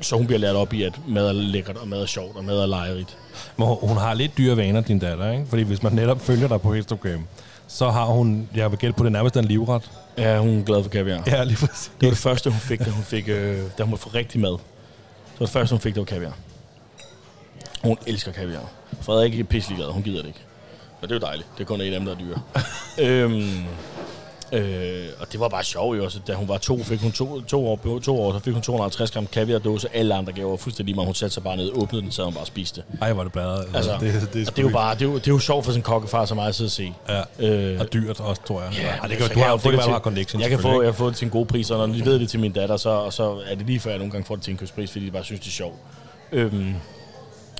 så 0.00 0.16
hun 0.16 0.26
bliver 0.26 0.38
lært 0.38 0.56
op 0.56 0.72
i, 0.72 0.82
at 0.82 0.92
mad 1.08 1.28
er 1.28 1.32
lækkert, 1.32 1.76
og 1.76 1.88
mad 1.88 2.02
er 2.02 2.06
sjovt, 2.06 2.36
og 2.36 2.44
mad 2.44 2.58
er 2.58 2.66
lejerigt. 2.66 3.16
Men 3.56 3.66
hun- 3.66 3.78
hun 3.82 3.96
har 3.96 4.14
lidt 4.14 4.38
dyre 4.38 4.56
vaner, 4.56 4.80
din 4.80 4.98
datter, 4.98 5.30
ikke? 5.32 5.46
Fordi 5.48 5.62
hvis 5.62 5.82
man 5.82 5.92
netop 5.92 6.20
følger 6.20 6.48
dig 6.48 6.60
på 6.60 6.72
Instagram, 6.72 7.24
så 7.68 7.90
har 7.90 8.04
hun, 8.04 8.48
jeg 8.54 8.70
vil 8.70 8.78
gætte 8.78 8.96
på 8.96 9.04
det 9.04 9.12
nærmest 9.12 9.36
en 9.36 9.44
livret. 9.44 9.90
Ja, 10.18 10.38
hun 10.38 10.58
er 10.60 10.64
glad 10.64 10.82
for 10.82 10.90
kaviar. 10.90 11.22
Ja, 11.26 11.44
lige 11.44 11.56
præcis. 11.56 11.92
Det 12.00 12.06
var 12.06 12.10
det 12.10 12.18
første, 12.18 12.50
hun 12.50 12.60
fik, 12.60 12.78
da 12.78 12.90
hun, 12.90 13.04
fik, 13.04 13.28
øh, 13.28 13.58
da 13.78 13.82
hun 13.82 13.90
var 13.90 13.96
for 13.96 14.14
rigtig 14.14 14.40
mad. 14.40 14.50
Det 14.50 14.60
var 15.40 15.46
det 15.46 15.52
første, 15.52 15.72
hun 15.72 15.80
fik, 15.80 15.94
det 15.94 16.00
var 16.00 16.04
kaviar. 16.04 16.36
Hun 17.82 17.98
elsker 18.06 18.32
kaviar. 18.32 18.70
Frederik 19.00 19.40
er 19.40 19.44
pisselig 19.44 19.76
glad, 19.76 19.88
hun 19.88 20.02
gider 20.02 20.18
det 20.18 20.28
ikke. 20.28 20.40
Og 21.02 21.08
det 21.08 21.10
er 21.10 21.20
jo 21.20 21.26
dejligt. 21.26 21.48
Det 21.54 21.60
er 21.60 21.66
kun 21.66 21.80
en 21.80 21.92
af 21.92 22.00
dem, 22.00 22.06
der 22.06 22.14
er 22.14 22.18
dyre. 22.18 22.42
øhm, 23.08 23.64
øh, 24.52 25.06
og 25.20 25.32
det 25.32 25.40
var 25.40 25.48
bare 25.48 25.64
sjovt 25.64 25.98
jo 25.98 26.04
også. 26.04 26.18
Da 26.26 26.34
hun 26.34 26.48
var 26.48 26.58
to, 26.58 26.82
fik 26.82 27.00
hun 27.00 27.12
to, 27.12 27.40
to, 27.40 27.68
år, 27.68 27.98
to 28.04 28.20
år, 28.20 28.32
så 28.32 28.38
fik 28.38 28.52
hun 28.52 28.62
250 28.62 29.10
gram 29.10 29.26
kaviardåse. 29.26 29.88
Alle 29.94 30.14
andre 30.14 30.32
gav 30.32 30.50
var 30.50 30.56
fuldstændig 30.56 30.86
lige 30.86 30.94
meget. 30.94 31.06
Hun 31.06 31.14
satte 31.14 31.34
sig 31.34 31.42
bare 31.42 31.56
ned, 31.56 31.70
åbnede 31.72 32.02
den, 32.02 32.12
så 32.12 32.24
hun 32.24 32.32
bare 32.32 32.42
og 32.42 32.46
spiste. 32.46 32.82
Ej, 33.02 33.10
er 33.10 33.22
det 33.22 33.32
bladret. 33.32 33.66
Altså, 33.74 33.92
det, 34.00 34.14
det, 34.14 34.34
det, 34.34 34.48
og 34.48 34.56
det 34.56 34.62
er 34.62 34.66
jo 34.66 34.72
bare, 34.72 34.94
det 34.94 35.02
er 35.02 35.06
jo, 35.06 35.14
det 35.14 35.26
er 35.26 35.32
jo 35.32 35.38
sjovt 35.38 35.64
for 35.64 35.72
sin 35.72 35.82
kokkefar, 35.82 36.24
som 36.24 36.36
mig 36.36 36.48
at 36.48 36.54
sidde 36.54 36.68
og 36.68 36.72
se. 36.72 36.94
Ja, 37.08 37.22
Øh, 37.38 37.80
og 37.80 37.92
dyrt 37.92 38.20
også, 38.20 38.42
tror 38.42 38.62
jeg. 38.62 38.72
Ja, 38.72 38.88
Ej, 38.88 39.06
det 39.06 39.18
så 39.22 39.28
kan, 39.28 39.34
du 39.34 39.40
har, 39.40 39.60
jeg 39.64 39.72
det 39.72 39.82
har 39.82 39.98
connection, 39.98 40.42
Jeg 40.42 40.50
kan 40.50 40.58
få, 40.58 40.82
jeg 40.82 40.94
får 40.94 41.06
det 41.06 41.16
til 41.16 41.24
en 41.24 41.30
god 41.30 41.46
pris, 41.46 41.70
og 41.70 41.88
når 41.88 41.94
de 41.94 42.04
ved 42.04 42.18
det 42.18 42.28
til 42.28 42.40
min 42.40 42.52
datter, 42.52 42.76
så, 42.76 43.10
så 43.10 43.38
er 43.46 43.54
det 43.54 43.66
lige 43.66 43.80
før, 43.80 43.90
jeg 43.90 43.98
nogle 43.98 44.12
gange 44.12 44.26
får 44.26 44.34
det 44.34 44.44
til 44.44 44.50
en 44.50 44.56
købspris, 44.56 44.90
fordi 44.90 45.06
de 45.06 45.10
bare 45.10 45.24
synes, 45.24 45.40
det 45.40 45.48
er 45.48 45.52
sjovt. 45.52 45.76
Øhm, 46.32 46.74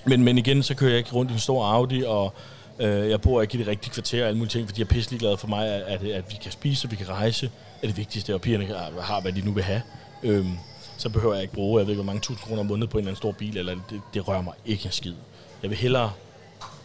men, 0.04 0.24
men 0.24 0.38
igen, 0.38 0.62
så 0.62 0.74
kører 0.74 0.90
jeg 0.90 0.98
ikke 0.98 1.12
rundt 1.12 1.30
i 1.30 1.34
en 1.34 1.40
stor 1.40 1.64
Audi, 1.64 2.04
og 2.06 2.34
øh, 2.78 3.10
jeg 3.10 3.20
bor 3.20 3.42
ikke 3.42 3.54
i 3.54 3.58
det 3.58 3.66
rigtige 3.66 3.92
kvarter 3.92 4.22
og 4.22 4.28
alle 4.28 4.38
mulige 4.38 4.50
ting, 4.52 4.68
fordi 4.68 4.80
jeg 4.80 4.84
er 4.84 4.88
pisselig 4.88 5.20
glad 5.20 5.36
for 5.36 5.46
mig, 5.48 5.68
at, 5.68 5.82
at, 5.82 6.04
at 6.12 6.24
vi 6.30 6.36
kan 6.42 6.52
spise, 6.52 6.86
og 6.86 6.90
vi 6.90 6.96
kan 6.96 7.08
rejse, 7.08 7.50
er 7.82 7.86
det 7.86 7.96
vigtigste, 7.96 8.34
og 8.34 8.40
pigerne 8.40 8.66
har- 8.66 9.00
har, 9.02 9.20
hvad 9.20 9.32
de 9.32 9.40
nu 9.40 9.52
vil 9.52 9.62
have. 9.64 9.82
Øhm, 10.22 10.52
så 10.98 11.08
behøver 11.08 11.34
jeg 11.34 11.42
ikke 11.42 11.54
bruge, 11.54 11.78
jeg 11.78 11.86
ved 11.86 11.92
ikke, 11.92 12.02
hvor 12.02 12.12
mange 12.12 12.20
tusind 12.20 12.46
kroner 12.48 12.60
om 12.60 12.66
måneden 12.66 12.88
på 12.88 12.98
en 12.98 13.02
eller 13.02 13.10
anden 13.10 13.16
stor 13.16 13.32
bil, 13.32 13.56
eller 13.58 13.72
det, 13.90 14.00
det 14.14 14.28
rører 14.28 14.42
mig 14.42 14.52
ikke 14.66 14.86
en 14.86 14.92
skid. 14.92 15.14
Jeg 15.62 15.70
vil 15.70 15.78
hellere 15.78 16.10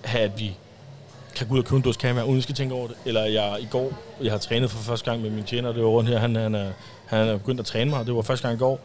have, 0.04 0.24
at 0.24 0.40
vi 0.40 0.52
kan 1.36 1.48
gå 1.48 1.54
ud 1.54 1.60
og 1.60 1.66
købe 1.66 1.76
en 1.76 1.82
dåse 1.82 2.00
kamera, 2.00 2.26
uden 2.26 2.38
at 2.38 2.44
skal 2.44 2.56
tænke 2.56 2.76
over 2.76 2.88
det. 2.88 2.96
Eller 3.06 3.26
jeg 3.26 3.58
i 3.62 3.68
går, 3.72 3.92
jeg 4.24 4.32
har 4.32 4.40
trænet 4.40 4.72
for 4.72 4.78
første 4.84 5.10
gang 5.12 5.22
med 5.22 5.30
min 5.30 5.44
tjener, 5.44 5.72
det 5.72 5.84
var 5.84 5.90
rundt 5.90 6.10
her, 6.10 6.20
han, 6.20 6.36
han, 6.36 6.56
er, 6.56 6.72
han 7.06 7.28
er 7.28 7.38
begyndt 7.38 7.60
at 7.60 7.66
træne 7.66 7.90
mig, 7.90 8.06
det 8.06 8.16
var 8.16 8.22
første 8.22 8.48
gang 8.48 8.56
i 8.56 8.60
går, 8.60 8.80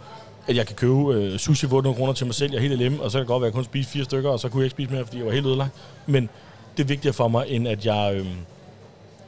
at 0.48 0.56
jeg 0.56 0.66
kan 0.66 0.76
købe 0.76 1.14
øh, 1.14 1.38
sushi 1.38 1.66
for 1.68 1.76
800 1.76 1.96
kroner 1.98 2.12
til 2.12 2.26
mig 2.26 2.34
selv, 2.34 2.50
jeg 2.52 2.58
er 2.58 2.62
helt 2.62 2.72
alene, 2.72 3.02
og 3.02 3.10
så 3.10 3.18
kan 3.18 3.20
det 3.20 3.28
godt 3.28 3.40
være, 3.40 3.48
at 3.48 3.52
jeg 3.52 3.56
kun 3.56 3.64
spise 3.64 3.90
fire 3.90 4.04
stykker, 4.04 4.30
og 4.30 4.40
så 4.40 4.48
kunne 4.48 4.60
jeg 4.60 4.64
ikke 4.64 4.74
spise 4.74 4.90
mere, 4.92 5.04
fordi 5.04 5.18
jeg 5.18 5.26
var 5.26 5.32
helt 5.32 5.46
ødelagt. 5.46 5.70
Men 6.06 6.28
det 6.76 6.82
er 6.82 6.86
vigtigere 6.86 7.12
for 7.12 7.28
mig, 7.28 7.44
end 7.48 7.68
at 7.68 7.86
jeg, 7.86 8.14
øh, 8.16 8.26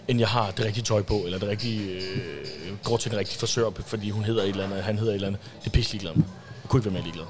end 0.09 0.18
jeg 0.18 0.28
har 0.28 0.51
det 0.51 0.64
rigtige 0.64 0.84
tøj 0.84 1.03
på, 1.03 1.14
eller 1.14 1.38
det 1.38 1.49
rigtige, 1.49 1.90
øh, 1.90 2.76
går 2.84 2.96
til 2.96 3.11
den 3.11 3.18
rigtige 3.18 3.38
frisør, 3.38 3.70
fordi 3.86 4.11
hun 4.11 4.24
hedder 4.24 4.42
et 4.42 4.49
eller 4.49 4.64
andet, 4.64 4.82
han 4.82 4.99
hedder 4.99 5.11
et 5.12 5.14
eller 5.14 5.26
andet. 5.28 5.40
Det 5.61 5.66
er 5.66 5.70
pisse 5.70 5.92
ligeglad 5.92 6.14
med. 6.14 6.24
Jeg 6.62 6.68
kunne 6.70 6.78
ikke 6.80 6.84
være 6.84 6.92
mere 6.92 7.03
ligeglad. 7.03 7.24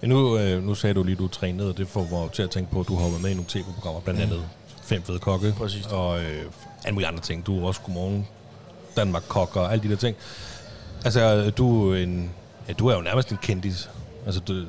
Men 0.00 0.10
nu, 0.10 0.38
øh, 0.38 0.62
nu 0.64 0.74
sagde 0.74 0.94
du 0.94 1.02
lige, 1.02 1.12
at 1.12 1.18
du 1.18 1.28
trænede, 1.28 1.68
og 1.70 1.76
det 1.78 1.88
får 1.88 2.08
mig 2.10 2.32
til 2.32 2.42
at 2.42 2.50
tænke 2.50 2.70
på, 2.72 2.80
at 2.80 2.88
du 2.88 2.96
har 2.96 3.08
været 3.08 3.22
med 3.22 3.30
i 3.30 3.34
nogle 3.34 3.48
tv-programmer, 3.48 4.00
blandt 4.00 4.20
andet 4.20 4.42
Fem 4.82 5.02
Fede 5.02 5.18
Kokke, 5.18 5.46
Mm. 5.48 5.52
Præcis. 5.54 5.86
og 5.86 6.20
øh, 6.20 6.44
alle 6.84 6.94
mulige 6.94 7.08
andre 7.08 7.20
ting. 7.22 7.46
Du 7.46 7.62
er 7.62 7.66
også 7.66 7.80
Godmorgen 7.80 8.28
Danmark 8.96 9.22
Kok 9.28 9.56
og 9.56 9.72
alle 9.72 9.82
de 9.84 9.88
der 9.88 9.96
ting. 9.96 10.16
Altså, 11.04 11.50
du 11.50 11.92
er, 11.92 11.96
en, 12.02 12.30
ja, 12.68 12.72
du 12.72 12.86
er 12.88 12.94
jo 12.94 13.00
nærmest 13.00 13.30
en 13.30 13.38
kendis. 13.42 13.90
Altså, 14.26 14.40
det, 14.46 14.66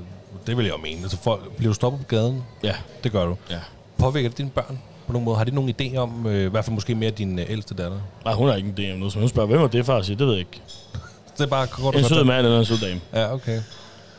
det 0.48 0.58
vil 0.58 0.66
jeg 0.66 0.74
jo 0.74 0.78
mene. 0.78 1.02
Altså, 1.02 1.18
folk, 1.18 1.56
bliver 1.58 1.70
du 1.70 1.74
stoppet 1.74 2.02
på 2.02 2.08
gaden? 2.08 2.44
Ja, 2.64 2.76
Det 3.04 3.12
gør 3.12 3.26
du. 3.26 3.38
ja. 3.50 3.60
Påvirker 3.98 4.30
det 4.30 4.38
dine 4.38 4.50
børn 4.50 4.80
på 5.08 5.14
nogen 5.14 5.26
måde? 5.26 5.38
Har 5.38 5.44
de 5.44 5.52
nogen 5.52 5.76
idé 5.82 5.98
om, 5.98 6.28
øh, 6.28 6.46
i 6.46 6.50
hvert 6.50 6.66
fald 6.66 6.74
måske 6.74 6.96
mere 6.96 7.12
din 7.12 7.40
øh, 7.40 7.46
ældste 7.50 7.74
datter? 7.74 7.98
Nej, 8.26 8.34
hun 8.34 8.48
har 8.50 8.56
ikke 8.56 8.74
en 8.78 8.90
idé 8.90 8.94
om 8.94 9.00
noget, 9.00 9.14
så 9.14 9.20
hun 9.20 9.30
spørger, 9.30 9.48
hvem 9.48 9.62
var 9.62 9.68
det 9.68 9.86
far? 9.86 10.02
Siger, 10.02 10.18
det 10.18 10.28
ved 10.28 10.34
jeg 10.34 10.40
ikke. 10.40 10.62
Det 11.38 11.44
er 11.44 11.48
bare 11.48 11.68
og 11.78 11.78
En 11.78 12.02
godt 12.02 12.06
sød 12.06 12.24
mand 12.24 12.46
eller 12.46 12.60
en 12.60 12.66
sød 12.66 12.78
dame. 12.78 13.02
Ja, 13.14 13.34
okay. 13.34 13.62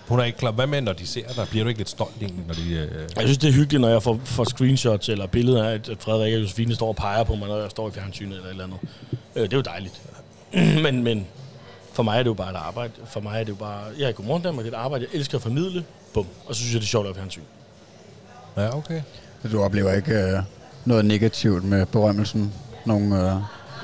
Hun 0.09 0.21
er 0.21 0.25
ikke 0.25 0.39
klar. 0.39 0.51
Hvad 0.51 0.67
med, 0.67 0.81
når 0.81 0.93
de 0.93 1.07
ser 1.07 1.29
dig? 1.37 1.47
Bliver 1.51 1.65
du 1.65 1.69
ikke 1.69 1.81
lidt 1.81 1.89
stolt 1.91 2.13
egentlig, 2.21 2.47
når 2.47 2.55
de... 2.55 2.71
Øh, 2.71 2.91
Jeg 3.17 3.23
synes, 3.23 3.39
det 3.39 3.49
er 3.49 3.53
hyggeligt, 3.53 3.81
når 3.81 3.89
jeg 3.89 4.03
får, 4.03 4.21
får 4.25 4.45
screenshots 4.45 5.09
eller 5.09 5.27
billeder 5.27 5.65
af, 5.69 5.73
at 5.75 5.89
Frederik 6.01 6.35
og 6.35 6.41
Josefine 6.43 6.75
står 6.75 6.89
og 6.89 6.97
peger 6.97 7.25
på 7.25 7.35
mig, 7.35 7.49
når 7.49 7.57
jeg 7.61 7.71
står 7.71 7.89
i 7.89 7.91
fjernsynet 7.93 8.33
eller 8.33 8.47
et 8.47 8.51
eller 8.51 8.65
andet. 8.65 8.79
Øh, 9.37 9.43
det 9.43 9.53
er 9.53 9.57
jo 9.57 9.63
dejligt. 9.63 10.01
men, 10.85 11.03
men 11.03 11.27
for 11.93 12.03
mig 12.03 12.15
er 12.19 12.23
det 12.23 12.27
jo 12.31 12.35
bare 12.35 12.51
et 12.51 12.57
arbejde. 12.57 12.93
For 13.07 13.21
mig 13.21 13.41
er 13.41 13.45
det 13.45 13.49
jo 13.51 13.55
bare... 13.55 13.81
Jeg 13.99 14.05
er 14.05 14.09
i 14.09 14.13
Godmorgen 14.13 14.43
Danmark, 14.43 14.65
det 14.65 14.75
er 14.75 14.79
et 14.79 14.83
arbejde, 14.83 15.07
jeg 15.13 15.19
elsker 15.19 15.39
at 15.39 15.43
formidle. 15.43 15.85
Bum. 16.15 16.27
Og 16.47 16.55
så 16.55 16.61
synes 16.61 16.73
jeg, 16.75 16.81
det 16.81 16.87
er 16.87 16.91
sjovt 16.91 17.07
at 17.09 17.17
være 17.17 17.17
i 17.17 17.21
fjernsyn. 17.23 17.43
ja, 18.57 18.77
okay. 18.77 19.03
Så 19.51 19.57
du 19.57 19.63
oplever 19.63 19.93
ikke 19.93 20.13
øh, 20.13 20.39
noget 20.85 21.05
negativt 21.05 21.65
med 21.65 21.87
berømmelsen? 21.87 22.53
Nogle 22.87 23.05
øh, 23.05 23.37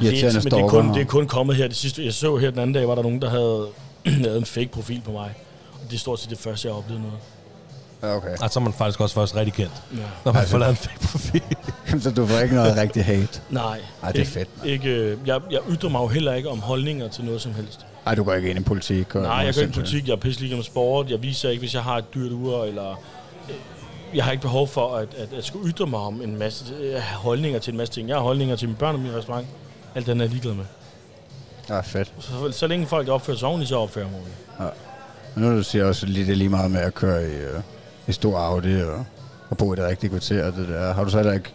irriterende 0.07 0.41
men 0.45 0.51
det 0.53 0.61
er, 0.61 0.69
kun, 0.69 0.95
det 0.95 1.01
er 1.01 1.05
kun 1.07 1.27
kommet 1.27 1.57
her 1.57 1.67
det 1.67 1.77
sidste. 1.77 2.05
Jeg 2.05 2.13
så 2.13 2.37
her 2.37 2.51
den 2.51 2.59
anden 2.59 2.75
dag, 2.75 2.89
var 2.89 2.95
der 2.95 3.03
nogen, 3.03 3.23
der 3.23 3.31
havde 3.31 3.67
lavet 4.25 4.39
en 4.39 4.45
fake 4.45 4.69
profil 4.73 5.01
på 5.05 5.13
mig. 5.13 5.35
Og 5.73 5.81
det 5.91 5.95
er 5.95 5.99
stort 5.99 6.21
set 6.21 6.31
det 6.31 6.39
første, 6.39 6.69
jeg 6.69 6.75
har 6.75 6.79
oplevet 6.79 7.03
noget. 7.03 7.17
Ja, 8.03 8.17
okay. 8.17 8.29
Altså, 8.31 8.49
så 8.51 8.61
er 8.61 8.65
man 8.65 8.73
faktisk 8.73 9.01
også 9.01 9.15
først 9.15 9.37
rigtig 9.37 9.55
kendt, 9.55 9.73
Ja. 9.93 9.97
når 10.25 10.33
man 10.33 10.41
Altså- 10.41 10.51
får 10.51 10.59
lavet 10.59 10.71
en 10.71 10.77
fake 10.77 10.99
profil. 11.01 11.43
så 12.03 12.11
du 12.11 12.27
får 12.27 12.39
ikke 12.39 12.55
noget 12.55 12.77
rigtig 12.77 13.05
hate? 13.05 13.41
Nej. 13.51 13.81
Ej, 14.03 14.13
det 14.13 14.17
er 14.17 14.21
ikke, 14.21 14.33
fedt, 14.33 14.49
Ikke, 14.65 14.89
øh, 14.91 15.19
jeg, 15.27 15.41
jeg 15.51 15.61
ytrer 15.71 15.89
mig 15.91 16.01
jo 16.01 16.07
heller 16.09 16.35
ikke 16.35 16.49
om 16.49 16.61
holdninger 16.61 17.09
til 17.09 17.25
noget 17.25 17.41
som 17.41 17.55
helst. 17.55 17.87
Ej, 18.07 18.15
du 18.15 18.25
går 18.25 18.35
ikke 18.35 18.51
ind 18.51 18.59
i 18.59 18.63
politik? 18.63 19.15
Og 19.15 19.23
Nej, 19.23 19.33
jeg 19.33 19.55
går 19.55 19.61
ikke 19.61 19.71
i 19.73 19.75
politik, 19.75 20.07
jeg 20.07 20.13
er 20.13 20.17
pisselig 20.17 20.57
med 20.57 20.65
sport, 20.65 21.11
jeg 21.11 21.23
viser 21.23 21.49
ikke, 21.51 21.61
hvis 21.61 21.75
jeg 21.75 21.83
har 21.83 21.97
et 21.99 22.15
dyrt 22.15 22.33
ur, 22.33 22.65
eller... 22.65 23.01
Jeg 24.15 24.25
har 24.25 24.33
ikke 24.33 24.43
behov 24.43 24.69
for 24.69 24.97
at, 24.97 25.09
at, 25.19 25.33
at 25.39 25.45
skulle 25.45 25.71
ytre 25.71 25.87
mig 25.87 26.01
om 26.01 26.23
en 26.23 26.39
masse 26.39 26.65
øh, 26.81 27.01
holdninger 27.01 27.59
til 27.59 27.71
en 27.71 27.77
masse 27.77 27.95
ting. 27.95 28.09
Jeg 28.09 28.17
har 28.17 28.23
holdninger 28.23 28.57
til 28.57 28.69
mine 28.69 28.79
børn 28.79 28.95
og 28.95 29.01
min 29.01 29.15
restaurant. 29.15 29.47
Alt 29.95 30.07
den 30.07 30.21
er 30.21 30.25
jeg 30.25 30.31
ligeglad 30.31 30.55
med. 30.55 30.65
Ja, 31.69 31.81
fedt. 31.81 32.13
Så, 32.19 32.53
så 32.53 32.67
længe 32.67 32.87
folk 32.87 33.09
opfører 33.09 33.37
sig 33.37 33.49
ordentligt, 33.49 33.69
så 33.69 33.77
opfører 33.77 34.05
jeg 34.05 34.13
mig 34.13 34.21
ordentligt. 34.21 34.75
Men 35.35 35.45
nu 35.45 35.57
du 35.57 35.63
siger 35.63 35.85
også 35.85 36.07
lige, 36.07 36.27
det 36.27 36.37
lige 36.37 36.49
meget 36.49 36.71
med 36.71 36.81
at 36.81 36.95
køre 36.95 37.23
i, 37.23 37.33
øh, 37.33 37.61
i 38.07 38.13
stor 38.13 38.39
Audi 38.39 38.81
og, 38.81 39.05
og 39.51 39.57
bo 39.57 39.73
i 39.73 39.77
det 39.77 39.85
rigtige 39.85 40.11
kvarter. 40.11 40.51
Det 40.51 40.69
der. 40.69 40.93
Har 40.95 41.05
du 41.05 41.11
så 41.11 41.17
heller 41.17 41.33
ikke 41.33 41.53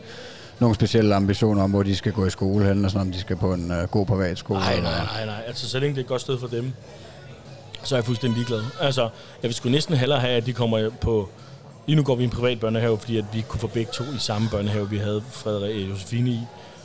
nogle 0.60 0.76
specielle 0.76 1.16
ambitioner 1.16 1.64
om, 1.64 1.72
hvor 1.72 1.84
de 1.84 1.96
skal 1.96 2.12
gå 2.12 2.26
i 2.26 2.30
skole 2.30 2.66
hen, 2.66 2.86
og 2.86 2.92
sådan 2.92 3.08
om 3.08 3.14
de 3.14 3.20
skal 3.20 3.36
på 3.36 3.54
en 3.54 3.72
øh, 3.72 3.84
god 3.84 4.06
privatskole? 4.06 4.60
Nej, 4.60 4.80
nej, 4.80 5.06
nej, 5.14 5.26
nej. 5.26 5.44
Altså, 5.48 5.70
så 5.70 5.80
længe 5.80 5.96
det 5.96 6.02
er 6.02 6.04
et 6.04 6.10
godt 6.10 6.22
sted 6.22 6.40
for 6.40 6.48
dem, 6.48 6.74
så 7.84 7.96
er 7.96 7.98
jeg 8.00 8.06
fuldstændig 8.06 8.38
ligeglad. 8.38 8.64
Altså, 8.80 9.02
jeg 9.42 9.48
vil 9.48 9.54
sgu 9.54 9.70
næsten 9.70 9.96
hellere 9.96 10.20
have, 10.20 10.34
at 10.34 10.46
de 10.46 10.54
kommer 10.54 10.90
på... 11.02 11.30
Lige 11.88 11.96
nu 11.96 12.04
går 12.04 12.16
vi 12.16 12.22
i 12.22 12.24
en 12.24 12.30
privat 12.32 12.60
børnehave, 12.60 12.98
fordi 12.98 13.18
at 13.18 13.26
vi 13.34 13.46
kunne 13.48 13.60
få 13.60 13.68
begge 13.68 13.92
to 13.94 14.04
i 14.04 14.20
samme 14.20 14.50
børnehave, 14.52 14.90
vi 14.90 14.98
havde 14.98 15.24
Frederik 15.32 15.84
og 15.84 15.90
Josefine 15.90 16.30
i. 16.30 16.40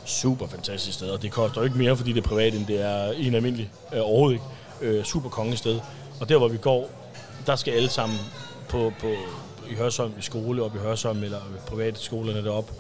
Super 0.05 0.47
fantastisk 0.47 0.95
sted, 0.99 1.09
og 1.09 1.23
det 1.23 1.31
koster 1.31 1.61
jo 1.61 1.65
ikke 1.65 1.79
mere, 1.79 1.97
fordi 1.97 2.13
det 2.13 2.25
er 2.25 2.29
privat, 2.29 2.55
end 2.55 2.67
det 2.67 2.81
er 2.81 3.13
en 3.13 3.35
almindelig. 3.35 3.71
Øh, 3.95 4.01
overhovedet 4.01 4.41
ikke. 4.81 4.97
Øh, 4.99 5.05
super 5.05 5.29
kongested. 5.29 5.81
Og 6.21 6.29
der, 6.29 6.39
hvor 6.39 6.49
vi 6.49 6.57
går, 6.57 6.91
der 7.47 7.57
skal 7.57 7.75
alle 7.75 7.89
sammen 7.89 8.19
på, 8.69 8.93
på, 9.01 9.07
i 9.71 9.75
Hørsholm 9.75 10.13
i 10.19 10.23
skole, 10.23 10.63
op 10.63 10.75
i 10.75 10.79
Hørsholm, 10.79 11.23
eller 11.23 11.41
private 11.67 12.01
skolerne 12.01 12.45
deroppe. 12.45 12.73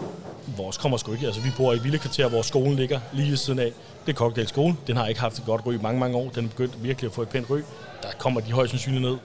Vores 0.57 0.79
kommer 0.79 0.99
sgu 0.99 1.13
ikke. 1.13 1.27
Altså, 1.27 1.41
vi 1.41 1.51
bor 1.57 1.75
i 1.75 1.79
Villekvarter, 1.79 2.29
hvor 2.29 2.43
skolen 2.43 2.77
ligger 2.77 3.01
lige 3.13 3.31
ved 3.31 3.37
siden 3.37 3.59
af. 3.59 3.73
Det 4.07 4.13
er 4.13 4.17
Cocktail 4.17 4.49
skole. 4.49 4.77
Den 4.87 4.97
har 4.97 5.07
ikke 5.07 5.21
haft 5.21 5.39
et 5.39 5.45
godt 5.45 5.67
ry 5.67 5.75
i 5.75 5.79
mange, 5.83 6.01
mange 6.01 6.17
år. 6.17 6.31
Den 6.35 6.45
er 6.45 6.49
begyndt 6.49 6.83
virkelig 6.83 7.09
at 7.09 7.15
få 7.15 7.23
et 7.23 7.29
pænt 7.29 7.51
ry. 7.51 7.59
Der 8.03 8.09
kommer 8.19 8.41
de 8.41 8.53
højst 8.53 8.71
sandsynligt 8.71 9.03
ned. 9.03 9.17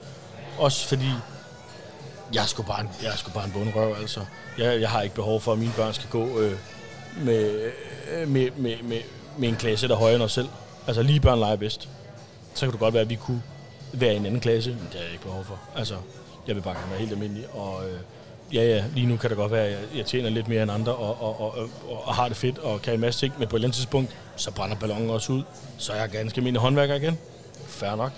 Også 0.58 0.88
fordi, 0.88 1.10
jeg 2.34 2.44
er 2.44 2.46
sgu 2.46 2.64
bare 2.64 2.82
en, 2.82 2.90
jeg 3.04 3.12
er 3.12 3.16
sgu 3.16 3.32
bare 3.32 3.46
en 3.46 3.52
bunderøv, 3.52 3.96
altså. 4.00 4.20
Jeg, 4.58 4.82
jeg 4.82 4.90
har 4.90 5.02
ikke 5.02 5.16
behov 5.16 5.42
for, 5.42 5.54
at 5.54 5.60
mine 5.60 5.74
børn 5.76 5.94
skal 5.94 6.10
gå 6.10 6.40
øh, 6.40 6.58
med, 7.18 7.72
øh, 8.12 8.28
med, 8.28 8.52
med, 8.58 8.76
med, 8.84 9.02
med 9.38 9.50
en 9.50 9.56
klasse, 9.56 9.88
der 9.88 9.94
er 9.94 9.98
højere 10.00 10.16
end 10.16 10.24
os 10.24 10.32
selv. 10.32 10.48
Altså, 10.88 11.04
lige 11.04 11.20
børn 11.20 11.40
leger 11.40 11.56
bedst. 11.56 11.90
Så 12.54 12.66
kan 12.66 12.72
det 12.72 12.80
godt 12.80 12.94
være, 12.94 13.02
at 13.02 13.10
vi 13.10 13.16
kunne 13.16 13.42
være 13.94 14.14
i 14.14 14.18
en 14.18 14.26
anden 14.26 14.42
klasse, 14.42 14.70
men 14.70 14.80
det 14.80 14.94
har 14.94 15.04
jeg 15.04 15.12
ikke 15.12 15.24
behov 15.24 15.44
for. 15.44 15.60
Altså, 15.76 15.96
jeg 16.48 16.56
vil 16.56 16.62
bare 16.62 16.74
gerne 16.74 16.90
være 16.90 17.00
helt 17.00 17.12
almindelig, 17.12 17.46
og 17.54 17.90
øh, 17.90 18.00
ja, 18.54 18.64
ja, 18.64 18.84
lige 18.96 19.08
nu 19.08 19.18
kan 19.18 19.30
det 19.30 19.38
godt 19.38 19.52
være, 19.52 19.66
at 19.66 19.72
jeg, 19.72 19.80
jeg 19.96 20.06
tjener 20.06 20.30
lidt 20.30 20.48
mere 20.48 20.64
end 20.64 20.72
andre, 20.72 20.96
og, 20.96 21.22
og, 21.22 21.42
og, 21.42 21.70
og, 21.90 22.08
og 22.08 22.16
har 22.16 22.28
det 22.28 22.38
fedt, 22.38 22.58
og 22.58 22.82
kan 22.82 22.94
en 22.94 23.00
masse 23.00 23.20
ting, 23.20 23.34
men 23.40 23.48
på 23.48 23.56
et 23.56 23.60
eller 23.60 23.68
andet 23.68 23.76
tidspunkt, 23.76 24.16
så 24.36 24.52
brænder 24.52 24.76
ballonen 24.76 25.10
også 25.10 25.34
ud, 25.34 25.44
så 25.78 25.94
er 25.94 25.98
jeg 25.98 26.10
ganske 26.10 26.38
almindelig 26.38 26.62
håndværker 26.62 26.96
igen. 26.96 27.18
Fair 27.68 27.96
nok. 27.96 28.12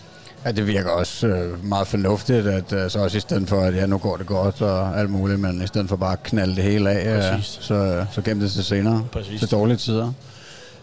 Ja, 0.45 0.51
det 0.51 0.67
virker 0.67 0.89
også 0.89 1.27
øh, 1.27 1.65
meget 1.65 1.87
fornuftigt, 1.87 2.47
at 2.47 2.73
øh, 2.73 2.89
så 2.89 2.99
også 2.99 3.17
i 3.17 3.19
stedet 3.19 3.49
for, 3.49 3.61
at 3.61 3.75
ja, 3.75 3.85
nu 3.85 3.97
går 3.97 4.17
det 4.17 4.25
godt 4.25 4.61
og 4.61 4.99
alt 4.99 5.09
muligt, 5.09 5.39
men 5.39 5.61
i 5.61 5.67
stedet 5.67 5.89
for 5.89 5.95
bare 5.95 6.13
at 6.13 6.23
knalde 6.23 6.55
det 6.55 6.63
hele 6.63 6.89
af, 6.89 7.33
øh, 7.35 7.43
så, 7.43 7.73
øh, 7.73 8.05
så 8.11 8.21
gem 8.21 8.39
det 8.39 8.51
til 8.51 8.63
senere, 8.63 9.05
Præcis. 9.11 9.39
til 9.39 9.51
dårlige 9.51 9.77
tider. 9.77 10.11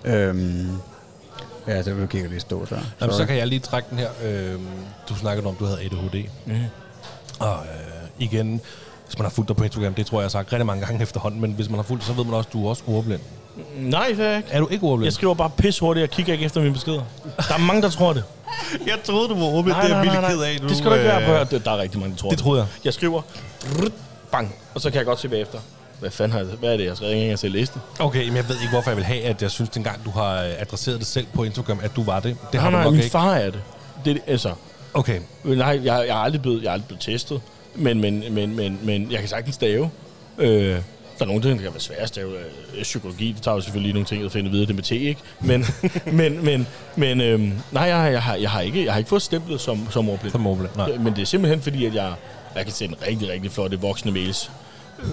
Øhm, 0.05 0.69
ja, 1.67 1.83
det 1.83 1.97
vil 2.01 2.09
kigge 2.09 2.29
lige 2.29 2.41
stå 2.41 2.65
der. 2.71 2.79
Jamen, 3.01 3.15
så 3.15 3.27
kan 3.27 3.37
jeg 3.37 3.47
lige 3.47 3.61
trække 3.61 3.89
den 3.91 3.99
her. 3.99 4.09
Øh, 4.25 4.55
du 5.09 5.15
snakkede 5.15 5.47
om, 5.47 5.55
du 5.55 5.65
havde 5.65 5.79
ADHD. 5.81 6.25
Mm. 6.47 6.53
Og 7.39 7.57
øh, 7.57 8.09
igen, 8.19 8.61
hvis 9.07 9.19
man 9.19 9.25
har 9.25 9.31
fulgt 9.31 9.49
dig 9.49 9.57
på 9.57 9.65
Instagram, 9.65 9.95
det 9.95 10.07
tror 10.07 10.19
jeg, 10.19 10.23
jeg 10.23 10.25
har 10.25 10.31
sagt 10.31 10.53
rigtig 10.53 10.67
mange 10.67 10.87
gange 10.87 11.03
efterhånden, 11.07 11.41
men 11.41 11.53
hvis 11.53 11.69
man 11.69 11.79
har 11.79 11.83
fulgt 11.83 12.05
så 12.05 12.13
ved 12.13 12.25
man 12.25 12.35
også, 12.35 12.49
at 12.49 12.53
du 12.53 12.67
er 12.67 12.71
også 12.71 12.83
ordblind. 12.87 13.21
Nej, 13.77 14.07
det 14.09 14.21
er 14.21 14.29
jeg 14.29 14.37
ikke. 14.37 14.49
Er 14.51 14.61
du 14.61 14.69
ikke 14.69 14.85
ordblind? 14.85 15.05
Jeg 15.05 15.13
skriver 15.13 15.35
bare 15.35 15.51
pis 15.51 15.79
hurtigt, 15.79 16.05
og 16.05 16.11
kigger 16.11 16.33
ikke 16.33 16.45
efter 16.45 16.61
mine 16.61 16.73
beskeder. 16.73 17.03
Der 17.49 17.55
er 17.55 17.59
mange, 17.59 17.83
der 17.83 17.91
tror 17.91 18.13
det. 18.13 18.25
jeg 18.87 18.99
troede, 19.05 19.29
du 19.29 19.35
var 19.35 19.45
ordblind. 19.45 19.77
Det 20.69 20.77
skal 20.77 20.91
du 20.91 20.95
ikke 20.95 21.07
være 21.07 21.45
på. 21.45 21.55
Det, 21.55 21.65
der 21.65 21.71
er 21.71 21.79
rigtig 21.79 22.01
mange, 22.01 22.13
der 22.13 22.19
tror 22.19 22.31
Det 22.31 22.39
troede 22.39 22.61
jeg. 22.61 22.69
Jeg 22.85 22.95
skriver, 22.95 23.23
bang, 24.33 24.55
og 24.75 24.81
så 24.81 24.91
kan 24.91 24.99
jeg 24.99 25.07
godt 25.07 25.21
se 25.21 25.29
bagefter. 25.29 25.59
Hvad 26.01 26.11
fanden 26.11 26.33
har 26.33 26.39
jeg, 26.39 26.49
hvad 26.49 26.73
er 26.73 26.77
det, 26.77 26.85
jeg 26.85 26.93
har? 26.93 26.99
Jeg 27.01 27.07
har 27.07 27.11
ikke 27.11 27.23
engang 27.23 27.39
selv 27.39 27.53
læst 27.53 27.75
det. 27.75 27.81
Okay, 27.99 28.27
men 28.27 28.37
jeg 28.37 28.49
ved 28.49 28.57
ikke, 28.57 28.71
hvorfor 28.73 28.91
jeg 28.91 28.97
vil 28.97 29.05
have, 29.05 29.23
at 29.23 29.43
jeg 29.43 29.51
synes, 29.51 29.71
dengang 29.71 30.05
du 30.05 30.11
har 30.11 30.43
øh, 30.43 30.51
adresseret 30.59 30.99
det 30.99 31.07
selv 31.07 31.27
på 31.35 31.45
Instagram, 31.45 31.81
at 31.83 31.97
du 31.97 32.03
var 32.03 32.21
det. 32.21 32.37
Det 32.53 32.61
har 32.61 32.71
nej, 32.71 32.71
du 32.71 32.77
nej, 32.77 32.85
nok 32.85 32.93
min 32.93 33.01
ikke. 33.01 33.13
far 33.13 33.35
er 33.35 33.51
det. 33.51 33.61
det, 34.05 34.11
er 34.11 34.15
det 34.15 34.23
altså, 34.27 34.53
Okay, 34.95 35.21
nej, 35.45 35.67
jeg, 35.67 35.85
jeg, 35.85 36.09
er 36.09 36.15
aldrig 36.15 36.43
blevet, 36.43 36.63
jeg 36.63 36.69
er 36.69 36.73
aldrig 36.73 36.87
blevet 36.87 37.01
testet, 37.03 37.41
men, 37.75 38.01
men, 38.01 38.25
men, 38.31 38.57
men, 38.57 38.79
men 38.83 39.11
jeg 39.11 39.21
kan 39.21 39.29
sagtens 39.29 39.55
stave. 39.55 39.91
Øh, 40.39 40.77
Der 41.19 41.25
er 41.25 41.27
nogle 41.27 41.43
ting, 41.43 41.59
der 41.59 41.63
kan 41.63 41.73
være 41.73 41.81
sværest. 41.81 42.15
Det 42.15 42.21
er 42.21 42.27
jo 42.27 42.33
øh, 42.77 42.83
psykologi. 42.83 43.33
Det 43.33 43.43
tager 43.43 43.55
jo 43.55 43.61
selvfølgelig 43.61 43.93
nogle 43.93 44.07
ting 44.07 44.25
at 44.25 44.33
finde 44.33 44.51
videre. 44.51 44.67
Det 44.67 44.75
med 44.75 44.83
T, 44.83 44.93
ikke? 44.93 45.21
Men, 45.41 45.65
men, 46.13 46.45
men, 46.45 46.67
men 46.97 47.21
øhm, 47.21 47.53
nej, 47.73 47.83
jeg, 47.83 48.13
jeg, 48.13 48.23
har, 48.23 48.35
jeg, 48.35 48.51
har 48.51 48.61
ikke, 48.61 48.85
jeg 48.85 48.93
har 48.93 48.99
ikke 48.99 49.09
fået 49.09 49.23
stemplet 49.23 49.61
som, 49.61 49.89
som 49.91 50.09
ordblind. 50.09 50.33
Som 50.33 50.47
ordblind, 50.47 50.71
nej. 50.77 50.97
Men 50.99 51.17
det 51.17 51.23
er 51.23 51.27
simpelthen 51.27 51.63
fordi, 51.63 51.85
at 51.85 51.95
jeg, 51.95 52.15
jeg 52.55 52.65
kan 52.65 52.73
sende 52.73 52.97
rigtig, 53.09 53.29
rigtig 53.29 53.51
flotte 53.53 53.81
voksne 53.81 54.13
mails, 54.13 54.51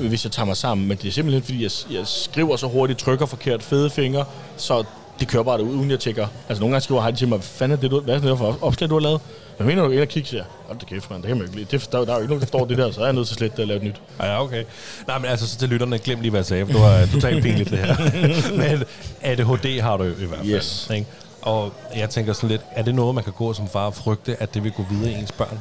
øh, 0.01 0.07
hvis 0.07 0.23
jeg 0.23 0.31
tager 0.31 0.45
mig 0.45 0.57
sammen. 0.57 0.87
Men 0.87 0.97
det 0.97 1.07
er 1.07 1.11
simpelthen 1.11 1.43
fordi, 1.43 1.63
jeg, 1.63 1.71
jeg 1.91 2.07
skriver 2.07 2.55
så 2.55 2.67
hurtigt, 2.67 2.99
trykker 2.99 3.25
forkert, 3.25 3.63
fede 3.63 3.89
fingre, 3.89 4.25
så 4.57 4.83
det 5.19 5.27
kører 5.27 5.43
bare 5.43 5.63
ud, 5.63 5.75
uden 5.75 5.91
jeg 5.91 5.99
tjekker. 5.99 6.27
Altså 6.49 6.61
nogle 6.61 6.73
gange 6.73 6.83
skriver 6.83 7.01
Heidi 7.01 7.17
til 7.17 7.27
mig, 7.27 7.37
hvad 7.37 7.45
fanden 7.45 7.77
er 7.77 7.81
det, 7.81 7.91
du, 7.91 7.99
hvad 8.01 8.15
er 8.15 8.19
det 8.19 8.37
for 8.37 8.57
opslag, 8.61 8.89
du 8.89 8.95
har 8.95 9.01
lavet? 9.01 9.21
Hvad 9.57 9.67
mener 9.67 9.83
du, 9.83 9.89
ind 9.89 10.01
og 10.01 10.07
kigge, 10.07 10.29
siger. 10.29 10.43
Hold 10.67 10.79
da 10.79 10.85
kæft, 10.85 11.09
man, 11.09 11.21
det 11.21 11.27
kan 11.27 11.37
man 11.37 11.45
jo 11.45 11.51
ikke 11.51 11.55
lide. 11.55 11.77
Det, 11.77 11.91
der, 11.91 12.05
der, 12.05 12.11
er 12.11 12.15
jo 12.15 12.21
ikke 12.21 12.27
nogen, 12.27 12.41
der 12.41 12.45
forstår 12.45 12.65
det 12.65 12.77
der, 12.77 12.91
så 12.91 13.01
er 13.01 13.05
jeg 13.05 13.13
nødt 13.13 13.27
til 13.27 13.35
slet 13.35 13.59
at 13.59 13.67
lave 13.67 13.77
et 13.77 13.83
nyt. 13.83 14.01
Ja, 14.19 14.43
okay. 14.43 14.63
Nej, 15.07 15.19
men 15.19 15.29
altså, 15.29 15.47
så 15.47 15.57
til 15.57 15.69
lytterne, 15.69 15.97
glem 15.97 16.21
lige, 16.21 16.29
hvad 16.29 16.39
jeg 16.39 16.45
sagde, 16.45 16.65
for 16.65 16.73
det 16.73 16.81
var 16.81 17.05
totalt 17.13 17.43
pinligt, 17.43 17.69
det 17.69 17.79
her. 17.79 17.95
men 18.69 18.83
ADHD 19.21 19.81
har 19.81 19.97
du 19.97 20.03
i 20.03 20.07
hvert 20.07 20.39
fald. 20.39 20.49
Yes. 20.49 20.89
Ikke? 20.93 21.07
Og 21.41 21.73
jeg 21.95 22.09
tænker 22.09 22.33
sådan 22.33 22.49
lidt, 22.49 22.61
er 22.71 22.83
det 22.83 22.95
noget, 22.95 23.15
man 23.15 23.23
kan 23.23 23.33
gå 23.33 23.53
som 23.53 23.67
far 23.67 23.85
og 23.85 23.95
frygte, 23.95 24.35
at 24.39 24.53
det 24.53 24.63
vil 24.63 24.71
gå 24.71 24.85
videre 24.89 25.11
i 25.11 25.15
ens 25.15 25.31
børn? 25.31 25.59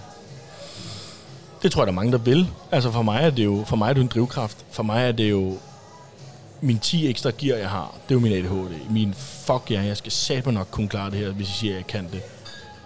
Det 1.62 1.72
tror 1.72 1.82
jeg, 1.82 1.86
der 1.86 1.93
er 1.93 1.95
mange, 1.95 2.12
der 2.12 2.18
vil. 2.18 2.49
Altså 2.72 2.90
for 2.90 3.03
mig 3.03 3.22
er 3.22 3.30
det 3.30 3.45
jo, 3.45 3.64
for 3.66 3.76
mig 3.76 3.88
er 3.88 3.93
det 3.93 4.01
en 4.01 4.07
drivkraft. 4.07 4.57
For 4.70 4.82
mig 4.82 5.05
er 5.05 5.12
det 5.12 5.30
jo 5.30 5.59
min 6.61 6.78
10 6.78 7.09
ekstra 7.11 7.30
gear, 7.38 7.59
jeg 7.59 7.68
har. 7.68 7.95
Det 8.09 8.14
er 8.14 8.14
jo 8.14 8.20
min 8.20 8.32
ADHD. 8.32 8.90
Min 8.90 9.14
fuck 9.14 9.70
ja, 9.70 9.80
jeg 9.80 9.97
skal 9.97 10.12
satme 10.12 10.53
nok 10.53 10.68
kunne 10.70 10.88
klare 10.88 11.11
det 11.11 11.18
her, 11.18 11.30
hvis 11.30 11.49
jeg 11.49 11.55
siger, 11.55 11.72
at 11.72 11.76
jeg 11.76 11.86
kan 11.86 12.09
det. 12.12 12.22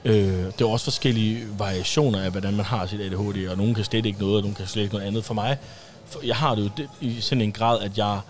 Øh, 0.06 0.44
det 0.44 0.60
er 0.60 0.66
også 0.66 0.84
forskellige 0.84 1.46
variationer 1.58 2.22
af, 2.22 2.30
hvordan 2.30 2.56
man 2.56 2.64
har 2.64 2.86
sit 2.86 3.00
ADHD, 3.00 3.48
og 3.48 3.56
nogen 3.56 3.74
kan 3.74 3.84
slet 3.84 4.06
ikke 4.06 4.18
noget, 4.18 4.36
og 4.36 4.42
nogen 4.42 4.54
kan 4.54 4.66
slet 4.66 4.82
ikke 4.82 4.94
noget 4.94 5.06
andet. 5.06 5.24
For 5.24 5.34
mig, 5.34 5.58
for 6.06 6.20
jeg 6.24 6.36
har 6.36 6.54
det 6.54 6.62
jo 6.62 6.70
det, 6.76 6.88
i 7.00 7.20
sådan 7.20 7.42
en 7.42 7.52
grad, 7.52 7.80
at 7.80 7.98
jeg, 7.98 8.20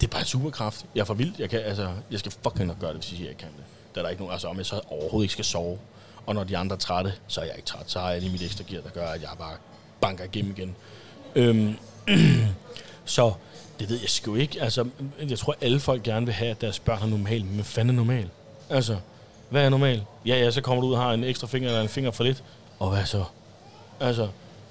det 0.00 0.06
er 0.06 0.10
bare 0.10 0.20
en 0.20 0.26
superkraft. 0.26 0.84
Jeg 0.94 1.00
er 1.00 1.04
for 1.04 1.14
vild. 1.14 1.32
Jeg, 1.38 1.50
kan, 1.50 1.60
altså, 1.60 1.88
jeg 2.10 2.18
skal 2.18 2.32
fucking 2.42 2.66
nok 2.66 2.78
gøre 2.80 2.92
det, 2.92 3.00
hvis 3.00 3.10
jeg 3.10 3.16
siger, 3.16 3.30
jeg 3.30 3.38
kan 3.38 3.48
det. 3.56 3.64
Der 3.94 4.00
er 4.00 4.02
der 4.02 4.10
ikke 4.10 4.22
nogen, 4.22 4.32
altså 4.32 4.48
om 4.48 4.56
jeg 4.56 4.66
så 4.66 4.80
overhovedet 4.90 5.24
ikke 5.24 5.32
skal 5.32 5.44
sove. 5.44 5.78
Og 6.26 6.34
når 6.34 6.44
de 6.44 6.56
andre 6.56 6.74
er 6.74 6.80
trætte, 6.80 7.12
så 7.26 7.40
er 7.40 7.44
jeg 7.44 7.54
ikke 7.56 7.66
træt. 7.66 7.84
Så 7.86 8.00
har 8.00 8.10
jeg 8.10 8.20
lige 8.20 8.32
mit 8.32 8.42
ekstra 8.42 8.64
gear, 8.68 8.82
der 8.82 8.90
gør, 8.90 9.06
at 9.06 9.22
jeg 9.22 9.30
bare 9.38 9.56
banker 10.00 10.24
igennem 10.24 10.54
igen. 10.56 10.76
Øhm, 11.34 11.76
så 13.04 13.32
det 13.80 13.88
ved 13.88 14.00
jeg 14.00 14.10
sgu 14.10 14.34
ikke. 14.34 14.62
Altså, 14.62 14.88
jeg 15.28 15.38
tror, 15.38 15.56
alle 15.60 15.80
folk 15.80 16.02
gerne 16.02 16.26
vil 16.26 16.34
have, 16.34 16.50
at 16.50 16.60
deres 16.60 16.78
børn 16.78 17.02
er 17.02 17.06
normale. 17.06 17.44
Men 17.44 17.64
fanden 17.64 17.94
er 17.94 17.96
normal? 17.96 18.28
Altså, 18.70 18.96
hvad 19.50 19.64
er 19.64 19.68
normal? 19.68 20.02
Ja, 20.26 20.36
ja, 20.44 20.50
så 20.50 20.60
kommer 20.60 20.82
du 20.82 20.88
ud 20.88 20.92
og 20.94 21.00
har 21.00 21.12
en 21.12 21.24
ekstra 21.24 21.46
finger 21.46 21.68
eller 21.68 21.82
en 21.82 21.88
finger 21.88 22.10
for 22.10 22.24
lidt. 22.24 22.42
Og 22.78 22.90
hvad 22.90 23.04
så? 23.06 23.24
Altså, 24.00 24.28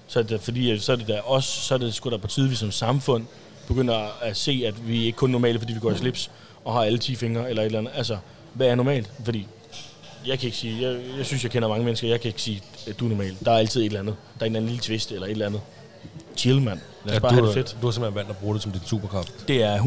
så 0.08 0.20
er 0.20 0.24
det, 0.24 0.42
fordi, 0.42 0.80
så 0.80 0.92
er 0.92 0.96
det 0.96 1.08
der 1.08 1.22
også, 1.22 1.62
så 1.62 1.74
er 1.74 1.78
det 1.78 1.94
sgu 1.94 2.10
da 2.10 2.18
på 2.18 2.28
tide, 2.28 2.50
vi 2.50 2.56
som 2.56 2.72
samfund 2.72 3.26
begynder 3.68 4.08
at 4.22 4.38
se, 4.38 4.64
at 4.68 4.88
vi 4.88 5.06
ikke 5.06 5.16
kun 5.16 5.30
er 5.30 5.32
normale, 5.32 5.60
fordi 5.60 5.74
vi 5.74 5.80
går 5.80 5.92
i 5.92 5.98
slips 5.98 6.32
og 6.66 6.74
har 6.74 6.82
alle 6.82 6.98
10 6.98 7.16
fingre 7.16 7.50
eller 7.50 7.62
et 7.62 7.66
eller 7.66 7.80
andet. 7.80 7.92
Altså, 7.96 8.18
hvad 8.54 8.68
er 8.68 8.76
normalt? 8.76 9.12
Fordi 9.26 9.48
jeg 10.26 10.40
kan 10.40 10.46
ikke 10.46 10.58
sige, 10.58 10.88
jeg, 10.88 11.00
jeg 11.18 11.26
synes, 11.26 11.44
jeg 11.44 11.52
kender 11.52 11.70
mange 11.70 11.86
mennesker, 11.86 12.08
jeg 12.08 12.22
kan 12.22 12.30
ikke 12.30 12.42
sige, 12.42 12.62
at 12.88 13.00
du 13.00 13.06
er 13.06 13.10
normal. 13.10 13.38
Der 13.46 13.52
er 13.52 13.58
altid 13.58 13.82
et 13.82 13.86
eller 13.86 14.00
andet. 14.00 14.16
Der 14.40 14.42
er 14.42 14.46
en 14.46 14.52
eller 14.52 14.60
anden 14.60 14.70
lille 14.70 14.82
twist 14.84 15.12
eller 15.12 15.26
et 15.28 15.32
eller 15.32 15.46
andet. 15.46 15.62
Chill, 16.38 16.62
mand. 16.62 16.80
Lad 17.06 17.12
os 17.12 17.16
Ja, 17.16 17.20
bare 17.20 17.32
du, 17.32 17.36
have 17.36 17.48
det 17.48 17.54
fedt. 17.54 17.78
Du 17.82 17.88
har 17.88 17.92
simpelthen 17.92 18.16
valgt 18.16 18.30
at 18.30 18.38
bruge 18.38 18.54
det 18.54 18.64
som 18.64 18.72
dit 18.72 18.82
superkraft. 18.88 19.48
Det 19.48 19.64
er 19.64 19.78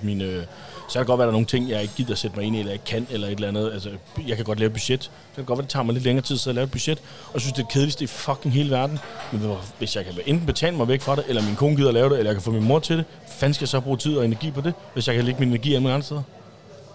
100% 0.00 0.04
min... 0.06 0.20
Øh, 0.20 0.44
så 0.88 0.92
kan 0.92 1.00
det 1.00 1.06
godt 1.06 1.18
være, 1.18 1.24
at 1.24 1.26
der 1.26 1.32
er 1.32 1.32
nogle 1.32 1.46
ting, 1.46 1.70
jeg 1.70 1.82
ikke 1.82 1.94
gider 1.94 2.14
sætte 2.14 2.36
mig 2.36 2.46
ind 2.46 2.56
i, 2.56 2.58
eller 2.58 2.72
ikke 2.72 2.84
kan, 2.84 3.06
eller 3.10 3.26
et 3.26 3.32
eller 3.32 3.48
andet. 3.48 3.72
Altså, 3.72 3.90
jeg 4.26 4.36
kan 4.36 4.44
godt 4.44 4.58
lave 4.58 4.66
et 4.66 4.72
budget. 4.72 5.02
Så 5.02 5.10
kan 5.34 5.42
det 5.42 5.46
godt 5.46 5.58
være, 5.58 5.62
det 5.62 5.70
tager 5.70 5.82
mig 5.82 5.92
lidt 5.92 6.04
længere 6.04 6.24
tid 6.24 6.48
at 6.48 6.54
lave 6.54 6.64
et 6.64 6.70
budget. 6.70 6.98
Og 6.98 7.34
jeg 7.34 7.40
synes, 7.40 7.52
det 7.52 7.62
er 7.62 7.66
det 7.66 7.72
kedeligste 7.72 8.04
i 8.04 8.06
fucking 8.06 8.54
hele 8.54 8.70
verden. 8.70 8.98
Men 9.32 9.52
hvis 9.78 9.96
jeg 9.96 10.04
kan 10.04 10.14
enten 10.26 10.46
betale 10.46 10.76
mig 10.76 10.88
væk 10.88 11.00
fra 11.00 11.16
det, 11.16 11.24
eller 11.28 11.42
min 11.42 11.56
kone 11.56 11.76
gider 11.76 11.88
at 11.88 11.94
lave 11.94 12.10
det, 12.10 12.18
eller 12.18 12.30
jeg 12.30 12.34
kan 12.34 12.42
få 12.42 12.50
min 12.50 12.64
mor 12.64 12.78
til 12.78 12.96
det, 12.96 13.04
fanden 13.28 13.54
skal 13.54 13.62
jeg 13.62 13.68
så 13.68 13.80
bruge 13.80 13.96
tid 13.96 14.16
og 14.16 14.24
energi 14.24 14.50
på 14.50 14.60
det, 14.60 14.74
hvis 14.92 15.08
jeg 15.08 15.16
kan 15.16 15.24
lægge 15.24 15.40
min 15.40 15.48
energi 15.48 15.74
andre 15.74 16.02
steder? 16.02 16.22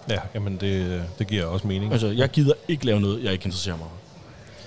Ja, 0.09 0.19
jamen 0.33 0.57
det, 0.57 1.03
det 1.19 1.27
giver 1.27 1.45
også 1.45 1.67
mening. 1.67 1.91
Altså, 1.91 2.07
jeg 2.07 2.29
gider 2.29 2.53
ikke 2.67 2.85
lave 2.85 2.99
noget, 2.99 3.23
jeg 3.23 3.33
ikke 3.33 3.45
interesserer 3.45 3.77
mig 3.77 3.87
for. 3.87 4.03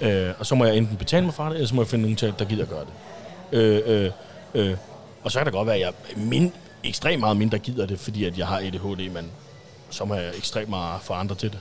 Øh, 0.01 0.35
og 0.39 0.47
så 0.47 0.55
må 0.55 0.65
jeg 0.65 0.77
enten 0.77 0.97
betale 0.97 1.25
mig 1.25 1.35
fra 1.35 1.49
det, 1.49 1.55
eller 1.55 1.69
så 1.69 1.75
må 1.75 1.83
jeg 1.83 1.89
finde 1.89 2.03
nogen 2.03 2.17
til, 2.17 2.35
der 2.39 2.45
gider 2.45 2.63
at 2.63 2.69
gøre 2.69 2.85
det. 2.85 3.59
Øh, 3.59 3.83
øh, 3.87 4.11
øh. 4.55 4.77
Og 5.23 5.33
så 5.33 5.39
kan 5.39 5.47
det 5.47 5.55
godt 5.55 5.67
være, 5.67 5.77
at 5.77 5.81
jeg 5.81 5.93
min, 6.17 6.53
ekstremt 6.89 7.21
meget 7.21 7.37
mindre 7.37 7.59
gider 7.59 7.87
det, 7.87 8.01
fordi 8.01 8.25
at 8.25 8.39
jeg 8.39 8.47
har 8.47 8.59
ADHD, 8.59 9.11
men 9.11 9.31
så 9.91 10.05
må 10.05 10.15
jeg 10.15 10.33
ekstremt 10.37 10.69
meget 10.69 11.01
få 11.03 11.13
andre 11.13 11.35
til 11.35 11.51
det. 11.51 11.59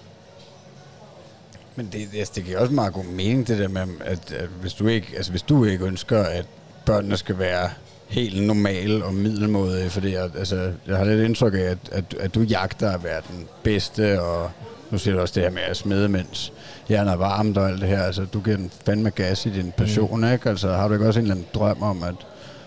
Men 1.76 1.89
det, 1.91 2.07
det, 2.11 2.32
det 2.36 2.45
giver 2.45 2.59
også 2.59 2.73
meget 2.73 2.93
god 2.93 3.03
mening, 3.03 3.47
det 3.47 3.59
der 3.59 3.67
med, 3.67 3.88
at, 4.05 4.32
at 4.32 4.49
hvis, 4.61 4.73
du 4.73 4.88
ikke, 4.88 5.07
altså, 5.15 5.32
hvis 5.32 5.41
du 5.41 5.65
ikke 5.65 5.86
ønsker, 5.86 6.23
at 6.23 6.45
børnene 6.86 7.17
skal 7.17 7.39
være 7.39 7.69
helt 8.07 8.43
normale 8.43 9.05
og 9.05 9.13
middelmådige, 9.13 9.89
fordi 9.89 10.13
jeg, 10.13 10.30
altså, 10.38 10.71
jeg 10.88 10.97
har 10.97 11.05
lidt 11.05 11.21
indtryk 11.21 11.53
af, 11.53 11.59
at, 11.59 11.78
at, 11.91 12.13
at 12.19 12.36
du 12.36 12.41
jagter 12.41 12.91
at 12.91 13.03
være 13.03 13.21
den 13.32 13.47
bedste, 13.63 14.21
og 14.21 14.51
nu 14.91 14.97
siger 14.97 15.15
du 15.15 15.21
også 15.21 15.34
det 15.36 15.43
her 15.43 15.49
med 15.49 15.61
at 15.61 15.78
smide, 15.78 16.09
mens 16.09 16.53
hjernen 16.88 17.13
er 17.13 17.17
varmt 17.17 17.57
og 17.57 17.69
alt 17.69 17.82
det 17.82 17.89
her. 17.89 18.03
Altså, 18.03 18.26
du 18.26 18.41
giver 18.41 18.57
den 18.57 18.71
fandme 18.86 19.09
gas 19.09 19.45
i 19.45 19.49
din 19.49 19.71
passion, 19.71 20.19
mm. 20.19 20.34
ikke? 20.34 20.49
Altså, 20.49 20.71
har 20.71 20.88
du 20.88 20.93
ikke 20.93 21.07
også 21.07 21.19
en 21.19 21.23
eller 21.23 21.36
anden 21.36 21.47
drøm 21.53 21.84
om, 21.84 22.03
at, 22.03 22.15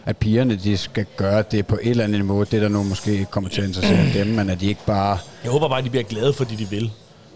at 0.08 0.16
pigerne 0.16 0.56
de 0.56 0.76
skal 0.76 1.06
gøre 1.16 1.42
det 1.50 1.66
på 1.66 1.78
et 1.82 1.90
eller 1.90 2.04
andet 2.04 2.20
niveau, 2.20 2.42
det 2.42 2.62
der 2.62 2.68
nu 2.68 2.82
måske 2.82 3.26
kommer 3.30 3.50
til 3.50 3.60
at 3.60 3.68
interessere 3.68 4.12
dem, 4.24 4.26
men 4.26 4.50
at 4.50 4.60
de 4.60 4.66
ikke 4.66 4.84
bare... 4.86 5.18
Jeg 5.44 5.52
håber 5.52 5.68
bare, 5.68 5.78
at 5.78 5.84
de 5.84 5.90
bliver 5.90 6.02
glade 6.04 6.32
for 6.32 6.44
det, 6.44 6.58
de 6.58 6.68
vil. 6.70 6.90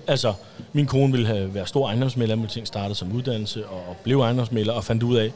Altså, 0.06 0.34
min 0.72 0.86
kone 0.86 1.12
ville 1.12 1.26
have 1.26 1.54
været 1.54 1.68
stor 1.68 1.86
ejendomsmælder, 1.86 2.36
men 2.36 2.46
ting 2.46 2.66
startede 2.66 2.94
som 2.94 3.12
uddannelse 3.12 3.66
og 3.66 3.96
blev 4.04 4.20
ejendomsmælder 4.20 4.72
og 4.72 4.84
fandt 4.84 5.02
ud 5.02 5.16
af, 5.16 5.32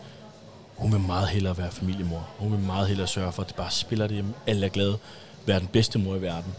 hun 0.76 0.92
vil 0.92 1.00
meget 1.00 1.28
hellere 1.28 1.58
være 1.58 1.70
familiemor. 1.70 2.28
Hun 2.38 2.52
vil 2.52 2.60
meget 2.60 2.88
hellere 2.88 3.06
sørge 3.06 3.32
for, 3.32 3.42
at 3.42 3.48
det 3.48 3.56
bare 3.56 3.70
spiller 3.70 4.06
det 4.06 4.14
hjemme. 4.14 4.32
Alle 4.46 4.66
er 4.66 4.70
glade. 4.70 4.98
Være 5.46 5.60
den 5.60 5.68
bedste 5.72 5.98
mor 5.98 6.16
i 6.16 6.22
verden. 6.22 6.52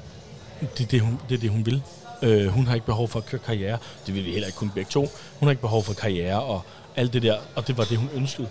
Det 0.78 0.84
er 0.84 0.88
det, 0.88 1.01
hun, 1.01 1.19
det, 1.30 1.36
er 1.36 1.39
det, 1.39 1.49
hun 1.49 1.65
vil. 1.65 1.82
Øh, 2.21 2.47
hun 2.47 2.67
har 2.67 2.73
ikke 2.73 2.86
behov 2.86 3.07
for 3.07 3.19
at 3.19 3.25
køre 3.25 3.41
karriere. 3.45 3.78
Det 4.07 4.15
vil 4.15 4.25
vi 4.25 4.32
heller 4.32 4.47
ikke 4.47 4.57
kunne 4.57 4.71
begge 4.75 4.89
to. 4.91 5.07
Hun 5.39 5.47
har 5.47 5.49
ikke 5.49 5.61
behov 5.61 5.84
for 5.84 5.93
karriere 5.93 6.41
og 6.41 6.61
alt 6.95 7.13
det 7.13 7.21
der. 7.21 7.38
Og 7.55 7.67
det 7.67 7.78
var 7.78 7.84
det, 7.84 7.97
hun 7.97 8.09
ønskede. 8.15 8.47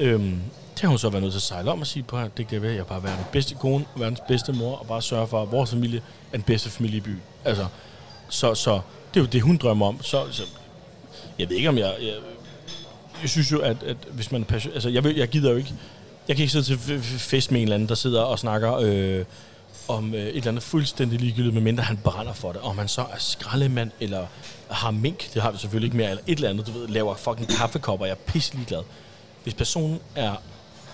Øhm, 0.00 0.40
det 0.74 0.80
har 0.80 0.88
hun 0.88 0.98
så 0.98 1.08
været 1.08 1.22
nødt 1.22 1.32
til 1.32 1.38
at 1.38 1.42
sejle 1.42 1.70
om 1.70 1.80
og 1.80 1.86
sige 1.86 2.02
på, 2.02 2.16
at 2.16 2.36
det 2.36 2.48
kan 2.48 2.62
være, 2.62 2.70
at 2.70 2.76
jeg 2.76 2.86
bare 2.86 3.02
være 3.02 3.16
den 3.16 3.24
bedste 3.32 3.54
kone, 3.54 3.84
og 3.94 4.00
verdens 4.00 4.20
bedste 4.28 4.52
mor, 4.52 4.76
og 4.76 4.86
bare 4.86 5.02
sørge 5.02 5.26
for, 5.26 5.42
at 5.42 5.52
vores 5.52 5.70
familie 5.70 6.02
er 6.32 6.36
den 6.36 6.42
bedste 6.42 6.70
familie 6.70 6.96
i 6.96 7.00
byen. 7.00 7.22
Altså, 7.44 7.66
så, 8.28 8.54
så 8.54 8.80
det 9.14 9.20
er 9.20 9.24
jo 9.24 9.26
det, 9.26 9.42
hun 9.42 9.56
drømmer 9.56 9.86
om. 9.86 10.02
Så, 10.02 10.24
så 10.30 10.42
jeg 11.38 11.48
ved 11.48 11.56
ikke, 11.56 11.68
om 11.68 11.78
jeg... 11.78 11.94
jeg 12.00 12.14
jeg 13.22 13.30
synes 13.30 13.52
jo, 13.52 13.58
at, 13.58 13.82
at 13.82 13.96
hvis 14.10 14.32
man 14.32 14.40
er 14.40 14.46
passion, 14.46 14.74
altså 14.74 14.88
jeg, 14.88 15.04
vil, 15.04 15.16
jeg 15.16 15.28
gider 15.28 15.50
jo 15.50 15.56
ikke, 15.56 15.74
jeg 16.28 16.36
kan 16.36 16.42
ikke 16.42 16.52
sidde 16.52 16.64
til 16.64 17.00
fest 17.02 17.50
med 17.50 17.60
en 17.60 17.64
eller 17.64 17.74
anden, 17.74 17.88
der 17.88 17.94
sidder 17.94 18.20
og 18.22 18.38
snakker 18.38 18.76
øh, 18.76 19.24
om 19.88 20.14
øh, 20.14 20.20
et 20.20 20.36
eller 20.36 20.48
andet 20.48 20.62
fuldstændig 20.62 21.20
ligegyldigt, 21.20 21.54
medmindre 21.54 21.82
han 21.82 21.96
brænder 21.96 22.32
for 22.32 22.52
det. 22.52 22.60
Om 22.60 22.78
han 22.78 22.88
så 22.88 23.00
er 23.00 23.18
skraldemand, 23.18 23.90
eller 24.00 24.26
har 24.70 24.90
mink, 24.90 25.34
det 25.34 25.42
har 25.42 25.50
vi 25.50 25.58
selvfølgelig 25.58 25.86
ikke 25.86 25.96
mere, 25.96 26.10
eller 26.10 26.22
et 26.26 26.36
eller 26.36 26.50
andet, 26.50 26.66
du 26.66 26.72
ved, 26.72 26.88
laver 26.88 27.14
fucking 27.14 27.48
kaffekopper, 27.48 28.06
jeg 28.06 28.12
er 28.12 28.32
pisselig 28.32 28.66
glad. 28.66 28.82
Hvis 29.44 29.54
personen 29.54 30.00
er, 30.14 30.34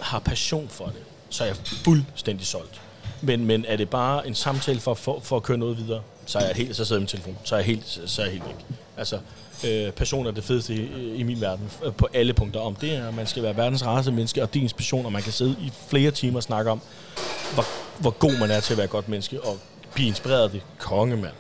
har 0.01 0.19
passion 0.19 0.69
for 0.69 0.85
det, 0.85 1.03
så 1.31 1.45
er 1.45 1.49
jeg 1.49 1.57
fuldstændig 1.57 2.47
solgt. 2.47 2.81
Men, 3.23 3.45
men 3.45 3.65
er 3.69 3.77
det 3.77 3.91
bare 3.91 4.27
en 4.27 4.35
samtale 4.35 4.81
for, 4.81 4.95
for, 4.95 5.21
for 5.23 5.37
at 5.37 5.43
køre 5.43 5.59
noget 5.59 5.79
videre, 5.79 6.03
så 6.27 6.39
er 6.39 6.47
jeg 6.47 6.55
helt, 6.57 6.77
så 6.77 6.85
sidder 6.85 7.01
jeg 7.01 7.03
med 7.03 7.09
telefon, 7.09 7.39
så 7.45 7.55
er 7.55 7.59
jeg 7.59 7.67
helt, 7.67 8.01
så 8.07 8.23
er 8.23 8.27
jeg 8.27 8.33
helt 8.33 8.45
væk. 8.47 8.57
Altså, 8.97 9.19
øh, 9.67 9.93
passion 9.93 10.27
er 10.27 10.31
det 10.31 10.45
fedeste 10.45 10.75
i, 10.75 11.15
i 11.15 11.23
min 11.23 11.41
verden, 11.41 11.71
på 11.97 12.09
alle 12.15 12.35
punkter 12.35 12.61
om. 12.61 12.75
Det 12.75 12.95
er, 12.95 13.09
at 13.09 13.15
man 13.15 13.27
skal 13.27 13.43
være 13.43 13.57
verdens 13.57 13.87
rareste 13.87 14.13
menneske, 14.13 14.43
og 14.43 14.55
din 14.55 14.71
passion, 14.77 15.07
og 15.07 15.13
man 15.13 15.23
kan 15.23 15.33
sidde 15.33 15.57
i 15.61 15.73
flere 15.89 16.11
timer 16.11 16.37
og 16.37 16.43
snakke 16.43 16.71
om, 16.71 16.81
hvor, 17.55 17.65
hvor 17.99 18.11
god 18.11 18.39
man 18.39 18.51
er 18.51 18.61
til 18.61 18.73
at 18.73 18.77
være 18.77 18.85
et 18.85 18.91
godt 18.91 19.09
menneske, 19.09 19.41
og 19.41 19.59
blive 19.95 20.09
inspireret 20.09 20.43
af 20.43 20.51
det. 20.51 20.63
Konge, 20.79 21.17
mand. 21.17 21.33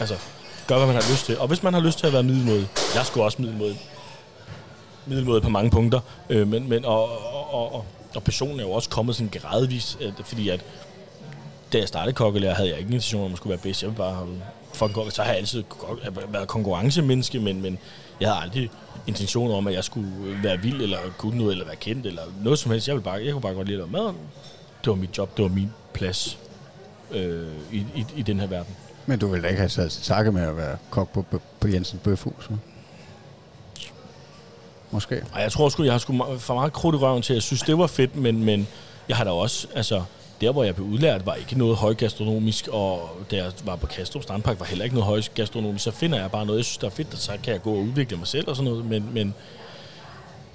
Altså, 0.00 0.16
gør, 0.66 0.76
hvad 0.76 0.86
man 0.86 0.94
har 1.02 1.12
lyst 1.12 1.26
til. 1.26 1.38
Og 1.38 1.48
hvis 1.48 1.62
man 1.62 1.74
har 1.74 1.80
lyst 1.80 1.98
til 1.98 2.06
at 2.06 2.12
være 2.12 2.22
middelmodig, 2.22 2.68
jeg 2.94 3.06
skulle 3.06 3.24
også 3.24 3.42
middelmodig, 3.42 3.80
middelmåde 5.10 5.40
på 5.40 5.48
mange 5.48 5.70
punkter, 5.70 6.00
øh, 6.30 6.48
men, 6.48 6.68
men 6.68 6.84
og, 6.84 7.02
og, 7.34 7.74
og, 7.74 7.84
og, 8.14 8.22
personen 8.22 8.60
er 8.60 8.64
jo 8.64 8.70
også 8.70 8.90
kommet 8.90 9.16
sådan 9.16 9.30
gradvis, 9.40 9.98
øh, 10.00 10.12
fordi 10.24 10.48
at 10.48 10.64
da 11.72 11.78
jeg 11.78 11.88
startede 11.88 12.14
kokkelærer, 12.14 12.54
havde 12.54 12.68
jeg 12.68 12.78
ikke 12.78 12.88
en 12.88 12.94
intention 12.94 13.24
om 13.24 13.32
at 13.32 13.36
skulle 13.36 13.50
være 13.50 13.62
bedst. 13.62 13.82
Jeg 13.82 13.88
ville 13.88 13.98
bare 13.98 14.14
have 14.14 14.28
fucking 14.74 14.94
kokke. 14.94 15.10
Så 15.10 15.22
har 15.22 15.30
jeg 15.30 15.38
altid 15.38 15.64
været 16.28 16.48
konkurrencemenneske, 16.48 17.40
men, 17.40 17.62
men 17.62 17.78
jeg 18.20 18.28
havde 18.28 18.42
aldrig 18.42 18.70
intention 19.06 19.50
om, 19.50 19.66
at 19.66 19.74
jeg 19.74 19.84
skulle 19.84 20.10
øh, 20.24 20.44
være 20.44 20.58
vild, 20.58 20.82
eller 20.82 20.98
kunne 21.18 21.38
noget, 21.38 21.52
eller 21.52 21.64
være 21.66 21.76
kendt, 21.76 22.06
eller 22.06 22.22
noget 22.42 22.58
som 22.58 22.70
helst. 22.70 22.88
Jeg, 22.88 22.94
ville 22.94 23.04
bare, 23.04 23.24
jeg 23.24 23.32
kunne 23.32 23.42
bare 23.42 23.54
godt 23.54 23.66
lide 23.68 23.82
at 23.82 23.88
lave 23.92 24.04
mad. 24.04 24.14
Det 24.84 24.90
var 24.90 24.94
mit 24.94 25.18
job, 25.18 25.36
det 25.36 25.42
var 25.42 25.48
min 25.48 25.72
plads 25.92 26.38
øh, 27.10 27.48
i, 27.72 27.76
i, 27.94 28.06
i 28.16 28.22
den 28.22 28.40
her 28.40 28.46
verden. 28.46 28.74
Men 29.06 29.18
du 29.18 29.26
ville 29.26 29.42
da 29.42 29.48
ikke 29.48 29.60
have 29.60 29.68
taget 29.68 29.92
til 29.92 30.02
takke 30.02 30.32
med 30.32 30.42
at 30.42 30.56
være 30.56 30.76
kok 30.90 31.12
på, 31.12 31.22
på, 31.22 31.40
på 31.60 31.68
Jensen 31.68 32.00
Bøfhus, 32.04 32.44
hva'? 32.44 32.69
Måske. 34.90 35.22
Og 35.32 35.40
jeg 35.40 35.52
tror 35.52 35.68
sgu, 35.68 35.82
jeg 35.82 35.92
har 35.92 35.98
sgu 35.98 36.38
for 36.38 36.54
meget 36.54 36.72
krudt 36.72 36.94
i 36.94 36.98
røven 36.98 37.22
til, 37.22 37.32
at 37.32 37.34
jeg 37.34 37.42
synes, 37.42 37.62
det 37.62 37.78
var 37.78 37.86
fedt, 37.86 38.16
men, 38.16 38.44
men 38.44 38.68
jeg 39.08 39.16
har 39.16 39.24
da 39.24 39.30
også, 39.30 39.66
altså, 39.74 40.02
der 40.40 40.52
hvor 40.52 40.64
jeg 40.64 40.74
blev 40.74 40.86
udlært, 40.86 41.26
var 41.26 41.34
ikke 41.34 41.58
noget 41.58 41.76
højgastronomisk, 41.76 42.68
og 42.72 43.10
da 43.30 43.36
jeg 43.36 43.52
var 43.64 43.76
på 43.76 43.86
Kastrup 43.86 44.22
Strandpark, 44.22 44.60
var 44.60 44.66
heller 44.66 44.84
ikke 44.84 44.96
noget 44.96 45.06
højgastronomisk. 45.06 45.84
Så 45.84 45.90
finder 45.90 46.20
jeg 46.20 46.30
bare 46.30 46.46
noget, 46.46 46.58
jeg 46.58 46.64
synes, 46.64 46.78
der 46.78 46.86
er 46.86 46.90
fedt, 46.90 47.12
og 47.12 47.18
så 47.18 47.32
kan 47.44 47.52
jeg 47.52 47.62
gå 47.62 47.72
og 47.72 47.78
udvikle 47.78 48.16
mig 48.16 48.26
selv 48.26 48.48
og 48.48 48.56
sådan 48.56 48.70
noget, 48.70 48.86
men, 48.86 49.10
men 49.14 49.34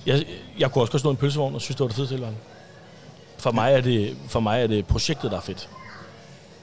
jeg, 0.05 0.25
jeg 0.59 0.71
kunne 0.71 0.83
også 0.83 0.91
godt 0.91 0.99
stå 0.99 1.09
i 1.09 1.11
en 1.11 1.17
pølsevogn 1.17 1.55
og 1.55 1.61
synes, 1.61 1.75
det 1.75 1.79
var 1.79 1.88
det 1.88 1.95
fedeste 1.95 2.13
hele 2.15 2.23
verden. 2.23 2.39
For 3.38 3.51
mig, 3.51 3.73
er 3.73 3.81
det, 3.81 4.17
for 4.27 4.39
mig 4.39 4.63
er 4.63 4.67
det 4.67 4.86
projektet, 4.86 5.31
der 5.31 5.38
er 5.38 5.41
fedt. 5.41 5.69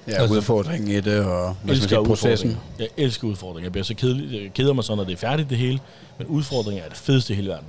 Ja, 0.09 0.12
Altså- 0.12 0.34
udfordringen 0.36 0.90
i 0.90 1.00
det, 1.00 1.24
og 1.24 1.44
hvad 1.44 1.55
skal 1.55 1.66
man 1.66 1.74
elsker 1.74 1.88
sige, 1.88 2.05
processen. 2.07 2.59
Jeg 2.78 2.88
elsker 2.96 3.28
udfordringer. 3.28 3.64
Jeg 3.66 3.72
bliver 3.72 3.84
så 3.84 3.94
kedelig, 3.94 4.42
jeg 4.42 4.53
keder 4.55 4.72
mig 4.72 4.84
så, 4.84 4.94
når 4.94 5.05
det 5.05 5.12
er 5.12 5.16
færdigt 5.16 5.50
det 5.50 5.59
hele. 5.59 5.78
Men 6.18 6.26
udfordringer 6.26 6.84
er 6.84 6.88
det 6.88 6.96
fedeste 6.96 7.32
i 7.32 7.36
hele 7.36 7.48
verden. 7.48 7.66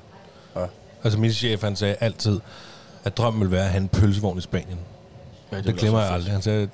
Altså 1.03 1.19
min 1.19 1.31
chef, 1.31 1.61
han 1.63 1.75
sagde 1.75 1.95
altid, 1.99 2.39
at 3.03 3.17
drømmen 3.17 3.39
ville 3.41 3.51
være 3.51 3.63
at 3.63 3.69
have 3.69 3.81
en 3.81 3.87
pølsevogn 3.87 4.37
i 4.37 4.41
Spanien. 4.41 4.77
Ja, 5.51 5.57
Det, 5.57 5.65
det 5.65 5.75
glemmer 5.75 6.01
jeg 6.01 6.11
aldrig. 6.11 6.31
Han 6.31 6.41
sagde, 6.41 6.67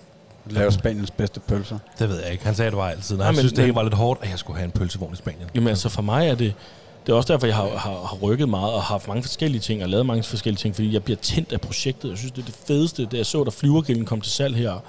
Lave 0.45 0.71
Spaniens 0.71 1.11
bedste 1.11 1.39
pølser. 1.39 1.77
det 1.99 2.09
ved 2.09 2.21
jeg 2.21 2.31
ikke. 2.31 2.45
Han 2.45 2.55
sagde 2.55 2.71
det 2.71 2.77
var 2.77 2.89
altid. 2.89 3.17
Nej, 3.17 3.25
han 3.25 3.35
men- 3.35 3.39
synes, 3.39 3.53
det 3.53 3.63
hele 3.63 3.75
var 3.75 3.83
lidt 3.83 3.93
hårdt, 3.93 4.19
at 4.23 4.29
jeg 4.29 4.39
skulle 4.39 4.57
have 4.57 4.65
en 4.65 4.71
pølsevogn 4.71 5.13
i 5.13 5.15
Spanien. 5.15 5.43
Jamen 5.55 5.67
altså 5.67 5.89
for 5.89 6.01
mig 6.01 6.27
er 6.29 6.35
det, 6.35 6.53
det 7.05 7.11
er 7.11 7.15
også 7.17 7.33
derfor, 7.33 7.47
jeg 7.47 7.55
har, 7.55 7.67
har, 7.69 7.91
har 7.91 8.17
rykket 8.21 8.49
meget 8.49 8.73
og 8.73 8.81
har 8.83 8.93
haft 8.93 9.07
mange 9.07 9.23
forskellige 9.23 9.61
ting 9.61 9.83
og 9.83 9.89
lavet 9.89 10.05
mange 10.05 10.23
forskellige 10.23 10.59
ting, 10.59 10.75
fordi 10.75 10.93
jeg 10.93 11.03
bliver 11.03 11.17
tændt 11.21 11.53
af 11.53 11.61
projektet. 11.61 12.09
Jeg 12.09 12.17
synes, 12.17 12.31
det 12.31 12.41
er 12.41 12.45
det 12.45 12.55
fedeste. 12.67 13.05
Da 13.05 13.17
jeg 13.17 13.25
så, 13.25 13.43
der 13.43 13.51
flyvergrillen 13.51 14.05
kom 14.05 14.21
til 14.21 14.31
salg 14.31 14.55
her, 14.55 14.83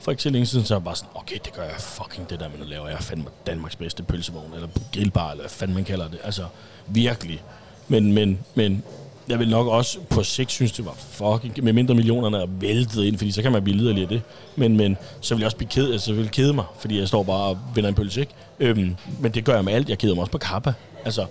for 0.00 0.10
ikke 0.10 0.22
så 0.22 0.30
længe 0.30 0.46
siden, 0.46 0.64
så 0.64 0.74
var 0.74 0.80
jeg 0.80 0.84
bare 0.84 0.96
sådan, 0.96 1.10
okay, 1.14 1.36
det 1.44 1.52
gør 1.52 1.62
jeg 1.62 1.74
fucking 1.78 2.30
det 2.30 2.40
der, 2.40 2.48
men 2.48 2.58
nu 2.58 2.64
laver 2.66 2.88
jeg 2.88 2.98
fandme 2.98 3.24
Danmarks 3.46 3.76
bedste 3.76 4.02
pølsevogn, 4.02 4.54
eller 4.54 4.68
grillbar, 4.94 5.30
eller 5.30 5.42
hvad 5.42 5.50
fanden 5.50 5.74
man 5.74 5.84
kalder 5.84 6.08
det. 6.08 6.18
Altså, 6.24 6.44
virkelig. 6.86 7.42
Men, 7.88 8.12
men, 8.12 8.38
men 8.54 8.82
jeg 9.28 9.38
vil 9.38 9.48
nok 9.48 9.66
også 9.66 9.98
på 10.10 10.22
sigt 10.22 10.50
synes, 10.50 10.72
det 10.72 10.84
var 10.84 10.94
fucking, 10.94 11.64
med 11.64 11.72
mindre 11.72 11.94
millionerne 11.94 12.38
er 12.38 12.46
væltet 12.46 13.04
ind, 13.04 13.18
fordi 13.18 13.30
så 13.30 13.42
kan 13.42 13.52
man 13.52 13.64
blive 13.64 13.76
liderlig 13.76 14.02
af 14.02 14.08
det. 14.08 14.22
Men, 14.56 14.76
men 14.76 14.96
så 15.20 15.34
vil 15.34 15.40
jeg 15.40 15.46
også 15.46 15.56
blive 15.56 15.70
ked, 15.70 15.92
altså, 15.92 16.12
vil 16.12 16.30
kede 16.30 16.52
mig, 16.52 16.64
fordi 16.78 16.98
jeg 16.98 17.08
står 17.08 17.22
bare 17.22 17.42
og 17.42 17.58
vender 17.74 17.88
en 17.88 17.94
pølse, 17.94 18.20
ikke? 18.20 18.32
Øhm, 18.60 18.96
men 19.20 19.32
det 19.34 19.44
gør 19.44 19.54
jeg 19.54 19.64
med 19.64 19.72
alt. 19.72 19.88
Jeg 19.88 19.98
keder 19.98 20.14
mig 20.14 20.20
også 20.20 20.32
på 20.32 20.38
kappa. 20.38 20.72
Altså, 21.04 21.26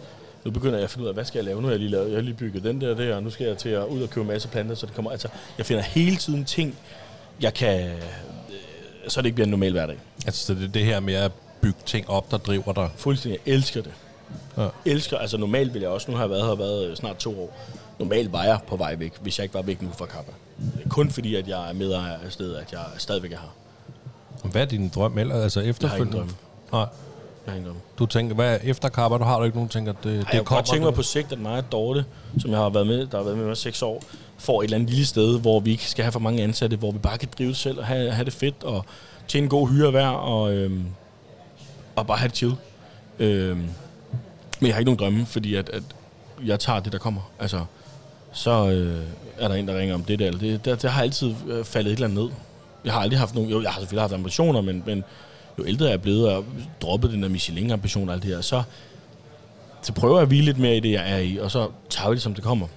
nu 0.46 0.52
begynder 0.52 0.76
jeg 0.76 0.84
at 0.84 0.90
finde 0.90 1.04
ud 1.04 1.08
af, 1.08 1.14
hvad 1.14 1.26
skal 1.26 1.38
jeg 1.38 1.46
lave? 1.46 1.62
Nu 1.62 1.68
har 1.68 1.72
jeg 1.72 1.80
lige, 1.80 1.92
lavet, 1.92 2.10
jeg 2.10 2.18
har 2.18 2.22
lige 2.22 2.34
bygget 2.34 2.64
den 2.64 2.82
der 2.82 2.96
der, 2.96 3.16
og 3.16 3.24
nu 3.24 3.30
skal 3.30 3.48
jeg 3.48 3.58
til 3.58 3.70
at 3.70 3.86
ud 3.86 4.02
og 4.02 4.10
købe 4.10 4.22
en 4.22 4.28
masse 4.28 4.48
planter, 4.48 4.76
så 4.76 4.86
det 4.86 4.96
kommer... 4.96 5.12
Altså, 5.12 5.28
jeg 5.58 5.66
finder 5.66 5.84
hele 5.84 6.16
tiden 6.16 6.46
ting, 6.46 6.78
jeg 7.42 7.54
kan... 7.54 7.92
Øh, 9.08 9.12
så 9.12 9.22
det 9.22 9.26
ikke 9.26 9.36
bliver 9.36 9.46
en 9.46 9.52
normal 9.52 9.72
hverdag. 9.72 9.98
Altså 10.26 10.46
så 10.46 10.54
det, 10.54 10.74
det 10.74 10.86
her 10.86 11.00
med 11.00 11.14
at 11.14 11.32
bygge 11.62 11.80
ting 11.86 12.10
op, 12.10 12.32
der 12.32 12.38
driver 12.38 12.74
dig. 12.74 12.90
Fuldstændig. 12.96 13.40
Jeg 13.46 13.54
elsker 13.54 13.82
det. 13.82 13.92
Ja. 14.58 14.68
Elsker, 14.86 15.18
altså 15.18 15.38
normalt 15.38 15.74
vil 15.74 15.82
jeg 15.82 15.90
også, 15.90 16.12
nu 16.12 16.18
har 16.18 16.24
jeg 16.24 16.30
været 16.30 16.46
her 16.46 16.56
været 16.56 16.88
øh, 16.88 16.96
snart 16.96 17.18
to 17.18 17.42
år, 17.42 17.58
normalt 18.00 18.32
var 18.32 18.44
jeg 18.44 18.60
på 18.68 18.76
vej 18.76 18.96
væk, 18.96 19.14
hvis 19.22 19.40
jeg 19.40 19.44
ikke 19.44 19.56
var 19.56 19.62
væk 19.62 19.82
nu 19.82 19.90
fra 19.98 20.06
Kappa. 20.06 20.32
Kun 20.90 21.10
fordi, 21.10 21.36
at 21.36 21.48
jeg 21.48 21.70
er 21.70 21.74
medejer 21.74 22.18
af 22.26 22.32
stedet, 22.32 22.56
at 22.56 22.72
jeg 22.72 22.82
stadigvæk 22.98 23.32
er 23.32 23.38
her. 23.38 23.56
Hvad 24.52 24.62
er 24.62 24.66
din 24.66 24.90
drøm 24.90 25.18
ellers? 25.18 25.44
Altså 25.44 25.60
efterfølgende? 25.60 26.18
drøm. 26.18 26.30
Nej. 26.72 26.86
Jeg 27.46 27.54
har 27.54 27.62
drøm. 27.62 27.76
Du 28.00 28.06
tænker, 28.06 28.36
hvad 28.36 28.54
er 28.54 28.60
efter 28.64 28.90
kapper? 28.90 29.18
Du 29.18 29.24
har 29.24 29.40
du 29.40 29.46
ikke 29.46 29.58
nogen, 29.58 29.70
tænker, 29.70 29.92
at 29.92 29.98
det, 30.04 30.10
Ej, 30.12 30.18
det 30.18 30.34
jeg 30.34 30.46
kommer. 30.46 30.62
godt 30.62 30.66
tænke 30.70 30.86
mig 30.86 30.94
på 30.94 31.04
sigt, 31.04 31.32
at 31.32 31.40
mig 31.40 31.58
og 31.58 31.72
Dorte, 31.72 32.06
som 32.40 32.52
jeg 32.52 32.60
har 32.60 32.70
været 32.70 32.88
med, 32.88 33.08
der 33.08 33.18
har 33.18 33.24
været 33.24 33.38
med 33.38 33.46
mig 33.46 33.58
seks 33.58 33.82
år, 33.82 34.04
får 34.38 34.62
et 34.62 34.64
eller 34.64 34.78
andet 34.78 34.90
lille 34.90 35.06
sted, 35.06 35.40
hvor 35.40 35.60
vi 35.60 35.72
ikke 35.72 35.90
skal 35.90 36.04
have 36.04 36.12
for 36.12 36.20
mange 36.20 36.44
ansatte, 36.44 36.78
hvor 36.78 36.92
vi 36.92 36.98
bare 36.98 37.18
kan 37.18 37.30
drive 37.38 37.56
selv 37.56 37.80
og 37.80 37.86
have, 37.86 38.12
have 38.12 38.26
det 38.26 38.34
fedt 38.34 38.64
og 38.64 38.86
tjene 39.28 39.44
en 39.44 39.50
god 39.50 39.70
hyre 39.70 39.92
hver 39.92 40.08
og, 40.08 40.54
øhm, 40.54 40.86
og 41.96 42.08
bare 42.08 42.18
have 42.18 42.30
det 42.30 42.38
chill. 42.38 42.56
Øhm, 43.20 43.70
men 44.60 44.68
jeg 44.68 44.74
har 44.74 44.80
ikke 44.80 44.92
nogen 44.92 45.00
drømme, 45.00 45.26
fordi 45.26 45.56
at, 45.56 45.70
at 45.70 45.84
jeg 46.46 46.60
tager 46.60 46.80
det, 46.80 46.92
der 46.92 46.98
kommer. 46.98 47.32
Altså, 47.40 47.66
så 48.32 48.70
øh, 48.70 49.04
er 49.38 49.48
der 49.48 49.56
en, 49.56 49.68
der 49.68 49.80
ringer 49.80 49.96
om 49.96 50.04
det 50.04 50.20
der. 50.20 50.32
Det, 50.32 50.66
der, 50.66 50.76
der 50.76 50.90
har 50.90 51.02
altid 51.02 51.34
øh, 51.48 51.66
faldet 51.66 51.92
et 51.92 51.96
eller 51.96 52.08
andet 52.08 52.24
ned. 52.24 52.32
Jeg 52.86 52.94
har 52.94 53.00
aldrig 53.00 53.20
haft 53.20 53.36
nogen... 53.36 53.50
Jo, 53.50 53.62
jeg 53.62 53.72
har 53.72 53.80
selvfølgelig 53.80 54.04
haft 54.04 54.14
ambitioner, 54.14 54.62
men, 54.62 54.84
men 54.86 55.04
jo 55.60 55.66
ældre 55.66 55.86
jeg 55.86 55.94
er 55.94 55.98
blevet, 55.98 56.30
og 56.30 56.46
droppet 56.82 57.12
den 57.12 57.24
der 57.24 57.30
Michelin-ambition 57.30 58.10
og 58.10 58.14
alt 58.14 58.24
det 58.24 58.32
her, 58.32 58.42
så, 58.42 58.64
så 59.82 59.94
prøver 59.94 60.16
jeg 60.16 60.22
at 60.22 60.28
hvile 60.28 60.46
lidt 60.46 60.58
mere 60.58 60.78
i 60.78 60.80
det, 60.80 60.92
jeg 60.92 61.12
er 61.12 61.18
i, 61.18 61.38
og 61.38 61.52
så 61.52 61.70
tager 61.90 62.10
vi 62.10 62.16
det, 62.16 62.24
som 62.24 62.34
det 62.34 62.44
kommer. 62.44 62.68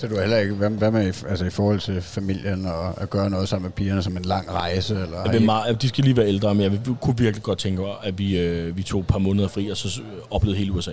Så 0.00 0.06
du 0.06 0.14
er 0.14 0.20
heller 0.20 0.36
ikke, 0.38 0.54
hvad, 0.54 0.70
hvad 0.70 0.90
med 0.90 1.02
i- 1.14 1.26
altså, 1.28 1.44
i 1.44 1.50
forhold 1.50 1.80
til 1.80 2.02
familien 2.02 2.66
og 2.66 3.02
at 3.02 3.10
gøre 3.10 3.30
noget 3.30 3.48
sammen 3.48 3.64
med 3.64 3.70
pigerne 3.72 4.02
som 4.02 4.16
en 4.16 4.22
lang 4.24 4.50
rejse? 4.52 4.94
Eller 4.94 5.22
Jeg 5.24 5.32
vil 5.32 5.42
meget, 5.44 5.82
de 5.82 5.88
skal 5.88 6.04
lige 6.04 6.16
være 6.16 6.26
ældre, 6.28 6.54
men 6.54 6.62
jeg 6.62 6.72
vil, 6.72 6.80
kunne 7.00 7.18
virkelig 7.18 7.42
godt 7.42 7.58
tænke 7.58 7.80
mig, 7.82 7.90
at 8.02 8.18
vi, 8.18 8.38
øh, 8.38 8.76
vi 8.76 8.82
tog 8.82 9.00
et 9.00 9.06
par 9.06 9.18
måneder 9.18 9.48
fri, 9.48 9.68
og 9.68 9.76
så 9.76 10.00
oplevede 10.30 10.58
hele 10.58 10.72
USA. 10.72 10.90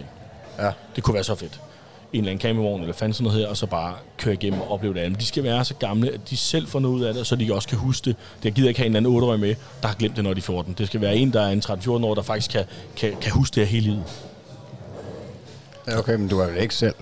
Ja. 0.60 0.72
Det 0.95 1.03
kunne 1.03 1.14
være 1.14 1.24
så 1.24 1.36
fedt. 1.36 1.62
En 2.14 2.20
eller 2.20 2.32
anden 2.32 2.41
campingvogn, 2.41 2.82
eller 2.82 2.93
fandt 2.93 3.16
sådan 3.16 3.24
noget 3.24 3.39
her, 3.39 3.47
og 3.47 3.58
så 3.58 3.66
bare 3.66 3.93
køre 4.18 4.34
igennem 4.34 4.62
og 4.62 4.72
opleve 4.72 4.93
det 4.93 4.99
andet. 4.99 5.20
De 5.20 5.26
skal 5.26 5.43
være 5.43 5.66
så 5.66 5.74
gamle, 5.74 6.12
at 6.14 6.20
de 6.30 6.38
selv 6.38 6.68
får 6.68 6.80
noget 6.80 6.95
ud 6.95 7.03
af 7.03 7.14
det, 7.14 7.28
så 7.28 7.36
de 7.36 7.53
også 7.53 7.68
kan 7.68 7.78
huske 7.78 8.05
det. 8.05 8.16
Det 8.43 8.53
gider 8.53 8.68
ikke 8.68 8.80
have 8.80 8.86
en 8.89 8.95
eller 8.95 9.10
anden 9.10 9.24
8-årig 9.24 9.39
med, 9.39 9.55
der 9.82 9.88
har 9.88 9.95
glemt 9.95 10.16
det, 10.16 10.24
når 10.24 10.34
de 10.34 10.38
er 10.39 10.41
14. 10.43 10.76
Det 10.78 10.88
skal 10.88 11.01
være 11.01 11.16
en, 11.16 11.34
der 11.34 11.41
er 11.41 11.49
en 11.49 11.60
13-14 11.66 11.89
år, 11.89 12.16
der 12.16 12.22
faktisk 12.22 12.51
kan, 12.51 12.64
kan, 12.95 13.14
kan 13.22 13.32
huske 13.32 13.55
det 13.55 13.68
her 13.68 13.72
hele 13.72 13.86
livet. 13.86 14.03
Ja, 15.88 15.97
okay, 15.99 16.16
men 16.16 16.28
du 16.28 16.39
har 16.39 16.47
vel 16.47 16.62
ikke 16.62 16.76
selv 16.76 16.95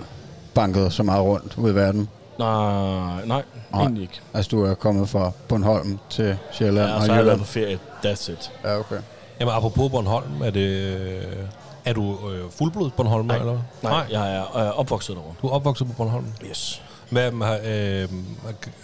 banket 0.55 0.93
så 0.93 1.03
meget 1.03 1.23
rundt 1.23 1.57
ud 1.57 1.71
i 1.71 1.75
verden? 1.75 2.09
Nej, 2.39 3.25
nej, 3.25 3.25
Nej. 3.25 3.43
egentlig 3.81 4.01
ikke. 4.01 4.21
Altså, 4.33 4.49
du 4.49 4.63
er 4.65 4.73
kommet 4.73 5.09
fra 5.09 5.31
Bornholm 5.47 5.99
til 6.09 6.37
Sjælland 6.51 6.89
Ja, 6.89 6.95
og 6.95 7.01
så 7.01 7.11
har 7.11 7.17
jeg 7.17 7.25
været 7.25 7.39
på 7.39 7.45
ferie. 7.45 7.79
That's 8.05 8.31
it. 8.31 8.51
Ja, 8.63 8.79
okay. 8.79 8.95
Jamen 9.39 9.53
apropos 9.53 9.91
Bornholm, 9.91 10.41
er 10.43 10.49
det... 10.49 11.47
Er 11.85 11.93
du 11.93 12.17
øh, 12.31 12.51
fuldblod 12.51 12.89
Bornholm, 12.97 13.25
Nej. 13.25 13.37
eller 13.37 13.51
hvad? 13.51 13.91
Nej, 13.91 14.05
jeg 14.11 14.35
er 14.35 14.57
øh, 14.57 14.79
opvokset 14.79 15.15
derovre. 15.15 15.33
Du 15.41 15.47
er 15.47 15.51
opvokset 15.51 15.87
på 15.87 15.93
Bornholm. 15.93 16.25
Yes. 16.49 16.81
Hvad 17.09 17.31
har, 17.31 17.59
øh, 17.65 18.09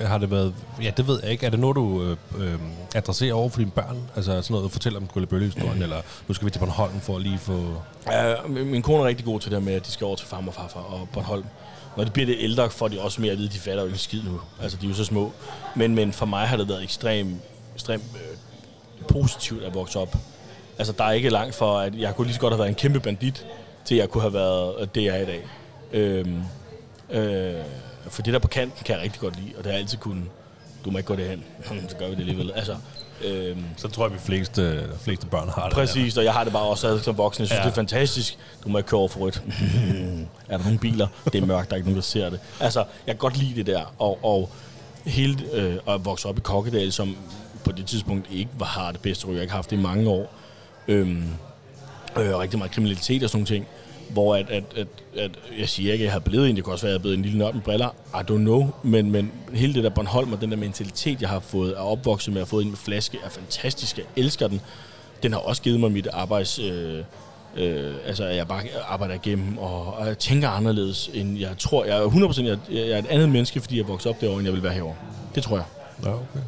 har 0.08 0.18
det 0.18 0.32
været... 0.32 0.54
Ja, 0.82 0.92
det 0.98 1.08
ved 1.08 1.20
jeg 1.24 1.32
ikke. 1.32 1.46
Er 1.46 1.50
det 1.50 1.60
noget, 1.60 1.76
du 1.76 2.04
øh, 2.04 2.18
øh 2.38 2.60
adresserer 2.96 3.34
over 3.34 3.50
for 3.50 3.58
dine 3.60 3.72
børn? 3.72 3.98
Altså 4.16 4.32
sådan 4.32 4.54
noget 4.54 4.66
at 4.66 4.72
fortælle 4.72 4.98
om 4.98 5.08
Gullebølle-historien, 5.08 5.82
eller 5.82 6.02
nu 6.28 6.34
skal 6.34 6.46
vi 6.46 6.52
til 6.52 6.60
Bornholm 6.60 7.00
for 7.02 7.16
at 7.16 7.22
lige 7.22 7.38
få... 7.38 7.74
Ja, 8.12 8.36
min 8.48 8.82
kone 8.82 9.04
er 9.04 9.08
rigtig 9.08 9.26
god 9.26 9.40
til 9.40 9.52
det 9.52 9.64
med, 9.64 9.74
at 9.74 9.86
de 9.86 9.92
skal 9.92 10.06
over 10.06 10.16
til 10.16 10.28
farmor 10.28 10.48
og 10.48 10.56
farfar 10.56 10.80
og 10.80 11.10
Bornholm. 11.14 11.46
Når 11.98 12.04
de 12.04 12.12
bliver 12.12 12.26
lidt 12.26 12.40
ældre, 12.42 12.70
får 12.70 12.88
de 12.88 13.02
også 13.02 13.22
mere 13.22 13.32
at 13.32 13.38
vide, 13.38 13.50
de 13.50 13.60
fatter 13.60 13.82
jo 13.82 13.88
ikke 13.88 14.00
skid 14.00 14.24
nu. 14.24 14.42
Altså, 14.62 14.78
de 14.82 14.86
er 14.86 14.90
jo 14.90 14.96
så 14.96 15.06
små. 15.06 15.32
Men, 15.76 15.96
men 15.96 16.14
for 16.14 16.26
mig 16.26 16.48
har 16.48 16.58
det 16.58 16.70
været 16.70 16.84
ekstremt 16.84 17.42
ekstrem, 17.76 18.02
øh, 18.16 19.08
positivt 19.08 19.64
at 19.64 19.74
vokse 19.74 20.00
op. 20.00 20.16
Altså, 20.78 20.94
der 20.98 21.04
er 21.04 21.12
ikke 21.12 21.30
langt 21.30 21.56
for, 21.56 21.80
at 21.80 22.00
jeg 22.00 22.16
kunne 22.16 22.28
lige 22.28 22.36
så 22.36 22.42
godt 22.42 22.54
have 22.54 22.60
været 22.60 22.70
en 22.70 22.76
kæmpe 22.76 23.00
bandit, 23.00 23.46
til 23.86 23.98
jeg 23.98 24.10
kunne 24.10 24.22
have 24.22 24.34
været 24.34 24.74
øh, 24.80 24.88
det, 24.96 25.04
jeg 25.04 25.18
er 25.18 25.22
i 25.22 25.26
dag. 25.26 25.48
Øhm, 25.94 26.44
øh, 27.10 27.54
for 28.10 28.22
det 28.22 28.34
der 28.34 28.40
på 28.40 28.48
kanten 28.48 28.84
kan 28.86 28.96
jeg 28.96 29.04
rigtig 29.04 29.22
godt 29.22 29.36
lide, 29.40 29.52
og 29.58 29.64
det 29.64 29.66
har 29.66 29.72
jeg 29.72 29.80
altid 29.82 29.98
kunnet. 29.98 30.24
Du 30.86 30.92
må 30.92 30.98
ikke 30.98 31.08
gå 31.08 31.16
derhen. 31.16 31.44
så 31.90 31.96
gør 32.00 32.06
vi 32.08 32.14
det 32.14 32.20
alligevel. 32.20 32.52
Altså, 32.56 32.76
øhm, 33.24 33.64
Så 33.78 33.88
tror 33.88 34.06
jeg, 34.06 34.14
vi 34.14 34.20
fleste, 34.20 34.90
fleste 35.02 35.26
børn 35.28 35.50
har 35.50 35.64
det. 35.66 35.74
Præcis, 35.74 36.18
og 36.18 36.24
jeg 36.24 36.34
har 36.34 36.44
det 36.44 36.54
bare 36.54 36.64
også 36.64 37.00
som 37.00 37.18
voksen. 37.18 37.42
Jeg 37.42 37.48
synes, 37.48 37.60
Ja. 37.60 37.64
det 37.64 37.72
er 37.72 37.76
fantastisk. 37.76 38.38
Du 38.64 38.70
må 38.70 38.78
ikke 38.78 38.88
køre 38.90 39.00
over 39.00 39.08
for 39.10 39.20
rødt. 39.20 39.44
er 40.50 40.58
der 40.58 40.64
nogle 40.64 40.80
biler? 40.80 41.08
Det 41.26 41.36
er 41.42 41.46
mørkt, 41.46 41.70
der 41.70 41.74
er 41.74 41.78
ikke 41.78 41.90
nogen, 41.90 41.96
der 41.96 42.02
ser 42.02 42.30
det. 42.30 42.40
Altså, 42.60 42.80
jeg 42.80 43.16
kan 43.16 43.18
godt 43.18 43.38
lide 43.38 43.56
det 43.56 43.66
der. 43.66 43.94
Og, 44.00 44.20
og 44.26 44.50
hele 45.06 45.38
øh, 45.54 45.76
at 45.88 46.06
vokse 46.06 46.28
op 46.28 46.38
i 46.38 46.42
Kokkedal, 46.42 46.92
som 46.92 47.16
på 47.66 47.72
det 47.72 47.86
tidspunkt 47.86 48.28
ikke 48.32 48.50
var, 48.58 48.66
har 48.66 48.92
det 48.92 49.02
bedste 49.02 49.28
ryg, 49.28 49.36
jeg 49.38 49.50
har 49.50 49.56
haft 49.56 49.70
det 49.70 49.78
i 49.78 49.80
mange 49.80 50.10
år. 50.10 50.34
Øhm, 50.88 51.24
øh, 52.18 52.38
rigtig 52.38 52.58
meget 52.60 52.72
kriminalitet 52.72 53.24
og 53.24 53.30
sådan 53.30 53.38
nogle 53.40 53.48
ting. 53.48 53.68
Hvor 54.14 54.36
at, 54.36 54.50
at, 54.50 54.64
at, 54.76 54.88
at 55.18 55.32
jeg 55.60 55.70
siger 55.70 55.94
ikke, 55.94 56.04
at 56.04 56.06
jeg 56.06 56.14
har 56.14 56.20
blevet 56.20 56.50
en, 56.50 56.56
det 56.56 56.64
kunne 56.64 56.74
også 56.74 56.86
være, 56.86 56.90
at 56.90 56.94
jeg 56.94 57.00
er 57.00 57.02
blevet 57.02 57.18
en 57.18 57.24
lille 57.24 57.38
nørd 57.38 57.54
med 57.54 57.62
briller. 57.62 57.88
I 58.14 58.32
don't 58.32 58.38
know. 58.38 58.70
Men, 58.84 59.12
men 59.12 59.32
hele 59.54 59.74
det 59.74 59.84
der 59.84 59.90
Bornholm 59.90 60.34
og 60.34 60.42
den 60.42 60.52
der 60.52 60.58
mentalitet, 60.58 61.22
jeg 61.22 61.30
har 61.30 61.40
fået, 61.40 61.72
er 61.72 61.82
opvokset 61.82 62.34
med, 62.34 62.42
at 62.42 62.48
fået 62.48 62.62
ind 62.62 62.70
med 62.70 62.78
flaske, 62.78 63.18
er 63.24 63.30
fantastisk. 63.30 63.98
Jeg 63.98 64.06
elsker 64.16 64.48
den. 64.48 64.62
Den 65.24 65.34
har 65.34 65.40
også 65.40 65.62
givet 65.62 65.80
mig 65.80 65.92
mit 65.92 66.08
arbejds... 66.08 66.60
Øh, 66.60 67.04
øh, 67.58 67.94
altså, 68.06 68.24
at 68.26 68.36
jeg 68.36 68.48
bare 68.48 68.62
arbejder 68.88 69.16
igennem, 69.16 69.58
og, 69.58 69.94
og 69.94 70.08
jeg 70.08 70.18
tænker 70.18 70.50
anderledes, 70.50 71.10
end 71.14 71.40
jeg 71.40 71.58
tror. 71.58 71.86
Jeg 71.86 71.98
er 71.98 72.08
100% 72.08 72.44
jeg, 72.44 72.58
jeg 72.70 72.90
er 72.90 72.98
et 72.98 73.08
andet 73.08 73.30
menneske, 73.30 73.62
fordi 73.62 73.78
jeg 73.78 73.88
vokset 73.88 74.10
op 74.10 74.22
derovre, 74.22 74.40
end 74.40 74.46
jeg 74.46 74.54
vil 74.54 74.64
være 74.64 74.74
herovre. 74.74 74.96
Det 75.36 75.44
tror 75.44 75.58
jeg. 75.58 75.66
Ja, 76.04 76.14
okay. 76.14 76.40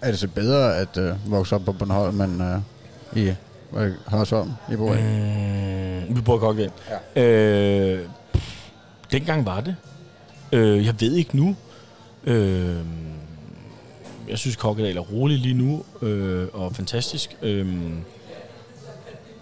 Er 0.00 0.10
det 0.10 0.18
så 0.18 0.28
bedre 0.28 0.76
at 0.76 0.96
øh, 0.96 1.14
vokse 1.26 1.54
op 1.54 1.64
på 1.64 1.72
Bornholm, 1.72 2.20
end 2.20 2.42
øh, 2.42 3.24
i 3.24 3.34
hvad, 3.74 3.92
Hørsholm, 4.06 4.52
I 4.72 4.76
bor 4.76 4.94
i? 4.94 5.02
Mm, 6.08 6.16
vi 6.16 6.20
bor 6.20 6.36
i 6.36 6.38
Kokkedal. 6.38 6.70
Ja. 7.16 7.22
Øh, 7.22 8.08
dengang 9.12 9.46
var 9.46 9.60
det. 9.60 9.76
Øh, 10.52 10.86
jeg 10.86 10.94
ved 11.00 11.12
ikke 11.12 11.36
nu. 11.36 11.56
Øh, 12.24 12.76
jeg 14.28 14.38
synes, 14.38 14.56
Kokkedal 14.56 14.96
er 14.96 15.00
rolig 15.00 15.38
lige 15.38 15.54
nu, 15.54 15.84
øh, 16.02 16.48
og 16.52 16.76
fantastisk. 16.76 17.36
Øh, 17.42 17.66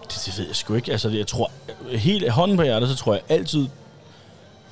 det, 0.02 0.22
det 0.26 0.38
ved 0.38 0.46
jeg 0.46 0.56
sgu 0.56 0.74
ikke. 0.74 0.92
Altså, 0.92 1.08
jeg 1.08 1.26
tror, 1.26 1.50
helt 1.90 2.30
hånden 2.30 2.56
på 2.56 2.62
hjertet, 2.62 2.88
så 2.88 2.96
tror 2.96 3.12
jeg 3.12 3.22
altid, 3.28 3.68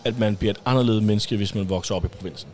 at 0.05 0.19
man 0.19 0.37
bliver 0.37 0.53
et 0.53 0.61
anderledes 0.65 1.03
menneske, 1.03 1.37
hvis 1.37 1.55
man 1.55 1.69
vokser 1.69 1.95
op 1.95 2.05
i 2.05 2.09
provinsen. 2.09 2.49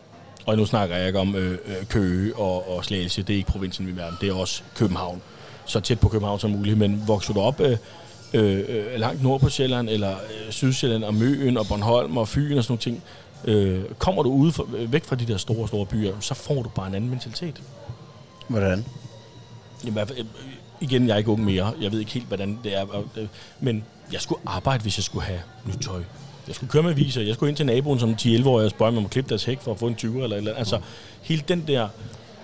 Og 0.45 0.57
nu 0.57 0.65
snakker 0.65 0.95
jeg 0.95 1.07
ikke 1.07 1.19
om 1.19 1.35
øh, 1.35 1.51
øh, 1.51 1.85
Køge 1.89 2.35
og, 2.35 2.75
og 2.75 2.85
Slagelse. 2.85 3.21
Det 3.21 3.33
er 3.33 3.37
ikke 3.37 3.51
provinsen, 3.51 3.87
vi 3.87 4.01
er 4.01 4.11
Det 4.21 4.29
er 4.29 4.33
også 4.33 4.63
København. 4.75 5.21
Så 5.67 5.79
tæt 5.79 5.99
på 5.99 6.09
København 6.09 6.39
som 6.39 6.51
muligt. 6.51 6.77
Men 6.77 7.03
vokser 7.07 7.33
du 7.33 7.39
op 7.39 7.61
øh, 7.61 7.77
øh, 8.33 8.63
øh, 8.67 8.99
langt 8.99 9.23
nord 9.23 9.39
på 9.39 9.49
Sjælland, 9.49 9.89
eller 9.89 10.11
øh, 10.11 10.51
Sydsjælland 10.51 11.03
og 11.03 11.13
Møen 11.13 11.57
og 11.57 11.67
Bornholm 11.67 12.17
og 12.17 12.27
Fyn 12.27 12.57
og 12.57 12.63
sådan 12.63 12.71
nogle 12.71 12.81
ting, 12.81 13.03
øh, 13.45 13.83
kommer 13.97 14.23
du 14.23 14.29
ude 14.29 14.51
for, 14.51 14.67
øh, 14.77 14.93
væk 14.93 15.05
fra 15.05 15.15
de 15.15 15.25
der 15.25 15.37
store, 15.37 15.67
store 15.67 15.85
byer, 15.85 16.13
så 16.19 16.33
får 16.33 16.63
du 16.63 16.69
bare 16.69 16.87
en 16.87 16.95
anden 16.95 17.09
mentalitet. 17.09 17.61
Hvordan? 18.47 18.85
Jamen, 19.85 19.99
øh, 20.17 20.25
igen, 20.81 21.07
jeg 21.07 21.13
er 21.13 21.17
ikke 21.17 21.31
ung 21.31 21.43
mere. 21.43 21.73
Jeg 21.81 21.91
ved 21.91 21.99
ikke 21.99 22.11
helt, 22.11 22.27
hvordan 22.27 22.59
det 22.63 22.77
er. 22.77 23.05
Men 23.59 23.83
jeg 24.13 24.21
skulle 24.21 24.41
arbejde, 24.45 24.81
hvis 24.81 24.97
jeg 24.97 25.03
skulle 25.03 25.25
have 25.25 25.39
nyt 25.65 25.77
tøj. 25.81 26.01
Jeg 26.47 26.55
skulle 26.55 26.69
køre 26.69 26.83
med 26.83 26.91
aviser. 26.91 27.21
Jeg 27.21 27.35
skulle 27.35 27.49
ind 27.49 27.57
til 27.57 27.65
naboen 27.65 27.99
som 27.99 28.15
10-11 28.21 28.47
år 28.47 28.61
og 28.61 28.69
spørge, 28.69 28.87
om 28.87 28.93
man 28.93 29.03
må 29.03 29.09
klippe 29.09 29.29
deres 29.29 29.43
hæk 29.43 29.61
for 29.61 29.71
at 29.71 29.79
få 29.79 29.87
en 29.87 29.95
20 29.95 30.23
eller 30.23 30.37
eller 30.37 30.51
andet. 30.51 30.59
Altså, 30.59 30.79
hele 31.21 31.43
den 31.47 31.63
der 31.67 31.87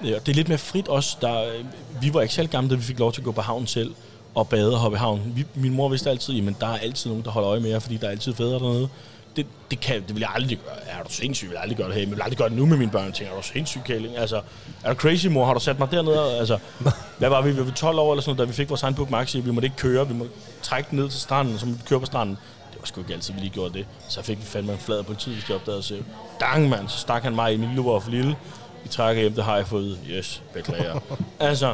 Ja, 0.04 0.20
det 0.20 0.30
er 0.30 0.34
lidt 0.34 0.48
mere 0.48 0.58
frit 0.58 0.88
også. 0.88 1.18
Der, 1.22 1.64
vi 2.02 2.14
var 2.14 2.22
ikke 2.22 2.34
selv 2.34 2.48
gamle, 2.48 2.70
da 2.70 2.76
vi 2.76 2.82
fik 2.82 3.00
lov 3.00 3.14
til 3.14 3.22
at 3.22 3.26
gå 3.26 3.32
på 3.32 3.42
havnen 3.42 3.68
selv 3.68 3.94
og 4.36 4.50
bade 4.50 4.74
og 4.74 4.80
hoppe 4.80 4.96
i 4.96 5.00
havnen. 5.00 5.34
Vi, 5.36 5.46
min 5.56 5.74
mor 5.74 5.90
vidste 5.90 6.10
altid, 6.10 6.48
at 6.48 6.54
der 6.62 6.68
er 6.68 6.78
altid 6.78 7.10
nogen, 7.10 7.24
der 7.24 7.32
holder 7.32 7.50
øje 7.50 7.60
med 7.60 7.70
jer, 7.70 7.80
fordi 7.80 7.98
der 7.98 8.08
er 8.08 8.12
altid 8.12 8.34
fædre 8.34 8.54
dernede. 8.54 8.90
Det, 9.36 9.46
det, 9.72 9.80
kan, 9.80 9.96
det 10.08 10.16
vil 10.16 10.20
jeg 10.20 10.30
aldrig 10.36 10.60
gøre. 10.66 10.76
Er 11.00 11.04
du 11.04 11.14
sindssyg? 11.14 11.46
Jeg 11.46 11.52
vil 11.52 11.58
aldrig 11.58 11.78
gøre 11.78 11.88
det 11.88 11.96
her. 11.96 12.02
Men 12.02 12.10
jeg 12.10 12.16
vil 12.18 12.24
aldrig 12.24 12.38
gøre 12.38 12.50
det 12.50 12.58
nu 12.58 12.66
med 12.66 12.78
mine 12.78 12.92
børn. 12.92 13.06
Jeg 13.06 13.14
tænker, 13.14 13.34
er 13.34 13.38
du 13.38 13.48
sindssyg, 13.48 13.82
Kæling? 13.86 14.18
Altså, 14.18 14.42
er 14.84 14.94
du 14.94 15.00
crazy, 15.00 15.28
mor? 15.28 15.46
Har 15.46 15.54
du 15.54 15.60
sat 15.60 15.80
mig 15.80 15.92
dernede? 15.92 16.38
Altså, 16.38 16.58
hvad 17.20 17.30
var 17.30 17.42
vi? 17.42 17.52
Vi 17.52 17.66
var 17.66 17.72
12 17.72 18.00
år 18.00 18.12
eller 18.12 18.22
sådan 18.22 18.36
noget, 18.36 18.48
da 18.48 18.52
vi 18.52 18.56
fik 18.56 18.70
vores 18.70 18.84
egen 18.84 18.96
Book 18.96 19.10
Maxi. 19.10 19.40
Vi 19.40 19.52
måtte 19.52 19.66
ikke 19.66 19.78
køre. 19.78 20.08
Vi 20.08 20.14
måtte 20.14 20.34
trække 20.62 20.90
den 20.90 21.00
ned 21.00 21.10
til 21.10 21.20
stranden, 21.20 21.60
så 21.60 21.66
måtte 21.66 21.82
vi 21.82 21.88
køre 21.88 22.00
på 22.00 22.06
stranden. 22.06 22.38
Det 22.72 22.80
var 22.80 22.86
sgu 22.86 23.02
ikke 23.02 23.14
altid, 23.14 23.34
vi 23.34 23.40
lige 23.40 23.50
gjorde 23.50 23.74
det. 23.74 23.86
Så 24.10 24.22
fik 24.22 24.38
vi 24.40 24.44
fandme 24.46 24.72
en 24.72 24.80
flad 24.80 25.04
politi, 25.04 25.34
hvis 25.34 25.44
de 25.44 25.56
opdagede 25.56 25.80
os. 25.80 25.94
Dang, 26.40 26.70
mand. 26.70 26.90
Så 26.90 26.98
stak 26.98 27.24
han 27.24 27.36
mig 27.36 27.54
i 27.54 27.58
min 27.58 27.70
lille 27.70 27.84
for 27.84 28.10
lille. 28.10 28.36
Vi 28.84 28.90
trækker 28.90 29.22
hjem, 29.22 29.34
det 29.34 29.44
har 29.44 29.56
jeg 29.58 29.68
fået. 29.68 29.98
Yes, 30.10 30.42
beklager. 30.54 31.00
altså, 31.40 31.74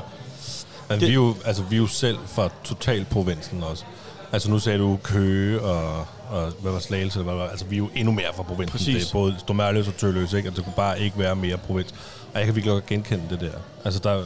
Men 0.90 1.00
Det- 1.00 1.08
vi 1.08 1.12
er, 1.12 1.16
jo, 1.16 1.36
altså, 1.46 1.64
vi 1.64 1.76
er 1.76 1.80
jo 1.80 1.88
selv 1.88 2.18
fra 2.28 2.50
totalprovinsen 2.64 3.64
også. 3.64 3.84
Altså 4.32 4.50
nu 4.50 4.60
sagde 4.60 4.80
du 4.80 5.00
Køge 5.04 5.62
og, 5.62 6.06
og 6.30 6.52
hvad 6.62 6.72
var 6.72 6.80
Slagelse? 6.80 7.22
Hvad 7.22 7.34
var, 7.34 7.48
altså 7.48 7.66
vi 7.66 7.76
er 7.76 7.78
jo 7.78 7.90
endnu 7.96 8.14
mere 8.14 8.28
fra 8.36 8.44
provinsen. 8.44 8.78
Præcis. 8.78 8.96
Det 9.04 9.10
er 9.10 9.14
både 9.14 9.36
Stormærløs 9.40 9.88
og 9.88 9.96
Tølløs, 9.98 10.34
ikke? 10.34 10.50
Og 10.50 10.56
det 10.56 10.64
kunne 10.64 10.74
bare 10.76 11.00
ikke 11.00 11.20
være 11.20 11.36
mere 11.36 11.58
provins. 11.58 11.92
Og 12.34 12.40
jeg 12.40 12.46
kan 12.46 12.56
virkelig 12.56 12.72
godt 12.74 12.86
genkende 12.86 13.24
det 13.30 13.40
der. 13.40 13.52
Altså 13.86 14.00
der, 14.00 14.24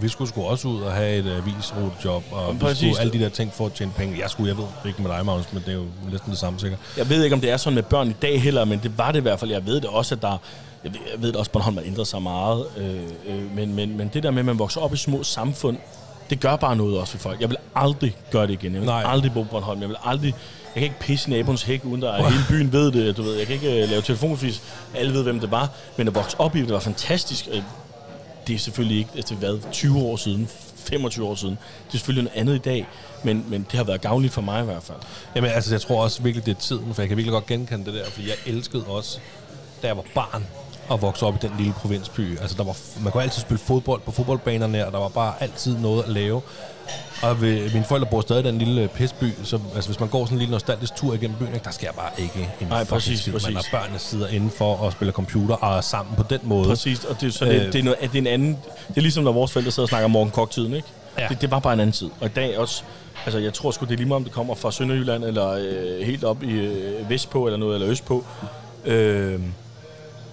vi 0.00 0.08
skulle 0.08 0.28
sgu 0.28 0.42
også 0.44 0.68
ud 0.68 0.80
og 0.82 0.92
have 0.92 1.16
et 1.16 1.32
avisrutejob, 1.36 2.24
og 2.30 2.54
vi 2.54 2.58
præcis. 2.58 2.78
skulle 2.78 3.00
alle 3.00 3.12
de 3.12 3.18
der 3.18 3.28
ting 3.28 3.52
for 3.52 3.66
at 3.66 3.72
tjene 3.72 3.92
penge. 3.96 4.18
Jeg 4.20 4.30
skulle, 4.30 4.48
jeg 4.48 4.56
ved 4.56 4.64
ikke 4.86 5.02
med 5.02 5.10
dig, 5.10 5.26
Magnus, 5.26 5.52
men 5.52 5.62
det 5.66 5.68
er 5.68 5.76
jo 5.76 5.84
næsten 6.10 6.30
det 6.30 6.38
samme 6.38 6.60
sikkert. 6.60 6.80
Jeg 6.96 7.08
ved 7.08 7.24
ikke, 7.24 7.34
om 7.34 7.40
det 7.40 7.50
er 7.50 7.56
sådan 7.56 7.74
med 7.74 7.82
børn 7.82 8.08
i 8.10 8.14
dag 8.22 8.42
heller, 8.42 8.64
men 8.64 8.80
det 8.82 8.98
var 8.98 9.12
det 9.12 9.18
i 9.18 9.22
hvert 9.22 9.40
fald. 9.40 9.50
Jeg 9.50 9.66
ved 9.66 9.74
det 9.74 9.84
også, 9.90 10.14
at 10.14 10.22
der... 10.22 10.38
Jeg 10.86 10.94
ved, 10.94 11.00
jeg 11.12 11.22
ved 11.22 11.28
det 11.28 11.36
også, 11.36 11.48
at 11.48 11.52
Bornholm 11.52 11.76
har 11.76 11.84
ændret 11.84 12.06
sig 12.06 12.22
meget. 12.22 12.66
Øh, 12.76 13.00
øh, 13.26 13.56
men, 13.56 13.74
men, 13.74 13.96
men 13.96 14.10
det 14.14 14.22
der 14.22 14.30
med, 14.30 14.38
at 14.38 14.44
man 14.46 14.58
vokser 14.58 14.80
op 14.80 14.94
i 14.94 14.96
små 14.96 15.22
samfund, 15.22 15.76
det 16.30 16.40
gør 16.40 16.56
bare 16.56 16.76
noget 16.76 16.98
også 16.98 17.12
for 17.12 17.18
folk. 17.18 17.40
Jeg 17.40 17.48
vil 17.50 17.56
aldrig 17.74 18.16
gøre 18.30 18.46
det 18.46 18.52
igen. 18.52 18.72
Jeg 18.72 18.80
vil 18.80 18.86
Nej. 18.88 19.02
Aldrig 19.06 19.32
bo 19.32 19.42
på 19.42 19.48
Bornholm. 19.50 19.80
Jeg 19.80 19.88
vil 19.88 19.96
aldrig... 20.04 20.34
Jeg 20.74 20.80
kan 20.80 20.82
ikke 20.82 21.00
pisse 21.00 21.30
naboens 21.30 21.62
hæk, 21.62 21.84
uden 21.84 22.02
der 22.02 22.28
hele 22.30 22.44
byen 22.48 22.72
ved 22.72 22.92
det. 22.92 23.16
Du 23.16 23.22
ved, 23.22 23.36
jeg 23.36 23.46
kan 23.46 23.54
ikke 23.54 23.82
uh, 23.84 23.90
lave 23.90 24.02
telefonfis. 24.02 24.62
Alle 24.94 25.12
ved, 25.14 25.22
hvem 25.22 25.40
det 25.40 25.50
var. 25.50 25.70
Men 25.96 26.08
at 26.08 26.14
vokse 26.14 26.40
op 26.40 26.56
i 26.56 26.58
det, 26.58 26.66
det 26.68 26.74
var 26.74 26.80
fantastisk. 26.80 27.48
Øh, 27.52 27.62
Det 28.46 28.54
er 28.54 28.58
selvfølgelig 28.58 28.98
ikke, 28.98 29.10
altså 29.16 29.34
hvad, 29.34 29.58
20 29.72 29.98
år 29.98 30.16
siden, 30.16 30.48
25 30.76 31.26
år 31.26 31.34
siden. 31.34 31.58
Det 31.86 31.94
er 31.94 31.98
selvfølgelig 31.98 32.24
noget 32.24 32.40
andet 32.40 32.54
i 32.54 32.58
dag, 32.58 32.86
men, 33.24 33.44
men 33.48 33.66
det 33.70 33.76
har 33.78 33.84
været 33.84 34.00
gavnligt 34.00 34.34
for 34.34 34.42
mig 34.42 34.62
i 34.62 34.64
hvert 34.64 34.82
fald. 34.82 34.98
Jamen 35.36 35.50
altså, 35.50 35.74
jeg 35.74 35.80
tror 35.80 36.02
også 36.02 36.22
virkelig, 36.22 36.46
det 36.46 36.56
er 36.56 36.60
tiden, 36.60 36.94
for 36.94 37.02
jeg 37.02 37.08
kan 37.08 37.16
virkelig 37.16 37.32
godt 37.32 37.46
genkende 37.46 37.84
det 37.84 37.94
der, 37.94 38.04
fordi 38.10 38.28
jeg 38.28 38.36
elskede 38.46 38.84
også, 38.84 39.18
da 39.82 39.86
jeg 39.86 39.96
var 39.96 40.04
barn, 40.14 40.46
at 40.92 41.02
vokse 41.02 41.26
op 41.26 41.34
i 41.34 41.38
den 41.42 41.52
lille 41.58 41.72
provinsby. 41.72 42.38
Altså, 42.40 42.56
der 42.56 42.64
var, 42.64 42.76
man 43.02 43.12
kunne 43.12 43.22
altid 43.22 43.40
spille 43.40 43.58
fodbold 43.58 44.00
på 44.00 44.10
fodboldbanerne, 44.12 44.86
og 44.86 44.92
der 44.92 44.98
var 44.98 45.08
bare 45.08 45.34
altid 45.40 45.78
noget 45.78 46.02
at 46.02 46.08
lave. 46.08 46.42
Og 47.22 47.40
ved, 47.40 47.72
mine 47.72 47.84
forældre 47.84 48.08
bor 48.10 48.20
stadig 48.20 48.44
i 48.44 48.48
den 48.48 48.58
lille 48.58 48.88
pisby, 48.88 49.24
så 49.44 49.58
altså, 49.74 49.90
hvis 49.90 50.00
man 50.00 50.08
går 50.08 50.24
sådan 50.24 50.34
en 50.34 50.38
lille 50.38 50.52
nostalgisk 50.52 50.96
tur 50.96 51.14
igennem 51.14 51.36
byen, 51.38 51.60
der 51.64 51.70
sker 51.70 51.92
bare 51.92 52.10
ikke 52.18 52.50
en 52.60 52.66
Nej, 52.66 52.84
præcis, 52.84 53.20
skid. 53.20 53.32
Man 53.32 53.40
præcis. 53.40 53.66
har 53.66 53.78
børnene 53.80 53.98
sidder 53.98 54.28
indenfor 54.28 54.76
og 54.76 54.92
spiller 54.92 55.12
computer 55.12 55.54
og 55.54 55.76
er 55.76 55.80
sammen 55.80 56.16
på 56.16 56.22
den 56.30 56.40
måde. 56.42 56.68
Præcis, 56.68 57.04
og 57.04 57.20
det, 57.20 57.34
så 57.34 57.44
det, 57.44 57.52
Øh. 57.60 57.72
det, 57.72 57.78
er 57.78 57.82
noget, 57.82 57.98
det 58.00 58.14
er 58.14 58.18
en 58.18 58.26
anden... 58.26 58.58
Det 58.88 58.96
er 58.96 59.00
ligesom, 59.00 59.24
når 59.24 59.32
vores 59.32 59.52
forældre 59.52 59.70
sidder 59.72 59.84
og 59.84 59.88
snakker 59.88 60.04
om 60.04 60.10
morgenkok-tiden, 60.10 60.74
ikke? 60.74 60.88
Ja. 61.18 61.26
Det, 61.28 61.40
det 61.40 61.50
var 61.50 61.58
bare 61.58 61.72
en 61.72 61.80
anden 61.80 61.92
tid. 61.92 62.10
Og 62.20 62.26
i 62.26 62.30
dag 62.36 62.58
også... 62.58 62.82
Altså, 63.24 63.38
jeg 63.38 63.54
tror 63.54 63.70
sgu, 63.70 63.84
det 63.84 63.92
er 63.92 63.96
lige 63.96 64.08
meget, 64.08 64.16
om 64.16 64.24
det 64.24 64.32
kommer 64.32 64.54
fra 64.54 64.70
Sønderjylland, 64.72 65.24
eller 65.24 65.50
øh, 65.50 66.06
helt 66.06 66.24
op 66.24 66.42
i 66.42 66.50
øh, 66.52 67.10
vestpå, 67.10 67.46
eller 67.46 67.58
noget, 67.58 67.74
eller 67.74 67.88
østpå. 67.88 68.24
Øh, 68.84 69.40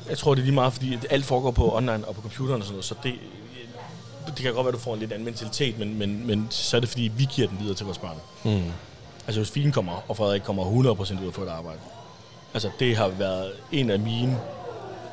jeg 0.10 0.18
tror, 0.18 0.36
det 0.36 0.42
er 0.42 0.46
lige 0.46 0.56
meget, 0.56 0.74
fordi 0.74 0.94
at 0.94 1.08
alt 1.10 1.26
foregår 1.26 1.52
på 1.52 1.76
online 1.76 2.08
og 2.08 2.16
på 2.16 2.22
computeren 2.22 2.62
og 2.62 2.66
sådan 2.66 2.74
noget, 2.74 2.86
så 2.86 2.96
det... 3.04 3.14
Det 4.28 4.36
kan 4.36 4.54
godt 4.54 4.66
være, 4.66 4.68
at 4.68 4.74
du 4.74 4.80
får 4.80 4.94
en 4.94 5.00
lidt 5.00 5.12
anden 5.12 5.26
mentalitet, 5.26 5.80
men, 5.80 5.98
men, 5.98 6.28
men 6.28 6.48
så 6.50 6.78
er 6.78 6.80
det, 6.80 6.90
fordi 6.90 7.12
vi 7.18 7.28
giver 7.36 7.48
den 7.48 7.60
videre 7.60 7.76
til 7.76 7.86
vores 7.86 7.98
børn. 7.98 8.18
Mm. 8.44 8.72
Altså, 9.28 9.42
hvis 9.42 9.52
Fien 9.52 9.72
kommer, 9.72 10.04
og 10.08 10.18
Frederik 10.18 10.42
kommer 10.42 10.64
100% 10.64 11.24
ud 11.24 11.28
og 11.28 11.34
får 11.34 11.44
et 11.44 11.50
arbejde. 11.50 11.80
Altså, 12.54 12.70
det 12.80 12.98
har 12.98 13.08
været 13.08 13.52
en 13.72 13.90
af 13.90 14.00
mine 14.00 14.40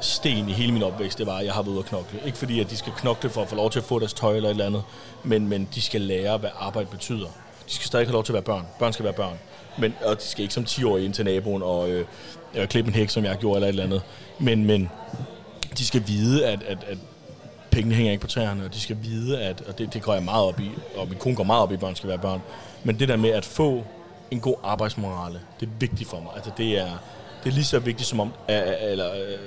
sten 0.01 0.49
i 0.49 0.53
hele 0.53 0.73
min 0.73 0.83
opvækst, 0.83 1.19
det 1.19 1.27
var, 1.27 1.37
at 1.37 1.45
jeg 1.45 1.53
har 1.53 1.63
været 1.63 1.73
ude 1.73 1.79
at 1.79 1.87
knokle. 1.87 2.21
Ikke 2.27 2.39
fordi, 2.39 2.61
at 2.61 2.71
de 2.71 2.77
skal 2.77 2.93
knokle 2.93 3.31
for 3.31 3.43
at 3.43 3.49
få 3.49 3.55
lov 3.55 3.71
til 3.71 3.79
at 3.79 3.85
få 3.85 3.99
deres 3.99 4.13
tøj 4.13 4.37
eller 4.37 4.49
et 4.49 4.51
eller 4.51 4.67
andet, 4.67 4.83
men, 5.25 5.49
men 5.49 5.69
de 5.75 5.81
skal 5.81 6.01
lære, 6.01 6.39
hvad 6.39 6.51
arbejde 6.59 6.89
betyder. 6.91 7.27
De 7.69 7.75
skal 7.75 7.87
stadig 7.87 8.07
have 8.07 8.13
lov 8.13 8.25
til 8.25 8.33
at 8.33 8.35
være 8.35 8.43
børn. 8.43 8.67
Børn 8.79 8.93
skal 8.93 9.05
være 9.05 9.13
børn. 9.13 9.39
Men, 9.79 9.95
og 10.05 10.17
de 10.17 10.23
skal 10.23 10.43
ikke 10.43 10.55
som 10.55 10.65
10 10.65 10.85
år 10.85 10.99
ind 10.99 11.15
til 11.15 11.25
naboen 11.25 11.63
og 11.63 11.91
øh, 11.91 12.07
eller 12.55 12.67
klippe 12.67 12.89
en 12.89 12.95
hæk, 12.95 13.11
som 13.11 13.25
jeg 13.25 13.37
gjorde, 13.37 13.57
eller 13.57 13.67
et 13.67 13.69
eller 13.69 13.85
andet. 13.85 14.03
Men, 14.39 14.65
men 14.65 14.91
de 15.79 15.87
skal 15.87 16.03
vide, 16.07 16.47
at, 16.47 16.63
at, 16.63 16.79
at 16.89 16.99
pengene 17.71 17.95
hænger 17.95 18.13
ikke 18.13 18.23
på 18.23 18.29
træerne, 18.29 18.65
og 18.65 18.75
de 18.75 18.81
skal 18.81 18.97
vide, 19.03 19.41
at, 19.41 19.61
og 19.69 19.79
det, 19.79 19.95
det 19.95 20.03
går 20.03 20.15
jeg 20.15 20.23
meget 20.23 20.45
op 20.45 20.61
i, 20.61 20.71
og 20.97 21.09
min 21.09 21.19
kone 21.19 21.37
går 21.37 21.45
meget 21.45 21.63
op 21.63 21.71
i, 21.71 21.75
at 21.75 21.81
børn 21.81 21.95
skal 21.95 22.09
være 22.09 22.19
børn, 22.19 22.41
men 22.85 22.99
det 22.99 23.09
der 23.09 23.17
med 23.17 23.31
at 23.31 23.45
få 23.45 23.85
en 24.31 24.41
god 24.41 24.55
arbejdsmorale, 24.63 25.41
det 25.61 25.67
er 25.67 25.71
vigtigt 25.81 26.11
for 26.11 26.21
mig. 26.21 26.31
Altså 26.35 26.51
det 26.57 26.79
er, 26.79 26.91
det 27.45 27.51
er 27.51 27.55
lige 27.55 27.65
så 27.65 27.79
vigtigt 27.79 28.09
som, 28.09 28.21
om, 28.21 28.33
at, 28.49 28.91
eller, 28.91 29.13
øh, 29.13 29.39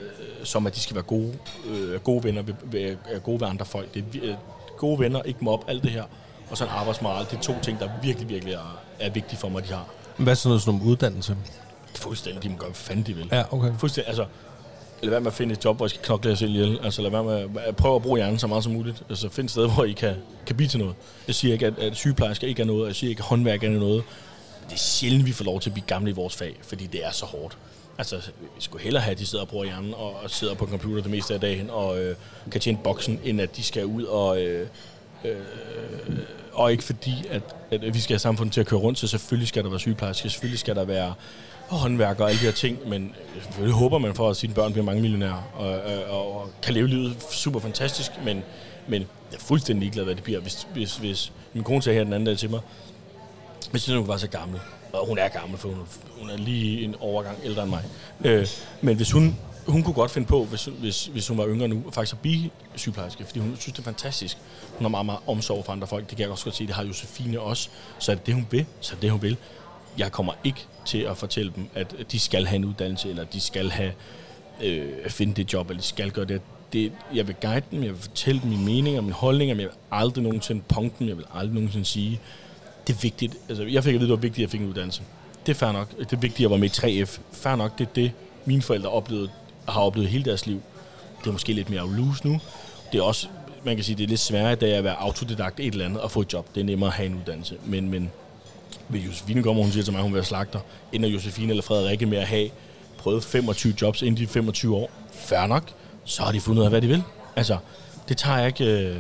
som 0.44 0.68
at 0.68 0.76
de 0.76 0.80
skal 0.80 0.96
være 0.96 1.04
gode, 1.04 1.34
øh, 1.68 2.00
gode 2.00 2.24
venner, 2.24 2.42
ved, 2.42 2.54
ved, 2.64 2.96
er 3.12 3.20
gode 3.20 3.42
ved 3.42 3.48
andre 3.48 3.66
folk. 3.66 3.94
Det 3.94 4.06
er, 4.16 4.30
øh, 4.30 4.36
gode 4.78 5.00
venner, 5.00 5.22
ikke 5.22 5.40
mob, 5.42 5.64
alt 5.68 5.84
det 5.84 5.92
her. 5.92 6.04
Og 6.50 6.58
så 6.58 6.64
en 6.64 6.70
arbejdsmoral, 6.70 7.26
det 7.26 7.38
er 7.38 7.42
to 7.42 7.54
ting, 7.62 7.80
der 7.80 7.90
virkelig, 8.04 8.30
virkelig 8.30 8.54
er, 8.54 8.82
er 9.00 9.10
vigtige 9.10 9.40
for 9.40 9.50
mig, 9.50 9.64
de 9.68 9.74
har. 9.74 9.86
Hvad 10.18 10.34
er 10.34 10.36
sådan 10.36 10.50
noget 10.50 10.62
som 10.62 10.82
uddannelse? 10.82 11.36
Fuldstændig, 11.96 12.44
de 12.44 12.50
må 12.50 12.58
gøre, 12.58 12.70
hvad 12.70 12.76
fanden 12.76 13.06
de 13.06 13.14
vil. 13.14 13.30
Ja, 13.32 13.44
okay. 13.54 13.72
Fuldstændig, 13.80 14.08
altså, 14.08 14.26
lad 15.02 15.10
være 15.10 15.22
med 15.22 15.28
at 15.28 15.34
finde 15.34 15.54
et 15.54 15.66
job, 15.66 15.78
hvor 15.78 15.86
I 15.86 15.90
skal 15.90 16.02
knokle 16.02 16.30
jer 16.30 16.36
selv 16.36 16.52
ihjel. 16.52 16.80
Altså, 16.84 17.02
lad 17.02 17.12
være 17.12 17.24
med 17.24 17.62
at 17.66 17.76
prøve 17.76 17.96
at 17.96 18.02
bruge 18.02 18.18
hjernen 18.18 18.40
så 18.40 18.48
meget 18.48 18.64
som 18.64 18.74
muligt. 18.74 19.04
Altså, 19.10 19.30
find 19.30 19.46
et 19.46 19.52
sted, 19.52 19.70
hvor 19.70 19.84
I 19.84 19.92
kan, 19.92 20.16
kan 20.46 20.56
blive 20.56 20.70
til 20.70 20.80
noget. 20.80 20.96
Jeg 21.28 21.36
siger 21.36 21.54
ikke, 21.54 21.66
at, 21.66 21.80
at 21.80 21.96
sygeplejersker 21.96 22.48
ikke 22.48 22.62
er 22.62 22.66
noget. 22.66 22.88
Jeg 22.88 22.96
siger 22.96 23.10
ikke, 23.10 23.20
at 23.20 23.26
håndværk 23.26 23.64
er 23.64 23.70
noget. 23.70 24.04
Det 24.70 24.74
er 24.74 24.78
sjældent, 24.78 25.26
vi 25.26 25.32
får 25.32 25.46
lov 25.46 25.60
til 25.60 25.70
at 25.70 25.74
blive 25.74 25.86
gamle 25.88 26.10
i 26.10 26.14
vores 26.14 26.36
fag, 26.36 26.60
fordi 26.62 26.86
det 26.86 27.06
er 27.06 27.12
så 27.12 27.26
hårdt. 27.26 27.58
Altså, 27.98 28.16
vi 28.56 28.62
skulle 28.62 28.84
hellere 28.84 29.04
have, 29.04 29.12
at 29.12 29.20
de 29.20 29.26
sidder 29.26 29.44
og 29.44 29.50
bruger 29.50 29.66
hjernen 29.66 29.94
og, 29.94 30.16
og 30.24 30.30
sidder 30.30 30.54
på 30.54 30.66
en 30.66 30.72
computer 30.72 31.02
det 31.02 31.12
meste 31.12 31.34
af 31.34 31.40
dagen 31.40 31.70
og 31.70 32.02
øh, 32.02 32.16
kan 32.52 32.62
tjene 32.62 32.78
boksen, 32.84 33.20
end 33.24 33.42
at 33.42 33.56
de 33.56 33.64
skal 33.64 33.86
ud 33.86 34.04
og... 34.04 34.42
Øh, 34.42 34.68
øh, 35.26 35.36
og 36.54 36.72
ikke 36.72 36.84
fordi, 36.84 37.14
at, 37.30 37.42
at 37.72 37.94
vi 37.94 38.00
skal 38.00 38.14
have 38.14 38.20
samfundet 38.20 38.54
til 38.54 38.62
at 38.62 38.68
køre 38.68 38.80
rundt, 38.80 39.00
så 39.00 39.08
selvfølgelig 39.08 39.48
skal 39.48 39.64
der 39.64 39.70
være 39.70 39.80
sygeplejersker, 39.80 40.30
selvfølgelig 40.30 40.60
skal 40.60 40.76
der 40.76 40.84
være 40.86 41.14
håndværker 41.68 42.24
og 42.24 42.30
alle 42.30 42.40
de 42.42 42.46
her 42.46 42.52
ting, 42.52 42.90
men 42.90 43.16
øh, 43.36 43.44
selvfølgelig 43.44 43.76
håber 43.76 43.98
man 43.98 44.16
for, 44.16 44.30
at 44.30 44.38
sine 44.38 44.54
børn 44.54 44.72
bliver 44.72 44.86
mange 44.86 45.02
millionærer 45.02 45.52
og, 45.56 45.92
øh, 45.92 46.14
og, 46.14 46.36
og 46.36 46.50
kan 46.62 46.74
leve 46.74 46.88
livet 46.88 47.16
super 47.32 47.60
fantastisk, 47.60 48.12
men, 48.26 48.44
men 48.88 49.02
jeg 49.02 49.38
er 49.38 49.42
fuldstændig 49.42 49.82
ligeglad, 49.82 50.04
hvad 50.04 50.16
det 50.16 50.24
bliver. 50.24 50.40
Hvis, 50.40 50.68
hvis, 50.74 50.98
hvis 50.98 51.32
min 51.54 51.64
kone 51.64 51.82
sagde 51.82 51.98
her 51.98 52.04
den 52.04 52.14
anden 52.14 52.26
dag 52.26 52.38
til 52.38 52.50
mig, 52.50 52.60
hvis 53.72 53.88
hun 53.88 54.08
var 54.08 54.18
så 54.18 54.28
gammel, 54.28 54.60
og 54.94 55.08
hun 55.08 55.18
er 55.18 55.28
gammel, 55.28 55.58
for 55.58 55.70
hun, 55.70 55.78
hun 56.20 56.30
er 56.30 56.38
lige 56.38 56.84
en 56.84 56.96
overgang 57.00 57.38
ældre 57.44 57.64
end 57.64 57.70
mig, 57.70 57.84
øh, 58.24 58.48
men 58.82 58.96
hvis 58.96 59.12
hun, 59.12 59.36
hun 59.68 59.84
kunne 59.84 59.94
godt 59.94 60.12
finde 60.12 60.28
på, 60.28 60.44
hvis, 60.44 60.66
hvis, 60.66 61.06
hvis 61.06 61.28
hun 61.28 61.38
var 61.38 61.48
yngre 61.48 61.68
nu, 61.68 61.84
faktisk 61.92 62.14
at 62.14 62.20
blive 62.20 62.50
sygeplejerske, 62.76 63.26
fordi 63.26 63.40
hun 63.40 63.56
synes, 63.60 63.74
det 63.74 63.80
er 63.80 63.84
fantastisk. 63.84 64.38
Hun 64.78 64.82
har 64.86 64.90
meget, 64.90 65.06
meget 65.06 65.20
omsorg 65.28 65.66
for 65.66 65.72
andre 65.72 65.88
folk. 65.88 66.10
Det 66.10 66.18
kan 66.18 66.24
jeg 66.24 66.32
også 66.32 66.44
godt 66.44 66.56
se, 66.56 66.68
det 66.68 66.76
har 66.76 66.84
Josefine 66.84 67.40
også. 67.40 67.70
Så 68.00 68.12
er 68.12 68.16
det 68.16 68.26
det, 68.26 68.34
hun 68.34 68.48
vil, 68.52 68.66
så 68.80 68.92
er 68.92 68.96
det 68.96 69.02
det, 69.02 69.12
hun 69.12 69.22
vil. 69.22 69.38
Jeg 69.98 70.12
kommer 70.12 70.34
ikke 70.44 70.66
til 70.86 70.98
at 70.98 71.18
fortælle 71.18 71.52
dem, 71.56 71.70
at 71.76 71.96
de 72.12 72.20
skal 72.20 72.46
have 72.46 72.56
en 72.56 72.66
uddannelse, 72.66 73.10
eller 73.10 73.24
de 73.24 73.40
skal 73.40 73.70
have 73.70 73.92
øh, 74.64 75.10
finde 75.10 75.34
det 75.34 75.54
job, 75.54 75.70
eller 75.70 75.82
de 75.82 75.88
skal 75.88 76.12
gøre 76.12 76.26
det. 76.26 76.42
det. 76.74 76.92
Jeg 77.14 77.28
vil 77.28 77.36
guide 77.42 77.66
dem, 77.72 77.84
jeg 77.84 77.92
vil 77.92 78.02
fortælle 78.02 78.42
dem 78.42 78.50
mine 78.50 78.66
meninger, 78.66 79.02
mine 79.02 79.14
holdninger, 79.14 79.56
men 79.56 79.62
jeg 79.62 79.70
vil 79.70 79.78
aldrig 79.92 80.24
nogensinde 80.24 80.62
punkte 80.68 81.00
dem, 81.00 81.08
jeg 81.08 81.18
vil 81.18 81.26
aldrig 81.34 81.54
nogensinde 81.54 81.86
sige, 81.86 82.20
det 82.88 82.94
er 82.94 83.00
vigtigt. 83.02 83.38
Altså, 83.50 83.64
jeg 83.64 83.84
fik 83.84 83.94
at 83.94 84.00
vide, 84.00 84.10
det 84.10 84.18
var 84.18 84.22
vigtigt, 84.22 84.38
at 84.38 84.42
jeg 84.42 84.52
fik 84.52 84.62
en 84.62 84.68
uddannelse. 84.68 85.02
Det 85.46 85.52
er 85.52 85.56
fair 85.56 85.72
nok. 85.72 85.98
Det 85.98 86.14
er 86.14 86.18
vigtigt, 86.18 86.34
at 86.34 86.40
jeg 86.40 86.52
var 86.52 86.58
med 86.58 86.84
i 86.84 87.04
3F. 87.04 87.20
Fair 87.32 87.56
nok, 87.56 87.78
det 87.78 87.88
er 87.88 87.92
det, 87.96 88.12
mine 88.46 88.62
forældre 88.62 88.90
oplevede, 88.90 89.30
har 89.68 89.82
oplevet 89.82 90.10
hele 90.10 90.26
deres 90.26 90.46
liv. 90.46 90.62
Det 91.22 91.28
er 91.28 91.32
måske 91.32 91.54
lidt 91.54 91.70
mere 91.70 91.96
loose 91.96 92.28
nu. 92.28 92.40
Det 92.92 92.98
er 93.00 93.04
også, 93.04 93.28
man 93.64 93.76
kan 93.76 93.84
sige, 93.84 93.96
det 93.96 94.04
er 94.04 94.08
lidt 94.08 94.20
sværere 94.20 94.56
da 94.56 94.68
jeg 94.68 94.78
at 94.78 94.84
være 94.84 94.96
autodidakt 94.96 95.60
et 95.60 95.68
eller 95.74 95.86
andet 95.86 96.02
og 96.02 96.12
få 96.12 96.22
et 96.22 96.34
job. 96.34 96.56
Det 96.56 96.62
er 96.62 96.66
nemmere 96.66 96.88
at 96.88 96.94
have 96.94 97.06
en 97.06 97.16
uddannelse. 97.16 97.58
Men, 97.66 97.90
men 97.90 98.12
vil 98.90 99.06
Josefine 99.06 99.44
kommer, 99.44 99.64
hun 99.64 99.72
siger 99.72 99.84
til 99.84 99.94
mig, 99.94 100.00
at 100.00 100.04
hun 100.04 100.12
vil 100.12 100.18
være 100.18 100.26
slagter, 100.26 100.60
ender 100.94 101.10
Josefine 101.10 101.50
eller 101.50 101.64
Frederikke 101.64 102.06
med 102.06 102.18
at 102.18 102.28
have 102.28 102.50
prøvet 102.98 103.24
25 103.24 103.74
jobs 103.82 104.02
inden 104.02 104.18
de 104.18 104.28
25 104.28 104.76
år. 104.76 104.90
Færre 105.14 105.48
nok. 105.48 105.64
Så 106.06 106.24
har 106.24 106.32
de 106.32 106.40
fundet 106.40 106.60
ud 106.60 106.66
af, 106.66 106.72
hvad 106.72 106.82
de 106.82 106.88
vil. 106.88 107.04
Altså, 107.36 107.58
det 108.10 108.18
tager 108.18 108.38
jeg 108.38 108.48
ikke... 108.48 108.66
Øh, 108.66 108.98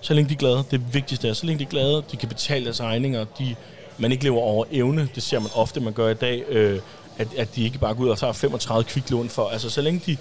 så 0.00 0.14
længe 0.14 0.28
de 0.28 0.34
er 0.34 0.38
glade. 0.38 0.64
Det 0.70 0.94
vigtigste 0.94 1.28
er, 1.28 1.32
så 1.32 1.46
længe 1.46 1.58
de 1.58 1.64
er 1.64 1.68
glade, 1.68 2.02
de 2.12 2.16
kan 2.16 2.28
betale 2.28 2.64
deres 2.64 2.82
regninger, 2.82 3.24
de, 3.38 3.56
man 3.98 4.12
ikke 4.12 4.24
lever 4.24 4.40
over 4.40 4.64
evne. 4.70 5.08
Det 5.14 5.22
ser 5.22 5.38
man 5.38 5.50
ofte, 5.54 5.80
man 5.80 5.92
gør 5.92 6.08
i 6.08 6.14
dag. 6.14 6.44
Øh, 6.48 6.80
at, 7.18 7.28
at 7.36 7.56
de 7.56 7.64
ikke 7.64 7.78
bare 7.78 7.94
går 7.94 8.04
ud 8.04 8.08
og 8.08 8.18
tager 8.18 8.32
35 8.32 8.84
kviklån 8.84 9.28
for. 9.28 9.48
Altså, 9.48 9.70
så 9.70 9.80
længe 9.80 10.02
de, 10.06 10.16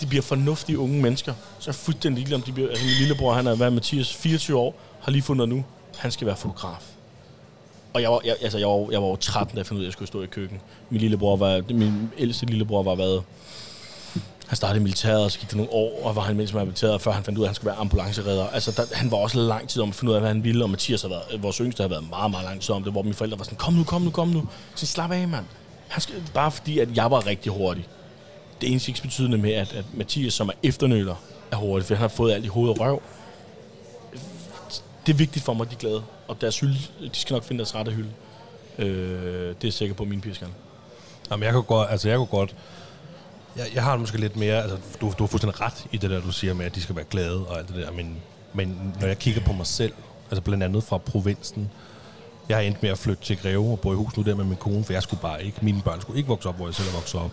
de 0.00 0.06
bliver 0.06 0.22
fornuftige 0.22 0.78
unge 0.78 1.02
mennesker, 1.02 1.34
så 1.58 1.70
er 1.70 1.72
fuldstændig 1.72 2.18
ligeglad, 2.18 2.36
om 2.36 2.42
de 2.42 2.52
bliver... 2.52 2.68
Altså, 2.68 2.84
min 2.84 2.94
lillebror, 2.98 3.34
han 3.34 3.46
er, 3.46 3.54
hvad, 3.54 3.70
Mathias, 3.70 4.14
24 4.14 4.58
år, 4.58 4.74
har 5.00 5.12
lige 5.12 5.22
fundet 5.22 5.48
nu, 5.48 5.64
han 5.96 6.10
skal 6.10 6.26
være 6.26 6.36
fotograf. 6.36 6.93
Og 7.94 8.02
jeg 8.02 8.10
var, 8.10 8.20
jeg, 8.24 8.36
altså, 8.42 8.58
jeg 8.58 8.68
var, 8.68 8.88
jeg 8.90 9.02
var 9.02 9.08
jo 9.08 9.16
13, 9.16 9.54
da 9.54 9.58
jeg 9.58 9.66
fandt 9.66 9.78
ud 9.78 9.82
af, 9.82 9.84
at 9.84 9.86
jeg 9.86 9.92
skulle 9.92 10.08
stå 10.08 10.22
i 10.22 10.26
køkken. 10.26 10.60
Min 10.90 11.00
lillebror 11.00 11.36
var, 11.36 11.62
min 11.70 12.10
ældste 12.18 12.46
lillebror 12.46 12.82
var 12.82 12.94
været 12.94 13.22
Han 14.46 14.56
startede 14.56 14.80
i 14.80 14.82
militæret, 14.82 15.24
og 15.24 15.30
så 15.30 15.38
gik 15.38 15.50
der 15.50 15.56
nogle 15.56 15.72
år, 15.72 16.00
og 16.04 16.16
var 16.16 16.22
han 16.22 16.36
mens 16.36 16.50
han 16.50 16.60
militæret, 16.60 17.00
før 17.00 17.12
han 17.12 17.24
fandt 17.24 17.38
ud 17.38 17.44
af, 17.44 17.46
at 17.46 17.48
han 17.48 17.54
skulle 17.54 17.66
være 17.66 17.76
ambulanceredder. 17.76 18.46
Altså, 18.46 18.70
der, 18.76 18.96
han 18.96 19.10
var 19.10 19.16
også 19.16 19.38
lang 19.38 19.68
tid 19.68 19.82
om 19.82 19.88
at 19.88 19.94
finde 19.94 20.10
ud 20.10 20.14
af, 20.14 20.22
hvad 20.22 20.30
han 20.30 20.44
ville, 20.44 20.64
og 20.64 20.70
Mathias 20.70 21.02
har 21.02 21.08
været, 21.08 21.42
vores 21.42 21.56
yngste 21.56 21.82
har 21.82 21.88
været 21.88 22.08
meget, 22.10 22.30
meget 22.30 22.44
lang 22.44 22.60
tid 22.60 22.74
om 22.74 22.82
det, 22.82 22.92
hvor 22.92 23.02
mine 23.02 23.14
forældre 23.14 23.38
var 23.38 23.44
sådan, 23.44 23.58
kom 23.58 23.74
nu, 23.74 23.84
kom 23.84 24.02
nu, 24.02 24.10
kom 24.10 24.28
nu. 24.28 24.46
Så 24.74 24.86
slap 24.86 25.10
af, 25.10 25.28
mand. 25.28 25.44
Han 25.88 26.00
skal, 26.00 26.14
bare 26.34 26.50
fordi, 26.50 26.78
at 26.78 26.96
jeg 26.96 27.10
var 27.10 27.26
rigtig 27.26 27.52
hurtig. 27.52 27.86
Det 28.60 28.66
er 28.66 28.70
eneste 28.70 28.90
ikke 28.90 29.02
betydende 29.02 29.38
med, 29.38 29.52
at, 29.52 29.72
at 29.72 29.84
Mathias, 29.94 30.34
som 30.34 30.48
er 30.48 30.52
efternøler, 30.62 31.14
er 31.50 31.56
hurtig, 31.56 31.86
for 31.86 31.94
han 31.94 32.00
har 32.00 32.08
fået 32.08 32.32
alt 32.32 32.44
i 32.44 32.48
hoved 32.48 32.70
og 32.70 32.80
røv. 32.80 33.02
Det 35.06 35.12
er 35.12 35.16
vigtigt 35.16 35.44
for 35.44 35.54
mig, 35.54 35.64
at 35.64 35.70
de 35.70 35.74
er 35.74 35.78
glade. 35.78 36.02
Og 36.28 36.40
deres 36.40 36.60
hylde, 36.60 36.78
de 37.00 37.10
skal 37.12 37.34
nok 37.34 37.44
finde 37.44 37.58
deres 37.58 37.74
rette 37.74 37.92
hylde. 37.92 38.10
Øh, 38.78 38.86
det 39.48 39.50
er 39.50 39.54
jeg 39.62 39.72
sikker 39.72 39.94
på, 39.94 40.04
min 40.04 40.20
piger 40.20 40.34
skal. 40.34 40.48
Jamen, 41.30 41.44
jeg 41.44 41.52
kunne 41.52 41.62
godt, 41.62 41.90
altså 41.90 42.08
jeg 42.08 42.16
kunne 42.16 42.26
godt, 42.26 42.54
jeg, 43.56 43.66
jeg 43.74 43.82
har 43.82 43.96
måske 43.96 44.18
lidt 44.18 44.36
mere, 44.36 44.62
altså 44.62 44.76
du, 45.00 45.12
du 45.18 45.22
har 45.22 45.26
fuldstændig 45.26 45.60
ret 45.60 45.86
i 45.92 45.96
det 45.96 46.10
der, 46.10 46.20
du 46.20 46.32
siger 46.32 46.54
med, 46.54 46.66
at 46.66 46.74
de 46.74 46.82
skal 46.82 46.96
være 46.96 47.04
glade 47.04 47.46
og 47.46 47.58
alt 47.58 47.68
det 47.68 47.76
der, 47.76 47.92
men, 47.92 48.16
men 48.52 48.94
når 49.00 49.06
jeg 49.06 49.18
kigger 49.18 49.40
på 49.40 49.52
mig 49.52 49.66
selv, 49.66 49.92
altså 50.30 50.42
blandt 50.42 50.64
andet 50.64 50.84
fra 50.84 50.98
provinsen, 50.98 51.70
jeg 52.48 52.56
har 52.56 52.62
endt 52.62 52.82
med 52.82 52.90
at 52.90 52.98
flytte 52.98 53.24
til 53.24 53.38
Greve 53.38 53.70
og 53.72 53.80
bo 53.80 53.92
i 53.92 53.96
hus 53.96 54.16
nu 54.16 54.22
der 54.22 54.34
med 54.34 54.44
min 54.44 54.56
kone, 54.56 54.84
for 54.84 54.92
jeg 54.92 55.02
skulle 55.02 55.20
bare 55.20 55.44
ikke, 55.44 55.58
mine 55.62 55.82
børn 55.82 56.00
skulle 56.00 56.18
ikke 56.18 56.28
vokse 56.28 56.48
op, 56.48 56.56
hvor 56.56 56.66
jeg 56.66 56.74
selv 56.74 56.88
er 56.88 56.92
vokset 56.92 57.20
op. 57.20 57.30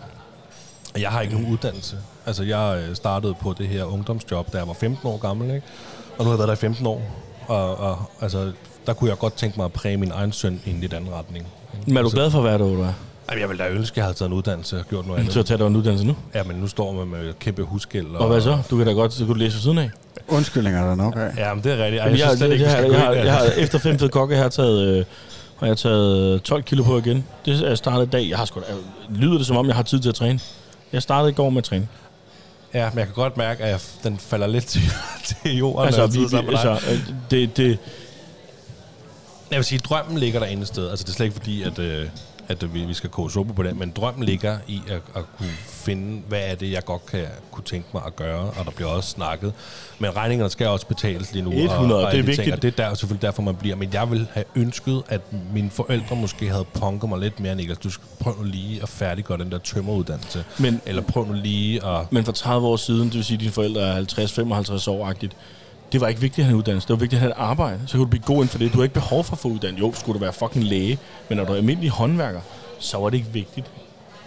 Og 0.94 1.00
Jeg 1.00 1.10
har 1.10 1.20
ikke 1.20 1.34
nogen 1.34 1.52
uddannelse. 1.52 1.98
Altså, 2.26 2.42
jeg 2.42 2.84
øh, 2.88 2.96
startede 2.96 3.34
på 3.34 3.52
det 3.52 3.68
her 3.68 3.84
ungdomsjob, 3.84 4.52
da 4.52 4.58
jeg 4.58 4.68
var 4.68 4.74
15 4.74 5.08
år 5.08 5.16
gammel, 5.18 5.50
ikke? 5.54 5.66
Og 6.18 6.24
nu 6.24 6.24
har 6.24 6.30
jeg 6.30 6.38
været 6.38 6.48
der 6.48 6.54
i 6.54 6.56
15 6.56 6.86
år. 6.86 7.02
Og, 7.48 7.76
og 7.80 7.98
altså, 8.20 8.52
der 8.86 8.92
kunne 8.92 9.10
jeg 9.10 9.18
godt 9.18 9.34
tænke 9.34 9.56
mig 9.56 9.64
at 9.64 9.72
præge 9.72 9.96
min 9.96 10.10
egen 10.14 10.32
søn 10.32 10.60
i 10.66 10.70
en 10.70 10.80
lidt 10.80 10.92
anden 10.92 11.10
retning. 11.14 11.46
Men 11.86 11.96
er 11.96 12.02
du 12.02 12.10
glad 12.10 12.30
for 12.30 12.38
at 12.38 12.44
være 12.44 12.52
der, 12.52 12.58
du 12.58 12.82
er? 12.82 12.92
Jamen, 13.30 13.40
jeg 13.40 13.48
ville 13.48 13.64
da 13.64 13.68
ønske, 13.70 13.92
at 13.94 13.96
jeg 13.96 14.04
havde 14.04 14.16
taget 14.16 14.28
en 14.28 14.36
uddannelse 14.36 14.78
og 14.78 14.84
gjort 14.90 15.06
noget 15.06 15.24
Så 15.26 15.38
andet. 15.38 15.46
tager 15.46 15.58
du 15.58 15.66
en 15.66 15.76
uddannelse 15.76 16.06
nu? 16.06 16.16
Ja, 16.34 16.42
men 16.42 16.56
nu 16.56 16.66
står 16.68 16.92
man 16.92 17.06
med 17.08 17.32
kæmpe 17.40 17.62
husgæld. 17.62 18.06
Og 18.14 18.28
hvad 18.28 18.40
så? 18.40 18.58
Du 18.70 18.76
kan 18.76 18.86
da 18.86 18.92
godt 18.92 19.12
så 19.12 19.18
kan 19.18 19.26
du 19.26 19.34
læse 19.34 19.54
ved 19.54 19.60
siden 19.62 19.78
af. 19.78 19.90
Undskyldninger 20.28 20.80
er 20.82 20.86
der 20.88 20.94
nok 20.94 21.16
af. 21.16 21.30
Ja, 21.36 21.54
men 21.54 21.64
det 21.64 21.72
er 21.72 21.84
rigtigt. 21.84 22.02
Ej, 22.02 22.08
jeg, 22.10 22.18
jeg, 22.18 22.36
synes 22.38 23.28
har 23.30 23.44
efter 23.62 23.78
fem 23.78 23.98
fede 23.98 24.10
kokke, 24.10 24.36
har 24.36 24.42
jeg 24.42 24.52
taget, 24.52 24.86
øh, 24.98 25.04
har 25.60 25.66
jeg 25.66 25.76
taget 25.76 26.42
12 26.42 26.62
kilo 26.62 26.82
på 26.84 26.98
igen. 26.98 27.24
Det 27.44 27.70
er 27.70 27.74
startet 27.74 28.06
i 28.06 28.10
dag. 28.10 28.28
Jeg 28.30 28.38
har 28.38 28.44
sgu, 28.44 28.60
da- 28.60 29.14
lyder 29.14 29.38
det 29.38 29.46
som 29.46 29.56
om, 29.56 29.66
jeg 29.66 29.74
har 29.74 29.82
tid 29.82 30.00
til 30.00 30.08
at 30.08 30.14
træne. 30.14 30.40
Jeg 30.92 31.02
startede 31.02 31.30
i 31.30 31.34
går 31.34 31.50
med 31.50 31.58
at 31.58 31.64
træne. 31.64 31.88
Ja, 32.74 32.90
men 32.90 32.98
jeg 32.98 33.06
kan 33.06 33.14
godt 33.14 33.36
mærke, 33.36 33.64
at 33.64 33.70
jeg, 33.70 33.80
den 34.04 34.18
falder 34.18 34.46
lidt 34.46 34.66
til, 34.66 34.82
til 35.42 35.56
jorden. 35.56 35.86
Altså, 35.86 36.06
vi, 36.06 36.18
vi, 36.18 36.36
altså 36.36 36.70
øh, 36.90 36.98
det, 37.30 37.56
det, 37.56 37.78
Jeg 39.50 39.56
vil 39.56 39.64
sige, 39.64 39.78
at 39.78 39.84
drømmen 39.84 40.18
ligger 40.18 40.40
der 40.40 40.46
ene 40.46 40.66
sted. 40.66 40.90
Altså, 40.90 41.04
det 41.04 41.10
er 41.10 41.14
slet 41.14 41.26
ikke 41.26 41.36
fordi, 41.36 41.62
at, 41.62 41.78
øh, 41.78 42.08
at 42.48 42.74
vi, 42.74 42.84
vi 42.84 42.94
skal 42.94 43.10
koge 43.10 43.30
suppe 43.30 43.54
på 43.54 43.62
den, 43.62 43.78
men 43.78 43.90
drømmen 43.96 44.24
ligger 44.24 44.58
i 44.68 44.80
at, 44.88 44.94
at 45.16 45.22
kunne 45.38 45.48
finde, 45.66 46.22
hvad 46.28 46.40
er 46.44 46.54
det, 46.54 46.72
jeg 46.72 46.84
godt 46.84 47.06
kan 47.06 47.24
kunne 47.50 47.64
tænke 47.64 47.88
mig 47.94 48.02
at 48.06 48.16
gøre, 48.16 48.40
og 48.40 48.64
der 48.64 48.70
bliver 48.70 48.90
også 48.90 49.10
snakket. 49.10 49.52
Men 49.98 50.16
regningerne 50.16 50.50
skal 50.50 50.66
også 50.68 50.86
betales 50.86 51.32
lige 51.32 51.42
nu. 51.42 51.50
100, 51.52 52.00
og, 52.00 52.06
og 52.06 52.12
det 52.12 52.18
er 52.18 52.22
de 52.22 52.26
vigtigt. 52.26 52.44
Ting, 52.44 52.52
og 52.56 52.62
det 52.62 52.78
er 52.80 52.88
der, 52.88 52.94
selvfølgelig 52.94 53.22
derfor, 53.22 53.42
man 53.42 53.54
bliver. 53.56 53.76
Men 53.76 53.88
jeg 53.92 54.10
vil 54.10 54.26
have 54.32 54.44
ønsket, 54.56 55.02
at 55.08 55.20
mine 55.54 55.70
forældre 55.70 56.16
måske 56.16 56.48
havde 56.48 56.64
punket 56.64 57.08
mig 57.08 57.18
lidt 57.18 57.40
mere, 57.40 57.54
Niklas. 57.54 57.78
Du 57.78 57.90
skal 57.90 58.04
prøve 58.20 58.36
nu 58.38 58.44
lige 58.44 58.82
at 58.82 58.88
færdiggøre 58.88 59.38
den 59.38 59.52
der 59.52 59.58
tømmeruddannelse. 59.58 60.44
Men- 60.58 60.80
Eller 60.86 61.02
prøv 61.02 61.26
nu 61.26 61.32
lige 61.32 61.86
at... 61.86 62.12
men 62.12 62.24
for 62.24 62.32
30 62.32 62.66
år 62.68 62.76
siden, 62.76 63.04
det 63.04 63.14
vil 63.14 63.24
sige, 63.24 63.34
at 63.34 63.40
dine 63.40 63.52
forældre 63.52 63.80
er 63.80 64.02
50-55 64.84 64.90
år-agtigt, 64.90 65.36
det 65.92 66.00
var 66.00 66.08
ikke 66.08 66.20
vigtigt 66.20 66.38
at 66.38 66.44
have 66.44 66.52
en 66.52 66.58
uddannelse. 66.58 66.88
Det 66.88 66.94
var 66.94 67.00
vigtigt 67.00 67.18
at 67.18 67.20
have 67.20 67.30
et 67.30 67.36
arbejde. 67.36 67.80
Så 67.86 67.92
kunne 67.92 68.04
du 68.04 68.10
blive 68.10 68.22
god 68.22 68.36
inden 68.36 68.48
for 68.48 68.58
det. 68.58 68.72
Du 68.72 68.76
har 68.76 68.82
ikke 68.82 68.94
behov 68.94 69.24
for 69.24 69.32
at 69.32 69.38
få 69.38 69.48
uddannet. 69.48 69.80
Jo, 69.80 69.92
skulle 69.94 70.14
du 70.14 70.20
være 70.20 70.32
fucking 70.32 70.64
læge. 70.64 70.98
Men 71.28 71.38
når 71.38 71.44
du 71.44 71.52
er 71.52 71.56
almindelig 71.56 71.90
håndværker, 71.90 72.40
så 72.78 72.98
var 72.98 73.10
det 73.10 73.16
ikke 73.16 73.30
vigtigt 73.32 73.70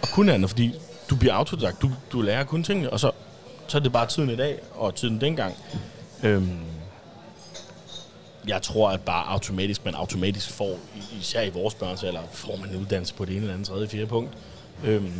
at 0.02 0.10
kunne 0.10 0.32
andet, 0.32 0.50
fordi 0.50 0.74
du 1.10 1.16
bliver 1.16 1.34
autodidakt. 1.34 1.82
Du, 1.82 1.90
du 2.12 2.20
lærer 2.20 2.44
kun 2.44 2.62
tingene, 2.62 2.90
og 2.90 3.00
så, 3.00 3.10
så 3.68 3.78
er 3.78 3.82
det 3.82 3.92
bare 3.92 4.06
tiden 4.06 4.30
i 4.30 4.36
dag, 4.36 4.58
og 4.74 4.94
tiden 4.94 5.20
dengang. 5.20 5.54
Øhm, 6.22 6.58
jeg 8.48 8.62
tror, 8.62 8.90
at 8.90 9.00
bare 9.00 9.28
automatisk, 9.28 9.84
man 9.84 9.94
automatisk 9.94 10.50
får, 10.50 10.78
især 11.20 11.42
i 11.42 11.50
vores 11.50 11.74
børns 11.74 12.04
alder, 12.04 12.20
får 12.32 12.56
man 12.56 12.70
en 12.70 12.76
uddannelse 12.76 13.14
på 13.14 13.24
det 13.24 13.32
ene 13.32 13.40
eller 13.40 13.54
andet, 13.54 13.68
tredje, 13.68 13.88
fjerde 13.88 14.06
punkt. 14.06 14.32
Øhm, 14.84 15.12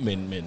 men, 0.00 0.28
men 0.28 0.44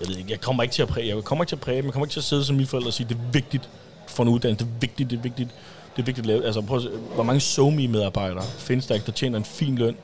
jeg 0.00 0.08
ved 0.08 0.16
ikke, 0.16 0.30
jeg 0.30 0.40
kommer 0.40 0.62
ikke 0.62 0.72
til 0.72 0.82
at 0.82 0.88
præge, 0.88 1.16
jeg 1.16 1.24
kommer 1.24 1.44
ikke 1.44 1.50
til 1.50 1.56
at 1.56 1.60
præge, 1.60 1.76
men 1.76 1.84
jeg 1.84 1.92
kommer 1.92 2.06
ikke 2.06 2.12
til 2.12 2.20
at 2.20 2.24
sidde 2.24 2.44
som 2.44 2.56
mine 2.56 2.68
forældre 2.68 2.88
og 2.88 2.92
sige, 2.92 3.08
det 3.08 3.14
er 3.14 3.30
vigtigt 3.32 3.68
for 4.12 4.22
en 4.22 4.28
uddannelse, 4.28 4.64
det 4.64 4.70
er 4.70 4.78
vigtigt, 4.80 5.10
det 5.10 5.18
er 5.18 5.22
vigtigt, 5.22 5.48
det 5.96 6.02
er 6.02 6.06
vigtigt 6.06 6.24
at 6.24 6.26
lave. 6.26 6.44
Altså 6.44 6.60
prøv 6.60 6.76
at 6.76 6.82
se, 6.82 6.88
hvor 7.14 7.22
mange 7.22 7.40
SoMe-medarbejdere 7.40 8.42
findes 8.58 8.86
der 8.86 8.94
ikke, 8.94 9.06
der 9.06 9.12
tjener 9.12 9.38
en 9.38 9.44
fin 9.44 9.76
løn? 9.78 9.94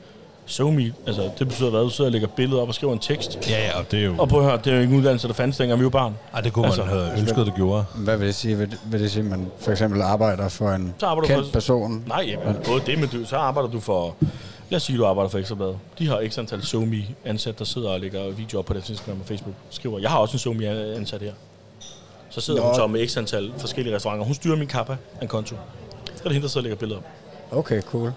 SoMe, 0.45 0.93
altså 1.07 1.29
det 1.39 1.47
betyder 1.47 1.69
hvad? 1.69 1.79
Du 1.81 1.89
sidder 1.89 2.07
og 2.07 2.11
lægger 2.11 2.27
billeder 2.27 2.61
op 2.61 2.67
og 2.67 2.75
skriver 2.75 2.93
en 2.93 2.99
tekst. 2.99 3.49
Ja, 3.49 3.65
ja, 3.65 3.79
og 3.79 3.91
det 3.91 3.99
er 3.99 4.03
jo... 4.05 4.15
Og 4.17 4.29
prøv 4.29 4.39
at 4.39 4.45
høre, 4.45 4.57
det 4.57 4.67
er 4.67 4.75
jo 4.75 4.81
ikke 4.81 4.91
en 4.93 4.99
uddannelse, 4.99 5.27
der 5.27 5.33
fandtes 5.33 5.57
dengang 5.57 5.79
vi 5.79 5.83
var 5.83 5.89
barn. 5.89 6.15
Ej, 6.33 6.41
det 6.41 6.53
kunne 6.53 6.65
Altså, 6.65 6.81
man 6.85 6.89
have 6.93 7.19
ønsket, 7.19 7.45
det 7.45 7.55
gjorde. 7.55 7.85
Hvad 7.95 8.17
vil 8.17 8.27
det 8.27 8.35
sige? 8.35 8.57
Vil 8.57 8.71
det, 8.71 8.79
vil 8.85 8.99
det 9.01 9.11
sige, 9.11 9.23
at 9.23 9.29
man 9.29 9.47
for 9.59 9.71
eksempel 9.71 10.01
arbejder 10.01 10.49
for 10.49 10.69
en 10.69 10.93
Så 10.99 11.05
arbejder 11.05 11.27
du 11.27 11.33
kendt 11.33 11.47
for- 11.47 11.53
person? 11.53 12.03
Nej, 12.07 12.25
jamen, 12.27 12.55
både 12.65 12.81
det, 12.85 12.99
men 12.99 13.09
du, 13.09 13.25
så 13.25 13.35
arbejder 13.35 13.69
du 13.69 13.79
for... 13.79 14.15
Lad 14.69 14.75
os 14.77 14.83
sige, 14.83 14.97
du 14.97 15.05
arbejder 15.05 15.29
for 15.29 15.37
Ekstrabladet. 15.37 15.77
De 15.99 16.07
har 16.07 16.19
ekstra 16.19 16.41
antal 16.41 16.63
SoMe 16.65 17.03
ansat, 17.25 17.59
der 17.59 17.65
sidder 17.65 17.89
og 17.89 17.99
lægger 17.99 18.29
videoer 18.31 18.63
på 18.63 18.73
deres 18.73 18.89
Instagram 18.89 19.19
og 19.21 19.25
Facebook. 19.27 19.55
Skriver, 19.69 19.99
jeg 19.99 20.09
har 20.09 20.17
også 20.17 20.33
en 20.35 20.39
SoMe 20.39 20.67
ansat 20.95 21.21
her. 21.21 21.31
Så 22.39 22.45
sidder 22.45 22.59
Nå. 22.61 22.65
hun 22.67 22.75
så 22.75 22.87
med 22.87 23.01
ekstra 23.01 23.21
antal 23.21 23.51
forskellige 23.57 23.95
restauranter. 23.95 24.25
Hun 24.25 24.35
styrer 24.35 24.55
min 24.55 24.67
kappa 24.67 24.95
en 25.21 25.27
konto. 25.27 25.55
Så 26.05 26.11
er 26.19 26.23
det 26.23 26.31
hende, 26.31 26.41
der 26.41 26.47
sidder 26.47 26.59
og 26.59 26.63
lægger 26.63 26.77
billeder 26.77 26.99
op. 27.51 27.57
Okay, 27.57 27.81
cool. 27.81 28.11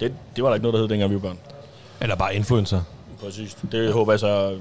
Det, 0.00 0.12
det 0.36 0.44
var 0.44 0.50
der 0.50 0.54
ikke 0.54 0.62
noget, 0.62 0.74
der 0.74 0.80
hed, 0.80 0.88
dengang 0.88 1.10
vi 1.10 1.14
var 1.14 1.20
børn. 1.20 1.38
Eller 2.00 2.16
bare 2.16 2.34
influencer. 2.34 2.82
Præcis. 3.24 3.56
Det 3.72 3.92
håber 3.92 4.12
jeg 4.12 4.20
så... 4.20 4.56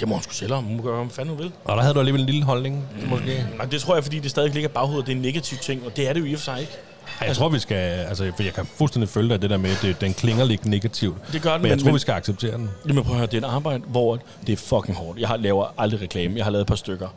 Det 0.00 0.08
må 0.08 0.14
hun 0.14 0.22
sgu 0.22 0.32
sælge 0.32 0.54
om. 0.54 0.64
Hun 0.64 0.76
må 0.76 0.82
gøre, 0.82 1.04
hvad 1.04 1.10
fanden 1.14 1.34
hun 1.34 1.42
vil. 1.44 1.52
Og 1.64 1.76
der 1.76 1.82
havde 1.82 1.94
du 1.94 1.98
alligevel 1.98 2.20
en 2.20 2.26
lille 2.26 2.44
holdning, 2.44 2.84
måske. 3.06 3.46
Nej, 3.56 3.66
det 3.66 3.80
tror 3.80 3.94
jeg, 3.94 4.04
fordi 4.04 4.18
det 4.18 4.30
stadig 4.30 4.52
ligger 4.54 4.68
baghovedet. 4.68 5.06
Det 5.06 5.12
er 5.12 5.16
en 5.16 5.22
negativ 5.22 5.58
ting, 5.58 5.86
og 5.86 5.96
det 5.96 6.08
er 6.08 6.12
det 6.12 6.20
jo 6.20 6.24
i 6.24 6.32
og 6.32 6.38
for 6.38 6.44
sig 6.44 6.60
ikke. 6.60 6.72
Ej, 7.20 7.26
jeg 7.26 7.36
tror, 7.36 7.48
vi 7.48 7.58
skal... 7.58 7.74
Altså, 7.76 8.32
for 8.36 8.42
jeg 8.42 8.52
kan 8.54 8.66
fuldstændig 8.66 9.08
følge 9.08 9.28
dig 9.28 9.42
det 9.42 9.50
der 9.50 9.56
med, 9.56 9.70
at 9.70 9.78
det, 9.82 10.00
den 10.00 10.14
klinger 10.14 10.44
lidt 10.44 10.66
negativt. 10.66 11.16
Det 11.32 11.42
gør 11.42 11.52
den, 11.52 11.62
Men 11.62 11.68
jeg 11.70 11.76
men- 11.76 11.84
tror, 11.84 11.92
vi 11.92 11.98
skal 11.98 12.12
acceptere 12.12 12.52
den. 12.52 12.70
Jamen 12.88 13.04
prøv 13.04 13.12
at 13.12 13.18
høre, 13.18 13.26
det 13.26 13.44
er 13.44 13.48
et 13.48 13.52
arbejde, 13.52 13.82
hvor 13.86 14.18
det 14.46 14.52
er 14.52 14.56
fucking 14.56 14.96
hårdt. 14.96 15.18
Jeg 15.20 15.28
har, 15.28 15.36
laver 15.36 15.74
aldrig 15.78 16.00
reklame. 16.00 16.36
Jeg 16.36 16.44
har 16.44 16.50
lavet 16.50 16.60
et 16.62 16.68
par 16.68 16.74
stykker. 16.74 17.08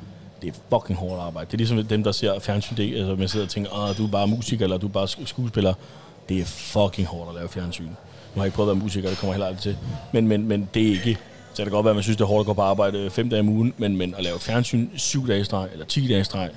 Det 0.41 0.49
er 0.49 0.77
fucking 0.77 0.99
hårdt 0.99 1.21
arbejde. 1.21 1.47
Det 1.47 1.53
er 1.53 1.57
ligesom 1.57 1.83
dem, 1.83 2.03
der 2.03 2.11
ser 2.11 2.39
fjernsyn. 2.39 2.75
Det, 2.77 2.95
altså, 2.95 3.15
man 3.15 3.27
sidder 3.27 3.45
og 3.45 3.49
tænker, 3.49 3.89
Åh, 3.89 3.97
du 3.97 4.05
er 4.05 4.11
bare 4.11 4.27
musiker, 4.27 4.65
eller 4.65 4.77
du 4.77 4.87
er 4.87 4.91
bare 4.91 5.07
skuespiller. 5.07 5.73
Det 6.29 6.41
er 6.41 6.45
fucking 6.45 7.07
hårdt 7.07 7.29
at 7.29 7.35
lave 7.35 7.49
fjernsyn. 7.49 7.83
Nu 7.85 7.91
har 8.35 8.41
jeg 8.41 8.45
ikke 8.45 8.55
prøvet 8.55 8.69
at 8.69 8.75
være 8.75 8.83
musiker, 8.83 9.09
det 9.09 9.17
kommer 9.17 9.33
jeg 9.33 9.35
heller 9.35 9.47
aldrig 9.47 9.61
til. 9.61 9.77
Men, 10.11 10.27
men, 10.27 10.47
men 10.47 10.69
det 10.73 10.87
er 10.87 10.91
ikke... 10.91 11.17
Så 11.53 11.57
kan 11.57 11.65
det 11.65 11.71
godt 11.71 11.85
være, 11.85 11.91
at 11.91 11.95
man 11.95 12.03
synes, 12.03 12.17
det 12.17 12.23
er 12.23 12.27
hårdt 12.27 12.39
at 12.39 12.45
gå 12.45 12.53
på 12.53 12.61
arbejde 12.61 12.99
øh, 12.99 13.09
fem 13.09 13.29
dage 13.29 13.39
om 13.39 13.49
ugen, 13.49 13.73
men, 13.77 13.97
men 13.97 14.15
at 14.17 14.23
lave 14.23 14.39
fjernsyn 14.39 14.87
syv 14.95 15.27
dage 15.27 15.41
i 15.41 15.43
streg, 15.43 15.69
eller 15.73 15.85
10 15.85 16.07
dage 16.07 16.21
i 16.21 16.23
streg, 16.23 16.49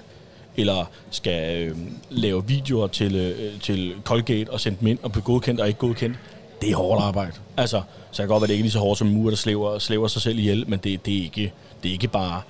eller 0.56 0.84
skal 1.10 1.62
øh, 1.62 1.76
lave 2.10 2.46
videoer 2.46 2.86
til, 2.86 3.14
øh, 3.16 3.60
til 3.60 3.94
Colgate 4.04 4.50
og 4.50 4.60
sende 4.60 4.78
dem 4.80 4.88
ind 4.88 4.98
og 5.02 5.12
blive 5.12 5.22
godkendt 5.22 5.60
og 5.60 5.68
ikke 5.68 5.78
godkendt, 5.78 6.16
det 6.60 6.70
er 6.70 6.76
hårdt 6.76 7.02
arbejde. 7.02 7.32
Altså, 7.56 7.82
så 8.10 8.16
kan 8.16 8.22
det 8.22 8.28
godt 8.28 8.40
være, 8.40 8.44
at 8.44 8.48
det 8.48 8.54
ikke 8.54 8.62
er 8.62 8.64
lige 8.64 8.72
så 8.72 8.78
hårdt 8.78 8.98
som 8.98 9.08
en 9.08 9.14
mur, 9.14 9.30
der 9.30 9.36
slæver, 9.36 9.78
slæver 9.78 10.08
sig 10.08 10.22
selv 10.22 10.38
ihjel, 10.38 10.64
men 10.68 10.78
det, 10.78 11.06
det, 11.06 11.18
er 11.18 11.22
ikke, 11.22 11.52
det 11.82 11.88
er 11.88 11.92
ikke 11.92 12.08
bare, 12.08 12.42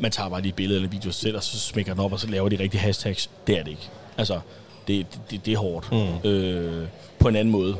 man 0.00 0.10
tager 0.10 0.28
bare 0.28 0.40
lige 0.40 0.48
et 0.48 0.54
billede 0.54 0.76
eller 0.76 0.88
en 0.88 0.92
video 0.92 1.12
selv, 1.12 1.36
og 1.36 1.42
så 1.42 1.58
smækker 1.58 1.92
den 1.94 2.04
op, 2.04 2.12
og 2.12 2.20
så 2.20 2.26
laver 2.26 2.48
de 2.48 2.58
rigtige 2.58 2.80
hashtags. 2.80 3.30
Det 3.46 3.58
er 3.58 3.62
det 3.62 3.70
ikke. 3.70 3.88
Altså, 4.18 4.40
det, 4.88 5.06
det, 5.30 5.46
det 5.46 5.54
er 5.54 5.58
hårdt. 5.58 5.92
Mm. 5.92 6.30
Øh, 6.30 6.86
på 7.18 7.28
en 7.28 7.36
anden 7.36 7.52
måde. 7.52 7.76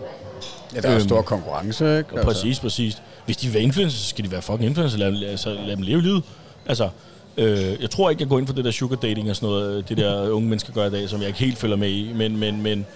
Ja, 0.75 0.81
der 0.81 0.89
er 0.89 0.95
Øhm, 0.95 1.05
stor 1.05 1.23
konkurrence, 1.23 1.99
ikke? 1.99 2.11
Ja, 2.17 2.25
præcis, 2.25 2.61
præcis. 2.61 3.03
Hvis 3.25 3.37
de 3.37 3.47
vil 3.47 3.55
være 3.55 3.63
influencer, 3.63 3.99
så 3.99 4.09
skal 4.09 4.25
de 4.25 4.31
være 4.31 4.43
fucking 4.43 4.65
influencer. 4.65 4.99
Lad, 4.99 5.11
lad, 5.11 5.37
så 5.37 5.51
lad 5.55 5.77
dem 5.77 5.83
leve 5.83 6.03
livet. 6.03 6.23
Altså, 6.67 6.89
øh, 7.37 7.81
jeg 7.81 7.91
tror 7.91 8.11
ikke, 8.11 8.23
jeg 8.23 8.29
går 8.29 8.39
ind 8.39 8.47
for 8.47 8.55
det 8.55 8.65
der 8.65 8.71
sugar 8.71 8.97
dating 8.97 9.31
og 9.31 9.37
sådan 9.37 9.49
noget, 9.49 9.79
øh, 9.79 9.89
det 9.89 9.97
der 9.97 10.31
unge 10.31 10.49
mennesker 10.49 10.73
gør 10.73 10.87
i 10.87 10.91
dag, 10.91 11.09
som 11.09 11.21
jeg 11.21 11.29
ikke 11.29 11.41
helt 11.41 11.59
følger 11.59 11.77
med 11.77 11.91
i. 11.91 12.13
Men, 12.13 12.37
men, 12.37 12.63
men, 12.63 12.87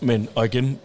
men 0.00 0.28
og 0.34 0.44
igen, 0.44 0.78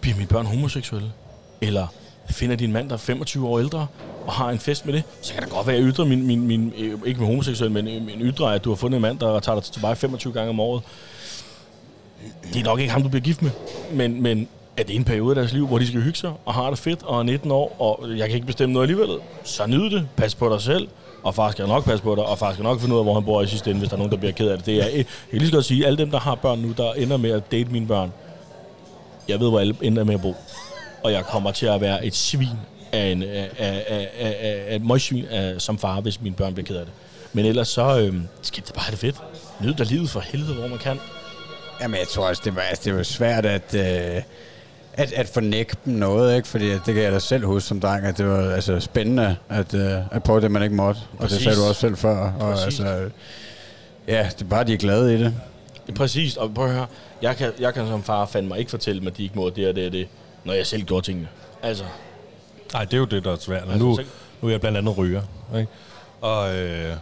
bliver 0.00 0.16
mine 0.16 0.28
børn 0.28 0.46
homoseksuelle? 0.46 1.12
Eller 1.60 1.86
finder 2.30 2.56
de 2.56 2.64
en 2.64 2.72
mand, 2.72 2.88
der 2.88 2.94
er 2.94 2.98
25 2.98 3.48
år 3.48 3.58
ældre, 3.58 3.86
og 4.26 4.32
har 4.32 4.50
en 4.50 4.58
fest 4.58 4.86
med 4.86 4.94
det, 4.94 5.02
så 5.20 5.34
kan 5.34 5.42
det 5.42 5.50
godt 5.50 5.66
være, 5.66 5.76
at 5.76 5.82
jeg 5.82 5.92
ytrer 5.92 6.04
min, 6.04 6.26
min, 6.26 6.46
min 6.46 6.72
øh, 6.78 6.98
ikke 7.06 7.20
med 7.20 7.28
homoseksuel, 7.28 7.70
men 7.70 7.88
øh, 7.88 8.06
min 8.06 8.20
ytrer, 8.20 8.46
at 8.46 8.64
du 8.64 8.68
har 8.68 8.76
fundet 8.76 8.96
en 8.96 9.02
mand, 9.02 9.18
der 9.18 9.40
tager 9.40 9.56
dig 9.56 9.64
til 9.64 9.74
Dubai 9.74 9.94
25 9.94 10.32
gange 10.32 10.48
om 10.50 10.60
året. 10.60 10.82
Det 12.52 12.60
er 12.60 12.64
nok 12.64 12.80
ikke 12.80 12.92
ham, 12.92 13.02
du 13.02 13.08
bliver 13.08 13.22
gift 13.22 13.42
med, 13.42 13.50
men, 13.92 14.22
men 14.22 14.48
er 14.76 14.82
det 14.82 14.96
en 14.96 15.04
periode 15.04 15.30
af 15.30 15.34
deres 15.34 15.52
liv, 15.52 15.66
hvor 15.66 15.78
de 15.78 15.86
skal 15.86 16.00
hygge 16.00 16.18
sig, 16.18 16.32
og 16.44 16.54
har 16.54 16.70
det 16.70 16.78
fedt, 16.78 17.02
og 17.02 17.18
er 17.18 17.22
19 17.22 17.50
år, 17.50 17.76
og 17.78 18.18
jeg 18.18 18.26
kan 18.26 18.34
ikke 18.34 18.46
bestemme 18.46 18.72
noget 18.72 18.84
alligevel, 18.84 19.18
så 19.44 19.66
nyd 19.66 19.90
det, 19.90 20.08
pas 20.16 20.34
på 20.34 20.48
dig 20.48 20.60
selv, 20.60 20.88
og 21.22 21.34
far 21.34 21.50
skal 21.50 21.66
nok 21.66 21.84
passe 21.84 22.04
på 22.04 22.14
dig, 22.14 22.24
og 22.24 22.38
far 22.38 22.52
skal 22.52 22.62
nok 22.62 22.80
finde 22.80 22.94
ud 22.94 22.98
af, 22.98 23.04
hvor 23.04 23.14
han 23.14 23.24
bor 23.24 23.42
i 23.42 23.46
sidste 23.46 23.70
ende, 23.70 23.78
hvis 23.78 23.88
der 23.88 23.96
er 23.96 23.98
nogen, 23.98 24.12
der 24.12 24.18
bliver 24.18 24.32
ked 24.32 24.48
af 24.48 24.56
det. 24.56 24.66
det 24.66 24.74
er, 24.74 24.96
jeg 24.96 25.04
kan 25.30 25.38
lige 25.38 25.46
så 25.46 25.52
godt 25.52 25.64
sige, 25.64 25.86
alle 25.86 25.98
dem, 25.98 26.10
der 26.10 26.20
har 26.20 26.34
børn 26.34 26.58
nu, 26.58 26.72
der 26.76 26.92
ender 26.92 27.16
med 27.16 27.30
at 27.30 27.52
date 27.52 27.70
mine 27.70 27.86
børn, 27.86 28.12
jeg 29.28 29.40
ved, 29.40 29.48
hvor 29.48 29.60
alle 29.60 29.76
ender 29.82 30.04
med 30.04 30.14
at 30.14 30.22
bo. 30.22 30.34
Og 31.02 31.12
jeg 31.12 31.24
kommer 31.24 31.50
til 31.50 31.66
at 31.66 31.80
være 31.80 32.06
et 32.06 32.14
svin 32.14 32.48
af 32.96 33.06
en, 33.06 33.22
af, 33.22 33.50
af, 33.58 33.84
af, 34.18 34.36
af, 34.68 34.76
et 34.76 34.84
møgsvin 34.84 35.26
af, 35.30 35.60
som 35.60 35.78
far, 35.78 36.00
hvis 36.00 36.20
mine 36.20 36.34
børn 36.34 36.54
bliver 36.54 36.66
ked 36.66 36.76
af 36.76 36.84
det. 36.84 36.94
Men 37.32 37.44
ellers 37.44 37.68
så 37.68 38.00
øhm, 38.00 38.28
skal 38.42 38.62
det 38.66 38.74
bare 38.74 38.84
have 38.84 38.90
det 38.90 38.98
fedt. 38.98 39.16
Nyd 39.60 39.74
dig 39.74 39.86
livet 39.86 40.10
for 40.10 40.20
helvede, 40.20 40.54
hvor 40.54 40.68
man 40.68 40.78
kan. 40.78 41.00
Jamen, 41.80 42.00
jeg 42.00 42.08
tror 42.08 42.28
også, 42.28 42.42
det 42.44 42.56
var, 42.56 42.62
altså, 42.62 42.82
det 42.84 42.96
var 42.96 43.02
svært 43.02 43.46
at, 43.46 43.74
øh, 43.74 44.22
at, 44.92 45.12
at 45.12 45.28
fornægte 45.28 45.76
dem 45.84 45.94
noget, 45.94 46.36
ikke? 46.36 46.48
Fordi 46.48 46.70
det 46.70 46.84
kan 46.84 46.96
jeg 46.96 47.12
da 47.12 47.18
selv 47.18 47.46
huske 47.46 47.68
som 47.68 47.80
dreng, 47.80 48.06
at 48.06 48.18
det 48.18 48.26
var 48.26 48.50
altså, 48.50 48.80
spændende 48.80 49.36
at, 49.48 49.74
uh, 49.74 50.16
at 50.16 50.22
prøve 50.22 50.40
det, 50.40 50.50
man 50.50 50.62
ikke 50.62 50.74
måtte. 50.74 51.00
Og 51.12 51.18
Præcis. 51.18 51.36
det 51.36 51.44
sagde 51.44 51.58
du 51.58 51.68
også 51.68 51.80
selv 51.80 51.96
før. 51.96 52.32
Og, 52.32 52.54
Præcis. 52.54 52.80
altså, 52.80 53.10
ja, 54.08 54.28
det 54.32 54.42
er 54.42 54.48
bare, 54.48 54.64
de 54.64 54.72
er 54.72 54.76
glade 54.76 55.14
i 55.14 55.18
det. 55.18 55.34
Præcis, 55.94 56.36
og 56.36 56.54
prøv 56.54 56.66
at 56.66 56.72
høre, 56.72 56.86
jeg 57.22 57.36
kan, 57.36 57.52
jeg 57.60 57.74
kan 57.74 57.86
som 57.86 58.02
far 58.02 58.26
fandme 58.26 58.58
ikke 58.58 58.70
fortælle 58.70 59.00
mig, 59.00 59.10
at 59.10 59.16
de 59.16 59.22
ikke 59.22 59.36
må 59.36 59.50
det 59.50 59.68
og 59.68 59.76
det 59.76 59.86
og 59.86 59.92
det, 59.92 60.08
når 60.44 60.52
jeg 60.54 60.66
selv 60.66 60.82
gjorde 60.82 61.06
tingene. 61.06 61.28
Altså, 61.62 61.84
Nej, 62.72 62.84
det 62.84 62.94
er 62.94 62.98
jo 62.98 63.04
det, 63.04 63.24
der 63.24 63.32
er 63.32 63.36
svært. 63.36 63.62
Altså, 63.62 63.78
nu, 63.78 63.98
nu 64.42 64.48
er 64.48 64.52
jeg 64.52 64.60
blandt 64.60 64.78
andet 64.78 64.98
ryger. 64.98 65.22
Ikke? 65.56 65.68
Og 66.20 66.56
øh, 66.56 66.96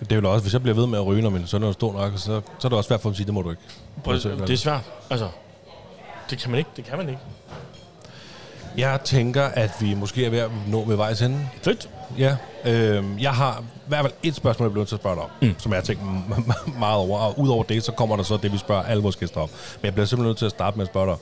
det 0.00 0.12
er 0.12 0.20
jo 0.20 0.32
også, 0.32 0.42
hvis 0.42 0.52
jeg 0.52 0.62
bliver 0.62 0.74
ved 0.74 0.86
med 0.86 0.98
at 0.98 1.06
ryge, 1.06 1.22
når 1.22 1.30
min 1.30 1.46
søn 1.46 1.62
er 1.62 1.72
stor 1.72 1.92
nok, 1.92 2.12
så, 2.16 2.40
så 2.58 2.68
er 2.68 2.68
det 2.68 2.72
også 2.72 2.88
svært 2.88 3.00
for 3.00 3.08
ham 3.08 3.12
at 3.12 3.16
sige, 3.16 3.26
det 3.26 3.34
må 3.34 3.42
du 3.42 3.50
ikke. 3.50 3.62
prøv, 4.04 4.14
det 4.14 4.50
er 4.50 4.56
svært. 4.56 4.80
Altså, 5.10 5.28
det 6.30 6.38
kan 6.38 6.50
man 6.50 6.58
ikke, 6.58 6.70
det 6.76 6.84
kan 6.84 6.98
man 6.98 7.08
ikke. 7.08 7.20
Jeg 8.76 9.00
tænker, 9.04 9.42
at 9.44 9.70
vi 9.80 9.94
måske 9.94 10.26
er 10.26 10.30
ved 10.30 10.38
at 10.38 10.50
nå 10.66 10.84
ved 10.84 10.96
vejs 10.96 11.22
ende. 11.22 11.48
Fedt. 11.62 11.88
Ja, 12.18 12.36
øh, 12.64 13.04
jeg 13.22 13.32
har 13.32 13.60
i 13.60 13.88
hvert 13.88 14.00
fald 14.00 14.12
et 14.22 14.34
spørgsmål, 14.34 14.66
jeg 14.66 14.72
bliver 14.72 14.80
nødt 14.80 14.88
til 14.88 14.96
at 14.96 15.00
spørge 15.00 15.16
dig 15.16 15.24
om, 15.24 15.30
mm. 15.42 15.54
som 15.58 15.72
jeg 15.72 15.76
har 15.78 15.84
tænkt 15.84 16.02
meget 16.78 16.96
over. 16.96 17.18
Og 17.18 17.38
udover 17.38 17.62
det, 17.62 17.84
så 17.84 17.92
kommer 17.92 18.16
der 18.16 18.22
så 18.22 18.36
det, 18.36 18.52
vi 18.52 18.58
spørger 18.58 18.82
alle 18.82 19.02
vores 19.02 19.16
gæster 19.16 19.40
om. 19.40 19.48
Men 19.80 19.84
jeg 19.84 19.94
bliver 19.94 20.06
simpelthen 20.06 20.28
nødt 20.28 20.38
til 20.38 20.44
at 20.46 20.50
starte 20.50 20.76
med 20.76 20.82
at 20.82 20.88
spørge 20.88 21.06
dig, 21.06 21.16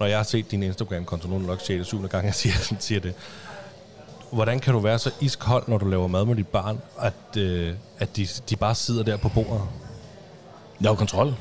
når 0.00 0.06
jeg 0.06 0.16
har 0.18 0.24
set 0.24 0.50
din 0.50 0.62
Instagram-konto, 0.62 1.28
nu 1.28 1.38
nok 1.38 1.60
6. 1.60 1.86
7. 1.86 2.06
gang, 2.08 2.26
jeg 2.26 2.34
siger, 2.34 2.54
siger 2.78 3.00
det. 3.00 3.14
Hvordan 4.30 4.60
kan 4.60 4.72
du 4.72 4.78
være 4.78 4.98
så 4.98 5.10
iskold, 5.20 5.64
når 5.66 5.78
du 5.78 5.84
laver 5.88 6.06
mad 6.06 6.24
med 6.24 6.36
dit 6.36 6.46
barn, 6.48 6.80
at, 7.00 7.36
øh, 7.36 7.74
at 7.98 8.16
de, 8.16 8.26
de 8.50 8.56
bare 8.56 8.74
sidder 8.74 9.02
der 9.02 9.16
på 9.16 9.28
bordet? 9.28 9.60
Jeg 10.80 10.90
har 10.90 10.94
kontrol. 10.94 11.34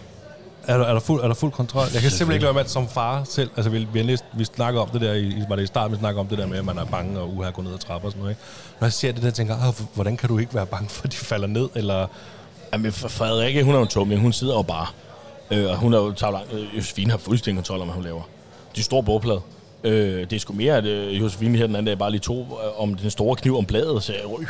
Er 0.67 0.77
der, 0.77 0.85
er, 0.85 0.93
der 0.93 0.99
fuld, 0.99 1.23
er 1.23 1.27
der 1.27 1.33
fuld 1.35 1.51
kontrol? 1.51 1.85
Jeg 1.93 2.01
kan 2.01 2.11
simpelthen 2.11 2.31
ikke 2.33 2.43
lade 2.43 2.53
med, 2.53 2.61
at 2.61 2.69
som 2.69 2.87
far 2.87 3.23
selv, 3.23 3.49
altså 3.55 3.69
vi, 3.69 3.87
vi, 3.93 4.01
læst, 4.01 4.23
vi 4.33 4.45
snakker 4.45 4.81
om 4.81 4.89
det 4.89 5.01
der, 5.01 5.13
i, 5.13 5.43
var 5.49 5.55
det 5.55 5.63
i 5.63 5.67
starten, 5.67 5.91
vi 5.95 5.99
snakker 5.99 6.21
om 6.21 6.27
det 6.27 6.37
der 6.37 6.47
med, 6.47 6.57
at 6.57 6.65
man 6.65 6.77
er 6.77 6.85
bange 6.85 7.19
og 7.19 7.35
uha, 7.37 7.49
gå 7.49 7.61
ned 7.61 7.73
ad 7.73 7.77
trapper 7.79 8.05
og 8.07 8.11
sådan 8.11 8.19
noget, 8.21 8.31
ikke? 8.31 8.41
Når 8.79 8.85
jeg 8.85 8.93
ser 8.93 9.11
det 9.11 9.23
der, 9.23 9.31
tænker 9.31 9.55
jeg, 9.57 9.67
"Ah, 9.67 9.73
hvordan 9.93 10.17
kan 10.17 10.29
du 10.29 10.37
ikke 10.37 10.53
være 10.55 10.65
bange 10.65 10.89
for, 10.89 11.03
at 11.03 11.11
de 11.11 11.17
falder 11.17 11.47
ned, 11.47 11.69
eller... 11.75 12.07
Jamen, 12.73 12.91
Frederikke, 12.91 13.63
hun 13.63 13.73
er 13.73 13.77
jo 13.77 13.83
en 13.83 13.89
tumling. 13.89 14.21
Hun 14.21 14.33
sidder 14.33 14.53
jo 14.55 14.61
bare. 14.61 14.87
Øh, 15.51 15.69
og 15.69 15.77
hun 15.77 15.93
er 15.93 15.97
jo 15.97 16.11
tager 16.11 16.31
lang. 16.31 16.45
Øh, 16.53 16.77
Josefine 16.77 17.11
har 17.11 17.17
fuldstændig 17.17 17.57
kontrol 17.63 17.81
om, 17.81 17.87
hvad 17.87 17.95
hun 17.95 18.03
laver. 18.03 18.21
De 18.75 18.83
store 18.83 19.03
bordplade. 19.03 19.41
Øh, 19.83 20.19
det 20.29 20.33
er 20.33 20.39
sgu 20.39 20.53
mere, 20.53 20.77
at 20.77 20.85
øh, 20.85 21.19
Josefine 21.19 21.57
her 21.57 21.67
den 21.67 21.75
anden 21.75 21.85
dag 21.85 21.97
bare 21.97 22.11
lige 22.11 22.21
tog 22.21 22.61
øh, 22.63 22.81
om 22.81 22.95
den 22.95 23.09
store 23.09 23.35
kniv 23.35 23.57
om 23.57 23.65
bladet, 23.65 24.03
så 24.03 24.13
jeg, 24.13 24.21
øh, 24.39 24.47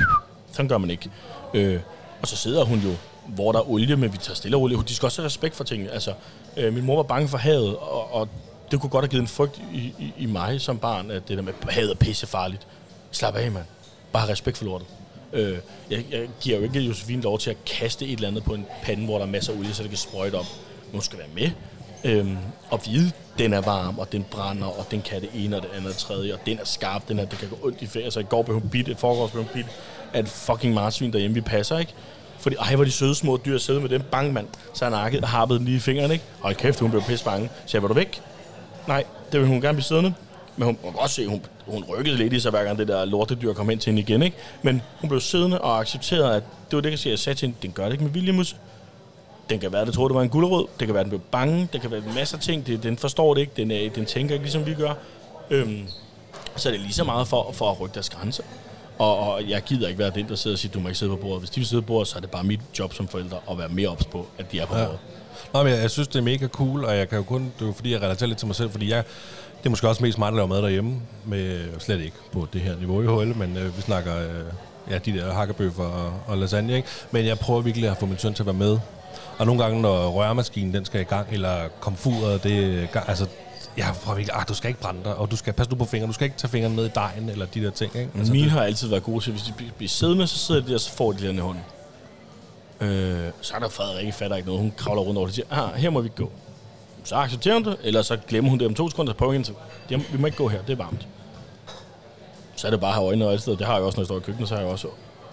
sådan 0.52 0.70
gør 0.70 0.78
man 0.78 0.90
ikke. 0.90 1.10
Øh, 1.54 1.80
og 2.22 2.28
så 2.28 2.36
sidder 2.36 2.66
hun 2.66 2.80
jo, 2.80 2.92
hvor 3.28 3.52
der 3.52 3.60
er 3.60 3.70
olie, 3.70 3.96
men 3.96 4.14
vi 4.14 4.18
tager 4.18 4.36
stille 4.36 4.58
og 4.58 4.62
roligt. 4.62 4.90
De 4.90 4.96
skal 4.96 5.06
også 5.06 5.22
have 5.22 5.26
respekt 5.26 5.56
for 5.56 5.64
tingene. 5.64 5.92
Altså, 5.92 6.14
øh, 6.58 6.74
min 6.74 6.86
mor 6.86 6.96
var 6.96 7.04
bange 7.04 7.28
for 7.28 7.38
havet, 7.38 7.78
og, 7.78 8.14
og 8.14 8.30
det 8.72 8.82
kunne 8.82 8.90
godt 8.90 9.04
have 9.06 9.10
givet 9.10 9.22
en 9.22 9.28
frygt 9.28 9.62
i, 9.74 9.78
i, 9.78 10.14
i 10.18 10.26
mig 10.26 10.62
som 10.62 10.78
barn, 10.78 11.12
at 11.12 11.28
det 11.28 11.38
der 11.38 11.44
med 11.44 11.54
havet 11.70 11.92
er 11.92 11.96
pissefarligt. 11.96 12.68
Slap 13.12 13.36
af, 13.36 13.52
mand. 13.52 13.66
Bare 14.12 14.22
have 14.22 14.32
respekt 14.32 14.58
for 14.58 14.66
lortet. 14.66 14.88
Øh, 15.34 15.58
jeg, 15.92 16.06
jeg 16.12 16.28
giver 16.42 16.58
jo 16.58 16.64
ikke 16.64 16.80
Josefine 16.80 17.22
lov 17.22 17.40
til 17.40 17.50
at 17.50 17.58
kaste 17.66 18.06
et 18.06 18.12
eller 18.12 18.28
andet 18.28 18.44
på 18.44 18.54
en 18.54 18.66
pande, 18.84 19.06
hvor 19.06 19.18
der 19.18 19.26
er 19.26 19.30
masser 19.30 19.54
af 19.54 19.58
olie, 19.58 19.74
så 19.74 19.84
det 19.84 19.90
kan 19.90 19.98
sprøjte 19.98 20.36
op. 20.36 20.46
Men 20.86 20.92
hun 20.92 21.02
skal 21.02 21.20
være 21.20 21.28
med. 21.36 21.52
Øhm, 22.06 22.38
og 22.70 22.82
vide, 22.86 23.12
den 23.38 23.54
er 23.54 23.62
varm, 23.62 24.00
og 24.00 24.12
den 24.12 24.26
brænder, 24.32 24.68
og 24.68 24.92
den 24.92 25.02
kan 25.02 25.22
det 25.22 25.30
ene 25.34 25.56
og 25.56 25.62
det 25.62 25.70
andet 25.70 25.86
og 25.86 25.92
det 25.92 25.98
tredje, 25.98 26.34
og 26.34 26.40
den 26.46 26.60
er 26.60 26.66
skarp, 26.66 27.08
den 27.08 27.20
her, 27.20 27.26
det 27.26 27.40
kan 27.40 27.50
gå 27.50 27.60
ondt 27.64 27.82
i 27.82 27.88
ferie. 27.88 28.04
Altså 28.04 28.20
i 28.20 28.24
går 28.24 28.44
blev 28.44 28.60
hun 28.60 28.70
bidt, 28.70 28.90
et 28.90 28.98
foregårs 28.98 29.32
blev 29.32 29.44
hun 29.44 29.52
bidt 29.54 29.68
af 30.14 30.20
et 30.20 30.28
fucking 30.28 30.74
marsvin 30.74 31.14
derhjemme, 31.14 31.36
vi 31.36 31.42
passer, 31.42 31.78
ikke? 31.78 31.94
Fordi, 32.40 32.56
ej, 32.56 32.76
hvor 32.76 32.84
de 32.84 32.92
søde 32.92 33.16
små 33.16 33.40
dyr 33.46 33.58
sidde 33.58 33.82
med 33.82 33.90
den 33.90 34.02
bang, 34.12 34.34
mand. 34.34 34.48
Så 34.74 34.86
han 34.86 34.92
nakket 34.92 35.22
og 35.22 35.30
harpede 35.30 35.66
lige 35.66 35.78
i 35.78 35.80
fingeren, 35.80 36.12
ikke? 36.12 36.24
Og 36.42 36.56
kæft, 36.56 36.80
hun 36.80 36.90
blev 36.90 37.02
pisse 37.02 37.26
bange. 37.26 37.50
Så 37.66 37.78
jeg, 37.78 37.82
var 37.82 37.88
du 37.88 37.94
væk? 37.94 38.22
Nej, 38.88 39.04
det 39.32 39.40
vil 39.40 39.48
hun 39.48 39.62
gerne 39.62 39.74
blive 39.74 39.84
siddende. 39.84 40.14
Men 40.58 40.66
hun, 40.66 40.78
hun 40.84 40.92
kan 40.92 41.02
også 41.02 41.16
se, 41.16 41.28
hun, 41.28 41.42
hun 41.68 41.84
rykkede 41.84 42.18
lidt 42.18 42.34
i 42.34 42.40
sig, 42.40 42.52
hver 42.52 42.64
gang 42.64 42.78
det 42.78 42.88
der 42.88 43.06
lortedyr 43.06 43.54
kom 43.54 43.70
hen 43.70 43.80
til 43.80 43.90
hende 43.90 44.02
igen. 44.02 44.24
Ikke? 44.24 44.38
Men 44.62 44.82
hun 45.00 45.10
blev 45.10 45.22
siddende 45.22 45.62
og 45.62 45.80
accepterede, 45.80 46.36
at 46.36 46.44
det 46.70 46.76
var 46.76 46.82
det, 46.82 46.90
jeg 46.90 47.00
siger. 47.00 47.12
Jeg 47.12 47.20
sagde 47.20 47.40
til 47.40 47.46
hende, 47.48 47.58
den 47.62 47.72
gør 47.72 47.86
det 47.86 47.92
ikke 47.92 48.04
med 48.04 48.12
vilje. 48.12 48.46
Den 49.50 49.60
kan 49.60 49.74
være, 49.74 49.86
det 49.86 49.94
troede, 49.94 50.10
det 50.10 50.16
var 50.16 50.22
en 50.24 50.30
gulerod. 50.30 50.68
Det 50.80 50.88
kan 50.88 50.94
være, 50.96 51.04
den 51.04 51.10
blev 51.10 51.22
bange. 51.32 51.70
Det 51.74 51.82
kan 51.82 51.92
være 51.92 52.00
en 52.08 52.16
masse 52.16 52.38
ting. 52.38 52.68
Det, 52.68 52.84
den 52.84 52.98
forstår 52.98 53.34
det 53.34 53.42
ikke. 53.42 53.54
Den, 53.58 53.72
er, 53.72 53.90
den 53.90 54.06
tænker 54.06 54.34
ikke, 54.34 54.44
ligesom 54.46 54.66
vi 54.66 54.74
gør. 54.74 54.94
Øhm, 55.50 55.88
så 56.56 56.70
er 56.70 56.74
det 56.74 56.82
lige 56.82 56.94
så 56.94 57.04
meget 57.04 57.28
for, 57.28 57.52
for 57.54 57.72
at 57.72 57.80
rykke 57.82 57.94
deres 57.94 58.10
grænser. 58.10 58.44
Og, 58.98 59.20
og 59.20 59.50
jeg 59.50 59.62
gider 59.62 59.88
ikke 59.88 60.00
være 60.00 60.10
den, 60.16 60.28
der 60.30 60.36
sidder 60.36 60.56
og 60.56 60.60
siger, 60.60 60.72
du 60.72 60.80
må 60.80 60.88
ikke 60.88 61.00
sidde 61.00 61.12
på 61.12 61.16
bordet. 61.18 61.40
Hvis 61.40 61.50
de 61.50 61.60
vil 61.60 61.68
sidde 61.68 61.82
på 61.82 61.86
bordet, 61.88 62.08
så 62.08 62.18
er 62.18 62.22
det 62.22 62.32
bare 62.32 62.44
mit 62.44 62.60
job 62.80 62.94
som 62.94 63.08
forældre 63.08 63.38
at 63.52 63.58
være 63.58 63.70
mere 63.70 63.88
ops 63.90 64.06
på, 64.06 64.28
at 64.38 64.52
de 64.52 64.60
er 64.60 64.66
på 64.66 64.76
Ja. 64.78 64.84
bordet. 64.84 65.00
Nå, 65.54 65.64
men 65.64 65.74
jeg, 65.74 65.82
jeg 65.82 65.92
synes, 65.92 66.08
det 66.08 66.16
er 66.20 66.24
mega 66.24 66.48
cool, 66.48 66.86
og 66.86 66.98
jeg 66.98 67.10
kan 67.10 67.18
jo 67.18 67.24
kun, 67.24 67.42
det 67.60 67.62
er 67.62 67.66
jo 67.68 67.74
fordi, 67.74 67.92
jeg 67.92 68.02
relaterer 68.02 68.28
lidt 68.28 68.38
til 68.40 68.48
mig 68.48 68.56
selv, 68.56 68.70
fordi 68.72 68.90
jeg, 68.90 69.04
det 69.60 69.66
er 69.66 69.70
måske 69.70 69.88
også 69.90 70.04
mest 70.04 70.18
mig, 70.18 70.32
der 70.32 70.36
laver 70.36 70.48
mad 70.48 70.62
derhjemme, 70.62 70.96
med, 71.26 71.66
slet 71.80 72.02
ikke 72.02 72.16
på 72.32 72.48
det 72.54 72.62
her 72.62 72.76
niveau 72.80 73.02
i 73.22 73.26
HL, 73.26 73.38
men 73.38 73.58
øh, 73.58 73.78
vi 73.78 73.82
snakker, 73.82 74.18
øh, 74.18 74.30
ja, 74.92 74.98
de 74.98 75.14
der 75.14 75.34
hakkebøffer 75.34 75.84
og, 75.84 76.14
og 76.28 76.38
lasagne, 76.38 76.76
ikke? 76.76 76.88
Men 77.12 77.26
jeg 77.26 77.40
prøver 77.40 77.62
virkelig 77.62 77.90
at 77.90 77.98
få 77.98 78.06
min 78.06 78.18
søn 78.18 78.34
til 78.34 78.44
at 78.44 78.48
være 78.48 78.54
med. 78.56 78.80
Og 79.40 79.46
nogle 79.46 79.64
gange, 79.64 79.82
når 79.82 80.10
rørmaskinen 80.10 80.74
den 80.74 80.86
skal 80.86 81.02
i 81.02 81.04
gang, 81.04 81.28
eller 81.32 81.68
komfuret, 81.80 82.44
det 82.44 82.88
altså, 83.08 83.28
jeg 83.78 83.86
prøver 84.04 84.16
virkelig, 84.16 84.36
ah, 84.40 84.46
du 84.48 84.54
skal 84.54 84.68
ikke 84.70 84.80
brænde 84.82 85.04
dig, 85.04 85.16
og 85.16 85.32
du 85.32 85.36
skal 85.36 85.54
passe 85.54 85.72
nu 85.72 85.78
på 85.78 85.86
fingrene, 85.86 86.08
du 86.10 86.14
skal 86.14 86.26
ikke 86.26 86.38
tage 86.38 86.50
fingrene 86.52 86.76
med 86.76 86.86
i 86.86 86.90
dejen, 86.96 87.30
eller 87.30 87.46
de 87.46 87.64
der 87.64 87.70
ting, 87.72 87.96
ikke? 87.96 88.12
Altså, 88.18 88.34
Mine 88.34 88.50
har 88.50 88.62
altid 88.64 88.88
været 88.88 89.04
gode 89.04 89.24
til, 89.24 89.32
hvis 89.32 89.44
de 89.44 89.54
bliver- 89.58 89.90
siddende, 89.90 90.28
så 90.28 90.38
sidder 90.38 90.62
de 90.62 90.72
der, 90.72 90.78
så 90.78 90.92
får 90.92 91.12
de 91.12 91.28
den 91.28 91.36
i 91.36 91.40
hånden. 91.40 91.64
Øh, 92.82 93.30
så 93.42 93.54
er 93.56 93.60
der 93.60 93.70
Frederikke, 93.70 94.12
fatter 94.12 94.36
ikke 94.38 94.48
noget. 94.48 94.62
Hun 94.62 94.74
kravler 94.78 95.02
rundt 95.02 95.18
over 95.18 95.28
det 95.28 95.32
og 95.32 95.48
siger, 95.50 95.64
ah, 95.74 95.74
her 95.76 95.90
må 95.90 96.02
vi 96.02 96.06
ikke 96.06 96.16
gå. 96.16 96.32
Så 97.04 97.16
accepterer 97.16 97.54
hun 97.54 97.66
det, 97.66 97.78
eller 97.84 98.02
så 98.02 98.18
glemmer 98.28 98.50
hun 98.50 98.60
det 98.60 98.68
om 98.68 98.74
to 98.76 98.90
sekunder, 98.90 99.14
så 99.14 99.18
prøver 99.18 99.44
så 99.44 99.54
"Jamen, 99.92 100.06
vi 100.12 100.18
må 100.18 100.26
ikke 100.26 100.38
gå 100.38 100.48
her, 100.48 100.62
det 100.62 100.74
er 100.74 100.78
varmt. 100.84 101.08
Så 102.56 102.68
er 102.68 102.72
det 102.72 102.80
bare 102.80 102.90
at 102.90 102.96
have 102.96 103.08
øjnene 103.08 103.26
og 103.26 103.32
alt 103.32 103.42
sted. 103.42 103.58
Det 103.58 103.66
har 103.68 103.74
jeg 103.76 103.84
også, 103.84 103.98
når 103.98 104.02
jeg 104.02 104.08
står 104.08 104.18
i 104.18 104.20
køkkenet, 104.20 104.50
så 104.50 104.56
har 104.56 104.62
jeg 104.62 104.72
også 104.72 104.88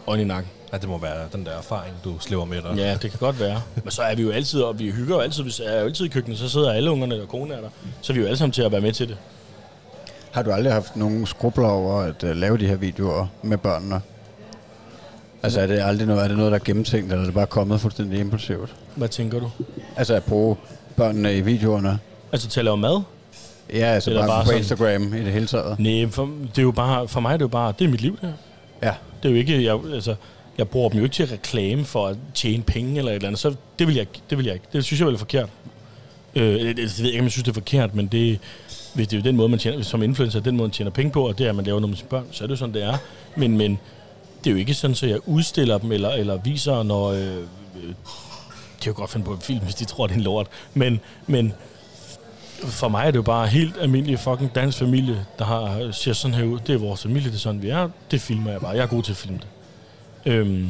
øjne 0.07 0.23
i 0.23 0.27
nakken. 0.27 0.51
Ja, 0.73 0.77
det 0.79 0.89
må 0.89 0.99
være 0.99 1.29
den 1.33 1.45
der 1.47 1.51
erfaring, 1.59 1.95
du 2.05 2.19
slæver 2.21 2.45
med 2.45 2.63
dig. 2.63 2.77
Ja, 2.77 2.93
det 3.03 3.11
kan 3.11 3.19
godt 3.21 3.41
være. 3.41 3.63
Men 3.85 3.91
så 3.91 4.03
er 4.03 4.15
vi 4.15 4.23
jo 4.23 4.31
altid, 4.31 4.61
og 4.63 4.79
vi 4.79 4.91
hygger 4.91 5.15
jo 5.15 5.21
altid, 5.21 5.43
hvis 5.43 5.61
jeg 5.61 5.67
er 5.77 5.81
jo 5.81 5.87
altid 5.87 6.05
i 6.05 6.09
køkkenet, 6.09 6.39
så 6.39 6.49
sidder 6.49 6.73
alle 6.73 6.91
ungerne 6.91 7.23
og 7.23 7.29
kone 7.29 7.55
er 7.55 7.61
der. 7.61 7.69
Så 8.01 8.13
er 8.13 8.15
vi 8.15 8.21
jo 8.21 8.27
alle 8.27 8.37
sammen 8.39 8.53
til 8.53 8.63
at 8.63 8.73
være 8.73 8.81
med 8.81 8.93
til 8.93 9.09
det. 9.09 9.17
Har 10.31 10.43
du 10.43 10.51
aldrig 10.51 10.73
haft 10.73 10.97
nogen 10.97 11.27
skrubler 11.27 11.69
over 11.69 12.01
at 12.01 12.23
uh, 12.25 12.31
lave 12.31 12.59
de 12.59 12.67
her 12.67 12.77
videoer 12.77 13.27
med 13.43 13.59
børnene? 13.59 14.01
Altså 15.43 15.61
er 15.61 15.67
det 15.67 15.81
aldrig 15.83 16.07
noget, 16.07 16.25
er 16.25 16.29
det 16.29 16.37
noget, 16.37 16.53
der 16.53 16.59
er 16.59 16.63
gennemtænkt, 16.65 17.07
eller 17.13 17.21
er 17.23 17.25
det 17.27 17.35
bare 17.35 17.47
kommet 17.47 17.81
fuldstændig 17.81 18.21
impulsivt? 18.21 18.75
Hvad 18.97 19.09
tænker 19.09 19.41
du? 19.41 19.51
Altså 19.97 20.15
at 20.15 20.25
bruge 20.25 20.57
børnene 20.97 21.37
i 21.37 21.41
videoerne? 21.41 21.99
Altså 22.33 22.49
til 22.49 22.61
at 22.61 22.65
lave 22.65 22.77
mad? 22.77 23.03
Ja, 23.73 23.77
altså 23.87 24.11
Eller 24.11 24.23
bare, 24.23 24.29
bare 24.29 24.43
på 24.45 24.47
sådan- 24.47 24.59
Instagram 24.59 25.15
i 25.15 25.19
det 25.25 25.33
hele 25.33 25.47
taget. 25.47 25.79
Nej, 25.79 26.07
for, 26.11 26.25
det 26.25 26.59
er 26.59 26.63
jo 26.63 26.71
bare, 26.71 27.09
for 27.09 27.21
mig 27.21 27.33
er 27.33 27.37
det 27.37 27.43
jo 27.43 27.49
bare, 27.49 27.73
det 27.79 27.85
er 27.85 27.89
mit 27.89 28.01
liv, 28.01 28.13
det 28.21 28.29
her. 28.29 28.89
Ja. 28.89 28.95
Det 29.23 29.29
er 29.29 29.33
jo 29.33 29.37
ikke, 29.39 29.65
jeg, 29.65 29.79
altså, 29.95 30.15
jeg 30.59 30.69
bruger 30.69 30.89
dem 30.89 30.99
jo 30.99 31.05
ikke 31.05 31.15
til 31.15 31.23
at 31.23 31.33
reklame 31.33 31.85
for 31.85 32.07
at 32.07 32.17
tjene 32.35 32.63
penge 32.63 32.99
eller 32.99 33.11
et 33.11 33.15
eller 33.15 33.29
andet, 33.29 33.41
så 33.41 33.55
det 33.79 33.87
vil 33.87 33.95
jeg, 33.95 34.07
det 34.31 34.39
vil 34.39 34.47
jeg 34.47 34.55
ikke. 34.55 34.67
Det 34.73 34.85
synes 34.85 35.01
jeg 35.01 35.07
vel 35.07 35.15
er 35.15 35.19
forkert. 35.19 35.49
Øh, 36.35 36.45
det, 36.45 36.61
det, 36.61 36.77
det, 36.77 36.99
ved 36.99 37.05
jeg 37.05 37.07
ikke, 37.07 37.19
om 37.19 37.25
jeg 37.25 37.33
synes, 37.33 37.45
det 37.45 37.51
er 37.51 37.55
forkert, 37.55 37.95
men 37.95 38.07
det, 38.07 38.39
hvis 38.95 39.09
det 39.09 39.17
er 39.17 39.21
jo 39.21 39.25
den 39.25 39.37
måde, 39.37 39.49
man 39.49 39.59
tjener, 39.59 39.83
som 39.83 40.03
influencer, 40.03 40.41
den 40.41 40.57
måde, 40.57 40.69
man 40.69 40.73
tjener 40.73 40.91
penge 40.91 41.13
på, 41.13 41.29
og 41.29 41.39
det 41.39 41.47
er, 41.47 41.51
at 41.51 41.57
man 41.57 41.65
laver 41.65 41.81
noget 41.81 41.91
med 41.91 41.97
sine 41.97 42.09
børn, 42.09 42.27
så 42.31 42.45
er 42.45 42.47
det 42.47 42.51
jo 42.51 42.57
sådan, 42.57 42.75
det 42.75 42.83
er. 42.83 42.97
Men, 43.37 43.59
men 43.59 43.79
det 44.45 44.51
er 44.51 44.55
jo 44.55 44.57
ikke 44.57 44.75
sådan, 44.75 44.97
at 45.03 45.11
jeg 45.11 45.29
udstiller 45.29 45.79
dem, 45.79 45.93
eller, 45.93 46.11
eller 46.11 46.37
viser, 46.45 46.83
når... 46.83 47.09
Øh, 47.09 47.37
øh, 47.37 47.95
de 48.83 48.85
kan 48.85 48.93
jo 48.93 48.97
godt 48.97 49.11
finde 49.11 49.27
på 49.27 49.33
en 49.33 49.41
film, 49.41 49.61
hvis 49.61 49.75
de 49.75 49.85
tror, 49.85 50.07
det 50.07 50.15
er 50.15 50.19
en 50.19 50.25
lort. 50.25 50.47
Men, 50.75 51.01
men 51.27 51.53
for 52.65 52.89
mig 52.89 53.07
er 53.07 53.11
det 53.11 53.17
jo 53.17 53.23
bare 53.23 53.47
helt 53.47 53.75
almindelig 53.81 54.19
fucking 54.19 54.55
dansk 54.55 54.79
familie, 54.79 55.27
der 55.39 55.45
har, 55.45 55.91
ser 55.93 56.13
sådan 56.13 56.35
her 56.35 56.45
ud. 56.45 56.59
Det 56.59 56.75
er 56.75 56.79
vores 56.79 57.03
familie, 57.03 57.29
det 57.29 57.35
er 57.35 57.41
sådan, 57.41 57.63
vi 57.63 57.69
er. 57.69 57.89
Det 58.11 58.21
filmer 58.21 58.51
jeg 58.51 58.61
bare. 58.61 58.71
Jeg 58.71 58.83
er 58.83 58.87
god 58.87 59.03
til 59.03 59.13
at 59.13 59.17
filme 59.17 59.39
det. 59.39 59.47
Øhm, 60.27 60.69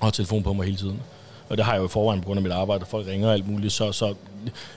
og 0.00 0.06
har 0.06 0.10
telefon 0.10 0.42
på 0.42 0.52
mig 0.52 0.64
hele 0.64 0.76
tiden. 0.76 1.00
Og 1.48 1.56
det 1.56 1.64
har 1.64 1.72
jeg 1.72 1.80
jo 1.80 1.86
i 1.86 1.88
forvejen 1.88 2.20
på 2.20 2.26
grund 2.26 2.38
af 2.38 2.42
mit 2.42 2.52
arbejde, 2.52 2.82
og 2.82 2.88
folk 2.88 3.06
ringer 3.06 3.28
og 3.28 3.34
alt 3.34 3.48
muligt. 3.48 3.72
Så, 3.72 3.92
så 3.92 4.14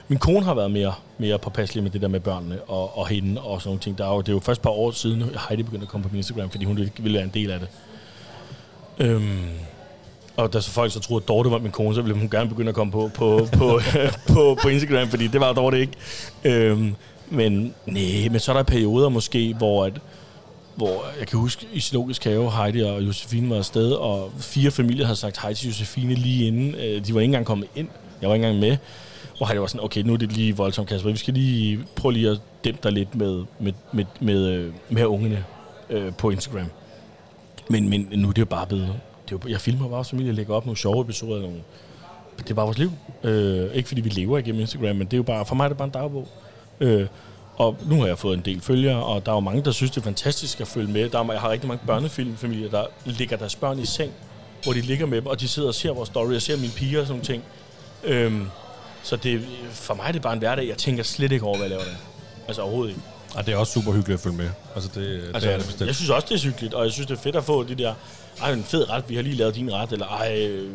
min 0.08 0.18
kone 0.18 0.44
har 0.44 0.54
været 0.54 0.70
mere, 0.70 0.94
mere 1.18 1.38
påpasselig 1.38 1.82
med 1.82 1.90
det 1.90 2.02
der 2.02 2.08
med 2.08 2.20
børnene 2.20 2.60
og, 2.62 2.98
og 2.98 3.08
hende 3.08 3.40
og 3.40 3.60
sådan 3.60 3.68
nogle 3.68 3.80
ting. 3.80 3.98
Der 3.98 4.04
er 4.04 4.14
jo, 4.14 4.20
det 4.20 4.28
er 4.28 4.32
jo 4.32 4.40
først 4.40 4.58
et 4.58 4.62
par 4.62 4.70
år 4.70 4.90
siden, 4.90 5.24
Heidi 5.48 5.62
begyndte 5.62 5.84
at 5.84 5.88
komme 5.88 6.04
på 6.04 6.08
min 6.12 6.16
Instagram, 6.16 6.50
fordi 6.50 6.64
hun 6.64 6.76
ville 6.76 7.14
være 7.14 7.24
en 7.24 7.30
del 7.34 7.50
af 7.50 7.60
det. 7.60 7.68
Øhm, 8.98 9.48
og 10.36 10.52
da 10.52 10.60
så 10.60 10.70
folk 10.70 10.92
så 10.92 11.00
troede, 11.00 11.22
at 11.22 11.28
Dorte 11.28 11.50
var 11.50 11.58
min 11.58 11.72
kone, 11.72 11.94
så 11.94 12.02
ville 12.02 12.18
hun 12.18 12.30
gerne 12.30 12.48
begynde 12.48 12.68
at 12.68 12.74
komme 12.74 12.92
på, 12.92 13.10
på, 13.14 13.48
på, 13.52 13.80
på, 14.32 14.58
på 14.62 14.68
Instagram, 14.68 15.08
fordi 15.08 15.26
det 15.26 15.40
var 15.40 15.52
Dorte 15.52 15.80
ikke. 15.80 15.92
Øhm, 16.44 16.94
men 17.30 17.74
nej, 17.86 18.28
men 18.30 18.40
så 18.40 18.52
er 18.52 18.56
der 18.56 18.62
perioder 18.62 19.08
måske, 19.08 19.54
hvor, 19.54 19.84
at, 19.84 19.92
hvor 20.78 21.04
jeg 21.18 21.26
kan 21.26 21.38
huske, 21.38 21.66
i 21.72 21.80
Zoologisk 21.80 22.24
Have, 22.24 22.50
Heidi 22.52 22.80
og 22.80 23.02
Josefine 23.06 23.50
var 23.50 23.56
afsted, 23.56 23.92
og 23.92 24.32
fire 24.38 24.70
familier 24.70 25.04
havde 25.06 25.16
sagt 25.16 25.42
hej 25.42 25.54
til 25.54 25.68
Josefine 25.68 26.14
lige 26.14 26.46
inden. 26.46 26.74
Øh, 26.74 27.06
De 27.06 27.14
var 27.14 27.20
ikke 27.20 27.24
engang 27.24 27.46
kommet 27.46 27.68
ind. 27.76 27.88
Jeg 28.20 28.28
var 28.28 28.34
ikke 28.34 28.46
engang 28.46 28.70
med. 28.70 28.76
Hvor 29.36 29.46
Heidi 29.46 29.60
var 29.60 29.66
sådan, 29.66 29.84
okay, 29.84 30.02
nu 30.02 30.12
er 30.12 30.16
det 30.16 30.32
lige 30.32 30.56
voldsomt, 30.56 30.88
Kasper. 30.88 31.10
Vi 31.10 31.16
skal 31.16 31.34
lige 31.34 31.80
prøve 31.96 32.12
lige 32.12 32.30
at 32.30 32.40
dæmpe 32.64 32.80
dig 32.82 32.92
lidt 32.92 33.14
med, 33.14 33.44
med, 33.60 33.72
med, 33.92 34.04
med, 34.20 34.46
øh, 34.46 34.72
med 34.88 35.04
ungerne 35.04 35.44
øh, 35.90 36.12
på 36.12 36.30
Instagram. 36.30 36.66
Men, 37.70 37.88
men 37.88 38.08
nu 38.12 38.28
er 38.28 38.32
det 38.32 38.40
jo 38.40 38.46
bare 38.46 38.66
blevet... 38.66 38.86
Det 39.28 39.34
er 39.34 39.38
jo, 39.44 39.50
jeg 39.50 39.60
filmer 39.60 39.80
bare 39.80 39.90
vores 39.90 40.10
familie, 40.10 40.32
lægger 40.32 40.54
op 40.54 40.66
nogle 40.66 40.76
sjove 40.78 41.00
episoder. 41.00 41.40
Nogle, 41.40 41.58
det 42.38 42.50
er 42.50 42.54
bare 42.54 42.66
vores 42.66 42.78
liv. 42.78 42.90
Øh, 43.24 43.74
ikke 43.74 43.88
fordi 43.88 44.00
vi 44.00 44.08
lever 44.08 44.38
igennem 44.38 44.60
Instagram, 44.60 44.96
men 44.96 45.06
det 45.06 45.12
er 45.12 45.16
jo 45.16 45.22
bare, 45.22 45.46
for 45.46 45.54
mig 45.54 45.64
er 45.64 45.68
det 45.68 45.76
bare 45.76 45.86
en 45.86 45.92
dagbog. 45.92 46.28
Øh, 46.80 47.06
og 47.58 47.76
nu 47.86 48.00
har 48.00 48.06
jeg 48.06 48.18
fået 48.18 48.36
en 48.36 48.44
del 48.44 48.60
følgere, 48.60 49.04
og 49.04 49.26
der 49.26 49.32
er 49.32 49.36
jo 49.36 49.40
mange, 49.40 49.62
der 49.64 49.70
synes, 49.70 49.90
det 49.90 50.00
er 50.00 50.04
fantastisk 50.04 50.60
at 50.60 50.68
følge 50.68 50.92
med. 50.92 51.08
Der 51.08 51.18
er, 51.18 51.32
jeg 51.32 51.40
har 51.40 51.50
rigtig 51.50 51.68
mange 51.68 51.86
børnefilmfamilier, 51.86 52.70
der 52.70 52.84
ligger 53.04 53.36
deres 53.36 53.56
børn 53.56 53.78
i 53.78 53.86
seng, 53.86 54.12
hvor 54.64 54.72
de 54.72 54.80
ligger 54.80 55.06
med 55.06 55.16
dem, 55.20 55.26
og 55.26 55.40
de 55.40 55.48
sidder 55.48 55.68
og 55.68 55.74
ser 55.74 55.92
vores 55.92 56.06
story, 56.08 56.34
og 56.34 56.42
ser 56.42 56.56
mine 56.56 56.72
piger 56.76 57.00
og 57.00 57.06
sådan 57.06 57.12
nogle 57.12 57.24
ting. 57.24 57.42
Øhm, 58.04 58.48
så 59.02 59.16
det, 59.16 59.40
for 59.72 59.94
mig 59.94 60.04
er 60.08 60.12
det 60.12 60.22
bare 60.22 60.32
en 60.32 60.38
hverdag. 60.38 60.68
Jeg 60.68 60.76
tænker 60.78 61.02
slet 61.02 61.32
ikke 61.32 61.44
over, 61.44 61.56
hvad 61.56 61.68
jeg 61.68 61.70
laver 61.70 61.84
der. 61.84 61.96
Altså 62.48 62.62
overhovedet 62.62 62.90
ikke. 62.90 63.02
Og 63.34 63.46
det 63.46 63.54
er 63.54 63.58
også 63.58 63.72
super 63.72 63.92
hyggeligt 63.92 64.18
at 64.18 64.22
følge 64.22 64.36
med. 64.36 64.50
Altså, 64.74 64.90
det, 64.94 65.06
altså, 65.06 65.30
Altså, 65.34 65.48
det 65.48 65.54
er 65.54 65.58
det 65.58 65.66
bestemt. 65.66 65.86
jeg 65.86 65.94
synes 65.94 66.10
også, 66.10 66.26
det 66.30 66.34
er 66.34 66.44
hyggeligt, 66.44 66.74
og 66.74 66.84
jeg 66.84 66.92
synes, 66.92 67.06
det 67.06 67.16
er 67.18 67.20
fedt 67.20 67.36
at 67.36 67.44
få 67.44 67.62
de 67.64 67.74
der, 67.74 67.94
ej, 68.42 68.52
en 68.52 68.64
fed 68.64 68.90
ret, 68.90 69.04
vi 69.08 69.14
har 69.14 69.22
lige 69.22 69.36
lavet 69.36 69.54
din 69.54 69.72
ret, 69.72 69.92
eller 69.92 70.06
ej, 70.06 70.46
øh, 70.46 70.70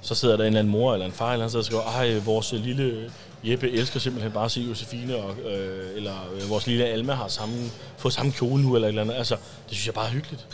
så 0.00 0.14
sidder 0.14 0.36
der 0.36 0.44
en 0.44 0.46
eller 0.46 0.58
anden 0.58 0.72
mor 0.72 0.92
eller 0.92 1.06
en 1.06 1.12
far, 1.12 1.32
eller 1.32 1.44
andet, 1.44 1.56
der 1.56 1.62
skriver, 1.62 1.82
ej, 1.82 2.18
vores 2.18 2.52
lille 2.52 3.10
Jeppe 3.44 3.70
elsker 3.70 4.00
simpelthen 4.00 4.32
bare 4.32 4.44
at 4.44 4.50
se 4.50 4.60
Josefine, 4.60 5.16
og, 5.16 5.30
øh, 5.30 5.96
eller 5.96 6.14
øh, 6.34 6.50
vores 6.50 6.66
lille 6.66 6.84
Alma 6.84 7.12
har 7.12 7.28
samme, 7.28 7.54
fået 7.96 8.14
samme 8.14 8.32
kjole 8.32 8.62
nu, 8.62 8.74
eller 8.74 8.88
et 8.88 8.90
eller 8.90 9.02
andet. 9.02 9.14
Altså, 9.14 9.34
det 9.34 9.76
synes 9.76 9.86
jeg 9.86 9.94
bare 9.94 10.06
er 10.06 10.10
hyggeligt. 10.10 10.46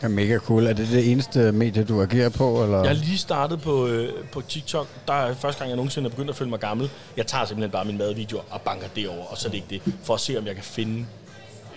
Er 0.00 0.08
mega 0.08 0.38
cool. 0.38 0.66
Er 0.66 0.72
det 0.72 0.88
det 0.92 1.12
eneste 1.12 1.52
medie, 1.52 1.84
du 1.84 2.02
agerer 2.02 2.28
på? 2.28 2.64
Eller? 2.64 2.78
Jeg 2.78 2.88
har 2.88 2.94
lige 2.94 3.18
startet 3.18 3.60
på, 3.60 3.86
øh, 3.86 4.12
på 4.32 4.40
TikTok. 4.40 4.86
Der 5.06 5.12
er 5.12 5.34
første 5.34 5.58
gang, 5.58 5.68
jeg 5.68 5.76
nogensinde 5.76 6.06
er 6.06 6.10
begyndt 6.10 6.30
at 6.30 6.36
føle 6.36 6.50
mig 6.50 6.58
gammel. 6.58 6.90
Jeg 7.16 7.26
tager 7.26 7.44
simpelthen 7.44 7.70
bare 7.70 7.84
min 7.84 7.98
madvideo 7.98 8.40
og 8.50 8.60
banker 8.60 8.86
det 8.96 9.08
over, 9.08 9.24
og 9.24 9.38
så 9.38 9.48
er 9.48 9.50
det 9.50 9.56
ikke 9.56 9.84
det. 9.86 9.94
For 10.02 10.14
at 10.14 10.20
se, 10.20 10.38
om 10.38 10.46
jeg 10.46 10.54
kan 10.54 10.64
finde 10.64 11.06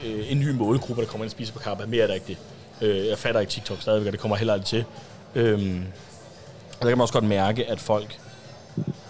øh, 0.06 0.32
en 0.32 0.40
ny 0.40 0.50
målgruppe, 0.50 1.02
der 1.02 1.08
kommer 1.08 1.26
ind 1.26 1.30
og 1.30 1.32
spiser 1.32 1.54
på 1.54 1.60
Kappa. 1.60 1.86
Mere 1.86 2.04
er 2.04 2.08
der 2.08 2.14
ikke 2.14 2.28
det. 2.28 2.38
Øh, 2.82 3.08
jeg 3.08 3.18
fatter 3.18 3.42
ikke 3.42 3.52
TikTok 3.52 3.82
stadigvæk, 3.82 4.08
og 4.08 4.12
det 4.12 4.20
kommer 4.20 4.38
heller 4.38 4.54
aldrig 4.54 4.68
til. 4.68 4.86
Øhm, 5.36 5.86
der 6.82 6.88
kan 6.88 6.98
man 6.98 7.02
også 7.02 7.14
godt 7.14 7.24
mærke, 7.24 7.70
at 7.70 7.80
folk 7.80 8.20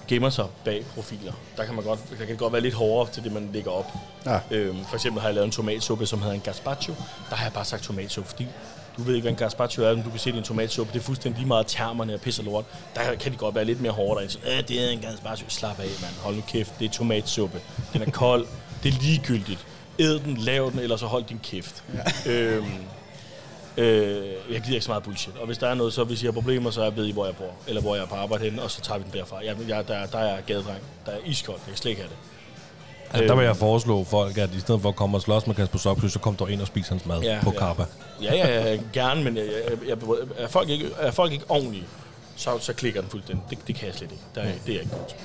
gemmer 0.08 0.30
sig 0.30 0.46
bag 0.66 0.86
profiler. 0.96 1.34
Der 1.58 1.66
kan, 1.66 1.76
man 1.76 1.84
godt, 1.84 2.00
der 2.10 2.16
kan 2.16 2.28
det 2.28 2.38
godt 2.38 2.54
være 2.54 2.62
lidt 2.62 2.74
hårdere 2.74 3.14
til 3.14 3.24
det, 3.24 3.32
man 3.32 3.50
lægger 3.54 3.72
op. 3.72 3.92
Ja. 4.26 4.40
Øhm, 4.52 4.86
for 4.86 4.96
eksempel 4.96 5.22
har 5.22 5.28
jeg 5.28 5.36
lavet 5.36 5.46
en 5.46 5.52
tomatsuppe, 5.52 6.06
som 6.06 6.20
hedder 6.20 6.34
en 6.34 6.42
gazpacho. 6.42 6.94
Der 7.30 7.36
har 7.36 7.46
jeg 7.46 7.54
bare 7.54 7.66
sagt 7.66 7.84
tomatsuppe, 7.84 8.30
fordi 8.30 8.48
du 8.98 9.04
ved 9.04 9.16
ikke, 9.16 9.24
hvad 9.24 9.32
en 9.32 9.38
gazpacho 9.38 9.84
er, 9.84 9.96
men 9.96 10.04
du 10.04 10.10
kan 10.10 10.20
se 10.20 10.30
det 10.30 10.36
i 10.36 10.38
en 10.38 10.44
tomatsuppe. 10.44 10.94
Det 10.94 11.00
er 11.00 11.04
fuldstændig 11.04 11.40
lige 11.40 11.48
meget 11.48 11.68
termerne 11.68 12.14
og 12.14 12.22
pis 12.22 12.40
og 12.40 12.46
lort. 12.46 12.66
Der 12.96 13.16
kan 13.16 13.32
de 13.32 13.38
godt 13.38 13.56
være 13.56 13.66
lidt 13.66 13.82
mere 13.82 13.92
hårde 13.92 14.16
derinde. 14.16 14.34
Sådan, 14.34 14.58
øh, 14.58 14.68
det 14.68 14.86
er 14.86 14.90
en 14.90 15.00
gazpacho. 15.00 15.46
Slap 15.50 15.80
af, 15.80 15.86
mand. 16.02 16.14
Hold 16.24 16.36
nu 16.36 16.42
kæft. 16.48 16.80
Det 16.80 16.86
er 16.86 16.92
tomatsuppe. 16.92 17.62
Den 17.94 18.02
er 18.02 18.12
kold. 18.12 18.48
Det 18.84 18.94
er 18.94 19.02
ligegyldigt. 19.02 19.66
Æd 20.00 20.20
den, 20.20 20.38
lav 20.38 20.72
den, 20.72 20.80
eller 20.80 20.98
så 20.98 21.06
hold 21.06 21.24
din 21.24 21.40
kæft. 21.44 21.84
Ja. 22.26 22.32
Øhm, 22.32 22.66
øh, 23.78 24.28
jeg 24.52 24.62
gider 24.62 24.74
ikke 24.74 24.82
så 24.86 24.92
meget 24.92 25.04
bullshit. 25.04 25.34
Og 25.40 25.46
hvis 25.46 25.58
der 25.58 25.68
er 25.68 25.74
noget, 25.74 25.94
så 25.94 26.04
hvis 26.04 26.22
I 26.24 26.26
har 26.26 26.32
problemer, 26.32 26.72
så 26.72 26.90
ved 26.90 27.06
I, 27.06 27.12
hvor 27.12 27.26
jeg 27.26 27.36
bor. 27.36 27.52
Eller 27.68 27.82
hvor 27.82 27.96
jeg 27.96 28.02
er 28.04 28.08
på 28.08 28.16
arbejde 28.16 28.44
henne, 28.44 28.62
og 28.62 28.72
så 28.72 28.82
tager 28.82 28.98
vi 28.98 29.04
den 29.12 29.20
derfra. 29.20 29.38
Jeg, 29.46 29.56
jeg, 29.68 29.88
der, 29.88 30.06
der 30.06 30.18
er 30.20 30.42
gadedreng. 30.42 30.80
Der 31.06 31.12
er 31.12 31.18
iskoldt. 31.26 31.60
Jeg 31.60 31.68
kan 31.68 31.78
slet 31.78 31.90
ikke 31.92 32.02
have 32.02 32.10
det. 32.10 32.18
Altså, 33.14 33.28
der 33.28 33.36
vil 33.36 33.46
jeg 33.46 33.58
foreslå 33.58 34.04
folk, 34.04 34.38
at 34.38 34.50
i 34.54 34.60
stedet 34.60 34.82
for 34.82 34.90
at 34.90 34.96
komme 34.96 35.18
og 35.18 35.22
slås 35.22 35.48
med 35.48 35.56
Kasper 35.56 35.78
Sopkløs, 35.80 36.14
så 36.14 36.20
kom 36.20 36.36
der 36.36 36.48
ind 36.48 36.62
og 36.62 36.68
spis 36.68 36.88
hans 36.88 37.06
mad 37.06 37.22
Ja, 37.22 37.40
på 37.44 37.52
ja. 37.54 37.60
Kappa. 37.68 37.86
Ja, 38.22 38.36
ja, 38.36 38.70
ja, 38.72 38.80
gerne, 38.94 39.24
men 39.24 39.38
jeg, 39.38 39.46
jeg, 39.70 39.88
jeg, 39.88 39.98
er, 40.38 40.48
folk 40.48 40.70
ikke, 40.70 40.90
er 41.00 41.12
folk 41.12 41.32
ikke 41.32 41.46
ordentlige, 41.50 41.84
så, 42.36 42.60
så 42.60 42.74
klikker 42.74 43.02
den 43.02 43.10
fuldstændig. 43.10 43.44
Det, 43.50 43.58
det 43.68 43.76
kan 43.76 43.88
jeg 43.88 43.96
slet 43.96 44.12
ikke. 44.12 44.24
Der, 44.36 44.42
er- 44.42 44.46
det 44.46 44.70
er 44.70 44.74
jeg 44.74 44.82
ikke 44.82 44.96
god 44.96 45.06
til. 45.10 45.18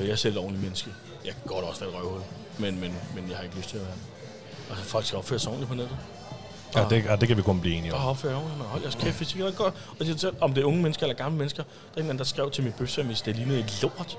Øh, 0.00 0.06
Jeg 0.06 0.12
er 0.12 0.16
selv 0.16 0.32
et 0.34 0.38
ordentligt 0.38 0.62
menneske. 0.62 0.90
Jeg 1.24 1.32
kan 1.32 1.42
godt 1.46 1.64
også 1.64 1.80
være 1.80 1.90
et 1.90 1.96
røvhul, 1.96 2.20
men, 2.58 2.80
men, 2.80 2.94
men 3.14 3.28
jeg 3.28 3.36
har 3.36 3.44
ikke 3.44 3.56
lyst 3.56 3.68
til 3.68 3.76
at 3.76 3.82
være 3.82 3.92
det. 3.94 4.02
Altså, 4.70 4.84
folk 4.84 5.06
skal 5.06 5.18
opføre 5.18 5.38
sig 5.38 5.48
ordentligt 5.48 5.68
på 5.68 5.74
nettet. 5.76 5.96
Ja, 6.74 6.86
det, 6.90 7.04
ja, 7.04 7.16
det 7.16 7.28
kan 7.28 7.36
vi 7.36 7.42
kun 7.42 7.60
blive 7.60 7.74
enige 7.76 7.94
om. 7.94 8.00
jer 8.00 8.06
ordentligt, 8.06 8.58
man. 8.58 8.66
Hold 8.66 8.82
jeres 8.82 8.94
kæft, 8.94 9.16
hvis 9.16 9.34
I 9.34 9.36
kan 9.38 9.52
godt. 9.52 9.74
Og 10.00 10.06
det, 10.06 10.30
om 10.40 10.54
det 10.54 10.60
er 10.62 10.64
unge 10.66 10.82
mennesker 10.82 11.02
eller 11.06 11.16
gamle 11.16 11.38
mennesker, 11.38 11.62
der 11.62 11.68
er 11.70 11.74
en, 11.92 11.98
eller 11.98 12.04
anden, 12.08 12.18
der 12.18 12.24
skrev 12.24 12.50
til 12.50 12.64
min 12.64 12.72
bøfse, 12.72 13.02
hvis 13.02 13.20
det 13.20 13.36
lignede 13.36 13.60
et 13.60 13.78
lort. 13.82 14.18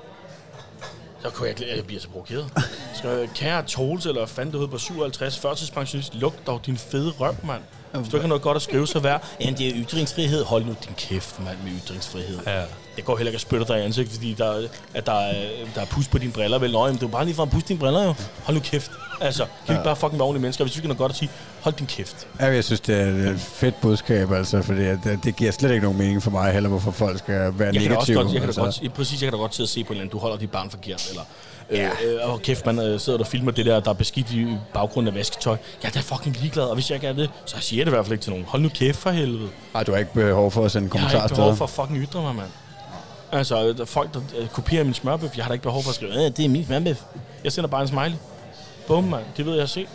Så 1.22 1.30
kunne 1.30 1.48
jeg, 1.48 1.60
ikke- 1.60 1.76
jeg 1.76 1.84
bliver 1.86 2.00
så 2.00 2.08
provokeret. 2.08 2.50
Så 3.02 3.28
kære 3.34 3.62
Troels, 3.62 4.06
eller 4.06 4.26
fanden 4.26 4.52
du 4.52 4.58
hed 4.60 4.68
på 4.68 4.78
57, 4.78 5.38
førtidspensionist, 5.38 6.14
luk 6.14 6.34
dog 6.46 6.60
din 6.66 6.76
fede 6.76 7.10
røv, 7.10 7.34
mand. 7.44 7.62
Hvis 7.92 8.08
du 8.08 8.16
ikke 8.16 8.22
har 8.22 8.28
noget 8.28 8.42
godt 8.42 8.56
at 8.56 8.62
skrive, 8.62 8.86
så 8.86 8.98
vær, 8.98 9.18
ja, 9.40 9.50
det 9.50 9.68
er 9.68 9.72
ytringsfrihed. 9.76 10.44
Hold 10.44 10.64
nu 10.64 10.76
din 10.86 10.94
kæft, 10.96 11.40
mand, 11.40 11.58
med 11.64 11.72
ytringsfrihed. 11.86 12.38
Ja. 12.46 12.64
Det 12.96 13.04
går 13.04 13.16
heller 13.16 13.30
ikke 13.30 13.36
at 13.36 13.40
spytte 13.40 13.66
dig 13.68 13.78
i 13.78 13.82
ansigtet, 13.82 14.14
fordi 14.14 14.34
der, 14.38 14.44
er- 14.52 14.68
at 14.94 15.06
der, 15.06 15.12
er, 15.12 15.34
der 15.74 15.80
er 15.80 15.84
pus 15.86 16.08
på 16.08 16.18
dine 16.18 16.32
briller. 16.32 16.58
Vel, 16.58 16.72
nøj, 16.72 16.88
men 16.90 16.96
det 16.98 17.02
er 17.02 17.08
bare 17.08 17.24
lige 17.24 17.34
for 17.34 17.42
at 17.42 17.50
puste 17.50 17.68
dine 17.68 17.78
briller, 17.80 18.04
jo. 18.04 18.14
Hold 18.44 18.56
nu 18.56 18.60
kæft. 18.64 18.90
Altså, 19.20 19.42
kan 19.44 19.48
vi 19.68 19.72
ikke 19.72 19.84
bare 19.84 19.96
fucking 19.96 20.18
være 20.18 20.26
ordentlige 20.26 20.42
mennesker? 20.42 20.64
Hvis 20.64 20.76
vi 20.76 20.80
har 20.80 20.88
noget 20.88 20.98
godt 20.98 21.12
at 21.12 21.18
sige, 21.18 21.30
hold 21.60 21.74
din 21.74 21.86
kæft. 21.86 22.26
Ja, 22.40 22.46
jeg 22.46 22.64
synes, 22.64 22.80
det 22.80 23.00
er 23.00 23.30
et 23.30 23.40
fedt 23.40 23.80
budskab, 23.80 24.32
altså, 24.32 24.62
fordi 24.62 24.84
at, 24.84 24.98
det, 25.04 25.24
det 25.24 25.36
giver 25.36 25.50
slet 25.52 25.70
ikke 25.70 25.82
nogen 25.82 25.98
mening 25.98 26.22
for 26.22 26.30
mig 26.30 26.52
heller, 26.52 26.68
hvorfor 26.68 26.90
folk 26.90 27.18
skal 27.18 27.34
være 27.34 27.44
Jeg 27.74 27.82
kan 27.82 27.90
da 27.90 27.96
også 27.96 28.12
negative. 28.12 28.16
godt, 28.16 28.26
jeg 28.26 28.32
kan 28.34 28.40
da 28.40 28.46
altså. 28.46 28.60
godt, 28.60 28.82
ja, 28.82 28.88
præcis, 28.88 29.22
jeg 29.22 29.26
kan 29.26 29.32
da 29.32 29.42
godt 29.42 29.54
sidde 29.54 29.66
og 29.66 29.68
se 29.70 29.84
på 29.84 29.88
en 29.88 29.92
eller 29.92 30.02
anden, 30.02 30.12
du 30.12 30.18
holder 30.18 30.36
dit 30.36 30.50
barn 30.50 30.70
forkert, 30.70 31.06
eller 31.10 31.22
ja. 31.72 31.88
øh, 32.06 32.32
øh, 32.34 32.40
kæft, 32.40 32.66
man 32.66 32.78
øh, 32.78 33.00
sidder 33.00 33.16
der 33.18 33.24
og 33.24 33.30
filmer 33.30 33.50
det 33.52 33.66
der, 33.66 33.80
der 33.80 33.90
er 33.90 33.94
beskidt 33.94 34.30
i 34.32 34.46
baggrunden 34.74 35.08
af 35.14 35.18
vasketøj. 35.18 35.56
Jeg 35.82 35.88
er 35.88 35.92
da 35.92 36.00
fucking 36.00 36.36
ligeglad, 36.40 36.64
og 36.64 36.74
hvis 36.74 36.90
jeg 36.90 36.96
ikke 36.96 37.06
er 37.06 37.12
det, 37.12 37.30
så 37.46 37.56
siger 37.60 37.80
jeg 37.80 37.86
det 37.86 37.92
i 37.92 37.94
hvert 37.94 38.04
fald 38.06 38.12
ikke 38.12 38.22
til 38.22 38.30
nogen. 38.30 38.44
Hold 38.48 38.62
nu 38.62 38.68
kæft 38.68 38.98
for 38.98 39.10
helvede. 39.10 39.48
Ej, 39.74 39.82
du 39.82 39.92
har 39.92 39.98
ikke 39.98 40.12
behov 40.12 40.50
for 40.50 40.64
at 40.64 40.72
sende 40.72 40.90
Jeg 40.94 41.00
har 41.02 41.08
kommentarer 41.08 41.24
ikke 41.26 41.34
behov 41.34 41.56
for 41.56 41.64
at 41.64 41.70
fucking 41.70 41.98
ytre 41.98 42.22
mig, 42.22 42.34
mand. 42.34 42.48
Altså, 43.32 43.72
der 43.72 43.84
folk, 43.84 44.14
der 44.14 44.20
øh, 44.38 44.48
kopierer 44.48 44.84
min 44.84 44.94
smørbøf, 44.94 45.36
jeg 45.36 45.44
har 45.44 45.48
da 45.48 45.52
ikke 45.52 45.62
behov 45.62 45.82
for 45.82 45.90
at 45.90 45.94
skrive, 45.94 46.12
det 46.30 46.44
er 46.44 46.48
min 46.48 46.66
smørbøf. 46.66 47.02
Jeg 47.44 47.52
sender 47.52 47.68
bare 47.70 47.82
en 47.82 47.88
smiley. 47.88 48.16
Bum, 48.86 49.04
mand. 49.04 49.24
Det 49.36 49.46
ved 49.46 49.58
jeg 49.58 49.68
se. 49.68 49.86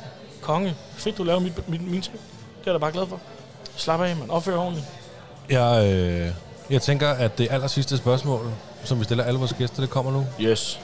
Konge. 0.42 0.76
Fedt, 0.94 1.18
du 1.18 1.24
laver 1.24 1.40
mit, 1.40 1.70
mit, 1.70 1.82
min 1.82 2.02
ting. 2.02 2.16
Det 2.60 2.68
er 2.68 2.72
jeg 2.72 2.74
da 2.74 2.78
bare 2.78 2.92
glad 2.92 3.08
for. 3.08 3.20
Slap 3.76 4.02
af, 4.02 4.16
mand. 4.16 4.30
Opfør 4.30 4.58
ordentligt. 4.58 4.88
Jeg, 5.50 5.94
øh, 5.94 6.32
jeg 6.70 6.82
tænker, 6.82 7.10
at 7.10 7.38
det 7.38 7.48
aller 7.52 7.68
sidste 7.68 7.98
spørgsmål, 7.98 8.52
som 8.84 9.00
vi 9.00 9.04
stiller 9.04 9.24
alle 9.24 9.40
vores 9.40 9.54
gæster, 9.54 9.82
det 9.82 9.90
kommer 9.90 10.12
nu. 10.12 10.26
Yes. 10.42 10.80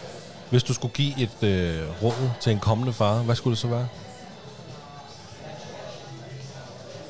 Hvis 0.49 0.63
du 0.63 0.73
skulle 0.73 0.93
give 0.93 1.21
et 1.21 1.43
øh, 1.43 1.83
råd 2.03 2.29
til 2.41 2.51
en 2.51 2.59
kommende 2.59 2.93
far, 2.93 3.17
hvad 3.17 3.35
skulle 3.35 3.51
det 3.51 3.61
så 3.61 3.67
være? 3.67 3.87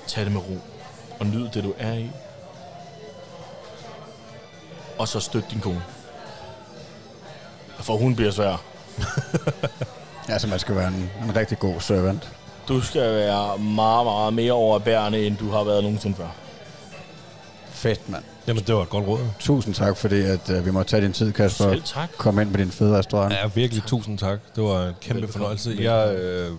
Tag 0.07 0.23
det 0.23 0.31
med 0.31 0.41
ro. 0.41 0.57
Og 1.19 1.25
nyd 1.25 1.49
det, 1.49 1.63
du 1.63 1.73
er 1.77 1.93
i. 1.93 2.09
Og 4.97 5.07
så 5.07 5.19
støt 5.19 5.43
din 5.51 5.59
kone. 5.59 5.81
For 7.79 7.97
hun 7.97 8.15
bliver 8.15 8.31
svær. 8.31 8.61
Altså, 10.29 10.47
man 10.47 10.59
skal 10.59 10.75
være 10.75 10.87
en, 10.87 11.09
en 11.29 11.35
rigtig 11.35 11.59
god 11.59 11.79
servant. 11.79 12.29
Du 12.67 12.81
skal 12.81 13.01
være 13.15 13.57
meget, 13.57 14.05
meget 14.05 14.33
mere 14.33 14.51
overbærende, 14.51 15.27
end 15.27 15.37
du 15.37 15.49
har 15.51 15.63
været 15.63 15.83
nogensinde 15.83 16.15
før. 16.15 16.27
Fedt, 17.69 18.09
mand. 18.09 18.23
Jamen, 18.47 18.63
det 18.63 18.75
var 18.75 18.81
et 18.81 18.89
godt 18.89 19.07
råd. 19.07 19.19
Tusind 19.39 19.73
tak, 19.75 19.97
fordi 19.97 20.21
at, 20.21 20.49
uh, 20.49 20.65
vi 20.65 20.71
må 20.71 20.83
tage 20.83 21.01
din 21.03 21.13
tid, 21.13 21.31
Kasper. 21.31 21.69
Selv 21.69 21.83
tak. 21.83 22.09
Kom 22.17 22.39
ind 22.39 22.51
på 22.51 22.57
din 22.57 22.71
fede 22.71 22.97
restaurant. 22.97 23.33
Ja, 23.33 23.47
virkelig 23.55 23.83
tusind 23.83 24.17
tak. 24.17 24.39
Det 24.55 24.63
var 24.63 24.87
en 24.87 24.93
kæmpe 25.01 25.21
Velbekomme. 25.21 25.31
fornøjelse. 25.33 25.77
Jeg, 25.79 26.15
øh, 26.15 26.51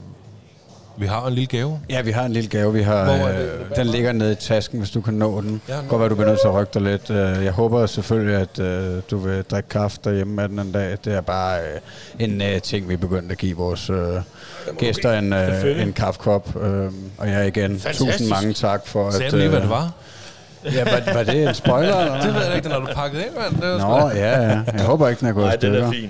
vi 0.98 1.06
har 1.06 1.26
en 1.26 1.32
lille 1.32 1.46
gave. 1.46 1.80
Ja, 1.90 2.02
vi 2.02 2.10
har 2.10 2.24
en 2.24 2.32
lille 2.32 2.48
gave. 2.48 2.72
Vi 2.72 2.82
har, 2.82 3.04
Hvor 3.04 3.14
er 3.14 3.42
øh, 3.42 3.76
den 3.76 3.86
ligger 3.86 4.12
nede 4.12 4.32
i 4.32 4.34
tasken, 4.34 4.78
hvis 4.78 4.90
du 4.90 5.00
kan 5.00 5.14
nå 5.14 5.40
den. 5.40 5.60
Ja. 5.68 5.74
Godt 5.88 6.00
være, 6.00 6.08
du 6.08 6.14
bliver 6.14 6.28
nødt 6.28 6.40
til 6.40 6.48
at 6.48 6.54
rykke 6.54 6.70
dig 6.74 6.82
lidt. 6.82 7.10
Øh, 7.10 7.44
Jeg 7.44 7.52
håber 7.52 7.86
selvfølgelig, 7.86 8.34
at 8.36 8.58
øh, 8.58 9.02
du 9.10 9.16
vil 9.18 9.42
drikke 9.50 9.68
kaffe 9.68 9.98
derhjemme 10.04 10.34
med 10.34 10.48
den 10.48 10.58
en 10.58 10.72
dag. 10.72 10.96
Det 11.04 11.14
er 11.14 11.20
bare 11.20 11.58
øh, 11.60 11.80
en 12.18 12.42
øh, 12.42 12.60
ting, 12.60 12.88
vi 12.88 12.94
er 12.94 12.98
begyndt 12.98 13.32
at 13.32 13.38
give 13.38 13.56
vores 13.56 13.90
øh, 13.90 13.96
gæster 14.78 15.12
en, 15.18 15.32
øh, 15.32 15.82
en 15.82 15.92
kaffekop. 15.92 16.56
Øh, 16.62 16.90
og 17.18 17.28
jeg 17.28 17.46
igen, 17.46 17.70
Fantastisk. 17.80 18.10
tusind 18.10 18.28
mange 18.28 18.52
tak 18.52 18.86
for 18.86 19.10
Sagde 19.10 19.24
at... 19.26 19.32
du 19.32 19.36
lige, 19.36 19.48
hvad 19.48 19.58
øh, 19.58 19.62
det 19.62 19.70
var? 19.70 19.90
Ja, 20.72 20.84
var, 20.84 21.12
var 21.14 21.22
det 21.22 21.48
en 21.48 21.54
spoiler? 21.54 21.96
Eller? 22.00 22.20
Det 22.20 22.34
ved 22.34 22.44
jeg 22.46 22.56
ikke, 22.56 22.68
når 22.68 22.80
du 22.80 22.86
pakkede 22.94 23.22
ind, 23.22 23.30
mand. 23.40 23.62
Det 23.62 23.70
var 23.82 24.00
Nå, 24.00 24.08
ja, 24.08 24.42
ja. 24.42 24.60
Jeg 24.72 24.84
håber 24.84 25.08
ikke, 25.08 25.20
den 25.20 25.28
er 25.28 25.32
gået 25.32 25.46
Nej, 25.46 25.56
den 25.56 25.74
er 25.74 25.90
stykker. 25.90 26.08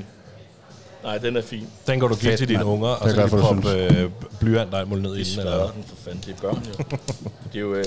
Nej, 1.06 1.18
den 1.18 1.36
er 1.36 1.42
fin. 1.42 1.68
Den 1.86 2.00
kan 2.00 2.08
du 2.08 2.14
give 2.14 2.18
Fedt, 2.30 2.38
til 2.38 2.48
dine 2.48 2.58
mand. 2.58 2.68
unger, 2.68 2.88
Det 2.88 2.96
og 2.98 3.10
så 3.10 3.16
kan 3.16 3.28
for, 3.28 3.38
proppe 3.40 3.70
øh, 3.72 4.10
blyant 4.40 4.72
dig 4.72 4.86
ned 4.86 5.16
i 5.16 5.18
Det 5.24 5.32
den. 5.36 5.40
Eller? 5.40 5.70
den 5.70 5.84
for 5.88 5.96
fanden. 6.04 6.22
Det 6.26 6.34
er 6.36 6.40
børn, 6.40 6.62
jo. 6.68 6.84
Det 7.52 7.56
er 7.56 7.60
jo, 7.60 7.74
øh, 7.74 7.84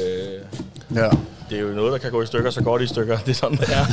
Ja. 0.96 1.10
det 1.50 1.58
er 1.58 1.62
jo 1.62 1.68
noget, 1.68 1.92
der 1.92 1.98
kan 1.98 2.12
gå 2.12 2.22
i 2.22 2.26
stykker, 2.26 2.52
så 2.52 2.62
går 2.64 2.78
det 2.78 2.86
i 2.86 2.88
stykker. 2.88 3.18
Det 3.18 3.30
er 3.30 3.34
sådan, 3.36 3.58
det 3.58 3.70
er. 3.74 3.86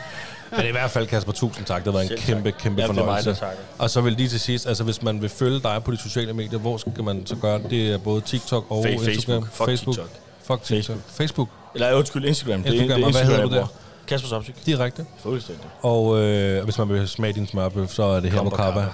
Men 0.56 0.66
i 0.66 0.70
hvert 0.70 0.90
fald, 0.90 1.06
Kasper, 1.06 1.32
tusind 1.32 1.66
tak. 1.66 1.84
Det 1.84 1.92
været 1.92 2.02
en 2.02 2.08
Selv 2.08 2.18
tak. 2.18 2.26
kæmpe, 2.26 2.50
kæmpe 2.52 2.80
Jamen, 2.82 2.96
det 2.96 3.02
er 3.02 3.04
mig, 3.04 3.14
fornøjelse. 3.22 3.30
der 3.30 3.36
takker. 3.36 3.62
Og 3.78 3.90
så 3.90 4.00
vil 4.00 4.12
lige 4.12 4.28
til 4.28 4.40
sidst, 4.40 4.66
altså 4.66 4.84
hvis 4.84 5.02
man 5.02 5.20
vil 5.22 5.28
følge 5.30 5.60
dig 5.60 5.82
på 5.84 5.90
de 5.90 5.96
sociale 5.96 6.32
medier, 6.32 6.58
hvor 6.58 6.76
skal 6.76 7.04
man 7.04 7.26
så 7.26 7.36
gøre 7.36 7.58
det? 7.62 7.70
Det 7.70 7.92
er 7.92 7.98
både 7.98 8.20
TikTok 8.20 8.64
og 8.70 8.84
Fa- 8.86 8.88
Instagram. 8.88 9.14
Facebook. 9.14 9.46
Fuck 9.52 9.68
TikTok. 9.68 10.08
Fuck 10.42 10.62
TikTok. 10.62 10.96
Facebook. 10.96 10.98
Facebook. 11.08 11.48
Eller 11.74 11.92
undskyld, 11.94 12.24
Instagram. 12.24 12.62
Det 12.62 12.68
er, 12.68 12.72
Instagram, 12.72 12.96
det 12.96 13.02
er 13.02 13.06
og 13.06 13.12
hvad 13.12 13.20
Instagram, 13.22 13.50
hedder 13.50 13.54
du 13.54 13.54
der? 13.54 13.66
Kasper 14.08 14.28
Sopsik. 14.28 14.66
Direkte. 14.66 15.06
Fuldstændig. 15.22 15.64
Og 15.82 16.18
øh, 16.18 16.64
hvis 16.64 16.78
man 16.78 16.88
vil 16.88 17.08
smage 17.08 17.32
din 17.32 17.46
smørbøf, 17.46 17.90
så 17.90 18.02
er 18.02 18.20
det 18.20 18.32
her. 18.32 18.50
Kappa. 18.50 18.86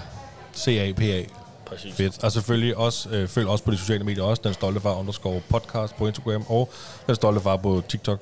C-A-P-A. 0.57 1.23
Præcis. 1.67 1.95
Fedt. 1.95 2.25
Og 2.25 2.33
selvfølgelig 2.33 2.77
også, 2.77 3.09
øh, 3.09 3.29
følg 3.29 3.49
også 3.49 3.65
på 3.65 3.71
de 3.71 3.77
sociale 3.79 4.05
medier 4.05 4.25
også. 4.25 4.43
Den 4.45 4.55
stolte 4.55 4.81
far 4.81 4.95
underscore 4.95 5.41
podcast 5.49 5.97
på 5.97 6.07
Instagram 6.07 6.45
og 6.49 6.71
Den 7.07 7.15
stolte 7.15 7.41
far 7.41 7.57
på 7.57 7.83
TikTok. 7.89 8.21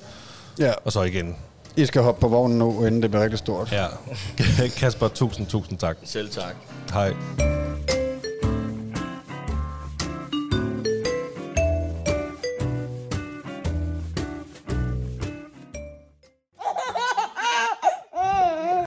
ja. 0.59 0.71
Og 0.85 0.91
så 0.91 1.01
igen. 1.01 1.35
I 1.75 1.85
skal 1.85 2.01
hoppe 2.01 2.21
på 2.21 2.27
vognen 2.27 2.57
nu, 2.59 2.85
inden 2.85 3.01
det 3.01 3.11
bliver 3.11 3.23
rigtig 3.23 3.39
stort. 3.39 3.71
Ja. 3.71 3.85
Kasper, 4.79 5.07
tusind, 5.07 5.47
tusind 5.47 5.77
tak. 5.77 5.97
Selv 6.03 6.29
tak. 6.29 6.55
Hej. 6.93 7.92